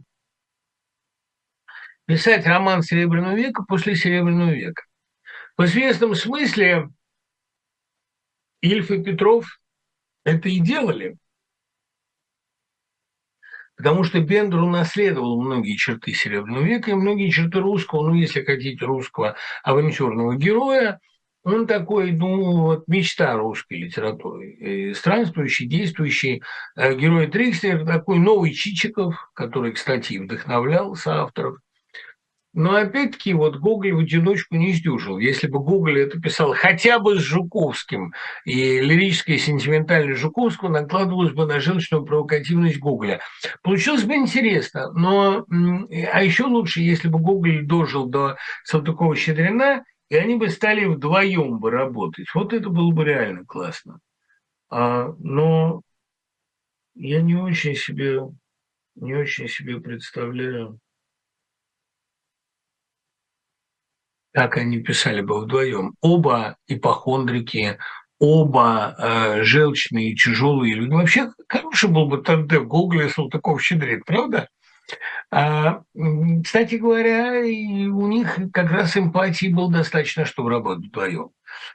писать 2.06 2.48
роман 2.48 2.82
Серебряного 2.82 3.36
века 3.36 3.64
после 3.68 3.96
Серебряного 3.96 4.52
века. 4.52 4.84
В 5.56 5.66
известном 5.66 6.16
смысле 6.16 6.90
Ильф 8.62 8.90
и 8.90 9.04
Петров 9.04 9.60
это 10.24 10.50
и 10.50 10.60
делали. 10.60 11.18
Потому 13.82 14.04
что 14.04 14.20
Бендер 14.20 14.60
унаследовал 14.60 15.42
многие 15.42 15.76
черты 15.76 16.14
Серебряного 16.14 16.64
века 16.64 16.92
и 16.92 16.94
многие 16.94 17.32
черты 17.32 17.60
русского, 17.60 18.10
ну, 18.10 18.14
если 18.14 18.44
хотите, 18.44 18.86
русского 18.86 19.36
авантюрного 19.64 20.36
героя. 20.36 21.00
Он 21.44 21.66
такой, 21.66 22.12
ну, 22.12 22.62
вот 22.62 22.88
мечта 22.88 23.34
русской 23.36 23.80
литературы. 23.80 24.94
Странствующий, 24.94 25.66
действующий 25.66 26.44
э, 26.76 26.94
герой 26.94 27.26
Трикстер, 27.26 27.84
такой 27.84 28.20
новый 28.20 28.54
Чичиков, 28.54 29.16
который, 29.34 29.72
кстати, 29.72 30.20
вдохновлял 30.20 30.96
соавторов– 30.96 31.58
но 32.54 32.76
опять-таки 32.76 33.34
вот 33.34 33.58
Гоголь 33.58 33.94
в 33.94 34.00
одиночку 34.00 34.56
не 34.56 34.74
сдюжил. 34.74 35.18
Если 35.18 35.48
бы 35.48 35.60
Гоголь 35.60 36.02
это 36.02 36.20
писал 36.20 36.54
хотя 36.54 37.00
бы 37.00 37.18
с 37.18 37.22
Жуковским, 37.22 38.14
и 38.46 38.80
лирическая 38.82 39.38
сентиментальность 39.38 40.20
Жуковского 40.20 40.70
накладывалась 40.70 41.34
бы 41.34 41.46
на 41.46 41.60
женщину 41.60 42.06
провокативность 42.06 42.80
Гоголя. 42.80 43.22
Получилось 43.64 44.04
бы 44.04 44.16
интересно, 44.16 44.92
но 44.92 45.46
а 45.50 46.24
еще 46.24 46.44
лучше, 46.44 46.82
если 46.82 47.08
бы 47.08 47.20
Гоголь 47.20 47.66
дожил 47.66 48.08
до 48.08 48.38
Салтыкова-Щедрина, 48.66 49.84
и 50.10 50.16
они 50.16 50.36
бы 50.36 50.50
стали 50.50 50.86
вдвоем 50.86 51.60
бы 51.60 51.72
работать. 51.72 52.28
Вот 52.34 52.52
это 52.52 52.70
было 52.70 52.92
бы 52.92 53.06
реально 53.06 53.46
классно. 53.46 54.00
А, 54.70 55.14
но 55.20 55.82
я 56.96 57.22
не 57.22 57.36
очень 57.36 57.76
себе, 57.76 58.20
не 58.96 59.16
очень 59.16 59.48
себе 59.48 59.80
представляю, 59.80 60.80
как 64.34 64.58
они 64.58 64.80
писали 64.80 65.22
бы 65.22 65.42
вдвоем. 65.42 65.94
Оба 66.02 66.56
ипохондрики, 66.68 67.78
оба 68.20 68.96
э, 68.98 69.44
желчные, 69.44 70.16
тяжелые 70.16 70.76
люди. 70.76 70.94
Вообще, 70.94 71.32
хороший 71.48 71.90
был 71.90 72.08
бы 72.08 72.20
тандем 72.20 72.68
Гоголя 72.68 73.10
Салтыков-Щедрин, 73.10 74.04
правда? 74.06 74.48
А, 75.32 75.82
кстати 76.44 76.76
говоря, 76.76 77.40
у 77.40 78.08
них 78.08 78.38
как 78.54 78.72
раз 78.72 78.98
эмпатии 78.98 79.48
было 79.48 79.72
достаточно, 79.72 80.26
чтобы 80.26 80.50
работать 80.50 80.88
вдвоем. 80.88 81.30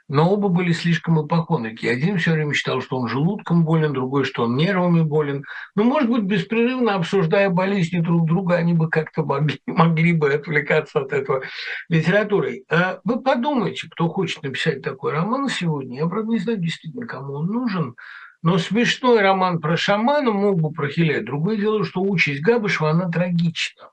Но 0.07 0.31
оба 0.31 0.47
были 0.49 0.71
слишком 0.71 1.25
ипохондрики. 1.25 1.85
Один 1.85 2.17
все 2.17 2.31
время 2.33 2.53
считал, 2.53 2.81
что 2.81 2.97
он 2.97 3.07
желудком 3.07 3.63
болен, 3.63 3.93
другой, 3.93 4.23
что 4.23 4.43
он 4.43 4.55
нервами 4.55 5.01
болен. 5.01 5.43
Ну, 5.75 5.83
может 5.83 6.09
быть, 6.09 6.23
беспрерывно 6.23 6.95
обсуждая 6.95 7.49
болезни 7.49 7.99
друг 7.99 8.25
друга, 8.27 8.55
они 8.55 8.73
бы 8.73 8.89
как-то 8.89 9.23
могли, 9.23 9.59
могли 9.67 10.13
бы 10.13 10.33
отвлекаться 10.33 10.99
от 10.99 11.13
этого 11.13 11.43
литературы. 11.89 12.63
А 12.69 12.99
вы 13.03 13.21
подумайте, 13.21 13.87
кто 13.89 14.07
хочет 14.09 14.43
написать 14.43 14.81
такой 14.81 15.13
роман 15.13 15.49
сегодня. 15.49 15.99
Я, 15.99 16.07
правда, 16.07 16.31
не 16.31 16.39
знаю 16.39 16.57
действительно, 16.59 17.05
кому 17.05 17.33
он 17.33 17.47
нужен. 17.47 17.95
Но 18.43 18.57
смешной 18.57 19.21
роман 19.21 19.59
про 19.59 19.77
шамана 19.77 20.31
мог 20.31 20.61
бы 20.61 20.71
прохилять. 20.71 21.25
Другое 21.25 21.57
дело, 21.57 21.83
что 21.83 22.01
участь 22.01 22.41
Габышева, 22.41 22.91
она 22.91 23.09
трагична. 23.09 23.89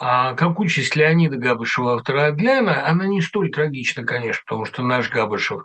А 0.00 0.34
как 0.34 0.60
участь 0.60 0.94
Леонида 0.94 1.38
Габышева, 1.38 1.94
автора 1.94 2.26
Адляна, 2.26 2.86
она 2.86 3.08
не 3.08 3.20
столь 3.20 3.50
трагична, 3.50 4.04
конечно, 4.04 4.42
потому 4.46 4.64
что 4.64 4.84
наш 4.84 5.10
Габышев, 5.10 5.64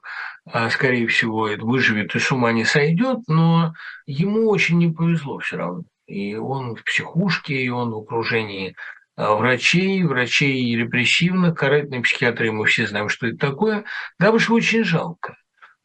а, 0.51 0.72
скорее 0.72 1.05
всего, 1.05 1.49
выживет 1.60 2.15
и 2.15 2.19
с 2.19 2.31
ума 2.31 2.51
не 2.51 2.65
сойдет, 2.65 3.19
но 3.27 3.76
ему 4.07 4.49
очень 4.49 4.80
не 4.80 4.91
повезло 4.91 5.38
все 5.38 5.57
равно. 5.57 5.84
И 6.07 6.35
он 6.35 6.76
в 6.76 6.84
психушке, 6.84 7.53
и 7.53 7.69
он 7.69 7.91
в 7.91 7.97
окружении 7.97 8.76
а, 9.15 9.35
врачей, 9.35 10.03
врачей 10.03 10.76
репрессивных, 10.76 11.55
карательной 11.55 12.01
психиатрии, 12.01 12.49
мы 12.49 12.65
все 12.65 12.88
знаем, 12.88 13.10
что 13.10 13.27
это 13.27 13.38
такое. 13.38 13.84
Габышева 14.18 14.55
очень 14.55 14.84
жалко. 14.84 15.35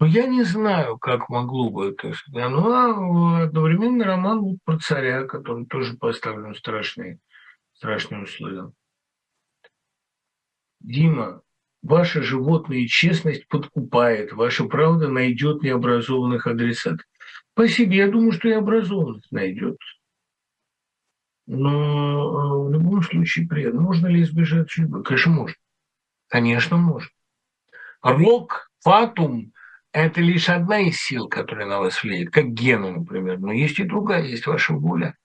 Но 0.00 0.06
я 0.06 0.26
не 0.26 0.44
знаю, 0.44 0.96
как 0.96 1.28
могло 1.28 1.68
бы 1.68 1.90
это. 1.90 2.14
Ну, 2.32 2.70
а 2.70 3.42
одновременно 3.42 4.06
роман 4.06 4.58
про 4.64 4.78
царя, 4.78 5.24
который 5.24 5.66
тоже 5.66 5.98
поставлен 5.98 6.54
в 6.54 6.60
страшные 7.78 8.24
условия. 8.24 8.72
Дима, 10.80 11.42
ваша 11.80 12.22
животная 12.22 12.86
честность 12.88 13.46
подкупает, 13.46 14.32
ваша 14.32 14.64
правда 14.64 15.09
найдет 15.09 15.62
необразованных 15.62 16.48
адресатов. 16.48 17.06
Спасибо, 17.52 17.94
я 17.94 18.09
думаю, 18.09 18.32
что 18.32 18.48
и 18.48 18.52
образованных 18.52 19.30
найдет. 19.30 19.76
Но 21.46 22.66
э, 22.66 22.68
в 22.68 22.72
любом 22.72 23.02
случае 23.02 23.46
приятно. 23.46 23.80
Можно 23.80 24.09
ли 24.09 24.22
избежать 24.22 24.70
судьбы? 24.70 25.02
Конечно, 25.02 25.32
можно. 25.32 25.56
Конечно, 26.28 26.76
можно. 26.76 27.10
Рок, 28.02 28.70
фатум– 28.80 29.52
это 29.92 30.20
лишь 30.20 30.48
одна 30.48 30.80
из 30.80 31.00
сил, 31.00 31.28
которая 31.28 31.66
на 31.66 31.78
вас 31.78 32.02
влияет, 32.02 32.30
как 32.30 32.48
гены, 32.48 32.90
например. 32.90 33.38
Но 33.38 33.52
есть 33.52 33.78
и 33.78 33.84
другая, 33.84 34.24
есть 34.24 34.46
ваша 34.46 34.74
воля. 34.74 35.16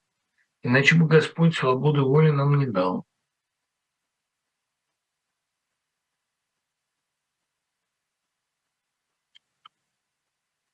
Иначе 0.63 0.95
бы 0.95 1.07
Господь 1.07 1.55
свободы 1.55 2.01
воли 2.01 2.29
нам 2.31 2.57
не 2.57 2.65
дал. 2.67 3.05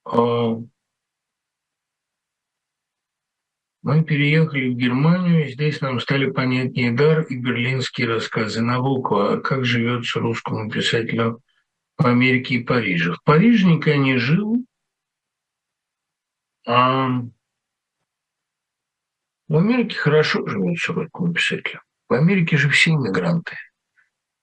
А, 0.05 0.57
мы 3.81 4.03
переехали 4.03 4.69
в 4.69 4.77
Германию, 4.77 5.45
и 5.45 5.51
здесь 5.51 5.81
нам 5.81 5.99
стали 5.99 6.29
понятнее 6.29 6.91
дар 6.91 7.21
и 7.23 7.35
берлинские 7.35 8.07
рассказы 8.07 8.61
Набокова, 8.61 9.37
как 9.39 9.65
живется 9.65 10.19
русскому 10.19 10.69
писателю 10.69 11.41
в 11.97 12.05
Америке 12.05 12.55
и 12.55 12.63
Париже. 12.63 13.13
В 13.13 13.23
Париже 13.23 13.65
никогда 13.65 13.97
не 13.97 14.17
жил, 14.17 14.63
а 16.67 17.23
в 19.49 19.57
Америке 19.57 19.97
хорошо 19.97 20.47
живется 20.47 20.93
русскому 20.93 21.33
писателю. 21.33 21.81
В 22.07 22.13
Америке 22.13 22.55
же 22.55 22.69
все 22.69 22.91
иммигранты. 22.91 23.55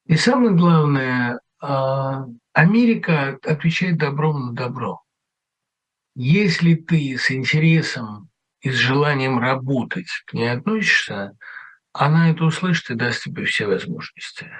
И 0.06 0.16
самое 0.16 0.50
главное, 0.50 1.40
а, 1.60 2.26
Америка 2.52 3.38
отвечает 3.44 3.98
добром 3.98 4.46
на 4.46 4.52
добро. 4.52 5.00
Если 6.16 6.74
ты 6.74 7.16
с 7.18 7.30
интересом 7.30 8.30
и 8.60 8.70
с 8.70 8.74
желанием 8.74 9.38
работать 9.38 10.08
к 10.26 10.32
ней 10.32 10.50
относишься, 10.50 11.32
она 11.92 12.30
это 12.30 12.44
услышит 12.44 12.90
и 12.90 12.94
даст 12.94 13.24
тебе 13.24 13.44
все 13.44 13.66
возможности. 13.66 14.50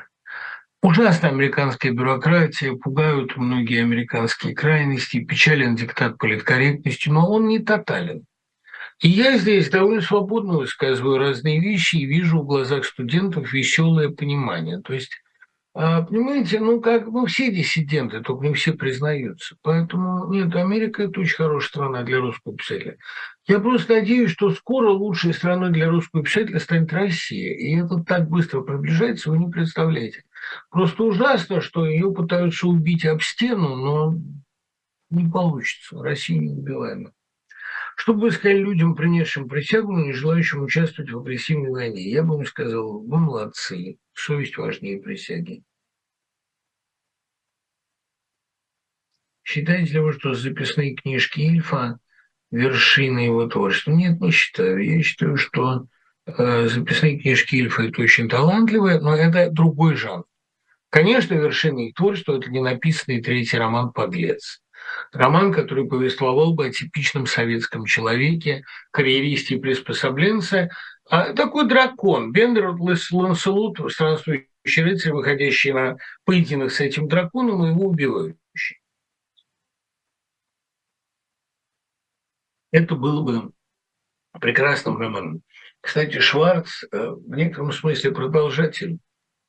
Ужасная 0.83 1.31
американская 1.31 1.91
бюрократия, 1.93 2.73
пугают 2.77 3.37
многие 3.37 3.83
американские 3.83 4.55
крайности, 4.55 5.25
печален 5.25 5.75
диктат 5.75 6.19
политкорректности, 6.19 7.09
но 7.09 7.29
он 7.29 7.49
не 7.49 7.59
тотален. 7.59 8.25
И 9.03 9.09
я 9.09 9.37
здесь 9.37 9.69
довольно 9.69 10.01
свободно 10.01 10.59
высказываю 10.59 11.19
разные 11.19 11.61
вещи 11.61 11.97
и 11.97 12.07
вижу 12.07 12.41
в 12.41 12.47
глазах 12.47 12.85
студентов 12.85 13.53
веселое 13.53 14.09
понимание. 14.09 14.81
То 14.81 14.95
есть, 14.95 15.13
а, 15.75 16.01
понимаете, 16.01 16.61
ну 16.61 16.81
как 16.81 17.07
мы 17.09 17.27
все 17.27 17.53
диссиденты, 17.53 18.23
только 18.23 18.47
не 18.47 18.55
все 18.55 18.73
признаются. 18.73 19.57
Поэтому 19.61 20.33
нет, 20.33 20.57
Америка 20.57 21.03
это 21.03 21.21
очень 21.21 21.37
хорошая 21.37 21.69
страна 21.69 22.03
для 22.05 22.21
русского 22.21 22.57
писателя. 22.57 22.97
Я 23.47 23.61
просто 23.61 23.97
надеюсь, 23.97 24.31
что 24.31 24.51
скоро 24.51 24.89
лучшей 24.89 25.35
страной 25.35 25.73
для 25.73 25.91
русского 25.91 26.25
писателя 26.25 26.59
станет 26.59 26.91
Россия. 26.95 27.55
И 27.55 27.77
это 27.77 28.03
так 28.03 28.31
быстро 28.31 28.63
приближается, 28.63 29.31
вы 29.31 29.39
не 29.39 29.51
представляете. 29.51 30.25
Просто 30.71 31.03
ужасно, 31.05 31.61
что 31.61 31.87
ее 31.87 32.11
пытаются 32.13 32.67
убить 32.67 33.05
об 33.05 33.21
стену, 33.21 33.77
но 33.77 34.15
не 35.11 35.31
получится. 35.31 36.03
Россия 36.03 36.41
неубиваема. 36.41 37.13
Что 37.97 38.13
бы 38.13 38.21
вы 38.21 38.31
сказали 38.31 38.59
людям, 38.59 38.95
принесшим 38.95 39.49
присягу, 39.49 39.91
но 39.91 40.05
не 40.05 40.13
желающим 40.13 40.63
участвовать 40.63 41.11
в 41.11 41.19
агрессивной 41.19 41.71
войне? 41.71 42.03
Я 42.03 42.23
бы 42.23 42.37
им 42.37 42.45
сказал, 42.45 43.01
вы 43.01 43.19
молодцы, 43.19 43.99
совесть 44.13 44.59
важнее 44.59 45.01
присяги. 45.01 45.65
Считаете 49.43 49.95
ли 49.95 50.01
вы, 50.01 50.13
что 50.13 50.35
записные 50.35 50.95
книжки 50.95 51.41
Ильфа– 51.41 51.99
вершина 52.51 53.21
его 53.21 53.47
творчества? 53.47 53.93
Нет, 53.93 54.21
не 54.21 54.31
считаю. 54.31 54.85
Я 54.85 55.03
считаю, 55.03 55.39
что 55.39 55.87
э, 56.27 56.69
записные 56.69 57.19
книжки 57.19 57.55
Ильфа– 57.55 57.83
это 57.85 58.03
очень 58.03 58.29
талантливые, 58.29 59.01
но 59.01 59.17
это 59.17 59.51
другой 59.51 59.97
жанр. 59.97 60.25
Конечно, 60.91 61.33
вершина 61.33 61.79
их 61.79 61.95
творчества– 61.95 62.37
это 62.39 62.51
ненаписанный 62.51 63.23
третий 63.23 63.57
роман 63.57 63.93
«Подлец». 63.93 64.61
Роман, 65.13 65.53
который 65.53 65.87
повествовал 65.87 66.55
бы 66.55 66.67
о 66.67 66.73
типичном 66.73 67.27
советском 67.27 67.85
человеке, 67.85 68.65
карьеристе 68.91 69.57
и 69.57 69.61
приспособленце. 69.61 70.71
А 71.09 71.33
такой 71.33 71.69
дракон, 71.69 72.33
Бендер 72.33 72.75
Ланселот, 72.79 73.79
странствующий 73.93 74.83
рыцарь, 74.83 75.13
выходящий 75.13 75.73
на 75.73 75.97
поединок 76.25 76.73
с 76.73 76.81
этим 76.81 77.09
драконом 77.09 77.65
и 77.65 77.71
его 77.71 77.87
убивающий. 77.87 78.81
Это 82.73 82.95
было 82.95 83.23
бы 83.23 83.53
прекрасным 84.41 84.99
романом. 84.99 85.43
Кстати, 85.81 86.19
Шварц 86.19 86.83
э, 86.83 87.11
в 87.11 87.31
некотором 87.31 87.73
смысле 87.73 88.11
продолжатель 88.11 88.99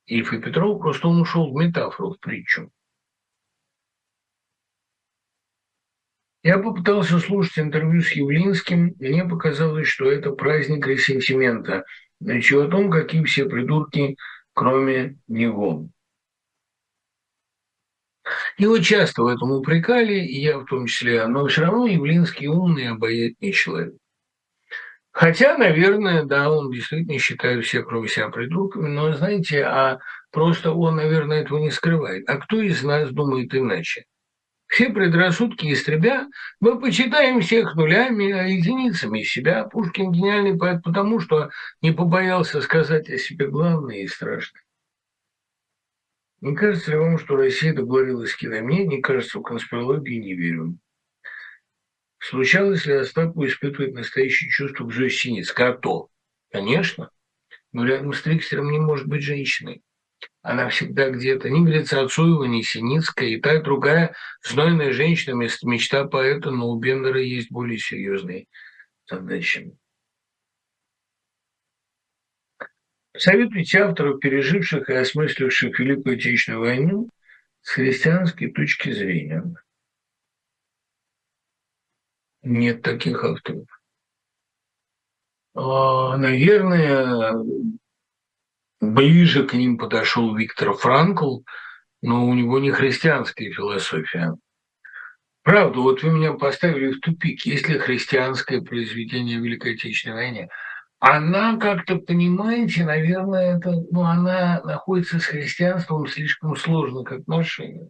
Ильфа 0.06 0.38
Петрова, 0.38 0.78
просто 0.80 1.08
он 1.08 1.22
ушел 1.22 1.52
в 1.52 1.56
метафору, 1.56 2.14
в 2.14 2.20
притчу. 2.20 2.72
Я 6.48 6.60
попытался 6.60 7.20
слушать 7.20 7.60
интервью 7.60 8.02
с 8.02 8.14
Явлинским, 8.14 8.96
мне 9.00 9.26
показалось, 9.26 9.90
что 9.90 10.10
это 10.10 10.32
праздник 10.32 10.88
ресентимента, 10.88 11.84
речь 12.22 12.54
о 12.54 12.70
том, 12.70 12.90
какие 12.90 13.22
все 13.26 13.50
придурки, 13.50 14.16
кроме 14.54 15.18
него. 15.28 15.90
Его 18.58 18.80
часто 18.80 19.24
в 19.24 19.28
этом 19.28 19.52
упрекали, 19.52 20.14
и 20.14 20.40
я 20.40 20.60
в 20.60 20.66
том 20.68 20.86
числе, 20.86 21.28
но 21.28 21.46
все 21.48 21.64
равно 21.64 21.86
Явлинский 21.86 22.48
умный 22.48 22.88
обаятельный 22.88 23.52
человек. 23.52 23.96
Хотя, 25.12 25.58
наверное, 25.58 26.24
да, 26.24 26.50
он 26.50 26.72
действительно 26.72 27.20
считает 27.20 27.66
всех, 27.66 27.88
кроме 27.90 28.08
себя, 28.08 28.30
придурками, 28.30 28.88
но, 28.88 29.12
знаете, 29.12 29.66
а 29.66 30.00
просто 30.32 30.72
он, 30.72 30.96
наверное, 30.96 31.42
этого 31.42 31.60
не 31.60 31.72
скрывает. 31.72 32.24
А 32.30 32.38
кто 32.38 32.62
из 32.62 32.84
нас 32.84 33.12
думает 33.12 33.54
иначе? 33.54 34.06
Все 34.68 34.90
предрассудки 34.90 35.72
истребя, 35.72 36.28
мы 36.60 36.80
почитаем 36.80 37.40
всех 37.40 37.76
нулями, 37.76 38.32
а 38.32 38.44
единицами 38.44 39.24
себя. 39.24 39.64
Пушкин 39.64 40.12
гениальный 40.12 40.58
поэт 40.58 40.84
потому, 40.84 41.20
что 41.20 41.50
не 41.82 41.92
побоялся 41.92 42.62
сказать 42.62 43.10
о 43.10 43.18
себе 43.18 43.48
главное 43.48 44.00
и 44.00 44.08
страшное. 44.08 44.62
Не 46.42 46.54
кажется 46.54 46.92
ли 46.92 46.98
вам, 46.98 47.18
что 47.18 47.38
Россия 47.38 47.74
договорилась 47.74 48.32
с 48.32 48.36
кино? 48.36 48.62
Мне 48.62 48.86
не 48.86 49.02
кажется, 49.02 49.40
в 49.40 49.44
конспирологии 49.44 50.20
не 50.20 50.36
верю. 50.36 50.78
Случалось 52.20 52.86
ли 52.86 52.94
Остапу 52.94 53.46
испытывать 53.46 53.94
настоящее 53.94 54.50
чувство 54.50 54.86
к 54.86 54.94
Зое 54.94 55.10
Синицкой? 55.10 55.70
А 55.70 55.74
то, 55.74 56.10
конечно. 56.52 57.10
Но 57.72 57.86
рядом 57.86 58.14
с 58.14 58.22
Трикстером 58.22 58.70
не 58.72 58.80
может 58.80 59.08
быть 59.08 59.24
женщиной. 59.24 59.82
Она 60.48 60.70
всегда 60.70 61.10
где-то. 61.10 61.50
Ни 61.50 61.66
Грицацуева, 61.66 62.46
ни 62.46 62.62
Синицкая. 62.62 63.28
И 63.28 63.42
та, 63.42 63.56
и 63.56 63.62
другая 63.62 64.16
знойная 64.42 64.94
женщина, 64.94 65.34
мечта 65.34 66.06
поэта, 66.06 66.52
но 66.52 66.70
у 66.70 66.80
Бендера 66.80 67.22
есть 67.22 67.52
более 67.52 67.78
серьезные 67.78 68.46
задачи. 69.10 69.76
Советуйте 73.18 73.80
авторов, 73.80 74.22
переживших 74.22 74.90
и 74.90 74.94
осмысливших 74.94 75.78
Великую 75.80 76.16
Отечественную 76.16 76.62
войну 76.62 77.10
с 77.60 77.72
христианской 77.72 78.50
точки 78.50 78.94
зрения. 78.94 79.44
Нет 82.44 82.84
таких 82.84 83.22
авторов. 83.22 83.68
А, 85.56 86.16
наверное, 86.16 87.34
ближе 88.80 89.46
к 89.46 89.54
ним 89.54 89.78
подошел 89.78 90.36
Виктор 90.36 90.74
Франкл, 90.74 91.40
но 92.02 92.28
у 92.28 92.34
него 92.34 92.60
не 92.60 92.72
христианская 92.72 93.52
философия. 93.52 94.36
Правда, 95.44 95.80
вот 95.80 96.04
вы 96.04 96.12
меня 96.12 96.34
поставили 96.34 96.92
в 96.92 97.00
тупик. 97.00 97.46
Если 97.46 97.78
христианское 97.78 98.62
произведение 98.62 99.40
Великой 99.40 99.76
Отечественной 99.76 100.16
войны, 100.16 100.50
она 101.00 101.58
как-то, 101.58 101.98
понимаете, 101.98 102.84
наверное, 102.84 103.58
это, 103.58 103.72
ну, 103.92 104.02
она 104.02 104.62
находится 104.64 105.20
с 105.20 105.26
христианством 105.26 106.08
слишком 106.08 106.56
сложно 106.56 107.04
как 107.04 107.20
отношение. 107.20 107.90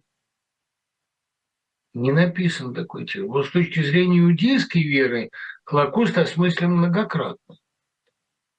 Не 1.93 2.11
написан 2.11 2.76
такой 2.76 3.05
текст. 3.05 3.27
Вот 3.27 3.47
с 3.47 3.51
точки 3.51 3.81
зрения 3.81 4.19
иудейской 4.19 4.84
веры 4.84 5.31
Холокост 5.64 6.18
осмыслен 6.18 6.73
многократно. 6.73 7.56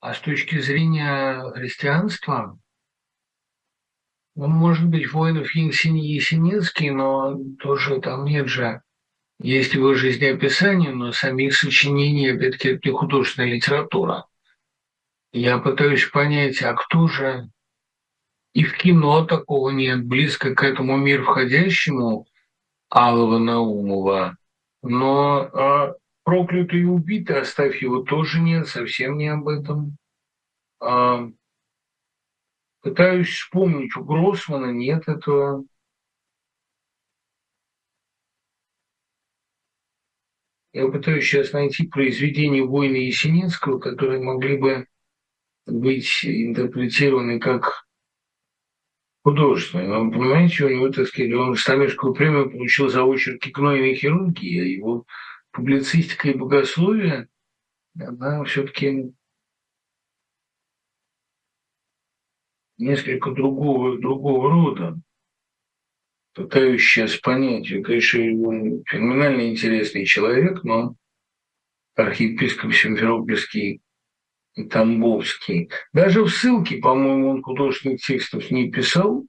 А 0.01 0.15
с 0.15 0.21
точки 0.21 0.61
зрения 0.61 1.51
христианства, 1.53 2.59
он 4.37 4.51
может 4.51 4.87
быть 4.87 5.13
воинов 5.13 5.53
Есенинский, 5.55 6.91
но 6.91 7.37
тоже 7.59 8.01
там 8.01 8.25
нет 8.25 8.47
же, 8.47 8.83
есть 9.41 9.75
его 9.75 9.95
жизнеописание, 9.95 10.91
но 10.91 11.13
самих 11.13 11.57
сочинений, 11.57 12.31
опять-таки, 12.31 12.71
это 12.71 12.89
не 12.89 12.95
художественная 12.95 13.55
литература. 13.55 14.27
Я 15.33 15.59
пытаюсь 15.59 16.07
понять, 16.07 16.63
а 16.63 16.75
кто 16.75 17.07
же 17.07 17.49
и 18.55 18.65
в 18.65 18.77
кино 18.77 19.25
такого 19.25 19.71
нет, 19.71 20.05
близко 20.05 20.55
к 20.55 20.65
этому 20.65 20.97
мир 20.97 21.23
входящему 21.23 22.27
Алова 22.89 23.39
Наумова, 23.39 24.37
но 24.83 25.51
а, 25.53 25.95
проклятый 26.29 26.81
и 26.81 26.85
убитый, 26.85 27.41
оставь 27.41 27.81
его, 27.83 28.03
тоже 28.03 28.39
нет, 28.41 28.69
совсем 28.69 29.17
не 29.17 29.29
об 29.29 29.49
этом. 29.49 29.97
А, 30.79 31.27
пытаюсь 32.83 33.31
вспомнить, 33.31 33.97
у 33.97 34.05
Гроссмана 34.05 34.71
нет 34.71 35.09
этого. 35.09 35.65
Я 40.75 40.89
пытаюсь 40.89 41.25
сейчас 41.25 41.55
найти 41.55 41.87
произведения 41.87 42.63
Войны 42.63 42.97
Есенинского, 42.97 43.79
которые 43.79 44.21
могли 44.21 44.59
бы 44.59 44.87
быть 45.65 46.27
интерпретированы 46.27 47.41
как 47.41 47.87
художественные. 49.25 49.99
Вы 49.99 50.11
понимаете, 50.11 50.67
у 50.67 50.69
него, 50.69 50.91
так 50.91 51.07
сказать, 51.07 51.33
он 51.33 51.57
Стамирскую 51.57 52.13
премию 52.13 52.51
получил 52.51 52.91
за 52.91 53.03
очерки 53.03 53.51
гнойной 53.51 53.95
хирургии, 53.95 54.61
а 54.61 54.65
его 54.65 55.07
публицистика 55.59 56.29
и 56.29 56.35
богословие, 56.35 57.27
она 57.99 58.45
все-таки 58.45 59.13
несколько 62.77 63.33
другого, 63.33 63.99
другого 63.99 64.51
рода. 64.51 65.01
Сейчас 66.37 67.17
понять. 67.17 67.69
Я, 67.71 67.83
конечно, 67.83 68.21
он 68.21 68.85
феноменально 68.87 69.51
интересный 69.51 70.05
человек, 70.05 70.63
но 70.63 70.95
архиепископ 71.97 72.73
Симферопольский 72.73 73.81
и 74.55 74.63
Тамбовский. 74.63 75.71
Даже 75.93 76.23
в 76.23 76.29
ссылке, 76.29 76.77
по-моему, 76.77 77.31
он 77.31 77.43
художественных 77.43 78.01
текстов 78.01 78.49
не 78.53 78.71
писал, 78.71 79.27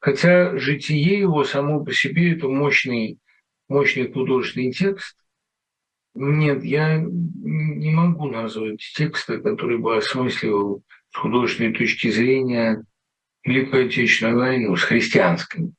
хотя 0.00 0.58
житие 0.58 1.20
его 1.20 1.44
само 1.44 1.84
по 1.84 1.92
себе– 1.92 2.32
это 2.36 2.48
мощный, 2.48 3.20
мощный 3.68 4.12
художественный 4.12 4.72
текст– 4.72 5.16
нет, 6.18 6.64
я 6.64 6.98
не 6.98 7.90
могу 7.90 8.28
назвать 8.28 8.80
текста, 8.96 9.38
который 9.38 9.78
бы 9.78 9.96
осмысливал 9.96 10.82
с 11.10 11.16
художественной 11.16 11.72
точки 11.72 12.10
зрения 12.10 12.84
Великую 13.44 13.86
Отечественную 13.86 14.36
войну, 14.36 14.76
с 14.76 14.82
христианской. 14.82 15.72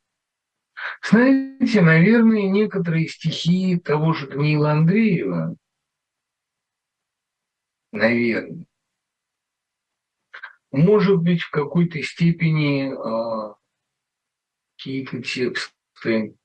Знаете, 1.03 1.81
наверное, 1.81 2.49
некоторые 2.49 3.09
стихи 3.09 3.77
того 3.77 4.13
же 4.13 4.27
Даниила 4.27 4.71
Андреева, 4.71 5.57
наверное, 7.91 8.65
может 10.71 11.17
быть, 11.17 11.41
в 11.41 11.49
какой-то 11.49 12.01
степени 12.01 12.93
э, 12.93 13.53
какие-то 14.77 15.21
тексты 15.21 16.35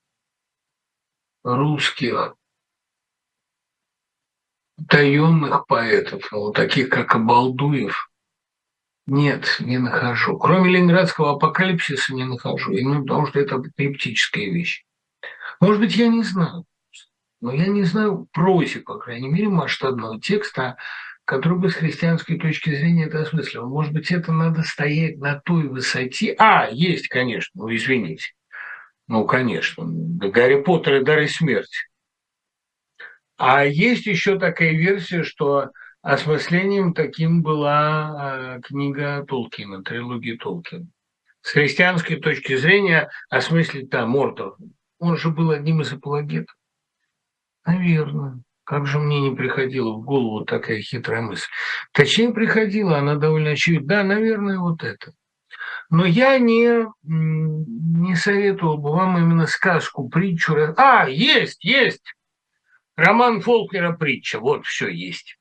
русских 1.44 2.36
таенных 4.88 5.66
поэтов, 5.66 6.28
ну, 6.32 6.52
таких 6.52 6.88
как 6.88 7.14
Абалдуев, 7.14 8.10
нет, 9.06 9.56
не 9.60 9.78
нахожу. 9.78 10.38
Кроме 10.38 10.70
ленинградского 10.70 11.32
апокалипсиса 11.32 12.14
не 12.14 12.24
нахожу. 12.24 12.72
Именно 12.72 13.02
потому, 13.02 13.26
что 13.26 13.38
это 13.38 13.56
апокалиптическая 13.56 14.46
вещь. 14.46 14.84
Может 15.60 15.80
быть, 15.80 15.96
я 15.96 16.08
не 16.08 16.22
знаю. 16.22 16.64
Но 17.42 17.52
я 17.52 17.66
не 17.66 17.82
знаю 17.82 18.26
прозе, 18.32 18.80
по 18.80 18.96
крайней 18.98 19.28
мере, 19.28 19.48
масштабного 19.48 20.18
текста, 20.18 20.78
который 21.26 21.58
бы 21.58 21.68
с 21.68 21.74
христианской 21.74 22.38
точки 22.38 22.70
зрения 22.70 23.04
это 23.04 23.20
осмыслил. 23.20 23.68
Может 23.68 23.92
быть, 23.92 24.10
это 24.10 24.32
надо 24.32 24.62
стоять 24.62 25.18
на 25.18 25.38
той 25.38 25.68
высоте. 25.68 26.34
А, 26.38 26.68
есть, 26.70 27.08
конечно, 27.08 27.62
ну 27.62 27.74
извините. 27.74 28.32
Ну, 29.06 29.26
конечно. 29.26 29.84
Гарри 29.86 30.62
Поттер 30.62 31.02
и 31.02 31.04
Дары 31.04 31.28
смерти. 31.28 31.76
А 33.36 33.64
есть 33.64 34.06
еще 34.06 34.38
такая 34.38 34.72
версия, 34.72 35.22
что 35.22 35.70
осмыслением 36.02 36.94
таким 36.94 37.42
была 37.42 38.56
э, 38.56 38.60
книга 38.62 39.24
Толкина, 39.26 39.82
трилогия 39.82 40.36
Толкина. 40.36 40.86
С 41.40 41.50
христианской 41.50 42.16
точки 42.16 42.56
зрения 42.56 43.10
осмыслить 43.28 43.90
там 43.90 44.10
Мортор. 44.10 44.56
Он 44.98 45.16
же 45.16 45.30
был 45.30 45.50
одним 45.50 45.82
из 45.82 45.92
апологетов. 45.92 46.54
Наверное. 47.66 48.40
Как 48.64 48.86
же 48.86 48.98
мне 48.98 49.20
не 49.20 49.36
приходила 49.36 49.92
в 49.92 50.04
голову 50.04 50.44
такая 50.46 50.80
хитрая 50.80 51.20
мысль? 51.20 51.48
Точнее, 51.92 52.32
приходила, 52.32 52.98
она 52.98 53.16
довольно 53.16 53.50
очевидна. 53.50 53.86
Да, 53.88 54.04
наверное, 54.04 54.58
вот 54.58 54.82
это. 54.82 55.12
Но 55.90 56.06
я 56.06 56.38
не, 56.38 56.86
не 57.02 58.16
советовал 58.16 58.78
бы 58.78 58.90
вам 58.90 59.18
именно 59.18 59.46
сказку, 59.46 60.08
притчу. 60.08 60.56
А, 60.78 61.06
есть, 61.08 61.62
есть! 61.62 62.13
Роман 62.96 63.40
Фолкнера 63.40 63.92
«Притча», 63.92 64.38
вот 64.38 64.66
все 64.66 64.88
есть. 64.88 65.36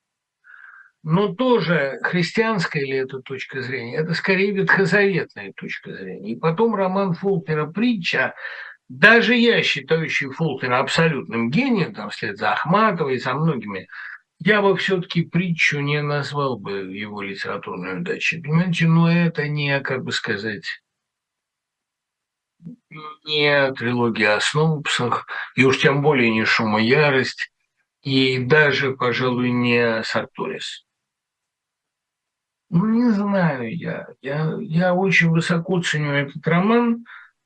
Но 1.03 1.34
тоже 1.34 1.99
христианская 2.01 2.85
ли 2.85 2.97
это 2.97 3.19
точка 3.19 3.61
зрения? 3.61 3.97
Это 3.97 4.13
скорее 4.13 4.51
ветхозаветная 4.51 5.53
точка 5.53 5.93
зрения. 5.93 6.31
И 6.31 6.35
потом 6.39 6.75
роман 6.75 7.13
Фолкнера 7.13 7.67
«Притча», 7.67 8.34
даже 8.89 9.35
я, 9.35 9.61
считающий 9.61 10.30
Фолкнера 10.30 10.80
абсолютным 10.80 11.49
гением, 11.49 11.93
там, 11.93 12.09
вслед 12.09 12.38
за 12.38 12.53
Ахматовой 12.53 13.17
за 13.17 13.34
многими, 13.34 13.88
я 14.39 14.61
бы 14.61 14.75
все-таки 14.75 15.23
притчу 15.23 15.80
не 15.80 16.01
назвал 16.01 16.57
бы 16.57 16.93
его 16.93 17.21
литературной 17.21 17.99
удачей. 17.99 18.41
Понимаете, 18.41 18.88
но 18.88 19.11
это 19.11 19.47
не, 19.47 19.80
как 19.80 20.03
бы 20.03 20.11
сказать, 20.11 20.65
не 23.26 23.72
трилогия 23.73 24.35
о 24.35 24.41
Сноупсах, 24.41 25.27
и 25.56 25.64
уж 25.64 25.80
тем 25.80 26.02
более 26.02 26.31
не 26.31 26.45
«Шум 26.45 26.77
и 26.77 26.84
ярость», 26.84 27.52
и 28.03 28.38
даже, 28.44 28.95
пожалуй, 28.95 29.52
не 29.52 30.03
Сарторис. 30.03 30.85
Ну, 32.69 32.88
не 32.88 33.11
знаю 33.11 33.76
я. 33.76 34.07
я. 34.22 34.57
Я 34.60 34.94
очень 34.94 35.30
высоко 35.30 35.81
ценю 35.81 36.11
этот 36.11 36.45
роман, 36.45 37.06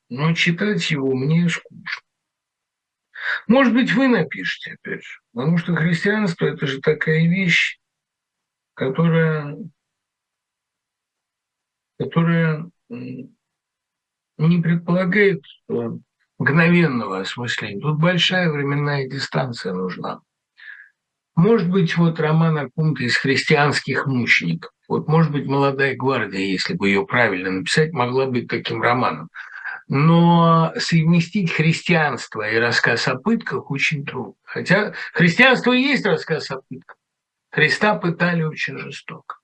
но 0.09 0.33
читать 0.33 0.89
его 0.89 1.13
мне 1.13 1.47
скучно. 1.49 2.01
Может 3.45 3.73
быть, 3.73 3.91
вы 3.93 4.07
напишете, 4.07 4.73
опять 4.73 5.03
же. 5.03 5.19
Потому 5.33 5.57
что 5.57 5.75
христианство– 5.75 6.45
это 6.47 6.65
же 6.65 6.79
такая 6.79 7.27
вещь, 7.27 7.79
которая, 8.73 9.57
которая 11.99 12.69
не 14.37 14.61
предполагает 14.61 15.41
э, 15.69 15.73
мгновенного 16.39 17.19
осмысления. 17.19 17.81
Тут 17.81 17.99
большая 17.99 18.51
временная 18.51 19.07
дистанция 19.07 19.73
нужна. 19.73 20.19
Может 21.35 21.69
быть, 21.69 21.95
вот 21.97 22.19
роман 22.19 22.57
о 22.57 22.69
ком-то 22.69 23.03
из 23.03 23.15
христианских 23.15 24.07
мучеников. 24.07 24.71
Вот, 24.87 25.07
может 25.07 25.31
быть, 25.31 25.45
«Молодая 25.45 25.95
гвардия», 25.95 26.39
если 26.39 26.73
бы 26.73 26.87
ее 26.87 27.05
правильно 27.05 27.51
написать, 27.51 27.91
могла 27.91 28.25
быть 28.25 28.47
таким 28.47 28.81
романом. 28.81 29.29
Но 29.87 30.73
совместить 30.77 31.51
христианство 31.51 32.49
и 32.49 32.57
рассказ 32.57 33.07
о 33.07 33.15
пытках 33.15 33.69
очень 33.69 34.05
трудно. 34.05 34.33
Хотя 34.43 34.93
христианство 35.13 35.73
и 35.73 35.81
есть 35.81 36.05
рассказ 36.05 36.49
о 36.51 36.61
пытках. 36.67 36.97
Христа 37.51 37.95
пытали 37.95 38.43
очень 38.43 38.77
жестоко. 38.77 39.36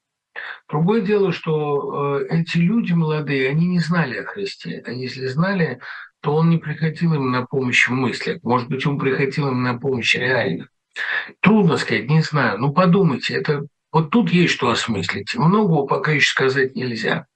Другое 0.70 1.02
дело, 1.02 1.32
что 1.32 2.20
э, 2.20 2.28
эти 2.30 2.58
люди 2.58 2.94
молодые, 2.94 3.50
они 3.50 3.68
не 3.68 3.80
знали 3.80 4.18
о 4.18 4.26
Христе. 4.26 4.84
Они, 4.86 5.04
если 5.04 5.28
знали, 5.28 5.80
то 6.22 6.36
он 6.36 6.50
не 6.50 6.58
приходил 6.58 7.14
им 7.14 7.32
на 7.32 7.46
помощь 7.46 7.88
в 7.88 7.92
мыслях. 7.92 8.40
Может 8.44 8.70
быть, 8.70 8.86
он 8.86 8.98
приходил 8.98 9.50
им 9.50 9.64
на 9.64 9.78
помощь 9.78 10.16
реально. 10.16 10.68
Трудно 11.42 11.78
сказать, 11.78 12.10
не 12.10 12.22
знаю. 12.22 12.60
Ну, 12.60 12.72
подумайте, 12.72 13.34
это 13.36 13.66
вот 13.92 14.10
тут 14.10 14.32
есть 14.32 14.54
что 14.54 14.70
осмыслить. 14.70 15.36
Многого 15.36 15.86
пока 15.86 16.12
еще 16.12 16.32
сказать 16.32 16.76
нельзя. 16.76 17.28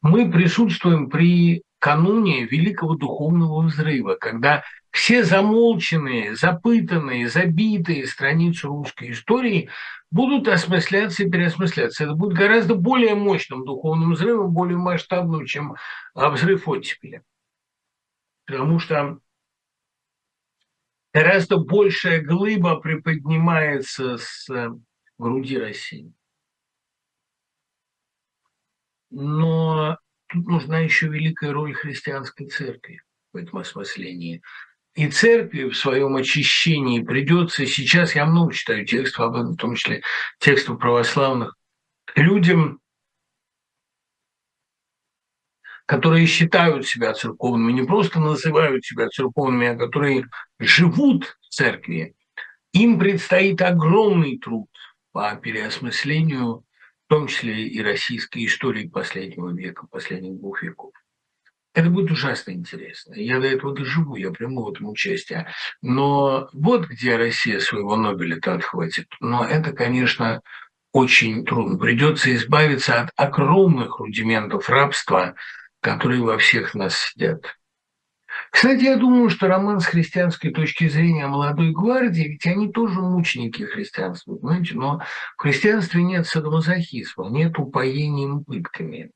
Мы 0.00 0.30
присутствуем 0.30 1.10
при 1.10 1.62
кануне 1.78 2.44
великого 2.44 2.94
духовного 2.94 3.62
взрыва, 3.62 4.16
когда 4.18 4.62
все 4.90 5.24
замолченные, 5.24 6.36
запытанные, 6.36 7.28
забитые 7.28 8.06
страницы 8.06 8.68
русской 8.68 9.10
истории 9.10 9.68
будут 10.10 10.48
осмысляться 10.48 11.24
и 11.24 11.30
переосмысляться. 11.30 12.04
Это 12.04 12.14
будет 12.14 12.36
гораздо 12.36 12.74
более 12.74 13.14
мощным 13.14 13.64
духовным 13.64 14.12
взрывом, 14.12 14.52
более 14.52 14.78
масштабным, 14.78 15.46
чем 15.46 15.76
взрыв 16.14 16.68
оттепели. 16.68 17.22
Потому 18.46 18.78
что 18.78 19.18
гораздо 21.12 21.58
большая 21.58 22.22
глыба 22.22 22.76
приподнимается 22.76 24.18
с 24.18 24.48
э, 24.48 24.70
груди 25.18 25.58
России. 25.58 26.12
Но 29.10 29.98
тут 30.28 30.46
нужна 30.46 30.80
еще 30.80 31.08
великая 31.08 31.52
роль 31.52 31.74
христианской 31.74 32.48
церкви 32.48 33.02
в 33.32 33.36
этом 33.36 33.58
осмыслении. 33.58 34.42
И 34.96 35.08
церкви 35.08 35.64
в 35.64 35.76
своем 35.76 36.16
очищении 36.16 37.02
придется 37.02 37.66
сейчас, 37.66 38.14
я 38.14 38.24
много 38.24 38.54
читаю 38.54 38.86
текстов 38.86 39.26
об 39.26 39.34
этом, 39.34 39.52
в 39.52 39.56
том 39.56 39.74
числе 39.74 40.02
текстов 40.40 40.78
православных, 40.78 41.54
людям 42.14 42.80
которые 45.84 46.26
считают 46.26 46.84
себя 46.84 47.12
церковными, 47.12 47.72
не 47.72 47.86
просто 47.86 48.18
называют 48.18 48.84
себя 48.84 49.08
церковными, 49.08 49.68
а 49.68 49.76
которые 49.76 50.26
живут 50.58 51.38
в 51.42 51.48
церкви, 51.48 52.16
им 52.72 52.98
предстоит 52.98 53.62
огромный 53.62 54.38
труд 54.38 54.68
по 55.12 55.36
переосмыслению, 55.36 56.64
в 57.04 57.08
том 57.08 57.28
числе 57.28 57.68
и 57.68 57.80
российской 57.82 58.46
истории 58.46 58.88
последнего 58.88 59.54
века, 59.54 59.86
последних 59.86 60.40
двух 60.40 60.62
веков. 60.62 60.92
Это 61.76 61.90
будет 61.90 62.10
ужасно 62.10 62.52
интересно. 62.52 63.12
Я 63.16 63.38
до 63.38 63.48
этого 63.48 63.74
доживу, 63.74 64.16
я 64.16 64.30
приму 64.30 64.64
в 64.64 64.70
этом 64.70 64.88
участие. 64.88 65.46
Но 65.82 66.48
вот 66.54 66.86
где 66.86 67.16
Россия 67.16 67.60
своего 67.60 67.96
Нобеля-то 67.96 68.54
отхватит. 68.54 69.08
Но 69.20 69.44
это, 69.44 69.72
конечно, 69.72 70.40
очень 70.92 71.44
трудно. 71.44 71.76
Придется 71.76 72.34
избавиться 72.34 73.02
от 73.02 73.10
огромных 73.16 73.98
рудиментов 73.98 74.70
рабства, 74.70 75.34
которые 75.82 76.22
во 76.22 76.38
всех 76.38 76.74
нас 76.74 76.98
сидят. 76.98 77.44
Кстати, 78.50 78.84
я 78.84 78.96
думаю, 78.96 79.28
что 79.28 79.46
роман 79.46 79.80
с 79.80 79.84
христианской 79.84 80.52
точки 80.52 80.88
зрения 80.88 81.26
молодой 81.26 81.72
гвардии, 81.72 82.22
ведь 82.22 82.46
они 82.46 82.72
тоже 82.72 83.02
мученики 83.02 83.64
христианства, 83.64 84.34
понимаете, 84.34 84.76
но 84.76 85.02
в 85.36 85.42
христианстве 85.42 86.02
нет 86.02 86.26
садомазохизма, 86.26 87.28
нет 87.28 87.58
упоения 87.58 88.42
пытками. 88.46 89.10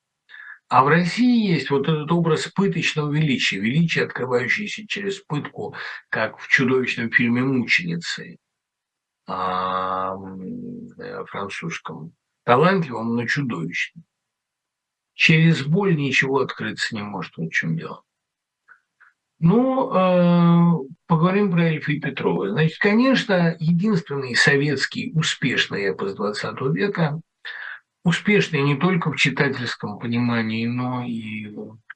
А 0.70 0.84
в 0.84 0.88
России 0.88 1.50
есть 1.52 1.68
вот 1.70 1.88
этот 1.88 2.10
образ 2.12 2.46
пыточного 2.46 3.12
величия, 3.12 3.58
величия, 3.58 4.04
открывающийся 4.04 4.86
через 4.86 5.18
пытку, 5.18 5.74
как 6.08 6.38
в 6.38 6.48
чудовищном 6.48 7.10
фильме 7.10 7.42
«Мученицы» 7.42 8.38
а, 9.26 10.16
французском. 11.26 12.12
Талантливым, 12.44 13.16
но 13.16 13.26
чудовищным 13.26 14.04
через 15.20 15.62
боль 15.62 15.96
ничего 15.96 16.40
открыться 16.40 16.94
не 16.94 17.02
может. 17.02 17.36
Вот 17.36 17.48
в 17.48 17.52
чем 17.52 17.76
дело. 17.76 18.02
Ну, 19.38 19.92
э, 19.92 20.86
поговорим 21.06 21.50
про 21.50 21.64
Эльфа 21.64 21.92
и 21.92 22.00
Петрова. 22.00 22.48
Значит, 22.48 22.78
конечно, 22.78 23.54
единственный 23.58 24.34
советский 24.34 25.12
успешный 25.14 25.82
эпос 25.82 26.14
20 26.14 26.60
века, 26.72 27.20
успешный 28.04 28.62
не 28.62 28.76
только 28.76 29.10
в 29.10 29.16
читательском 29.16 29.98
понимании, 29.98 30.66
но 30.66 31.04
и 31.04 31.52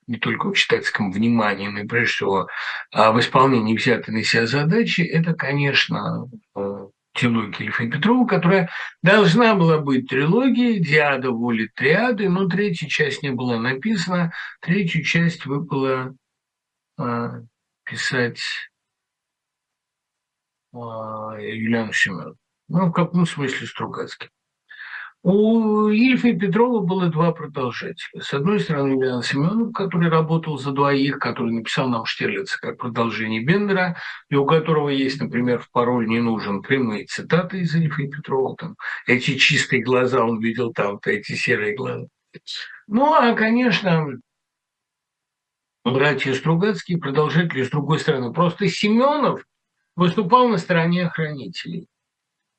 не 0.06 0.18
только 0.18 0.51
в 0.51 0.55
читательском 0.55 1.10
внимании, 1.12 1.68
но 1.68 1.81
и 1.81 1.86
прежде 1.86 2.12
всего 2.12 2.48
а 2.93 3.12
в 3.12 3.20
исполнении 3.20 3.76
взятой 3.76 4.14
на 4.14 4.22
себя 4.22 4.47
задачи, 4.47 5.01
это, 5.01 5.35
конечно, 5.35 6.28
э, 6.55 6.89
трилогии 7.14 7.64
Ильфа 7.64 7.85
и 7.85 7.90
Петрова, 7.90 8.26
которая 8.26 8.70
должна 9.02 9.55
была 9.55 9.78
быть 9.78 10.09
трилогией 10.09 10.81
«Диада 10.81 11.31
воли 11.31 11.70
триады», 11.74 12.28
но 12.28 12.48
третья 12.48 12.89
часть 12.89 13.22
не 13.22 13.31
была 13.31 13.59
написана, 13.59 14.32
третью 14.60 15.05
часть 15.05 15.47
выпало 15.47 16.14
э, 16.98 17.43
писать 17.85 18.43
э, 20.74 20.76
Юлиану 20.76 21.93
Семенову. 21.93 22.36
Ну, 22.68 22.86
в 22.86 22.93
каком 22.93 23.26
смысле 23.26 23.66
Стругацкий. 23.66 24.28
У 25.26 25.88
Ильфа 25.88 26.28
и 26.28 26.38
Петрова 26.38 26.80
было 26.80 27.06
два 27.06 27.32
продолжателя. 27.32 28.20
С 28.20 28.34
одной 28.34 28.60
стороны, 28.60 28.92
Юлиан 28.92 29.22
Семенов, 29.22 29.72
который 29.72 30.10
работал 30.10 30.59
за 30.59 30.70
двоих, 30.70 31.18
который 31.18 31.51
написал 31.51 31.88
нам 31.88 32.05
Штирлица 32.05 32.60
как 32.60 32.76
продолжение 32.76 33.42
Бендера, 33.42 33.96
и 34.28 34.34
у 34.34 34.44
которого 34.44 34.90
есть, 34.90 35.18
например, 35.22 35.60
в 35.60 35.70
пароль 35.70 36.06
«Не 36.09 36.20
нужен» 36.20 36.60
прямые 36.60 37.06
цитаты 37.06 37.60
из 37.60 37.74
Ильфа 37.74 38.02
и 38.02 38.10
Петрова. 38.10 38.55
Там, 38.56 38.76
эти 39.06 39.38
чистые 39.38 39.82
глаза 39.82 40.22
он 40.22 40.40
видел 40.40 40.74
там-то, 40.74 41.10
эти 41.10 41.32
серые 41.32 41.74
глаза. 41.74 42.05
Ну, 42.86 43.14
а, 43.14 43.32
конечно, 43.32 44.06
братья 45.86 46.34
Стругацкие, 46.34 46.98
продолжатели 46.98 47.62
с 47.62 47.70
другой 47.70 47.98
стороны. 47.98 48.30
Просто 48.30 48.68
Семенов 48.68 49.42
выступал 49.96 50.48
на 50.48 50.59
стороне 50.59 51.06
охранителей 51.06 51.88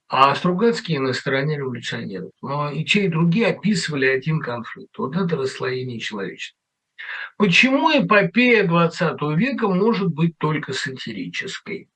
а 0.07 0.35
Стругацкие 0.35 0.99
на 0.99 1.13
стороне 1.13 1.57
революционеров. 1.57 2.31
Но 2.41 2.69
и 2.69 2.83
те, 2.83 3.05
и 3.05 3.09
другие 3.09 3.47
описывали 3.47 4.05
один 4.05 4.39
конфликт. 4.39 4.97
Вот 4.97 5.15
это 5.15 5.35
расслоение 5.35 5.99
человечества. 5.99 6.59
Почему 7.37 7.91
эпопея 7.91 8.65
XX 8.67 9.35
века 9.35 9.67
может 9.67 10.13
быть 10.13 10.37
только 10.37 10.73
сатирической? 10.73 11.89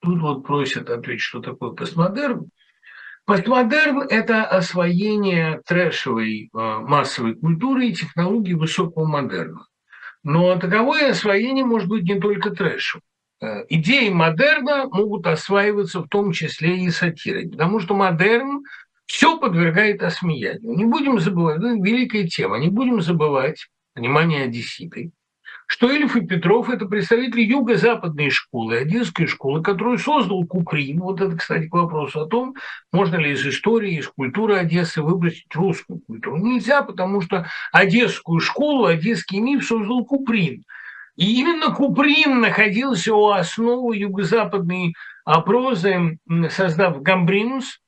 Тут 0.00 0.20
вот 0.20 0.44
просят 0.44 0.90
ответить, 0.90 1.22
что 1.22 1.40
такое 1.40 1.70
постмодерн. 1.70 2.50
Постмодерн– 3.24 4.02
это 4.10 4.44
освоение 4.44 5.62
трэшевой 5.64 6.50
э, 6.52 6.58
массовой 6.58 7.36
культуры 7.36 7.86
и 7.86 7.94
технологий 7.94 8.54
высокого 8.54 9.06
модерна. 9.06 9.64
Но 10.24 10.58
таковое 10.58 11.10
освоение 11.10 11.64
может 11.64 11.88
быть 11.88 12.02
не 12.02 12.20
только 12.20 12.50
трэшем. 12.50 13.00
Э, 13.42 13.64
идеи 13.68 14.08
модерна 14.08 14.86
могут 14.86 15.26
осваиваться 15.26 16.00
в 16.00 16.08
том 16.08 16.30
числе 16.30 16.84
и 16.84 16.90
сатирой, 16.90 17.48
потому 17.48 17.80
что 17.80 17.94
модерн 17.94 18.62
все 19.06 19.36
подвергает 19.36 20.00
осмеянию. 20.04 20.76
Не 20.76 20.84
будем 20.84 21.18
забывать, 21.18 21.58
это 21.58 21.70
великая 21.70 22.28
тема, 22.28 22.58
не 22.58 22.68
будем 22.68 23.00
забывать, 23.00 23.66
внимание, 23.96 24.44
одесситы, 24.44 25.10
что 25.66 25.90
Ильф 25.90 26.14
и 26.14 26.20
Петров– 26.20 26.70
это 26.70 26.86
представители 26.86 27.42
юго-западной 27.42 28.30
школы, 28.30 28.76
одесской 28.76 29.26
школы, 29.26 29.60
которую 29.60 29.98
создал 29.98 30.46
Куприн. 30.46 31.00
Вот 31.00 31.20
это, 31.20 31.36
кстати, 31.36 31.66
к 31.66 31.74
вопросу 31.74 32.20
о 32.20 32.26
том, 32.26 32.54
можно 32.92 33.16
ли 33.16 33.32
из 33.32 33.44
истории, 33.44 33.98
из 33.98 34.06
культуры 34.06 34.54
Одессы 34.54 35.02
выбросить 35.02 35.52
русскую 35.52 36.00
культуру. 36.06 36.36
Нельзя, 36.36 36.82
потому 36.82 37.20
что 37.20 37.48
одесскую 37.72 38.38
школу, 38.38 38.84
одесский 38.84 39.40
миф 39.40 39.66
создал 39.66 40.04
Куприн– 40.04 40.62
и 41.16 41.40
именно 41.40 41.74
Куприн 41.74 42.40
находился 42.40 43.14
у 43.14 43.28
основы 43.30 43.96
юго-западной 43.96 44.94
прозы, 45.44 46.18
создав 46.50 47.02
«Гамбринус», 47.02 47.78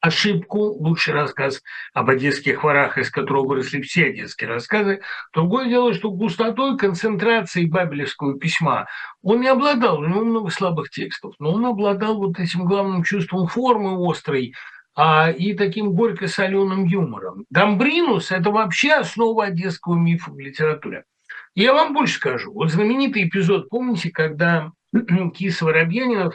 ошибку, 0.00 0.58
лучший 0.58 1.14
рассказ 1.14 1.62
об 1.94 2.10
одесских 2.10 2.64
ворах, 2.64 2.98
из 2.98 3.08
которого 3.08 3.46
выросли 3.46 3.80
все 3.82 4.06
одесские 4.06 4.50
рассказы. 4.50 5.00
Другое 5.32 5.68
дело, 5.68 5.94
что 5.94 6.10
густотой 6.10 6.76
концентрации 6.76 7.66
бабелевского 7.66 8.36
письма 8.36 8.88
он 9.22 9.42
не 9.42 9.48
обладал, 9.48 10.00
у 10.00 10.06
него 10.06 10.24
много 10.24 10.50
слабых 10.50 10.90
текстов, 10.90 11.34
но 11.38 11.52
он 11.52 11.64
обладал 11.64 12.18
вот 12.18 12.40
этим 12.40 12.64
главным 12.64 13.04
чувством 13.04 13.46
формы 13.46 13.96
острой, 14.10 14.54
а, 14.94 15.30
и 15.30 15.54
таким 15.54 15.92
горько-соленым 15.92 16.84
юмором. 16.84 17.46
Гамбринус– 17.50 18.30
это 18.30 18.50
вообще 18.50 18.92
основа 18.92 19.44
одесского 19.44 19.94
мифа 19.94 20.30
в 20.30 20.38
литературе. 20.38 21.04
Я 21.54 21.74
вам 21.74 21.92
больше 21.92 22.14
скажу. 22.14 22.52
Вот 22.52 22.70
знаменитый 22.70 23.28
эпизод, 23.28 23.68
помните, 23.68 24.10
когда 24.10 24.72
Кис 25.34 25.60
Воробьянинов 25.60 26.34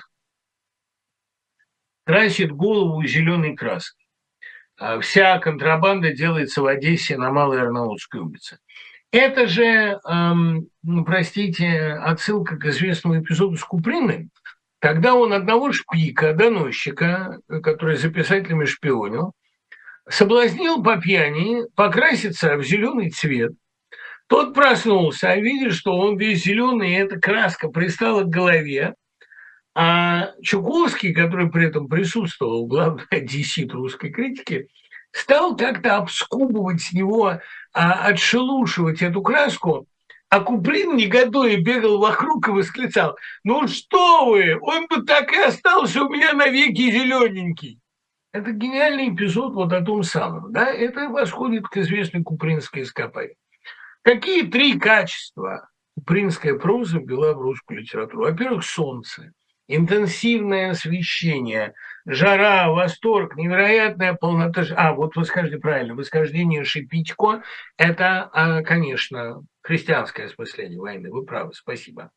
красит 2.06 2.52
голову 2.52 3.04
зеленой 3.06 3.56
краской. 3.56 4.06
А 4.80 5.00
вся 5.00 5.40
контрабанда 5.40 6.14
делается 6.14 6.62
в 6.62 6.68
Одессе 6.68 7.18
на 7.18 7.32
Малой 7.32 7.62
Арнаутской 7.62 8.22
улице. 8.22 8.60
Это 9.12 9.48
же, 9.48 10.00
эм, 10.08 10.68
ну, 10.84 11.04
простите, 11.04 11.94
отсылка 11.94 12.58
к 12.58 12.66
известному 12.66 13.20
эпизоду 13.20 13.58
с 13.58 13.64
Куприным, 13.64 14.30
когда 14.80 15.16
он 15.16 15.34
одного 15.34 15.72
шпика, 15.72 16.34
доносчика, 16.34 17.40
который 17.64 17.96
за 17.96 18.10
писателями 18.10 18.66
шпионил, 18.66 19.34
соблазнил 20.08 20.84
по 20.84 20.98
пьяни 20.98 21.64
покраситься 21.76 22.56
в 22.58 22.64
зеленый 22.64 23.10
цвет. 23.10 23.54
Тот 24.28 24.54
проснулся, 24.54 25.32
а 25.32 25.38
видит, 25.38 25.74
что 25.74 25.98
он 25.98 26.18
весь 26.18 26.44
зеленый, 26.44 26.92
и 26.92 26.98
эта 26.98 27.20
краска 27.20 27.70
пристала 27.70 28.24
к 28.24 28.30
голове. 28.30 28.96
А 29.74 30.32
Чуковский, 30.42 31.14
который 31.14 31.50
при 31.50 31.68
этом 31.68 31.88
присутствовал, 31.88 32.66
главный 32.66 33.06
одессит 33.10 33.72
русской 33.74 34.10
критики, 34.10 34.68
стал 35.12 35.56
как-то 35.56 35.98
обскубывать 35.98 36.82
с 36.82 36.94
него, 36.94 37.40
а, 37.74 37.94
отшелушивать 38.08 39.02
эту 39.02 39.22
краску, 39.22 39.88
а 40.30 40.42
Куприн, 40.42 40.98
негодуя, 40.98 41.58
бегал 41.58 42.00
вокруг 42.00 42.50
и 42.50 42.52
восклицал, 42.52 43.18
ну 43.44 43.68
что 43.68 44.30
вы, 44.30 44.58
он 44.60 44.88
бы 44.88 45.04
так 45.04 45.32
и 45.32 45.38
остался 45.38 46.04
у 46.04 46.10
меня 46.10 46.34
навеки 46.34 46.92
зелененький. 46.92 47.80
Это 48.34 48.52
гениальный 48.52 49.10
эпизод 49.10 49.54
вот 49.54 49.72
о 49.72 49.82
том 49.82 50.04
самом. 50.04 50.52
Да? 50.52 50.70
Это 50.70 51.08
восходит 51.08 51.68
к 51.68 51.78
известной 51.78 52.24
купринской 52.24 52.82
эскападе. 52.82 53.36
Какие 54.08 54.44
три 54.44 54.80
качества 54.80 55.68
купринская 55.94 56.58
проза 56.58 56.98
ввела 56.98 57.34
в 57.34 57.42
русскую 57.42 57.82
литературу? 57.82 58.24
Во-первых, 58.24 58.64
солнце– 58.64 59.34
интенсивное 59.68 60.72
освещение, 60.72 61.74
жара, 62.06 62.72
восторг, 62.72 63.36
невероятная 63.36 64.14
полнота. 64.14 64.64
А, 64.78 64.94
вот 64.94 65.18
вы 65.18 65.26
скажете 65.26 65.58
правильно, 65.58 65.94
восхождение 65.94 66.64
Шипитько– 66.64 67.44
это, 67.78 68.30
а, 68.32 68.62
конечно, 68.62 69.44
христианское 69.62 70.28
осмысление 70.28 70.80
войны. 70.80 71.12
Вы 71.12 71.26
правы, 71.26 71.52
спасибо. 71.54 72.12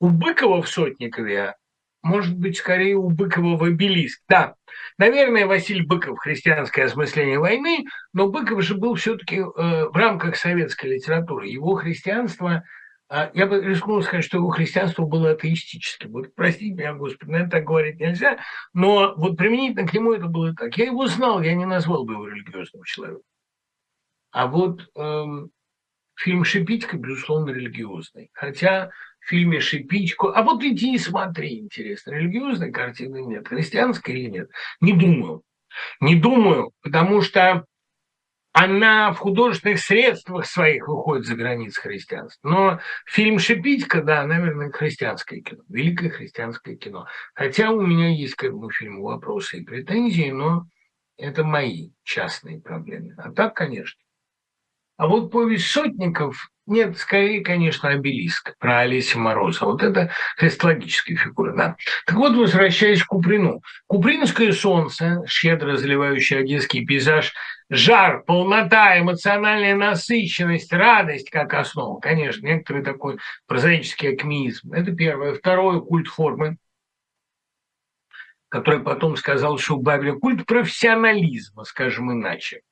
У 0.00 0.08
Быкова 0.08 0.62
в 0.62 0.68
Сотникове 0.68 1.54
может 2.08 2.36
быть, 2.36 2.56
скорее 2.56 2.96
у 2.96 3.10
Быкова 3.10 3.56
в 3.56 3.62
обелиск. 3.64 4.20
Да, 4.28 4.54
наверное, 4.96 5.46
Василий 5.46 5.84
Быков– 5.84 6.18
христианское 6.20 6.84
осмысление 6.84 7.38
войны, 7.38 7.84
но 8.12 8.28
Быков 8.28 8.62
же 8.62 8.74
был 8.76 8.94
все-таки 8.94 9.36
э, 9.36 9.42
в 9.44 9.94
рамках 9.94 10.36
советской 10.36 10.86
литературы. 10.94 11.48
Его 11.48 11.74
христианство– 11.74 12.64
а 13.10 13.30
я 13.32 13.46
бы 13.46 13.64
рискнул 13.64 14.02
сказать, 14.02 14.24
что 14.24 14.36
его 14.36 14.50
христианство 14.50 15.04
было 15.04 15.30
атеистическим. 15.30 16.12
Вот 16.12 16.34
простите 16.34 16.74
меня, 16.74 16.92
Господи, 16.92 17.30
наверное, 17.30 17.50
так 17.50 17.64
говорить 17.64 17.98
нельзя, 17.98 18.38
но 18.74 19.14
вот 19.16 19.38
применительно 19.38 19.86
к 19.86 19.94
нему 19.94 20.12
это 20.12 20.26
было 20.26 20.54
так. 20.54 20.76
Я 20.76 20.86
его 20.86 21.06
знал, 21.06 21.40
я 21.40 21.54
не 21.54 21.64
назвал 21.64 22.04
бы 22.04 22.14
его 22.14 22.28
религиозным 22.28 22.82
человеком. 22.84 23.22
А 24.30 24.46
вот 24.46 24.90
эм, 24.94 25.50
фильм 26.16 26.44
«Шипитько», 26.44 26.98
безусловно, 26.98 27.50
религиозный. 27.50 28.28
Хотя 28.34 28.90
фильме 29.28 29.60
«Шипитько», 29.60 30.32
а 30.32 30.42
вот 30.42 30.62
иди 30.62 30.94
и 30.94 30.98
смотри, 30.98 31.58
интересно, 31.58 32.12
религиозной 32.12 32.72
картины 32.72 33.22
нет, 33.24 33.48
христианской 33.48 34.14
или 34.14 34.30
нет. 34.30 34.50
Не 34.80 34.92
думаю. 34.92 35.42
Не 36.00 36.16
думаю, 36.16 36.72
потому 36.82 37.20
что 37.20 37.64
она 38.52 39.12
в 39.12 39.18
художественных 39.18 39.78
средствах 39.78 40.46
своих 40.46 40.88
выходит 40.88 41.26
за 41.26 41.36
границы 41.36 41.80
христианства. 41.80 42.48
Но 42.48 42.80
фильм 43.06 43.38
«Шипитька», 43.38 44.02
да, 44.02 44.24
наверное, 44.24 44.70
христианское 44.70 45.40
кино, 45.40 45.62
великое 45.68 46.10
христианское 46.10 46.74
кино. 46.74 47.06
Хотя 47.34 47.70
у 47.70 47.80
меня 47.80 48.08
есть 48.08 48.34
к 48.34 48.44
этому 48.44 48.70
фильму 48.70 49.04
вопросы 49.04 49.58
и 49.58 49.64
претензии, 49.64 50.30
но 50.30 50.66
это 51.16 51.44
мои 51.44 51.90
частные 52.02 52.60
проблемы. 52.60 53.14
А 53.18 53.30
так, 53.30 53.54
конечно. 53.54 54.00
А 54.98 55.06
вот 55.06 55.30
повесть 55.30 55.68
Сотников 55.68 56.50
нет, 56.66 56.98
скорее, 56.98 57.40
конечно, 57.40 57.88
обелиск 57.88 58.54
про 58.58 58.80
Олеся 58.80 59.18
Мороза. 59.18 59.64
Вот 59.64 59.82
это 59.82 60.10
христологическая 60.36 61.16
фигура, 61.16 61.56
да. 61.56 61.76
Так 62.04 62.16
вот, 62.16 62.36
возвращаясь 62.36 63.02
к 63.02 63.06
Куприну. 63.06 63.62
Купринское 63.86 64.52
солнце, 64.52 65.22
щедро 65.26 65.76
заливающее 65.76 66.40
одесский 66.40 66.84
пейзаж, 66.84 67.32
жар, 67.70 68.22
полнота, 68.24 68.98
эмоциональная 68.98 69.74
насыщенность, 69.76 70.70
радость 70.70 71.30
как 71.30 71.54
основа. 71.54 72.00
Конечно, 72.00 72.46
некоторый 72.46 72.84
такой 72.84 73.18
прозаический 73.46 74.12
акмеизм. 74.12 74.70
Это 74.74 74.92
первое. 74.92 75.34
Второе– 75.34 75.80
культ 75.80 76.08
формы 76.08 76.58
который 78.50 78.80
потом 78.80 79.16
сказал, 79.16 79.58
что 79.58 79.74
убавили 79.74 80.12
культ 80.12 80.46
профессионализма, 80.46 81.64
скажем 81.64 82.10
иначе 82.12 82.62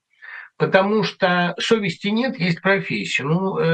потому 0.56 1.02
что 1.02 1.54
совести 1.58 2.08
нет, 2.08 2.38
есть 2.38 2.60
профессия. 2.60 3.24
Ну, 3.24 3.58
э, 3.58 3.64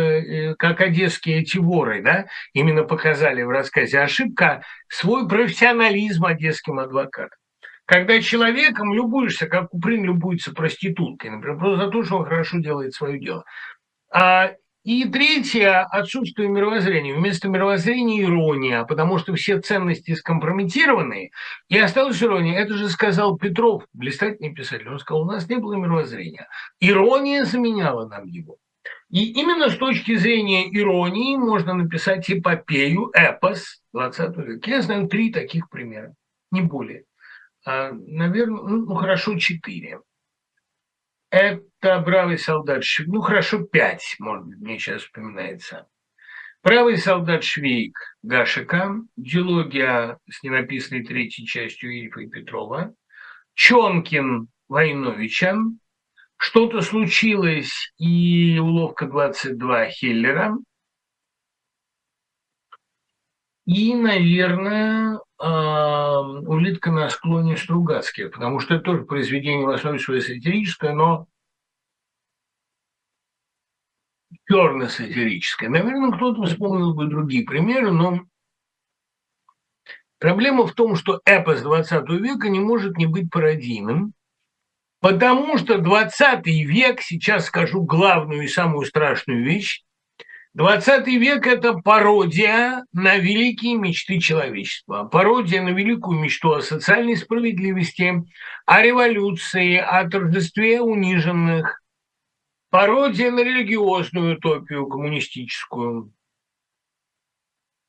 э, 0.50 0.54
как 0.56 0.80
одесские 0.80 1.40
эти 1.40 1.58
воры, 1.58 2.02
да, 2.02 2.26
именно 2.52 2.84
показали 2.84 3.42
в 3.42 3.50
рассказе 3.50 4.00
ошибка 4.00 4.62
свой 4.88 5.28
профессионализм 5.28 6.24
одесским 6.24 6.78
адвокатам. 6.78 7.38
Когда 7.84 8.20
человеком 8.20 8.94
любуешься, 8.94 9.46
как 9.46 9.70
Куприн 9.70 10.04
любуется 10.04 10.52
проституткой, 10.52 11.30
например, 11.30 11.58
просто 11.58 11.84
за 11.84 11.90
то, 11.90 12.04
что 12.04 12.18
он 12.18 12.24
хорошо 12.24 12.58
делает 12.58 12.94
свое 12.94 13.18
дело. 13.18 13.44
А 14.12 14.52
и 14.84 15.04
третье– 15.04 15.82
отсутствие 15.90 16.48
мировоззрения. 16.48 17.14
Вместо 17.14 17.48
мировоззрения– 17.48 18.22
ирония, 18.24 18.84
потому 18.84 19.18
что 19.18 19.34
все 19.34 19.60
ценности 19.60 20.14
скомпрометированы, 20.14 21.30
и 21.68 21.78
осталась 21.78 22.22
ирония. 22.22 22.58
Это 22.58 22.74
же 22.74 22.88
сказал 22.88 23.36
Петров, 23.36 23.84
блистательный 23.92 24.52
писатель. 24.52 24.88
Он 24.88 24.98
сказал, 24.98 25.22
у 25.22 25.26
нас 25.26 25.48
не 25.48 25.56
было 25.56 25.74
мировоззрения. 25.74 26.48
Ирония 26.80 27.44
заменяла 27.44 28.08
нам 28.08 28.26
его. 28.26 28.56
И 29.08 29.30
именно 29.32 29.68
с 29.68 29.76
точки 29.76 30.16
зрения 30.16 30.68
иронии 30.74 31.36
можно 31.36 31.74
написать 31.74 32.28
эпопею, 32.30 33.10
эпос 33.14 33.82
20 33.92 34.36
века. 34.38 34.70
Я 34.70 34.82
знаю 34.82 35.06
три 35.06 35.30
таких 35.30 35.68
примера, 35.68 36.14
не 36.50 36.62
более. 36.62 37.04
А, 37.64 37.92
наверное, 37.92 38.62
ну, 38.62 38.94
хорошо, 38.94 39.38
четыре. 39.38 40.00
Это 41.32 41.98
«Бравый 42.00 42.36
солдат 42.36 42.84
Швейк». 42.84 43.08
Ну, 43.10 43.22
хорошо, 43.22 43.64
пять, 43.64 44.16
может 44.18 44.44
быть, 44.44 44.58
мне 44.58 44.78
сейчас 44.78 45.00
вспоминается. 45.00 45.88
«Правый 46.60 46.98
солдат 46.98 47.42
Швейк» 47.42 47.96
Гашика, 48.22 48.96
дилогия 49.16 50.18
с 50.30 50.42
ненаписанной 50.42 51.06
третьей 51.06 51.46
частью 51.46 51.90
Ильфа 51.90 52.20
и 52.20 52.28
Петрова, 52.28 52.94
Чонкин 53.54 54.48
Войновича, 54.68 55.56
что-то 56.36 56.82
случилось 56.82 57.94
и 57.96 58.58
уловка 58.58 59.06
22 59.06 59.86
Хеллера, 59.86 60.58
и, 63.64 63.94
наверное, 63.94 65.20
«Улитка 65.38 66.90
на 66.90 67.08
склоне 67.08 67.56
Стругацких», 67.56 68.32
потому 68.32 68.60
что 68.60 68.74
это 68.74 68.84
тоже 68.84 69.04
произведение 69.04 69.66
в 69.66 69.70
основе 69.70 69.98
своей 69.98 70.20
сатирическое, 70.20 70.92
но 70.92 71.26
черно-сатирическое. 74.48 75.68
Наверное, 75.68 76.12
кто-то 76.12 76.44
вспомнил 76.44 76.94
бы 76.94 77.06
другие 77.06 77.44
примеры, 77.44 77.92
но 77.92 78.20
проблема 80.18 80.66
в 80.66 80.72
том, 80.74 80.96
что 80.96 81.20
эпос 81.24 81.62
20 81.62 82.08
века 82.20 82.48
не 82.48 82.60
может 82.60 82.96
не 82.96 83.06
быть 83.06 83.30
пародийным, 83.30 84.14
потому 85.00 85.58
что 85.58 85.78
20 85.78 86.46
век, 86.46 87.00
сейчас 87.00 87.46
скажу 87.46 87.82
главную 87.82 88.42
и 88.42 88.48
самую 88.48 88.86
страшную 88.86 89.44
вещь, 89.44 89.82
20 90.54 91.06
век– 91.06 91.46
это 91.48 91.72
пародия 91.72 92.84
на 92.92 93.16
великие 93.16 93.76
мечты 93.76 94.18
человечества, 94.18 95.04
пародия 95.04 95.62
на 95.62 95.70
великую 95.70 96.20
мечту 96.20 96.52
о 96.52 96.60
социальной 96.60 97.16
справедливости, 97.16 98.22
о 98.66 98.82
революции, 98.82 99.76
о 99.76 100.06
торжестве 100.10 100.82
униженных, 100.82 101.80
пародия 102.68 103.30
на 103.30 103.42
религиозную 103.42 104.36
утопию 104.36 104.88
коммунистическую, 104.88 106.12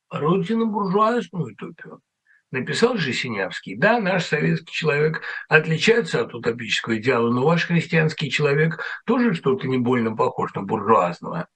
пародия 0.08 0.56
на 0.56 0.64
буржуазную 0.64 1.52
утопию. 1.52 2.00
Написал 2.50 2.96
же 2.96 3.12
Синявский, 3.12 3.76
да, 3.76 3.98
наш 3.98 4.24
советский 4.24 4.72
человек 4.72 5.20
отличается 5.48 6.22
от 6.22 6.34
утопического 6.34 6.96
идеала, 6.96 7.30
но 7.30 7.44
ваш 7.44 7.66
христианский 7.66 8.30
человек 8.30 8.82
тоже 9.04 9.34
что-то 9.34 9.68
не 9.68 9.76
больно 9.76 10.16
похож 10.16 10.54
на 10.54 10.62
буржуазного. 10.62 11.48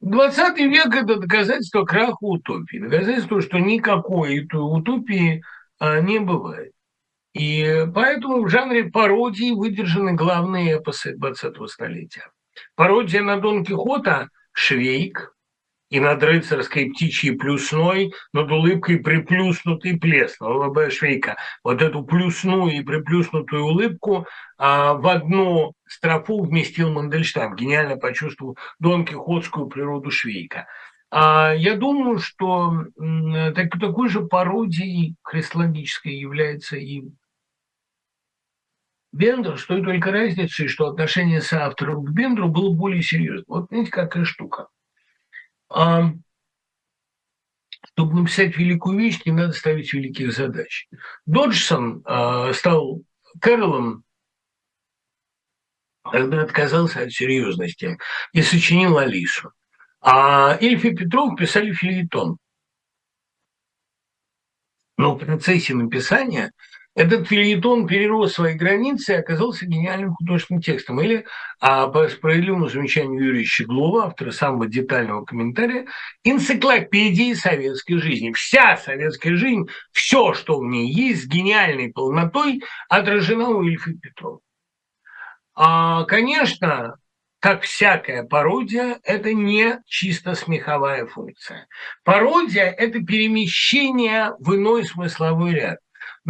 20 0.00 0.58
век– 0.58 0.86
это 0.94 1.16
доказательство 1.16 1.84
краха 1.84 2.16
утопии, 2.20 2.78
доказательство, 2.78 3.40
что 3.40 3.58
никакой 3.58 4.46
утопии 4.50 5.42
а, 5.78 6.00
не 6.00 6.18
бывает. 6.18 6.72
И 7.34 7.86
поэтому 7.94 8.42
в 8.42 8.48
жанре 8.48 8.84
пародии 8.84 9.52
выдержаны 9.52 10.14
главные 10.14 10.78
эпосы 10.78 11.16
20-го 11.16 11.66
столетия. 11.66 12.30
Пародия 12.74 13.22
на 13.22 13.38
Дон 13.38 13.64
Кихота– 13.64 14.28
Швейк, 14.52 15.32
и 15.90 15.98
над 15.98 16.22
рыцарской 16.22 16.90
птичьей 16.90 17.36
плюсной, 17.36 18.14
над 18.32 18.50
улыбкой 18.50 18.98
приплюснутый 19.00 19.98
плес, 19.98 20.36
ЛБ 20.40 20.90
Швейка. 20.92 21.36
Вот 21.64 21.82
эту 21.82 22.04
плюсную 22.04 22.72
и 22.72 22.82
приплюснутую 22.82 23.64
улыбку 23.64 24.26
а, 24.56 24.94
в 24.94 25.06
одну 25.08 25.74
строфу 25.86 26.42
вместил 26.42 26.92
Мандельштам, 26.92 27.56
гениально 27.56 27.96
почувствовал 27.96 28.56
Дон 28.78 29.04
Кихотскую 29.04 29.66
природу 29.66 30.10
Швейка. 30.10 30.68
А 31.10 31.52
я 31.54 31.74
думаю, 31.74 32.20
что 32.20 32.84
так, 32.96 33.72
такой 33.80 34.08
же 34.08 34.20
пародией 34.20 35.16
христологической 35.22 36.14
является 36.14 36.76
и 36.76 37.02
Бендер, 39.12 39.58
с 39.58 39.66
той 39.66 39.82
только 39.82 40.12
разницей, 40.12 40.68
что 40.68 40.86
отношение 40.86 41.40
соавторов 41.40 42.04
к 42.04 42.10
Бендеру 42.10 42.48
было 42.48 42.72
более 42.72 43.02
серьезным. 43.02 43.44
Вот 43.48 43.66
знаете, 43.68 43.90
какая 43.90 44.24
штука. 44.24 44.68
А, 45.70 46.12
чтобы 47.94 48.14
написать 48.14 48.56
великую 48.56 48.98
вещь, 48.98 49.20
не 49.24 49.32
надо 49.32 49.52
ставить 49.52 49.92
великих 49.92 50.32
задач. 50.32 50.88
Доджсон 51.26 52.02
а, 52.04 52.52
стал 52.52 53.02
Кэролом, 53.40 54.04
когда 56.02 56.42
отказался 56.42 57.02
от 57.02 57.12
серьезности 57.12 57.98
и 58.32 58.42
сочинил 58.42 58.98
Алису. 58.98 59.52
А 60.00 60.56
Ильф 60.60 60.84
и 60.84 60.94
Петров 60.94 61.36
писали 61.36 61.72
фильетон. 61.72 62.38
Но 64.96 65.14
в 65.14 65.18
процессе 65.18 65.74
написания 65.74 66.52
этот 66.96 67.28
фильетон 67.28 67.86
перерос 67.86 68.32
свои 68.32 68.54
границы 68.54 69.12
и 69.12 69.16
оказался 69.16 69.64
гениальным 69.64 70.14
художественным 70.14 70.60
текстом. 70.60 71.00
Или, 71.00 71.24
а 71.60 71.86
по 71.86 72.08
справедливому 72.08 72.68
замечанию 72.68 73.22
Юрия 73.22 73.44
Щеглова, 73.44 74.06
автора 74.06 74.32
самого 74.32 74.66
детального 74.66 75.24
комментария, 75.24 75.86
энциклопедии 76.24 77.34
советской 77.34 77.98
жизни. 77.98 78.32
Вся 78.32 78.76
советская 78.76 79.36
жизнь, 79.36 79.68
все, 79.92 80.34
что 80.34 80.58
в 80.58 80.64
ней 80.64 80.92
есть, 80.92 81.22
с 81.22 81.26
гениальной 81.26 81.92
полнотой 81.92 82.62
отражена 82.88 83.48
у 83.50 83.62
Ильфа 83.62 83.92
Петрова. 83.92 84.40
А, 85.54 86.04
конечно, 86.04 86.96
как 87.38 87.62
всякая 87.62 88.24
пародия, 88.24 88.98
это 89.04 89.32
не 89.32 89.80
чисто 89.86 90.34
смеховая 90.34 91.06
функция. 91.06 91.68
Пародия– 92.04 92.64
это 92.78 93.00
перемещение 93.00 94.32
в 94.40 94.56
иной 94.56 94.84
смысловой 94.84 95.54
ряд. 95.54 95.78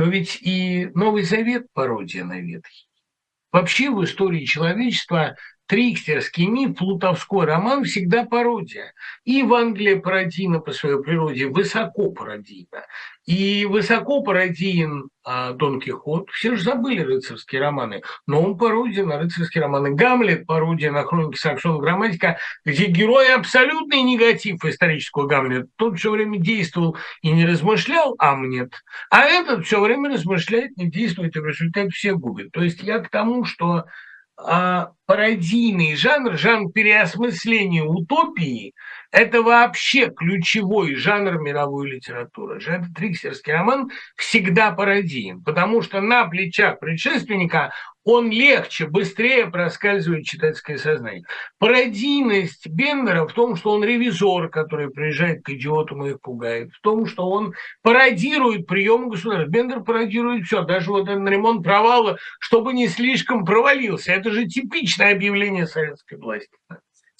Но 0.00 0.06
ведь 0.06 0.40
и 0.40 0.86
Новый 0.94 1.24
Завет– 1.24 1.66
пародия 1.74 2.24
на 2.24 2.40
Ветхий. 2.40 2.88
Вообще 3.52 3.90
в 3.90 4.02
истории 4.02 4.46
человечества 4.46 5.36
Трикстерский 5.70 6.48
миф, 6.48 6.78
плутовской 6.78 7.46
роман 7.46 7.84
всегда 7.84 8.24
пародия. 8.24 8.92
И 9.24 9.34
Евангелие 9.34 10.00
пародийно 10.00 10.58
по 10.58 10.72
своей 10.72 11.00
природе, 11.00 11.46
высоко 11.46 12.10
пародийно. 12.10 12.86
И 13.24 13.66
высоко 13.66 14.20
пародиен 14.24 15.10
а, 15.22 15.52
Дон 15.52 15.80
Кихот. 15.80 16.28
Все 16.30 16.56
же 16.56 16.64
забыли 16.64 17.02
рыцарские 17.02 17.60
романы, 17.60 18.02
но 18.26 18.42
он 18.42 18.58
пародия 18.58 19.04
на 19.04 19.20
рыцарские 19.20 19.62
романы. 19.62 19.94
Гамлет 19.94 20.44
пародия 20.44 20.90
на 20.90 21.04
хроники 21.04 21.38
Саксона 21.38 21.78
грамматика, 21.78 22.38
где 22.64 22.86
герой 22.86 23.32
абсолютный 23.32 24.02
негатив 24.02 24.64
исторического 24.64 25.28
Гамлета. 25.28 25.68
Тот 25.76 26.00
все 26.00 26.10
время 26.10 26.40
действовал 26.40 26.96
и 27.22 27.30
не 27.30 27.46
размышлял, 27.46 28.16
а 28.18 28.34
нет. 28.34 28.72
А 29.08 29.22
этот 29.22 29.64
все 29.66 29.80
время 29.80 30.10
размышляет, 30.10 30.76
не 30.76 30.90
действует, 30.90 31.36
и 31.36 31.38
в 31.38 31.46
результате 31.46 31.90
все 31.90 32.14
губит. 32.14 32.50
То 32.50 32.60
есть 32.60 32.82
я 32.82 32.98
к 32.98 33.08
тому, 33.08 33.44
что 33.44 33.84
пародийный 35.06 35.96
жанр, 35.96 36.36
жанр 36.36 36.70
переосмысления 36.72 37.84
утопии, 37.84 38.74
это 39.12 39.42
вообще 39.42 40.10
ключевой 40.10 40.94
жанр 40.94 41.40
мировой 41.40 41.90
литературы. 41.90 42.60
Этот 42.64 42.94
триксерский 42.94 43.52
роман 43.52 43.90
всегда 44.16 44.70
пародиен, 44.70 45.42
потому 45.42 45.82
что 45.82 46.00
на 46.00 46.26
плечах 46.26 46.78
предшественника 46.78 47.72
он 48.02 48.30
легче, 48.30 48.86
быстрее 48.86 49.50
проскальзывает 49.50 50.24
читательское 50.24 50.78
сознание. 50.78 51.22
Пародийность 51.58 52.66
Бендера 52.66 53.26
в 53.26 53.32
том, 53.32 53.56
что 53.56 53.72
он 53.72 53.84
ревизор, 53.84 54.48
который 54.48 54.90
приезжает 54.90 55.42
к 55.44 55.50
идиотам 55.50 56.06
и 56.06 56.10
их 56.10 56.20
пугает, 56.20 56.72
в 56.72 56.80
том, 56.80 57.06
что 57.06 57.28
он 57.28 57.52
пародирует 57.82 58.66
приемы 58.66 59.10
государства. 59.10 59.50
Бендер 59.50 59.80
пародирует 59.80 60.46
все, 60.46 60.62
даже 60.62 60.90
вот 60.90 61.08
этот 61.08 61.28
ремонт 61.28 61.62
провала, 61.62 62.16
чтобы 62.38 62.72
не 62.72 62.88
слишком 62.88 63.44
провалился. 63.44 64.12
Это 64.12 64.30
же 64.30 64.46
типичное 64.46 65.12
объявление 65.12 65.66
советской 65.66 66.16
власти 66.16 66.56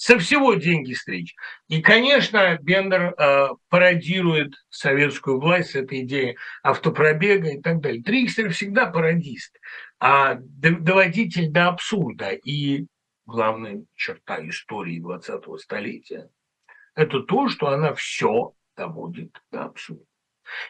со 0.01 0.19
всего 0.19 0.55
деньги 0.55 0.95
встреч. 0.95 1.35
И, 1.69 1.83
конечно, 1.83 2.57
Бендер 2.63 3.15
э, 3.19 3.49
пародирует 3.69 4.55
советскую 4.71 5.39
власть 5.39 5.73
с 5.73 5.75
этой 5.75 6.01
идеей 6.05 6.39
автопробега 6.63 7.51
и 7.51 7.61
так 7.61 7.81
далее. 7.83 8.03
Трикстер 8.03 8.51
всегда 8.51 8.87
пародист, 8.87 9.61
а 9.99 10.37
доводитель 10.41 11.51
до 11.51 11.69
абсурда. 11.69 12.31
И 12.31 12.87
главная 13.27 13.85
черта 13.95 14.39
истории 14.49 15.05
20-го 15.05 15.59
столетия– 15.59 16.31
это 16.95 17.21
то, 17.21 17.51
что 17.51 17.69
она 17.69 17.93
все 17.93 18.55
доводит 18.79 19.39
до 19.53 19.65
абсурда. 19.65 20.05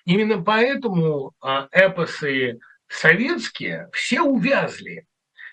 Именно 0.07 0.43
поэтому 0.43 1.35
э, 1.41 1.69
эпосы 1.71 2.59
советские 2.89 3.91
все 3.93 4.23
увязли 4.23 5.07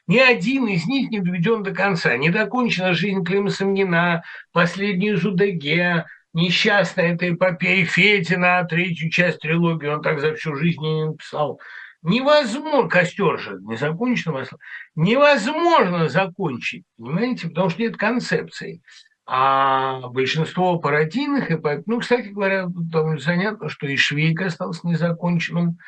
ни 0.08 0.18
один 0.18 0.68
из 0.68 0.86
них 0.86 1.10
не 1.12 1.20
доведен 1.20 1.64
до 1.64 1.72
конца. 1.72 2.16
Не 2.16 2.30
докончена 2.30 2.94
жизнь 2.94 3.24
Клима 3.24 3.50
Самгина, 3.50 4.24
последнюю 4.54 5.18
Зудеге, 5.18 6.06
несчастная 6.34 7.14
эта 7.14 7.30
эпопея 7.30 7.86
Федина, 7.86 8.66
третью 8.70 9.10
часть 9.10 9.40
трилогии 9.40 9.88
он 9.88 10.02
так 10.02 10.20
за 10.22 10.34
всю 10.34 10.56
жизнь 10.56 10.82
не 10.82 11.06
написал. 11.08 11.60
Невозможно, 12.04 12.90
костер 12.90 13.40
же, 13.40 13.58
не 13.62 13.76
закончено 13.76 14.36
масло, 14.36 14.60
невозможно 14.96 16.08
закончить, 16.08 16.86
понимаете, 16.98 17.50
потому 17.50 17.70
что 17.70 17.82
нет 17.82 17.98
концепции. 17.98 18.82
А 19.26 20.08
большинство 20.08 20.80
пародийных 20.80 21.52
эпопей, 21.52 21.84
ну, 21.86 22.00
кстати 22.00 22.30
говоря, 22.30 22.68
довольно 22.70 23.20
занятно, 23.20 23.68
что 23.68 23.88
и 23.88 23.98
Швейк 23.98 24.40
остался 24.42 24.88
незаконченным, 24.88 25.80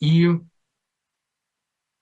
и 0.00 0.30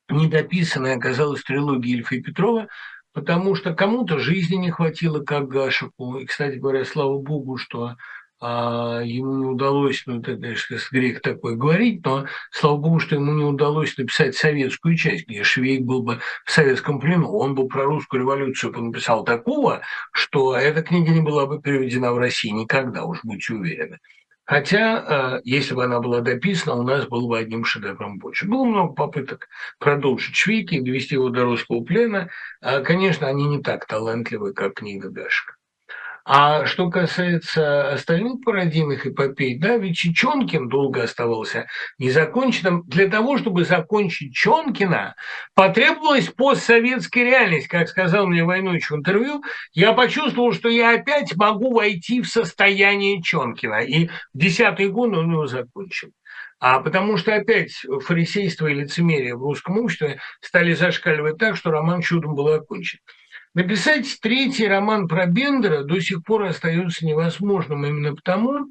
недописанная 0.09 0.97
оказалась 0.97 1.43
трилогия 1.43 1.97
Ильфа 1.97 2.17
и 2.17 2.21
Петрова, 2.21 2.69
потому 3.13 3.55
что 3.55 3.75
кому-то 3.75 4.19
жизни 4.19 4.57
не 4.57 4.71
хватило, 4.71 5.21
как 5.21 5.49
Гашику. 5.49 6.19
И, 6.19 6.27
кстати 6.27 6.57
говоря, 6.57 6.85
слава 6.85 7.19
богу, 7.19 7.57
что 7.57 7.97
а, 8.41 9.01
ему 9.03 9.39
не 9.39 9.47
удалось, 9.47 10.03
ну, 10.05 10.21
это, 10.21 10.37
конечно, 10.37 10.77
грех 10.91 11.23
такой 11.23 11.57
говорить, 11.57 12.05
но 12.05 12.27
слава 12.51 12.77
богу, 12.77 12.99
что 12.99 13.15
ему 13.15 13.33
не 13.33 13.45
удалось 13.45 13.97
написать 13.97 14.37
советскую 14.37 14.97
часть, 14.97 15.27
где 15.27 15.45
Швейк 15.45 15.83
был 15.83 16.03
бы 16.03 16.21
в 16.45 16.51
советском 16.51 17.01
плену. 17.01 17.33
Он 17.33 17.55
бы 17.55 17.67
про 17.69 17.85
русскую 17.85 18.21
революцию 18.21 18.73
написал 18.79 19.25
такого, 19.25 19.81
что 20.13 20.57
эта 20.57 20.83
книга 20.83 21.11
не 21.13 21.23
была 21.23 21.47
бы 21.47 21.63
переведена 21.63 22.13
в 22.13 22.19
России 22.19 22.51
никогда, 22.51 23.05
уж 23.05 23.21
будьте 23.23 23.55
уверены. 23.55 23.99
Хотя, 24.47 25.39
э, 25.39 25.41
если 25.45 25.75
бы 25.75 25.85
она 25.85 26.01
была 26.01 26.21
дописана, 26.21 26.77
у 26.77 26.83
нас 26.83 27.07
был 27.07 27.29
бы 27.29 27.39
одним 27.39 27.65
шедевром 27.65 28.19
больше. 28.19 28.47
Было 28.47 28.65
много 28.65 28.93
попыток 28.93 29.49
продолжить 29.79 30.37
Швейки, 30.37 30.81
довести 30.81 31.15
его 31.15 31.31
до 31.31 31.45
русского 31.45 31.83
плена. 31.83 32.29
А, 32.61 32.81
конечно, 32.81 33.27
они 33.27 33.47
не 33.47 33.63
так 33.63 33.87
талантливы, 33.87 34.53
как 34.53 34.75
книга 34.75 35.09
Гашка. 35.09 35.55
А 36.27 36.65
что 36.65 36.89
касается 36.89 37.93
остальных 37.93 38.43
пародийных 38.43 39.07
эпопей, 39.07 39.59
да, 39.59 39.77
ведь 39.77 39.99
Чонкин 39.99 40.71
долго 40.71 41.03
оставался 41.03 41.67
незаконченным. 41.99 42.83
Для 42.87 43.09
того, 43.09 43.37
чтобы 43.37 43.65
закончить 43.67 44.35
Чонкина, 44.35 45.17
потребовалась 45.55 46.29
постсоветская 46.29 47.25
реальность. 47.25 47.69
Как 47.69 47.89
сказал 47.89 48.27
мне 48.27 48.43
Войнович 48.43 48.91
в 48.91 48.97
интервью, 48.97 49.43
я 49.75 49.93
почувствовал, 49.93 50.55
что 50.55 50.71
я 50.71 50.95
опять 50.95 51.37
могу 51.37 51.75
войти 51.75 52.23
в 52.23 52.27
состояние 52.27 53.21
Чонкина. 53.21 53.81
И 53.83 54.07
в 54.07 54.11
десятый 54.33 54.89
год 54.89 55.15
он 55.15 55.31
его 55.31 55.47
закончил. 55.47 56.11
А 56.59 56.81
потому 56.81 57.19
что 57.19 57.35
опять 57.35 57.73
фарисейство 58.07 58.69
и 58.69 58.75
лицемерие 58.75 59.37
в 59.37 59.43
русском 59.43 59.77
обществе 59.77 60.21
стали 60.41 60.73
зашкаливать 60.73 61.37
так, 61.37 61.57
что 61.57 61.71
роман 61.71 62.01
чудом 62.01 62.35
был 62.35 62.49
окончен. 62.49 63.01
Написать 63.55 64.19
третий 64.21 64.67
роман 64.67 65.07
про 65.07 65.27
Бендера 65.27 65.85
до 65.85 66.01
сих 66.01 66.25
пор 66.25 66.43
остается 66.45 67.07
невозможным 67.07 67.87
именно 67.87 68.17
потому, 68.17 68.67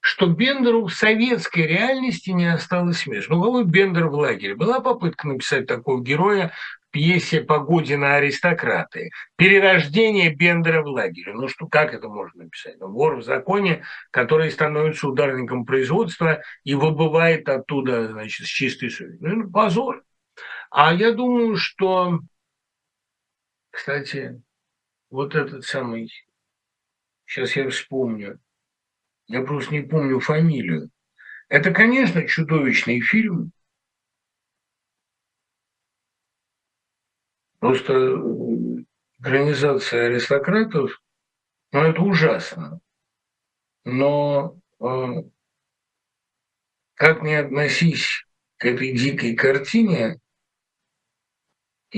что 0.00 0.26
Бендеру 0.26 0.86
в 0.86 0.94
советской 0.94 1.66
реальности 1.66 2.30
не 2.30 2.44
осталось 2.44 3.06
места. 3.06 3.34
Ну, 3.34 3.42
какой 3.42 3.64
Бендер 3.64 4.08
в 4.08 4.14
лагере? 4.14 4.54
Была 4.54 4.80
попытка 4.80 5.26
написать 5.26 5.66
такого 5.66 6.02
героя 6.02 6.52
в 6.82 6.90
пьесе 6.92 7.40
«Погодина 7.40 8.16
аристократы». 8.16 9.10
Перерождение 9.36 10.34
Бендера 10.34 10.82
в 10.82 10.88
лагере. 10.88 11.32
Ну, 11.32 11.48
что, 11.48 11.66
как 11.66 11.94
это 11.94 12.08
можно 12.08 12.44
написать? 12.44 12.78
Ну, 12.78 12.88
вор 12.88 13.16
в 13.16 13.24
законе, 13.24 13.84
который 14.10 14.50
становится 14.50 15.08
ударником 15.08 15.64
производства 15.64 16.42
и 16.62 16.74
выбывает 16.74 17.48
оттуда, 17.48 18.08
значит, 18.08 18.46
с 18.46 18.50
чистой 18.50 18.90
совестью. 18.90 19.36
Ну, 19.36 19.50
позор. 19.50 20.02
А 20.70 20.92
я 20.92 21.12
думаю, 21.12 21.56
что 21.56 22.20
кстати, 23.76 24.42
вот 25.10 25.34
этот 25.34 25.66
самый 25.66 26.10
сейчас 27.26 27.54
я 27.56 27.68
вспомню, 27.68 28.40
я 29.26 29.42
просто 29.42 29.74
не 29.74 29.82
помню 29.82 30.18
фамилию. 30.18 30.88
Это, 31.50 31.72
конечно, 31.72 32.26
чудовищный 32.26 33.02
фильм. 33.02 33.52
Просто 37.58 37.92
э, 37.92 38.84
экранизация 39.18 40.06
аристократов, 40.06 41.02
ну, 41.72 41.82
это 41.82 42.00
ужасно. 42.00 42.80
Но 43.84 44.58
э, 44.80 45.22
как 46.94 47.22
не 47.22 47.34
относись 47.34 48.26
к 48.56 48.64
этой 48.64 48.96
дикой 48.96 49.36
картине, 49.36 50.18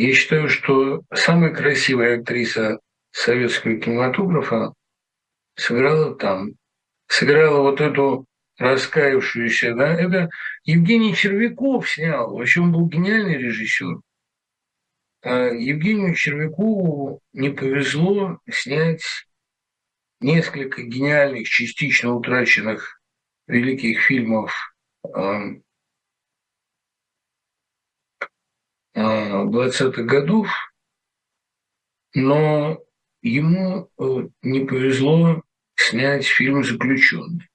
я 0.01 0.15
считаю, 0.15 0.49
что 0.49 1.03
самая 1.13 1.53
красивая 1.53 2.21
актриса 2.21 2.79
советского 3.11 3.77
кинематографа 3.77 4.73
сыграла 5.57 6.15
там. 6.15 6.53
Сыграла 7.09 7.63
вот 7.63 7.81
эту 7.81 8.27
раскаявшуюся, 8.59 9.75
да, 9.75 9.95
это 9.95 10.31
Евгений 10.65 11.15
Червяков 11.15 11.89
снял, 11.89 12.37
вообще 12.37 12.61
он 12.61 12.73
был 12.73 12.87
гениальный 12.87 13.39
режиссер. 13.39 14.01
А 15.23 15.47
Евгению 15.47 16.15
Червякову 16.15 17.21
не 17.33 17.51
повезло 17.51 18.39
снять 18.49 19.03
несколько 20.21 20.83
гениальных, 20.83 21.49
частично 21.49 22.15
утраченных 22.15 23.01
великих 23.49 24.01
фильмов 24.03 24.55
20-х 28.99 30.03
годов, 30.03 30.49
но 32.15 32.79
ему 33.23 33.91
э, 33.99 34.29
не 34.43 34.65
повезло 34.65 35.43
снять 35.77 36.25
фильм 36.25 36.65
«Заключенный», 36.65 37.49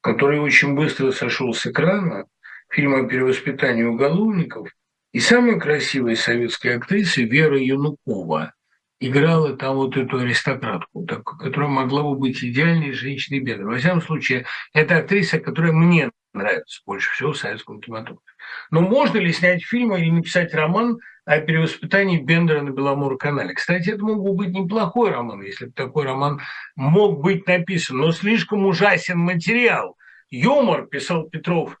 который 0.00 0.40
очень 0.40 0.74
быстро 0.74 1.10
сошел 1.12 1.52
с 1.52 1.66
экрана, 1.66 2.26
фильм 2.70 2.94
о 2.94 3.08
перевоспитании 3.08 3.84
уголовников, 3.84 4.68
и 5.12 5.20
самая 5.20 5.58
красивая 5.58 6.14
советская 6.14 6.76
актриса 6.76 7.22
Вера 7.22 7.58
Янукова 7.58 8.52
играла 9.00 9.56
там 9.56 9.76
вот 9.76 9.96
эту 9.96 10.18
аристократку, 10.18 11.06
которая 11.06 11.70
могла 11.70 12.02
бы 12.02 12.16
быть 12.16 12.42
идеальной 12.42 12.92
женщиной 12.92 13.40
бедной. 13.40 13.66
Во 13.66 13.78
всяком 13.78 14.02
случае, 14.02 14.46
это 14.72 14.98
актриса, 14.98 15.38
которая 15.38 15.72
мне 15.72 16.10
нравится 16.32 16.82
больше 16.86 17.10
всего 17.12 17.32
в 17.32 17.38
советском 17.38 17.80
кинематографе. 17.80 18.22
Но 18.70 18.80
можно 18.80 19.18
ли 19.18 19.32
снять 19.32 19.64
фильм 19.64 19.94
или 19.94 20.10
написать 20.10 20.54
роман 20.54 20.98
о 21.24 21.40
перевоспитании 21.40 22.18
Бендера 22.18 22.62
на 22.62 22.70
Беломор-канале? 22.70 23.54
Кстати, 23.54 23.90
это 23.90 24.04
мог 24.04 24.22
бы 24.22 24.32
быть 24.34 24.50
неплохой 24.50 25.10
роман, 25.10 25.42
если 25.42 25.66
бы 25.66 25.72
такой 25.72 26.04
роман 26.04 26.40
мог 26.74 27.20
быть 27.20 27.46
написан, 27.46 27.98
но 27.98 28.12
слишком 28.12 28.66
ужасен 28.66 29.18
материал. 29.18 29.96
Юмор, 30.30 30.86
писал 30.86 31.28
Петров, 31.28 31.78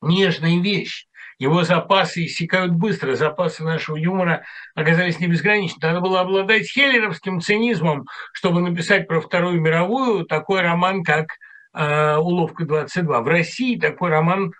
нежная 0.00 0.60
вещь. 0.60 1.06
Его 1.38 1.62
запасы 1.62 2.24
иссякают 2.24 2.72
быстро, 2.72 3.14
запасы 3.14 3.62
нашего 3.62 3.96
юмора 3.96 4.44
оказались 4.74 5.20
не 5.20 5.28
безграничны. 5.28 5.78
Надо 5.80 6.00
было 6.00 6.20
обладать 6.20 6.68
хеллеровским 6.68 7.40
цинизмом, 7.40 8.06
чтобы 8.32 8.60
написать 8.60 9.06
про 9.06 9.20
Вторую 9.20 9.60
мировую 9.60 10.24
такой 10.26 10.62
роман, 10.62 11.04
как 11.04 11.28
э, 11.74 12.16
«Уловка 12.16 12.64
22». 12.64 13.22
В 13.22 13.28
России 13.28 13.78
такой 13.78 14.10
роман 14.10 14.52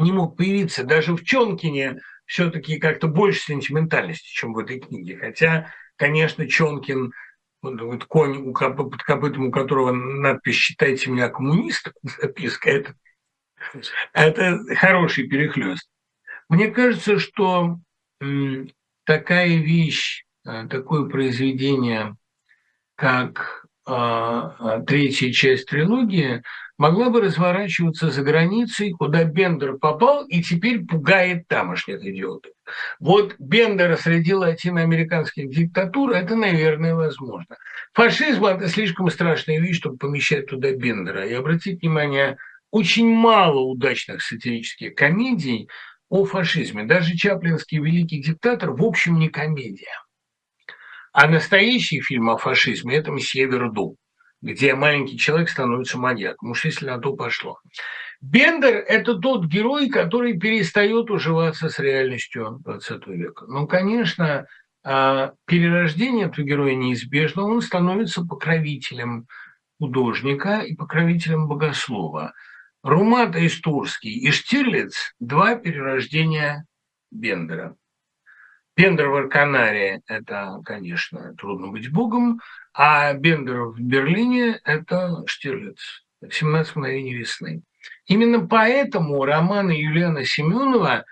не 0.00 0.12
мог 0.12 0.36
появиться. 0.36 0.84
Даже 0.84 1.14
в 1.14 1.24
Чонкине 1.24 2.00
все-таки 2.26 2.78
как-то 2.78 3.08
больше 3.08 3.40
сентиментальности, 3.40 4.28
чем 4.28 4.52
в 4.52 4.58
этой 4.58 4.80
книге. 4.80 5.18
Хотя, 5.18 5.72
конечно, 5.96 6.46
Чонкин 6.46 7.12
вот 7.62 8.04
конь, 8.04 8.52
под 8.54 9.02
копытом 9.02 9.48
у 9.48 9.50
которого 9.50 9.92
надпись 9.92 10.54
«Считайте 10.54 11.10
меня 11.10 11.28
коммунистом», 11.28 11.92
записка, 12.02 12.70
это 12.70 12.94
это 14.12 14.60
хороший 14.76 15.26
перехлест. 15.26 15.88
Мне 16.48 16.68
кажется, 16.68 17.18
что 17.18 17.78
такая 19.04 19.56
вещь, 19.56 20.24
э, 20.46 20.66
такое 20.68 21.08
произведение, 21.08 22.16
как 22.94 23.66
третья 24.86 25.32
часть 25.32 25.66
трилогии, 25.66 26.42
могла 26.76 27.10
бы 27.10 27.20
разворачиваться 27.22 28.10
за 28.10 28.22
границей, 28.22 28.92
куда 28.92 29.24
Бендер 29.24 29.78
попал 29.78 30.26
и 30.26 30.42
теперь 30.42 30.84
пугает 30.84 31.48
тамошних 31.48 32.04
идиотов. 32.04 32.52
Вот 33.00 33.34
Бендера 33.38 33.96
среди 33.96 34.34
латиноамериканских 34.34 35.50
диктатур– 35.50 36.10
это, 36.12 36.36
наверное, 36.36 36.94
возможно. 36.94 37.56
Фашизм– 37.94 38.44
это 38.46 38.68
слишком 38.68 39.10
страшная 39.10 39.58
вещь, 39.60 39.78
чтобы 39.78 39.96
помещать 39.96 40.46
туда 40.46 40.72
Бендера. 40.72 41.26
И 41.26 41.32
обратить 41.32 41.80
внимание– 41.82 42.36
очень 42.70 43.08
мало 43.08 43.60
удачных 43.60 44.22
сатирических 44.22 44.94
комедий 44.94 45.68
о 46.10 46.24
фашизме. 46.24 46.84
Даже 46.84 47.16
Чаплинский 47.16 47.78
«Великий 47.78 48.22
диктатор» 48.22 48.72
в 48.72 48.84
общем 48.84 49.18
не 49.18 49.28
комедия. 49.28 50.02
А 51.12 51.26
настоящий 51.26 52.00
фильм 52.00 52.30
о 52.30 52.36
фашизме– 52.36 52.96
это 52.96 53.10
«Месье 53.10 53.46
Верду», 53.46 53.96
где 54.42 54.74
маленький 54.74 55.18
человек 55.18 55.48
становится 55.48 55.98
маньяком, 55.98 56.50
уж 56.50 56.64
если 56.64 56.86
на 56.86 56.98
то 56.98 57.14
пошло. 57.14 57.58
Бендер– 58.20 58.74
это 58.88 59.14
тот 59.14 59.46
герой, 59.46 59.88
который 59.88 60.38
перестает 60.38 61.10
уживаться 61.10 61.68
с 61.68 61.78
реальностью 61.78 62.60
20 62.64 63.06
века. 63.08 63.46
Ну, 63.46 63.66
конечно, 63.66 64.46
а, 64.84 65.32
перерождение 65.46 66.26
этого 66.26 66.44
героя 66.44 66.74
неизбежно, 66.74 67.44
он 67.44 67.62
становится 67.62 68.24
покровителем 68.24 69.26
художника 69.78 70.60
и 70.60 70.74
покровителем 70.74 71.48
богослова– 71.48 72.32
Румат 72.84 73.34
Истурский 73.34 74.12
и 74.12 74.30
Штирлиц– 74.30 75.14
два 75.20 75.56
перерождения 75.56 76.64
Бендера. 77.10 77.76
Бендер 78.78 79.08
в 79.08 79.16
Арканаре– 79.16 80.02
это, 80.06 80.60
конечно, 80.64 81.34
трудно 81.34 81.66
быть 81.66 81.90
богом, 81.90 82.40
а 82.72 83.12
Бендер 83.12 83.64
в 83.64 83.80
Берлине– 83.80 84.60
это 84.64 85.24
Штирлиц. 85.26 86.04
«17 86.24 86.68
мгновений 86.76 87.16
весны». 87.16 87.62
Именно 88.06 88.46
поэтому 88.46 89.24
романы 89.24 89.72
Юлиана 89.72 90.24
Семенова 90.24 91.04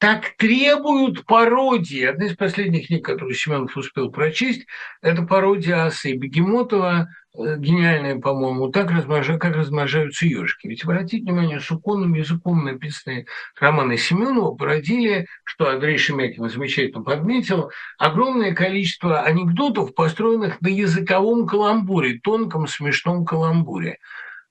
так 0.00 0.34
требуют 0.36 1.24
пародии. 1.26 2.04
Одна 2.04 2.26
из 2.26 2.36
последних 2.36 2.88
книг, 2.88 3.04
которую 3.04 3.34
Семенов 3.34 3.76
успел 3.76 4.10
прочесть, 4.10 4.66
это 5.02 5.22
пародия 5.22 5.84
Асы 5.84 6.14
Бегемотова 6.14 7.08
Э, 7.32 7.56
гениальная, 7.58 8.18
по-моему, 8.18 8.70
так 8.70 8.90
размножа, 8.90 9.38
как 9.38 9.54
размножаются 9.54 10.26
ежики. 10.26 10.66
Ведь 10.66 10.82
обратите 10.82 11.22
внимание, 11.22 11.60
суконным 11.60 12.14
языком 12.14 12.64
написанные 12.64 13.26
романы 13.58 13.96
Семенова 13.96 14.54
породили, 14.56 15.28
что 15.44 15.68
Андрей 15.68 15.96
Шемякин 15.96 16.48
замечательно 16.50 17.02
подметил, 17.04 17.70
огромное 17.98 18.52
количество 18.52 19.20
анекдотов, 19.20 19.94
построенных 19.94 20.60
на 20.60 20.68
языковом 20.68 21.46
каламбуре, 21.46 22.18
тонком 22.20 22.66
смешном 22.66 23.24
каламбуре. 23.24 23.98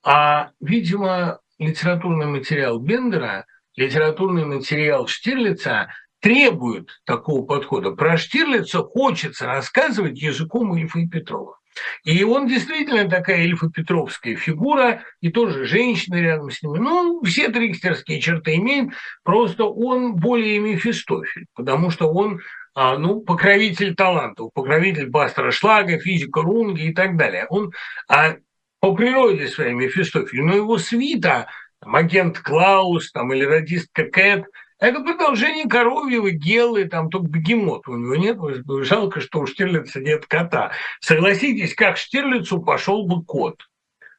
А, 0.02 0.52
видимо, 0.62 1.40
литературный 1.58 2.28
материал 2.28 2.80
Бендера, 2.80 3.46
литературный 3.76 4.46
материал 4.46 5.08
Штирлица 5.08 5.94
требует 6.22 6.90
такого 7.06 7.46
подхода. 7.46 7.92
Про 7.92 8.18
Штирлица 8.18 8.80
хочется 8.84 9.46
рассказывать 9.46 10.22
языком 10.22 10.76
Ильфа 10.76 11.00
и 11.00 11.08
Петрова. 11.08 11.60
И 12.04 12.24
он 12.24 12.48
действительно 12.48 13.10
такая 13.10 13.44
эльфа-петровская 13.44 14.36
фигура, 14.36 15.04
и 15.22 15.30
тоже 15.30 15.66
женщина 15.66 16.16
рядом 16.16 16.52
с 16.52 16.62
ним. 16.62 16.74
Ну, 16.74 17.24
все 17.24 17.50
трикстерские 17.50 18.20
черты 18.20 18.56
имеет, 18.56 18.90
просто 19.24 19.64
он 19.64 20.16
более 20.16 20.60
Мефистофель, 20.60 21.46
потому 21.56 21.90
что 21.90 22.12
он 22.12 22.42
а, 22.76 22.98
ну, 22.98 23.22
покровитель 23.22 23.96
талантов, 23.96 24.52
покровитель 24.54 25.10
Бастера 25.10 25.52
Шлага, 25.52 26.00
физика 26.00 26.42
Рунги 26.42 26.84
и 26.84 26.94
так 26.94 27.18
далее. 27.18 27.46
Он 27.50 27.72
а, 28.08 28.36
по 28.80 28.96
природе 28.96 29.48
своей 29.48 29.74
Мефистофель, 29.74 30.42
но 30.42 30.56
его 30.56 30.78
свита, 30.78 31.48
там, 31.82 32.34
Клаус 32.34 33.12
там, 33.12 33.34
или 33.34 33.44
радистка 33.44 34.06
Кэт– 34.06 34.46
это 34.80 35.02
продолжение 35.02 35.68
коровьего 35.68 36.32
гелы, 36.32 36.86
там 36.86 37.10
только 37.10 37.28
бегемота 37.28 37.92
у 37.92 37.98
него 37.98 38.16
нет. 38.16 38.38
Жалко, 38.86 39.20
что 39.20 39.42
у 39.42 39.46
Штирлица 39.46 40.00
нет 40.00 40.26
кота. 40.26 40.72
Согласитесь, 41.02 41.76
как 41.76 41.98
Штирлицу 41.98 42.62
пошел 42.62 43.06
бы 43.06 43.24
кот. 43.26 43.62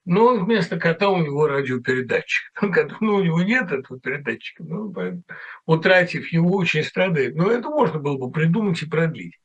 Но 0.05 0.37
вместо 0.37 0.79
кота 0.79 1.09
у 1.09 1.23
него 1.23 1.47
радиопередатчик. 1.47 2.53
Ну, 3.01 3.15
у 3.17 3.23
него 3.23 3.43
нет 3.43 3.73
этого 3.73 3.99
передатчика. 3.99 4.63
Ну, 4.63 4.95
утратив 5.65 6.31
его, 6.31 6.57
очень 6.57 6.85
страдает. 6.85 7.37
Но 7.37 7.51
это 7.51 7.71
можно 7.71 7.99
было 7.99 8.19
бы 8.19 8.31
придумать 8.31 8.83
и 8.83 8.87
продлить. 8.87 9.39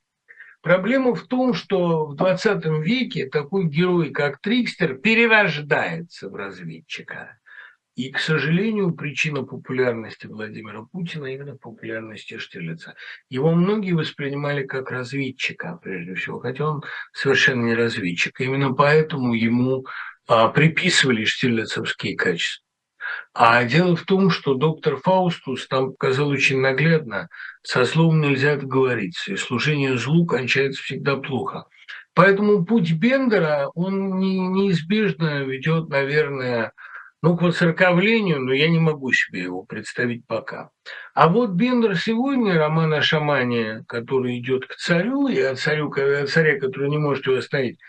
Проблема 0.61 1.15
в 1.15 1.21
том, 1.27 1.53
что 1.53 2.07
в 2.07 2.15
20 2.15 2.65
веке 2.83 3.27
такой 3.27 3.67
герой, 3.67 4.09
как 4.09 4.41
Трикстер, 4.41 4.95
перерождается 4.95 6.29
в 6.29 6.35
разведчика. 6.35 7.37
И, 7.95 8.11
к 8.11 8.19
сожалению, 8.19 8.93
причина 8.93 9.43
популярности 9.43 10.27
Владимира 10.27 10.83
Путина 10.83 11.27
именно 11.27 11.55
популярности 11.55 12.37
Штирлица. 12.37 12.95
Его 13.29 13.51
многие 13.51 13.93
воспринимали 13.93 14.65
как 14.65 14.91
разведчика, 14.91 15.79
прежде 15.81 16.15
всего, 16.15 16.39
хотя 16.39 16.69
он 16.69 16.83
совершенно 17.13 17.63
не 17.67 17.73
разведчик. 17.73 18.39
Именно 18.41 18.73
поэтому 18.73 19.33
ему 19.33 19.85
а, 20.27 20.49
приписывали 20.49 21.23
штирлицевские 21.23 22.17
качества. 22.17 22.65
А 23.33 23.63
дело 23.63 23.95
в 23.95 24.03
том, 24.03 24.29
что 24.29 24.55
доктор 24.55 24.97
Фаустус 24.97 25.67
там 25.67 25.91
показал 25.91 26.29
очень 26.29 26.59
наглядно, 26.59 27.29
со 27.61 27.85
злом 27.85 28.19
нельзя 28.19 28.57
договориться, 28.57 29.31
и 29.31 29.37
служение 29.37 29.97
злу 29.97 30.25
кончается 30.25 30.83
всегда 30.83 31.15
плохо. 31.15 31.65
Поэтому 32.13 32.65
путь 32.65 32.91
Бендера, 32.93 33.69
он 33.75 34.17
не, 34.19 34.39
неизбежно 34.39 35.43
ведет, 35.43 35.89
наверное, 35.89 36.73
ну, 37.25 37.35
к 37.35 37.41
воцерковлению, 37.41 38.39
но 38.39 38.53
я 38.53 38.69
не 38.69 38.77
могу 38.77 39.11
себе 39.11 39.41
его 39.41 39.63
представить 39.63 40.27
пока. 40.27 40.69
А 41.15 41.27
вот 41.27 41.53
Бендер 41.53 41.97
сегодня, 41.97 42.53
роман 42.53 42.93
о 42.93 43.01
шамане, 43.01 43.83
который 43.87 44.37
идет 44.37 44.67
к 44.67 44.75
царю, 44.75 45.27
и 45.27 45.39
о, 45.39 45.55
царю, 45.55 45.91
о 45.91 46.27
царе, 46.27 46.59
который 46.59 46.87
не 46.87 46.99
может 46.99 47.25
его 47.25 47.37
остановить, 47.37 47.79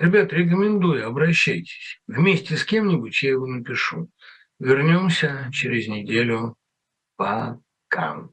ребят, 0.00 0.32
рекомендую, 0.32 1.06
обращайтесь. 1.06 2.00
Вместе 2.08 2.56
с 2.56 2.64
кем-нибудь 2.64 3.22
я 3.22 3.30
его 3.30 3.46
напишу. 3.46 4.10
Вернемся 4.58 5.48
через 5.52 5.86
неделю. 5.86 6.56
Пока. 7.14 8.28